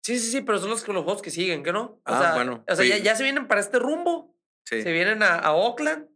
Sí, 0.05 0.19
sí, 0.19 0.31
sí, 0.31 0.41
pero 0.41 0.59
son 0.59 0.71
los, 0.71 0.87
los 0.89 1.05
juegos 1.05 1.23
que 1.23 1.31
siguen, 1.31 1.63
¿qué 1.63 1.73
no? 1.73 1.83
O 1.83 2.01
Ah, 2.07 2.21
sea, 2.21 2.35
bueno, 2.35 2.65
O 2.69 2.75
sea, 2.77 2.85
ya, 2.85 2.97
ya 2.99 3.15
se 3.15 3.23
vienen 3.23 3.47
para 3.47 3.61
este 3.61 3.79
rumbo. 3.79 4.32
Sí. 4.65 4.83
Se 4.83 4.93
vienen 4.93 5.23
a, 5.23 5.37
a 5.37 5.53
Oakland. 5.55 6.07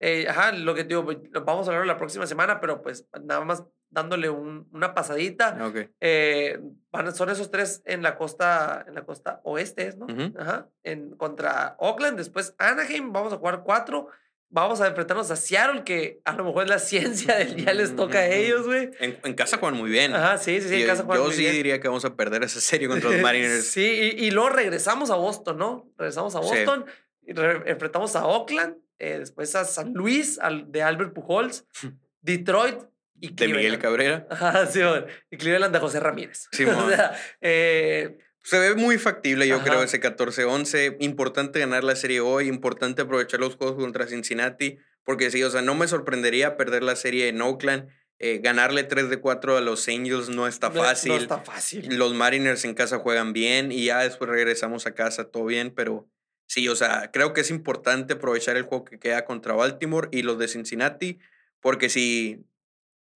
Eh, 0.00 0.26
ajá, 0.28 0.50
lo 0.52 0.74
que 0.74 0.84
digo, 0.84 1.04
pues, 1.04 1.18
lo 1.30 1.44
vamos 1.44 1.66
a 1.68 1.70
hablar 1.70 1.86
la 1.86 1.96
próxima 1.96 2.26
semana, 2.26 2.60
pero 2.60 2.82
pues 2.82 3.06
nada 3.22 3.44
más 3.44 3.62
dándole 3.88 4.28
un- 4.30 4.68
una 4.72 4.94
pasadita. 4.94 5.58
Ok. 5.64 5.90
Eh, 6.00 6.58
van, 6.90 7.14
son 7.14 7.30
esos 7.30 7.50
tres 7.50 7.82
en 7.84 8.02
la 8.02 8.16
costa, 8.16 8.84
en 8.88 8.94
la 8.94 9.04
costa 9.04 9.40
oeste, 9.44 9.94
¿no? 9.96 10.06
Ujú. 10.06 10.34
Ajá. 10.38 10.68
En, 10.82 11.10
contra 11.16 11.76
Oakland, 11.78 12.16
después 12.18 12.54
Anaheim, 12.58 13.12
vamos 13.12 13.32
a 13.32 13.36
jugar 13.36 13.62
cuatro. 13.64 14.08
Vamos 14.54 14.82
a 14.82 14.86
enfrentarnos 14.88 15.30
a 15.30 15.36
Seattle, 15.36 15.82
que 15.84 16.20
a 16.26 16.32
lo 16.34 16.44
mejor 16.44 16.68
la 16.68 16.78
ciencia 16.80 17.36
del 17.36 17.54
día 17.56 17.72
les 17.72 17.94
toca 17.96 18.18
a 18.18 18.26
ellos, 18.26 18.66
güey. 18.66 18.90
En, 18.98 19.18
en 19.24 19.34
casa 19.34 19.56
juegan 19.58 19.78
muy 19.78 19.88
bien. 19.88 20.14
Ajá, 20.14 20.36
sí, 20.36 20.60
sí, 20.60 20.68
sí, 20.68 20.82
en 20.82 20.88
casa 20.88 21.04
juegan 21.04 21.22
Yo 21.22 21.26
muy 21.28 21.34
sí 21.36 21.42
bien. 21.42 21.54
diría 21.54 21.80
que 21.80 21.88
vamos 21.88 22.04
a 22.04 22.16
perder 22.16 22.42
esa 22.42 22.60
serie 22.60 22.88
contra 22.88 23.08
los 23.10 23.20
Mariners. 23.22 23.66
sí, 23.68 24.14
y, 24.16 24.26
y 24.26 24.30
luego 24.30 24.50
regresamos 24.50 25.10
a 25.10 25.14
Boston, 25.14 25.56
¿no? 25.58 25.88
Regresamos 25.96 26.34
a 26.34 26.42
Sí. 26.42 26.48
Boston, 26.48 26.84
re- 26.86 26.92
enfrentamos 27.26 28.16
a 28.16 28.26
Oakland, 28.26 28.76
eh, 28.98 29.18
después 29.18 29.54
a 29.54 29.64
San 29.64 29.92
Luis, 29.94 30.38
al, 30.38 30.70
de 30.70 30.82
Albert 30.82 31.12
Pujols, 31.14 31.66
Detroit 32.20 32.78
y 33.20 33.32
De 33.34 33.46
Miguel 33.46 33.78
Cleveland. 33.78 33.82
Cabrera. 33.82 34.26
Ajá, 34.30 34.66
sí, 34.66 34.80
bueno, 34.80 35.06
y 35.30 35.36
Cleveland 35.36 35.72
de 35.74 35.80
José 35.80 36.00
Ramírez. 36.00 36.48
Simón. 36.52 36.76
o 36.76 36.88
sea, 36.88 37.14
eh, 37.40 38.18
Se 38.42 38.58
ve 38.58 38.74
muy 38.74 38.98
factible, 38.98 39.46
yo 39.46 39.56
Ajá. 39.56 39.64
creo, 39.64 39.82
ese 39.82 40.00
14-11. 40.00 40.96
Importante 41.00 41.60
ganar 41.60 41.84
la 41.84 41.96
serie 41.96 42.20
hoy, 42.20 42.48
importante 42.48 43.02
aprovechar 43.02 43.40
los 43.40 43.56
juegos 43.56 43.76
contra 43.76 44.06
Cincinnati, 44.06 44.78
porque 45.04 45.30
sí, 45.30 45.42
o 45.42 45.50
sea, 45.50 45.62
no 45.62 45.74
me 45.74 45.86
sorprendería 45.88 46.56
perder 46.56 46.82
la 46.82 46.96
serie 46.96 47.28
en 47.28 47.40
Oakland. 47.40 47.88
Eh, 48.24 48.38
ganarle 48.40 48.84
3 48.84 49.10
de 49.10 49.16
4 49.16 49.56
a 49.56 49.60
los 49.60 49.88
Angels 49.88 50.28
no 50.28 50.46
está 50.46 50.68
No- 50.68 50.80
fácil. 50.80 51.10
No 51.12 51.18
está 51.18 51.38
fácil. 51.38 51.96
Los 51.98 52.14
Mariners 52.14 52.64
en 52.64 52.74
casa 52.74 52.98
juegan 53.00 53.32
bien 53.32 53.72
y 53.72 53.86
ya 53.86 53.98
después 54.00 54.30
regresamos 54.30 54.86
a 54.86 54.94
casa 54.94 55.24
todo 55.24 55.44
bien, 55.44 55.72
pero 55.74 56.08
sí, 56.46 56.68
o 56.68 56.76
sea, 56.76 57.10
creo 57.12 57.32
que 57.32 57.40
es 57.42 57.50
importante 57.50 58.14
aprovechar 58.14 58.56
el 58.56 58.62
juego 58.64 58.84
que 58.84 58.98
queda 58.98 59.24
contra 59.24 59.54
Baltimore 59.54 60.08
y 60.12 60.22
los 60.22 60.38
de 60.38 60.48
Cincinnati, 60.48 61.18
porque 61.60 61.88
si 61.88 62.44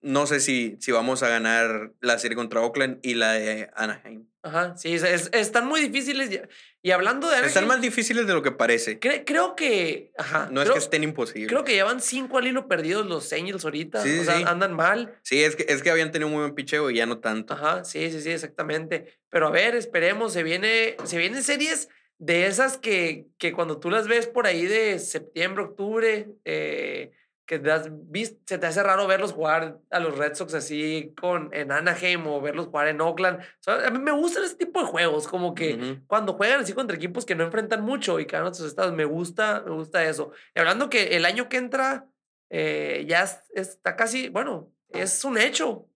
no 0.03 0.27
sé 0.27 0.39
si, 0.41 0.77
si 0.79 0.93
vamos 0.93 1.22
a 1.24 1.29
ganar 1.29 1.93
la 2.01 2.18
serie 2.18 2.37
contra 2.37 2.61
Oakland 2.61 2.99
y 3.03 3.14
la 3.14 3.33
de 3.33 3.70
Anaheim. 3.74 4.27
Ajá, 4.43 4.77
sí, 4.77 4.95
es- 4.95 5.03
es- 5.03 5.31
están 5.33 5.66
muy 5.66 5.81
difíciles. 5.81 6.31
Y, 6.31 6.41
y 6.83 6.91
hablando 6.93 7.27
de 7.29 7.35
Están 7.37 7.64
Anaheim, 7.64 7.68
más 7.68 7.81
difíciles 7.81 8.24
de 8.29 8.33
lo 8.35 8.41
que 8.43 8.53
parece. 8.53 9.01
cre- 9.01 9.24
creo 9.27 9.57
que. 9.57 10.12
Ajá. 10.16 10.49
No 10.53 10.62
es 10.62 10.70
que 10.70 10.79
estén 10.79 11.03
imposibles. 11.03 11.49
creo 11.49 11.64
que 11.64 11.72
llevan 11.72 12.01
cinco 12.01 12.39
al 12.39 12.47
hilo 12.47 12.68
perdidos 12.68 13.05
los 13.07 13.33
Angels 13.33 13.64
ahorita. 13.64 14.01
Sí, 14.05 14.20
o 14.20 14.24
sea, 14.24 14.37
andan 14.49 14.74
mal. 14.74 15.18
Sí, 15.22 15.43
es 15.43 15.57
que, 15.57 15.64
es 15.68 15.83
que 15.83 15.91
habían 15.91 16.12
tenido 16.12 16.29
un 16.29 16.35
muy 16.35 16.43
buen 16.43 16.55
picheo 16.55 16.89
y 16.91 16.97
ya 16.97 17.07
no 17.07 17.18
tanto. 17.18 17.55
Ajá, 17.55 17.85
sí, 17.85 18.09
sí, 18.12 18.20
sí, 18.20 18.31
exactamente. 18.31 19.18
Pero 19.31 19.49
a 19.49 19.51
ver, 19.51 19.74
esperemos, 19.74 20.33
se 20.35 20.45
viene, 20.45 20.97
se 21.03 21.18
vienen 21.18 21.43
series 21.43 21.89
de 22.19 22.47
esas 22.47 22.79
que, 22.79 23.27
que 23.39 23.53
cuando 23.53 23.79
tú 23.79 23.91
las 23.91 24.09
ves 24.09 24.27
por 24.27 24.47
ahí 24.47 24.67
de 24.67 24.99
septiembre, 24.99 25.64
octubre, 25.64 26.29
eh, 26.45 27.12
que 27.45 27.59
te 27.61 27.71
has 27.71 27.89
vis- 28.11 28.37
se 28.45 28.59
te 28.59 28.67
hace 28.67 28.83
raro 28.83 29.07
verlos 29.07 29.33
jugar 29.33 29.79
a 29.91 30.01
los 30.01 30.19
Red 30.19 30.35
Sox 30.35 30.53
así 30.55 31.12
con, 31.21 31.51
en 31.53 31.71
Anaheim 31.71 32.27
o 32.27 32.41
verlos 32.41 32.67
jugar 32.67 32.89
en 32.89 33.01
Oakland. 33.01 33.39
O 33.41 33.45
sea, 33.61 33.87
a 33.87 33.91
mí 33.91 33.99
me 34.01 34.11
gustan 34.11 34.43
ese 34.45 34.57
tipo 34.57 34.81
de 34.81 34.87
juegos, 34.87 35.29
como 35.29 35.55
que 35.55 35.75
Ujú. 35.75 36.07
cuando 36.09 36.33
juegan 36.33 36.61
así 36.62 36.73
contra 36.73 36.97
equipos 36.97 37.25
que 37.25 37.37
no 37.37 37.45
enfrentan 37.45 37.83
mucho 37.83 38.19
y 38.19 38.25
ganan 38.25 38.53
sus 38.55 38.67
estados, 38.67 38.93
me 38.95 39.05
gusta, 39.05 39.62
me 39.64 39.73
gusta 39.73 40.03
eso. 40.05 40.33
Y 40.57 40.59
hablando 40.59 40.89
que 40.91 41.17
el 41.17 41.25
año 41.25 41.49
que 41.49 41.59
entra 41.59 42.09
eh, 42.51 43.05
ya 43.09 43.23
es- 43.25 43.43
está 43.55 43.95
casi, 43.95 44.29
bueno, 44.29 44.73
es 44.89 45.25
un 45.25 45.39
hecho. 45.39 45.89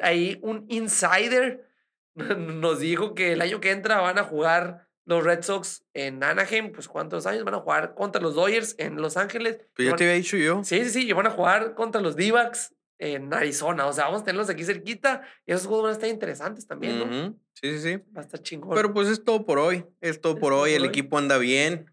Ahí 0.00 0.38
un 0.42 0.64
insider 0.70 1.68
nos 2.14 2.80
dijo 2.80 3.14
que 3.14 3.32
el 3.32 3.42
año 3.42 3.60
que 3.60 3.70
entra 3.70 4.00
van 4.00 4.18
a 4.18 4.24
jugar 4.24 4.85
los 5.06 5.24
Red 5.24 5.42
Sox 5.42 5.84
en 5.94 6.22
Anaheim, 6.22 6.72
pues 6.72 6.88
¿cuántos 6.88 7.26
años? 7.26 7.44
Van 7.44 7.54
a 7.54 7.60
jugar 7.60 7.94
contra 7.94 8.20
los 8.20 8.34
Dodgers 8.34 8.74
en 8.78 8.96
Los 9.00 9.16
Ángeles. 9.16 9.58
Pues 9.74 9.88
ya 9.88 9.96
te 9.96 10.04
había 10.04 10.16
dicho 10.16 10.36
yo. 10.36 10.62
Sí, 10.64 10.84
sí, 10.84 10.90
sí, 10.90 11.08
y 11.08 11.12
van 11.12 11.26
a 11.26 11.30
jugar 11.30 11.74
contra 11.74 12.00
los 12.00 12.16
D-Backs 12.16 12.74
en 12.98 13.32
Arizona. 13.32 13.86
O 13.86 13.92
sea, 13.92 14.04
vamos 14.06 14.22
a 14.22 14.24
tenerlos 14.24 14.50
aquí 14.50 14.64
cerquita 14.64 15.22
y 15.46 15.52
esos 15.52 15.66
juegos 15.66 15.84
van 15.84 15.90
a 15.90 15.94
estar 15.94 16.08
interesantes 16.10 16.66
también, 16.66 16.98
¿no? 16.98 17.38
Sí, 17.54 17.72
sí, 17.72 17.78
sí. 17.78 17.96
Va 18.16 18.20
a 18.20 18.24
estar 18.24 18.42
chingón. 18.42 18.74
Pero 18.74 18.92
pues 18.92 19.08
es 19.08 19.22
todo 19.22 19.44
por 19.46 19.58
hoy. 19.58 19.86
Es 20.00 20.20
todo 20.20 20.34
Es 20.34 20.40
por 20.40 20.50
todo 20.52 20.60
hoy. 20.62 20.70
por 20.70 20.76
El 20.76 20.82
hoy. 20.82 20.88
equipo 20.88 21.16
anda 21.18 21.38
bien. 21.38 21.92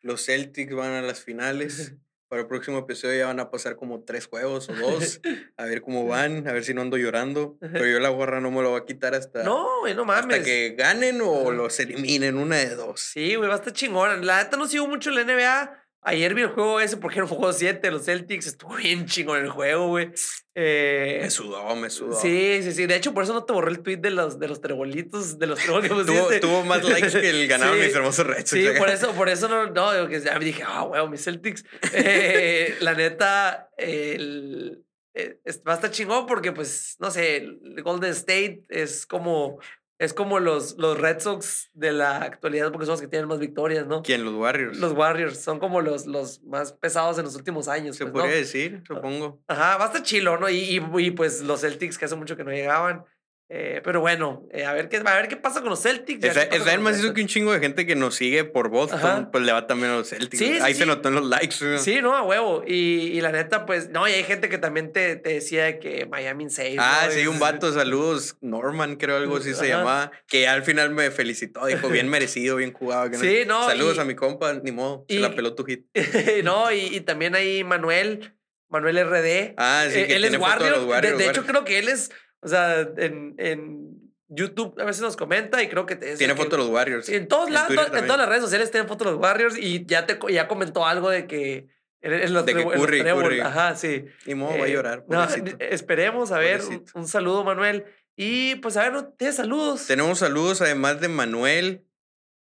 Los 0.00 0.24
Celtics 0.24 0.74
van 0.74 0.92
a 0.92 1.02
las 1.02 1.20
finales. 1.22 1.94
Para 2.28 2.42
el 2.42 2.48
próximo 2.48 2.78
episodio 2.78 3.18
ya 3.18 3.26
van 3.26 3.38
a 3.38 3.50
pasar 3.50 3.76
como 3.76 4.02
tres 4.02 4.26
juegos 4.26 4.68
o 4.68 4.74
dos. 4.74 5.20
A 5.56 5.64
ver 5.64 5.80
cómo 5.82 6.06
van. 6.06 6.48
A 6.48 6.52
ver 6.52 6.64
si 6.64 6.74
no 6.74 6.82
ando 6.82 6.96
llorando. 6.96 7.56
Pero 7.60 7.86
yo 7.86 8.00
la 8.00 8.08
gorra 8.08 8.40
no 8.40 8.50
me 8.50 8.62
lo 8.62 8.70
voy 8.70 8.80
a 8.80 8.84
quitar 8.84 9.14
hasta, 9.14 9.44
no, 9.44 9.80
güey, 9.80 9.94
no 9.94 10.04
mames. 10.04 10.38
hasta 10.38 10.44
que 10.44 10.74
ganen 10.76 11.20
o 11.22 11.52
los 11.52 11.78
eliminen. 11.78 12.36
Una 12.36 12.56
de 12.56 12.74
dos. 12.74 13.00
Sí, 13.00 13.36
güey, 13.36 13.48
va 13.48 13.54
a 13.54 13.58
estar 13.58 13.72
chingón. 13.72 14.26
La 14.26 14.42
neta 14.42 14.56
no 14.56 14.66
sigo 14.66 14.88
mucho 14.88 15.10
la 15.10 15.22
NBA. 15.22 15.85
Ayer 16.08 16.34
vi 16.34 16.42
el 16.42 16.48
juego 16.50 16.78
ese 16.80 16.96
porque 16.98 17.16
era 17.18 17.24
un 17.24 17.28
juego 17.28 17.52
7, 17.52 17.90
los 17.90 18.04
Celtics. 18.04 18.46
Estuvo 18.46 18.76
bien 18.76 19.06
chingón 19.06 19.40
el 19.40 19.50
juego, 19.50 19.88
güey. 19.88 20.10
Eh, 20.54 21.18
Me 21.22 21.30
sudó, 21.30 21.74
me 21.74 21.90
sudó. 21.90 22.12
sí, 22.14 22.60
sí, 22.62 22.70
sí. 22.70 22.86
De 22.86 22.94
hecho, 22.94 23.12
por 23.12 23.24
eso 23.24 23.34
no 23.34 23.44
te 23.44 23.52
borré 23.52 23.72
el 23.72 23.80
tweet 23.82 23.96
de 23.96 24.10
los, 24.10 24.38
de 24.38 24.46
los 24.46 24.60
trebolitos, 24.60 25.38
de 25.40 25.48
los 25.48 25.58
treboles 25.58 25.90
que 25.90 25.96
Tuvo, 26.04 26.04
pusiste. 26.24 26.40
tuvo 26.40 26.64
más 26.64 26.84
likes 26.84 27.10
que 27.20 27.28
el 27.30 27.48
ganado 27.48 27.74
Sí. 27.74 27.80
mis 27.80 27.94
hermosos 27.94 28.24
Red 28.24 28.46
Sox. 28.46 28.50
Sí, 28.50 28.66
por 28.78 28.88
eso, 28.88 29.12
por 29.14 29.28
eso 29.28 29.48
no, 29.48 29.66
no, 29.66 30.08
que 30.08 30.20
ya 30.20 30.38
me 30.38 30.44
dije, 30.44 30.62
ah, 30.64 30.84
huevo, 30.84 31.08
mis 31.08 31.24
Celtics. 31.24 31.64
Eh, 31.92 32.76
la 32.80 32.94
neta, 32.94 33.68
el, 33.76 34.84
eh, 35.12 35.40
va 35.66 35.72
a 35.72 35.74
estar 35.74 35.90
chingón 35.90 36.26
porque, 36.26 36.52
pues, 36.52 36.94
no 37.00 37.10
sé, 37.10 37.36
el 37.38 37.82
Golden 37.82 38.12
State 38.12 38.62
es 38.68 39.06
como, 39.06 39.58
es 39.98 40.12
como 40.12 40.40
los, 40.40 40.76
los 40.76 40.98
Red 40.98 41.20
Sox 41.20 41.70
de 41.72 41.92
la 41.92 42.18
actualidad 42.18 42.70
porque 42.70 42.86
son 42.86 42.92
los 42.92 43.00
que 43.00 43.08
tienen 43.08 43.28
más 43.28 43.38
victorias, 43.38 43.86
¿no? 43.86 44.02
¿Quién? 44.02 44.24
Los 44.24 44.34
Warriors. 44.34 44.78
Los 44.78 44.92
Warriors 44.92 45.40
son 45.40 45.58
como 45.58 45.80
los, 45.80 46.06
los 46.06 46.42
más 46.42 46.72
pesados 46.72 47.18
en 47.18 47.24
los 47.24 47.34
últimos 47.34 47.68
años. 47.68 47.96
Se 47.96 48.04
pues, 48.04 48.12
podría 48.12 48.30
¿no? 48.30 48.36
decir, 48.36 48.82
supongo. 48.86 49.40
Ajá, 49.48 49.78
va 49.78 49.84
a 49.84 49.86
estar 49.86 50.02
chilo, 50.02 50.38
¿no? 50.38 50.50
Y, 50.50 50.58
y, 50.58 50.82
y, 50.98 51.10
pues 51.12 51.42
los 51.42 51.62
Celtics 51.62 51.96
que 51.96 52.04
hace 52.04 52.16
mucho 52.16 52.36
que 52.36 52.44
no 52.44 52.50
llegaban. 52.50 53.04
Eh, 53.48 53.80
pero 53.84 54.00
bueno, 54.00 54.44
eh, 54.50 54.64
a, 54.64 54.72
ver 54.72 54.88
qué, 54.88 54.96
a 54.96 55.14
ver 55.14 55.28
qué 55.28 55.36
pasa 55.36 55.60
con 55.60 55.70
los 55.70 55.80
Celtics. 55.80 56.24
está 56.24 56.48
con 56.48 56.58
los 56.58 56.78
más 56.80 56.96
Sox. 57.00 57.12
que 57.14 57.20
un 57.20 57.28
chingo 57.28 57.52
de 57.52 57.60
gente 57.60 57.86
que 57.86 57.94
nos 57.94 58.16
sigue 58.16 58.42
por 58.42 58.70
Boston, 58.70 58.98
Ajá. 58.98 59.28
pues 59.30 59.44
le 59.44 59.52
va 59.52 59.68
también 59.68 59.92
a 59.92 59.96
los 59.98 60.08
Celtics. 60.08 60.36
Sí, 60.38 60.54
sí, 60.54 60.58
Ahí 60.60 60.74
se 60.74 60.80
sí. 60.82 60.86
notó 60.88 61.10
en 61.10 61.14
los 61.14 61.26
likes. 61.26 61.54
güey. 61.60 61.78
Sí, 61.78 62.00
no, 62.02 62.16
a 62.16 62.22
huevo. 62.22 62.64
Y, 62.66 62.74
y 63.12 63.20
la 63.20 63.30
neta, 63.30 63.64
pues, 63.64 63.88
no, 63.90 64.08
y 64.08 64.12
hay 64.14 64.24
gente 64.24 64.48
que 64.48 64.58
también 64.58 64.92
te, 64.92 65.14
te 65.14 65.34
decía 65.34 65.78
que 65.78 66.06
Miami 66.06 66.50
safe. 66.50 66.74
Ah, 66.80 67.04
¿no? 67.06 67.12
sí, 67.12 67.24
un 67.28 67.38
vato, 67.38 67.72
saludos, 67.72 68.36
Norman, 68.40 68.96
creo 68.96 69.16
algo 69.16 69.36
así 69.36 69.54
se 69.54 69.66
Ajá. 69.72 69.78
llamaba, 69.78 70.10
que 70.26 70.48
al 70.48 70.64
final 70.64 70.90
me 70.90 71.12
felicitó, 71.12 71.64
dijo, 71.66 71.88
bien 71.88 72.08
merecido, 72.10 72.56
bien 72.56 72.72
jugado. 72.72 73.08
que 73.12 73.16
Sí, 73.16 73.44
no, 73.46 73.64
Saludos 73.68 73.96
y- 73.96 74.00
a 74.00 74.04
mi 74.04 74.16
compa, 74.16 74.54
ni 74.54 74.72
modo, 74.72 75.04
y- 75.06 75.14
se 75.14 75.20
la 75.20 75.32
peló 75.36 75.54
tu 75.54 75.64
hit. 75.64 75.86
no, 76.42 76.72
y, 76.72 76.80
y 76.96 77.00
también 77.02 77.36
hay 77.36 77.62
Manuel, 77.62 78.34
Manuel 78.68 78.98
RD. 79.08 79.54
Ah, 79.56 79.84
sí, 79.88 80.00
Eh, 80.00 80.06
que 80.08 80.16
él 80.16 80.24
es 80.24 80.30
tiene 80.30 80.38
de 80.38 80.38
Warrior. 80.38 80.70
los 80.72 80.80
De- 80.80 80.86
Warriors. 80.86 81.18
de, 81.18 81.24
hecho, 81.26 81.40
Warriors. 81.42 81.46
creo 81.48 81.64
que 81.64 81.78
él 81.78 81.88
es, 81.88 82.10
o 82.46 82.48
sea, 82.48 82.80
en, 82.96 83.34
en 83.38 84.12
YouTube 84.28 84.80
a 84.80 84.84
veces 84.84 85.02
nos 85.02 85.16
comenta 85.16 85.62
y 85.62 85.68
creo 85.68 85.84
que 85.84 85.96
te- 85.96 86.12
es 86.12 86.18
Tiene 86.18 86.32
el 86.32 86.38
que- 86.38 86.44
foto 86.44 86.56
de 86.56 86.62
los 86.62 86.70
Warriors. 86.72 87.08
En 87.08 87.28
todos 87.28 87.48
En 87.48 87.54
lados, 87.54 87.70
en 87.70 87.76
también. 87.76 88.06
todas 88.06 88.18
las 88.20 88.28
redes 88.28 88.42
sociales 88.42 88.70
tienen 88.70 88.88
fotos 88.88 89.06
de 89.08 89.12
los 89.12 89.20
Warriors 89.20 89.58
y 89.58 89.84
ya 89.86 90.06
te 90.06 90.18
ya 90.30 90.48
comentó 90.48 90.86
algo 90.86 91.10
de 91.10 91.26
que 91.26 91.68
en, 92.00 92.32
los 92.32 92.46
De 92.46 92.54
que 92.54 92.62
los 92.62 92.72
Curry. 92.74 93.40
Ajá, 93.40 93.74
sí. 93.74 94.04
Ni 94.26 94.34
modo, 94.36 94.56
va 94.58 94.64
a 94.64 94.68
Eh, 94.68 94.72
llorar. 94.72 95.04
no, 95.08 95.26
esperemos, 95.58 96.30
a 96.32 96.38
ver, 96.38 96.60
un, 96.94 97.08
saludo, 97.08 97.42
Manuel. 97.44 97.84
Y 98.16 98.54
pues 98.56 98.76
a 98.76 98.82
ver, 98.84 98.92
no 98.92 99.08
tienes 99.08 99.36
saludos. 99.36 99.86
Tenemos 99.86 100.18
saludos 100.20 100.60
además 100.62 101.00
de 101.00 101.08
Manuel, 101.08 101.84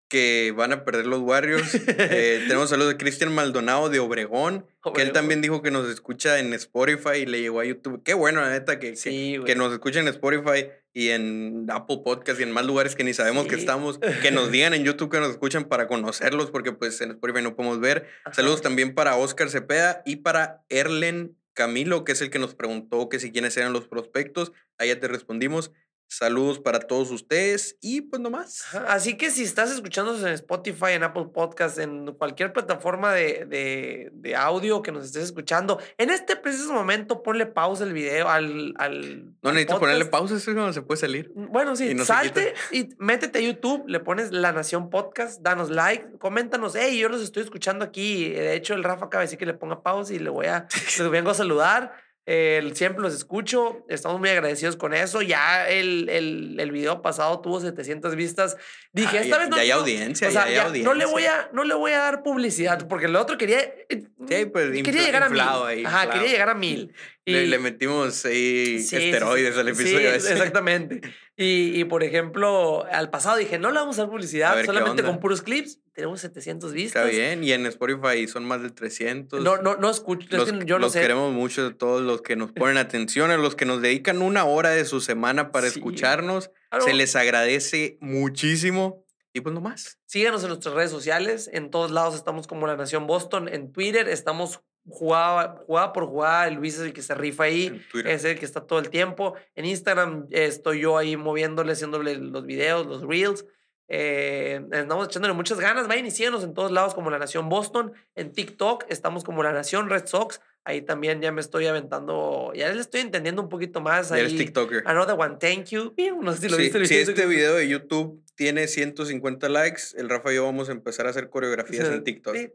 que 0.08 0.52
van 0.56 0.72
a 0.72 0.84
perder 0.84 1.06
los 1.06 1.20
Warriors. 1.20 1.74
Eh, 1.98 2.44
tenemos 2.46 2.70
saludos 2.70 2.92
de 2.92 2.96
Cristian 2.98 3.34
Maldonado 3.34 3.88
de 3.88 3.98
Obregón, 4.00 4.66
que 4.92 5.02
él 5.02 5.12
también 5.12 5.40
dijo 5.42 5.62
que 5.62 5.70
nos 5.70 5.88
escucha 5.88 6.38
en 6.38 6.52
Spotify 6.54 7.18
y 7.22 7.26
le 7.26 7.40
llegó 7.40 7.60
a 7.60 7.64
YouTube. 7.64 8.02
Qué 8.04 8.14
bueno, 8.14 8.40
la 8.40 8.50
neta, 8.50 8.78
que, 8.78 8.96
Sí, 8.96 9.38
que, 9.44 9.54
nos 9.54 9.72
escuchen 9.72 10.02
en 10.02 10.08
Spotify 10.08 10.68
y 10.92 11.10
en 11.10 11.66
Apple 11.70 12.00
Podcast 12.04 12.40
y 12.40 12.42
en 12.42 12.52
más 12.52 12.64
lugares 12.64 12.96
que 12.96 13.04
ni 13.04 13.14
sabemos 13.14 13.46
que 13.46 13.54
estamos. 13.54 13.98
Que 14.22 14.30
nos 14.30 14.50
digan 14.52 14.74
en 14.74 14.84
YouTube 14.84 15.10
que 15.10 15.20
nos 15.20 15.30
escuchan 15.30 15.64
para 15.64 15.86
conocerlos, 15.86 16.50
porque 16.50 16.72
pues 16.72 17.00
en 17.00 17.12
Spotify 17.12 17.42
no 17.42 17.56
podemos 17.56 17.80
ver. 17.80 18.06
Ajá. 18.24 18.34
Saludos 18.34 18.62
también 18.62 18.94
para 18.94 19.16
Oscar 19.16 19.50
Cepeda 19.50 20.02
y 20.04 20.16
para 20.16 20.64
Erlen 20.68 21.36
Camilo, 21.56 22.04
que 22.04 22.12
es 22.12 22.20
el 22.20 22.30
que 22.30 22.38
nos 22.38 22.54
preguntó 22.54 23.08
que 23.08 23.18
si 23.18 23.32
quiénes 23.32 23.56
eran 23.56 23.72
los 23.72 23.88
prospectos. 23.88 24.52
Ahí 24.78 24.88
ya 24.88 25.00
te 25.00 25.08
respondimos. 25.08 25.72
Saludos 26.08 26.60
para 26.60 26.78
todos 26.78 27.10
ustedes 27.10 27.76
y 27.80 28.00
pues 28.02 28.22
nomás. 28.22 28.64
Así 28.86 29.16
que 29.16 29.30
si 29.30 29.42
estás 29.42 29.72
escuchándonos 29.72 30.22
en 30.22 30.28
Spotify, 30.28 30.92
en 30.92 31.02
Apple 31.02 31.26
Podcast, 31.34 31.78
en 31.78 32.06
cualquier 32.14 32.52
plataforma 32.52 33.12
de, 33.12 33.44
de, 33.46 34.10
de 34.12 34.36
audio 34.36 34.82
que 34.82 34.92
nos 34.92 35.04
estés 35.04 35.24
escuchando, 35.24 35.80
en 35.98 36.10
este 36.10 36.36
preciso 36.36 36.72
momento 36.72 37.24
ponle 37.24 37.46
pausa 37.46 37.82
el 37.84 37.92
video 37.92 38.28
al. 38.28 38.74
al 38.78 39.24
No 39.42 39.50
al 39.50 39.54
necesito 39.54 39.80
ponerle 39.80 40.04
pausa, 40.04 40.36
eso 40.36 40.50
es 40.50 40.54
cuando 40.54 40.72
se 40.72 40.82
puede 40.82 41.00
salir. 41.00 41.32
Bueno, 41.34 41.74
sí, 41.74 41.90
Y 41.90 41.94
no 41.94 42.04
salte 42.04 42.54
y 42.70 42.88
métete 42.98 43.40
a 43.40 43.42
YouTube, 43.42 43.84
le 43.88 43.98
pones 43.98 44.30
La 44.30 44.52
Nación 44.52 44.90
Podcast, 44.90 45.42
danos 45.42 45.70
like, 45.70 46.18
coméntanos, 46.18 46.76
hey, 46.76 46.98
yo 46.98 47.08
los 47.08 47.20
estoy 47.20 47.42
escuchando 47.42 47.84
aquí. 47.84 48.30
De 48.30 48.54
hecho, 48.54 48.74
el 48.74 48.84
Rafa 48.84 49.06
acaba 49.06 49.22
de 49.22 49.26
decir 49.26 49.38
que 49.38 49.46
le 49.46 49.54
ponga 49.54 49.82
pausa 49.82 50.14
y 50.14 50.20
le 50.20 50.30
voy 50.30 50.46
a, 50.46 50.68
les 50.98 51.10
vengo 51.10 51.30
a 51.30 51.34
saludar. 51.34 52.05
Eh, 52.28 52.72
siempre 52.74 53.02
los 53.02 53.14
escucho, 53.14 53.84
estamos 53.88 54.18
muy 54.18 54.28
agradecidos 54.30 54.74
con 54.76 54.92
eso. 54.94 55.22
Ya 55.22 55.68
el, 55.68 56.08
el, 56.08 56.56
el 56.58 56.72
video 56.72 57.00
pasado 57.00 57.40
tuvo 57.40 57.60
700 57.60 58.16
vistas. 58.16 58.56
Dije, 58.92 59.18
Ah, 59.18 59.22
esta 59.22 59.36
ya- 59.36 59.38
vez 59.38 59.48
no, 59.48 59.56
ya 59.56 59.62
hay 59.62 59.68
no- 59.68 59.74
audiencia, 59.76 60.26
o 60.28 60.30
sea, 60.32 60.50
ya 60.50 60.66
hay 60.66 60.80
ya 60.80 60.84
No 60.84 60.94
le, 60.94 61.04
voy 61.06 61.24
a, 61.24 61.48
no 61.52 61.62
le 61.62 61.74
voy 61.74 61.92
a 61.92 61.98
dar 61.98 62.24
publicidad 62.24 62.88
porque 62.88 63.06
el 63.06 63.14
otro 63.14 63.38
quería. 63.38 63.60
eh, 63.60 64.02
Sí, 64.28 64.46
pues, 64.46 64.70
quería 64.82 65.02
llegar 65.04 65.22
a 65.22 65.28
mil. 65.28 65.40
ahí, 65.40 65.84
Ajá, 65.84 66.00
inflado. 66.02 66.10
quería 66.12 66.28
llegar 66.32 66.48
a 66.48 66.54
mil. 66.54 66.92
Le, 67.26 67.44
Y- 67.44 67.46
le 67.46 67.58
metimos 67.60 68.24
ahí 68.24 68.80
Sí, 68.80 68.82
sí, 68.82 68.96
esteroides 68.96 69.54
sí. 69.54 69.60
al 69.60 69.74
Sí, 69.76 69.82
episodio 69.82 70.10
ese. 70.10 70.32
exactamente. 70.32 71.00
Y, 71.38 71.78
y, 71.78 71.84
por 71.84 72.02
ejemplo, 72.02 72.86
al 72.90 73.10
pasado 73.10 73.36
dije, 73.36 73.58
no 73.58 73.70
le 73.70 73.78
vamos 73.78 73.98
a 73.98 74.02
dar 74.02 74.08
A 74.08 74.10
publicidad, 74.10 74.52
ver, 74.54 74.62
¿qué 74.62 74.66
solamente 74.66 75.02
con 75.02 75.20
puros 75.20 75.42
clips. 75.42 75.80
Tenemos 75.92 76.20
700 76.20 76.72
vistas. 76.72 77.04
Está 77.04 77.14
bien. 77.14 77.44
Y 77.44 77.52
en 77.52 77.66
Spotify 77.66 78.26
son 78.26 78.44
más 78.46 78.62
de 78.62 78.70
300. 78.70 79.42
No, 79.42 79.58
no, 79.58 79.76
no 79.76 79.90
escucho. 79.90 80.26
es 80.30 80.32
Los, 80.32 80.52
que 80.52 80.64
yo 80.64 80.78
no 80.78 80.88
sé. 80.88 81.00
queremos 81.02 81.32
mucho, 81.34 81.74
todos 81.76 82.00
los 82.00 82.22
que 82.22 82.36
nos 82.36 82.52
ponen 82.52 82.78
atención, 82.78 83.30
a 83.30 83.36
los 83.36 83.54
que 83.54 83.66
nos 83.66 83.82
dedican 83.82 84.22
una 84.22 84.44
hora 84.46 84.70
de 84.70 84.86
su 84.86 85.00
semana 85.02 85.52
para 85.52 85.68
Sí. 85.68 85.78
escucharnos. 85.78 86.50
Claro. 86.70 86.84
Se 86.86 86.94
les 86.94 87.14
agradece 87.16 87.98
muchísimo. 88.00 89.04
Y 89.34 89.42
pues 89.42 89.54
nomás. 89.54 89.98
Síganos 90.06 90.42
en 90.42 90.48
nuestras 90.48 90.74
redes 90.74 90.90
sociales. 90.90 91.50
En 91.52 91.70
todos 91.70 91.90
lados 91.90 92.14
estamos 92.14 92.46
como 92.46 92.66
La 92.66 92.76
Nación 92.76 93.06
Boston. 93.06 93.48
En 93.48 93.72
Twitter 93.72 94.08
estamos 94.08 94.60
jugada, 94.88 95.62
jugada 95.66 95.92
por 95.92 96.06
jugada. 96.06 96.50
Luis 96.50 96.74
es 96.74 96.80
el 96.80 96.92
que 96.92 97.02
se 97.02 97.14
rifa 97.14 97.44
ahí. 97.44 97.82
Es 98.04 98.24
el 98.24 98.38
que 98.38 98.44
está 98.44 98.60
todo 98.66 98.78
el 98.78 98.90
tiempo. 98.90 99.34
En 99.54 99.64
Instagram 99.64 100.26
eh, 100.30 100.46
estoy 100.46 100.80
yo 100.80 100.98
ahí 100.98 101.16
moviéndole, 101.16 101.72
haciéndole 101.72 102.16
los 102.16 102.44
videos, 102.44 102.86
los 102.86 103.02
reels. 103.02 103.44
Eh, 103.88 104.60
estamos 104.72 105.06
echándole 105.06 105.34
muchas 105.34 105.60
ganas. 105.60 105.86
Vayan 105.88 106.06
y 106.06 106.10
síganos 106.10 106.42
en 106.44 106.54
todos 106.54 106.72
lados 106.72 106.94
como 106.94 107.10
La 107.10 107.18
Nación 107.18 107.48
Boston. 107.48 107.92
En 108.14 108.32
TikTok 108.32 108.84
estamos 108.88 109.24
como 109.24 109.42
La 109.42 109.52
Nación 109.52 109.88
Red 109.90 110.06
Sox. 110.06 110.40
Ahí 110.64 110.82
también 110.82 111.22
ya 111.22 111.30
me 111.30 111.40
estoy 111.40 111.66
aventando, 111.68 112.50
ya 112.52 112.68
le 112.74 112.80
estoy 112.80 113.00
entendiendo 113.00 113.40
un 113.40 113.48
poquito 113.48 113.80
más. 113.80 114.08
Ya 114.08 114.18
eres 114.18 114.32
Ahí, 114.32 114.38
TikToker. 114.38 114.82
Another 114.84 115.14
one, 115.16 115.36
thank 115.38 115.66
you. 115.66 115.94
No 116.20 116.32
sé 116.32 116.40
si 116.40 116.48
lo 116.48 116.56
Sí, 116.56 116.62
viste. 116.64 116.84
si 116.86 116.96
este 116.96 117.24
video 117.26 117.54
de 117.54 117.68
YouTube 117.68 118.20
tiene 118.34 118.66
150 118.66 119.48
likes, 119.48 119.82
el 119.96 120.08
Rafa 120.08 120.32
y 120.32 120.34
yo 120.34 120.44
vamos 120.44 120.68
a 120.68 120.72
empezar 120.72 121.06
a 121.06 121.10
hacer 121.10 121.30
coreografías 121.30 121.86
en 121.86 122.02
TikTok. 122.02 122.34
Sí, 122.34 122.52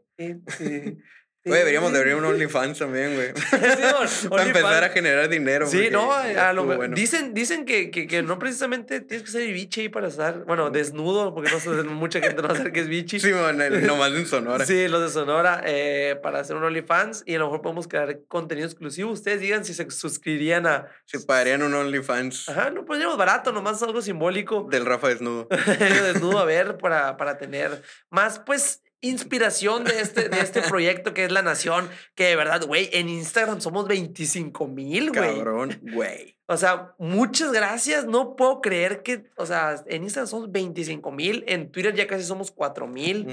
Güey, 1.44 1.58
deberíamos 1.58 1.92
de 1.92 1.98
abrir 1.98 2.14
un 2.14 2.24
OnlyFans 2.24 2.78
también, 2.78 3.14
güey. 3.14 3.32
Sí, 3.34 4.28
Para 4.28 4.44
empezar 4.44 4.64
a 4.64 4.76
OnlyFans. 4.76 4.94
generar 4.94 5.28
dinero. 5.28 5.66
Sí, 5.66 5.88
no, 5.90 6.12
a 6.12 6.52
lo 6.52 6.64
bueno. 6.64 6.94
dicen, 6.94 7.34
dicen 7.34 7.64
que, 7.64 7.90
que, 7.90 8.06
que 8.06 8.22
no 8.22 8.38
precisamente 8.38 9.00
tienes 9.00 9.24
que 9.24 9.32
ser 9.32 9.52
bichi 9.52 9.82
ahí 9.82 9.88
para 9.88 10.06
estar, 10.08 10.44
bueno, 10.44 10.70
desnudo, 10.70 11.34
porque 11.34 11.50
no 11.50 11.84
mucha 11.94 12.20
gente 12.20 12.40
no 12.42 12.54
sabe 12.54 12.72
que 12.72 12.80
es 12.80 12.88
bichi. 12.88 13.18
Sí, 13.18 13.30
nomás 13.30 14.12
en 14.12 14.26
Sonora. 14.26 14.64
Sí, 14.64 14.86
los 14.86 15.02
de 15.02 15.08
Sonora, 15.08 15.62
eh, 15.66 16.16
para 16.22 16.40
hacer 16.40 16.54
un 16.54 16.62
OnlyFans 16.64 17.24
y 17.26 17.34
a 17.34 17.38
lo 17.40 17.46
mejor 17.46 17.62
podemos 17.62 17.88
crear 17.88 18.20
contenido 18.28 18.66
exclusivo. 18.66 19.10
Ustedes 19.10 19.40
digan 19.40 19.64
si 19.64 19.74
se 19.74 19.90
suscribirían 19.90 20.66
a... 20.66 20.86
Se 21.06 21.20
pagarían 21.20 21.62
un 21.62 21.74
OnlyFans 21.74 22.48
Ajá, 22.48 22.70
no 22.70 22.84
podríamos 22.84 23.16
barato, 23.16 23.52
nomás 23.52 23.82
algo 23.82 24.00
simbólico. 24.00 24.68
del 24.70 24.86
Rafa 24.86 25.08
desnudo. 25.08 25.48
desnudo 25.78 26.38
a 26.38 26.44
ver 26.44 26.78
para, 26.78 27.16
para 27.16 27.38
tener 27.38 27.82
más, 28.10 28.38
pues, 28.38 28.81
inspiración 29.02 29.84
de 29.84 30.00
este, 30.00 30.28
de 30.28 30.40
este 30.40 30.62
proyecto 30.62 31.12
que 31.12 31.24
es 31.24 31.32
La 31.32 31.42
Nación, 31.42 31.90
que 32.14 32.24
de 32.24 32.36
verdad, 32.36 32.64
güey, 32.66 32.88
en 32.92 33.08
Instagram 33.08 33.60
somos 33.60 33.86
25 33.86 34.66
mil, 34.68 35.10
güey. 35.10 35.36
Cabrón, 35.36 35.78
güey. 35.82 36.38
O 36.46 36.56
sea, 36.56 36.94
muchas 36.98 37.52
gracias. 37.52 38.06
No 38.06 38.36
puedo 38.36 38.60
creer 38.60 39.02
que, 39.02 39.24
o 39.36 39.44
sea, 39.44 39.82
en 39.86 40.04
Instagram 40.04 40.28
somos 40.28 40.52
25 40.52 41.10
mil, 41.10 41.44
en 41.46 41.70
Twitter 41.70 41.94
ya 41.94 42.06
casi 42.06 42.24
somos 42.24 42.50
4 42.50 42.86
mil. 42.86 43.26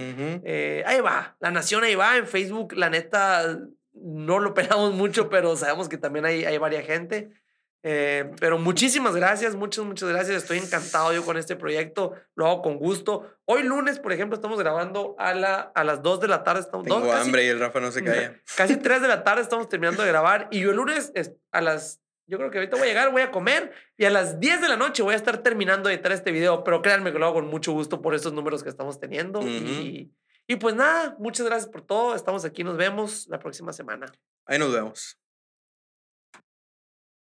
Eh, 0.43 0.83
ahí 0.85 0.99
va, 1.01 1.37
La 1.39 1.51
Nación 1.51 1.83
ahí 1.83 1.95
va, 1.95 2.17
en 2.17 2.27
Facebook, 2.27 2.73
la 2.73 2.89
neta, 2.89 3.59
no 3.93 4.39
lo 4.39 4.53
pelamos 4.55 4.93
mucho, 4.93 5.29
pero 5.29 5.55
sabemos 5.55 5.87
que 5.87 5.97
también 5.97 6.25
hay, 6.25 6.45
hay 6.45 6.57
varias 6.57 6.85
gente. 6.85 7.29
Eh, 7.81 8.31
pero 8.41 8.57
muchísimas 8.57 9.15
gracias, 9.15 9.55
muchas, 9.55 9.85
muchas 9.85 10.09
gracias. 10.09 10.43
Estoy 10.43 10.57
encantado 10.57 11.13
yo 11.13 11.23
con 11.23 11.37
este 11.37 11.55
proyecto. 11.55 12.13
Lo 12.35 12.45
hago 12.47 12.61
con 12.61 12.77
gusto. 12.77 13.31
Hoy 13.45 13.63
lunes, 13.63 13.99
por 13.99 14.11
ejemplo, 14.11 14.35
estamos 14.35 14.59
grabando 14.59 15.15
a, 15.17 15.33
la, 15.33 15.71
a 15.73 15.83
las 15.83 16.01
2 16.01 16.19
de 16.19 16.27
la 16.27 16.43
tarde. 16.43 16.61
Estamos, 16.61 16.85
Tengo 16.85 16.99
dos, 16.99 17.09
casi- 17.09 17.25
hambre 17.25 17.45
y 17.45 17.47
el 17.47 17.59
Rafa 17.59 17.79
no 17.79 17.91
se 17.91 18.03
calla. 18.03 18.39
Casi 18.57 18.75
3 18.77 19.01
de 19.01 19.07
la 19.07 19.23
tarde 19.23 19.41
estamos 19.41 19.69
terminando 19.69 20.01
de 20.03 20.09
grabar. 20.09 20.47
Y 20.51 20.59
yo 20.59 20.71
el 20.71 20.75
lunes 20.77 21.11
es- 21.15 21.33
a 21.51 21.61
las... 21.61 22.01
Yo 22.27 22.37
creo 22.37 22.51
que 22.51 22.59
ahorita 22.59 22.75
voy 22.77 22.85
a 22.85 22.89
llegar, 22.89 23.11
voy 23.11 23.23
a 23.23 23.31
comer 23.31 23.71
y 23.97 24.05
a 24.05 24.11
las 24.11 24.39
10 24.39 24.61
de 24.61 24.69
la 24.69 24.77
noche 24.77 25.01
voy 25.01 25.13
a 25.13 25.17
estar 25.17 25.39
terminando 25.39 25.89
de 25.89 25.95
editar 25.95 26.11
este 26.11 26.31
video. 26.31 26.63
Pero 26.63 26.81
créanme 26.83 27.11
que 27.11 27.17
lo 27.17 27.25
hago 27.25 27.35
con 27.35 27.47
mucho 27.47 27.71
gusto 27.71 28.01
por 28.03 28.13
estos 28.13 28.33
números 28.33 28.61
que 28.61 28.69
estamos 28.69 28.99
teniendo. 28.99 29.39
Ujú. 29.39 29.47
y, 29.49 30.13
y 30.47 30.55
pues 30.57 30.75
nada, 30.75 31.15
muchas 31.17 31.45
gracias 31.47 31.69
por 31.71 31.81
todo. 31.81 32.13
Estamos 32.13 32.45
aquí, 32.45 32.63
nos 32.63 32.77
vemos 32.77 33.25
la 33.29 33.39
próxima 33.39 33.73
semana. 33.73 34.11
Ahí 34.45 34.59
nos 34.59 34.71
vemos. 34.73 35.18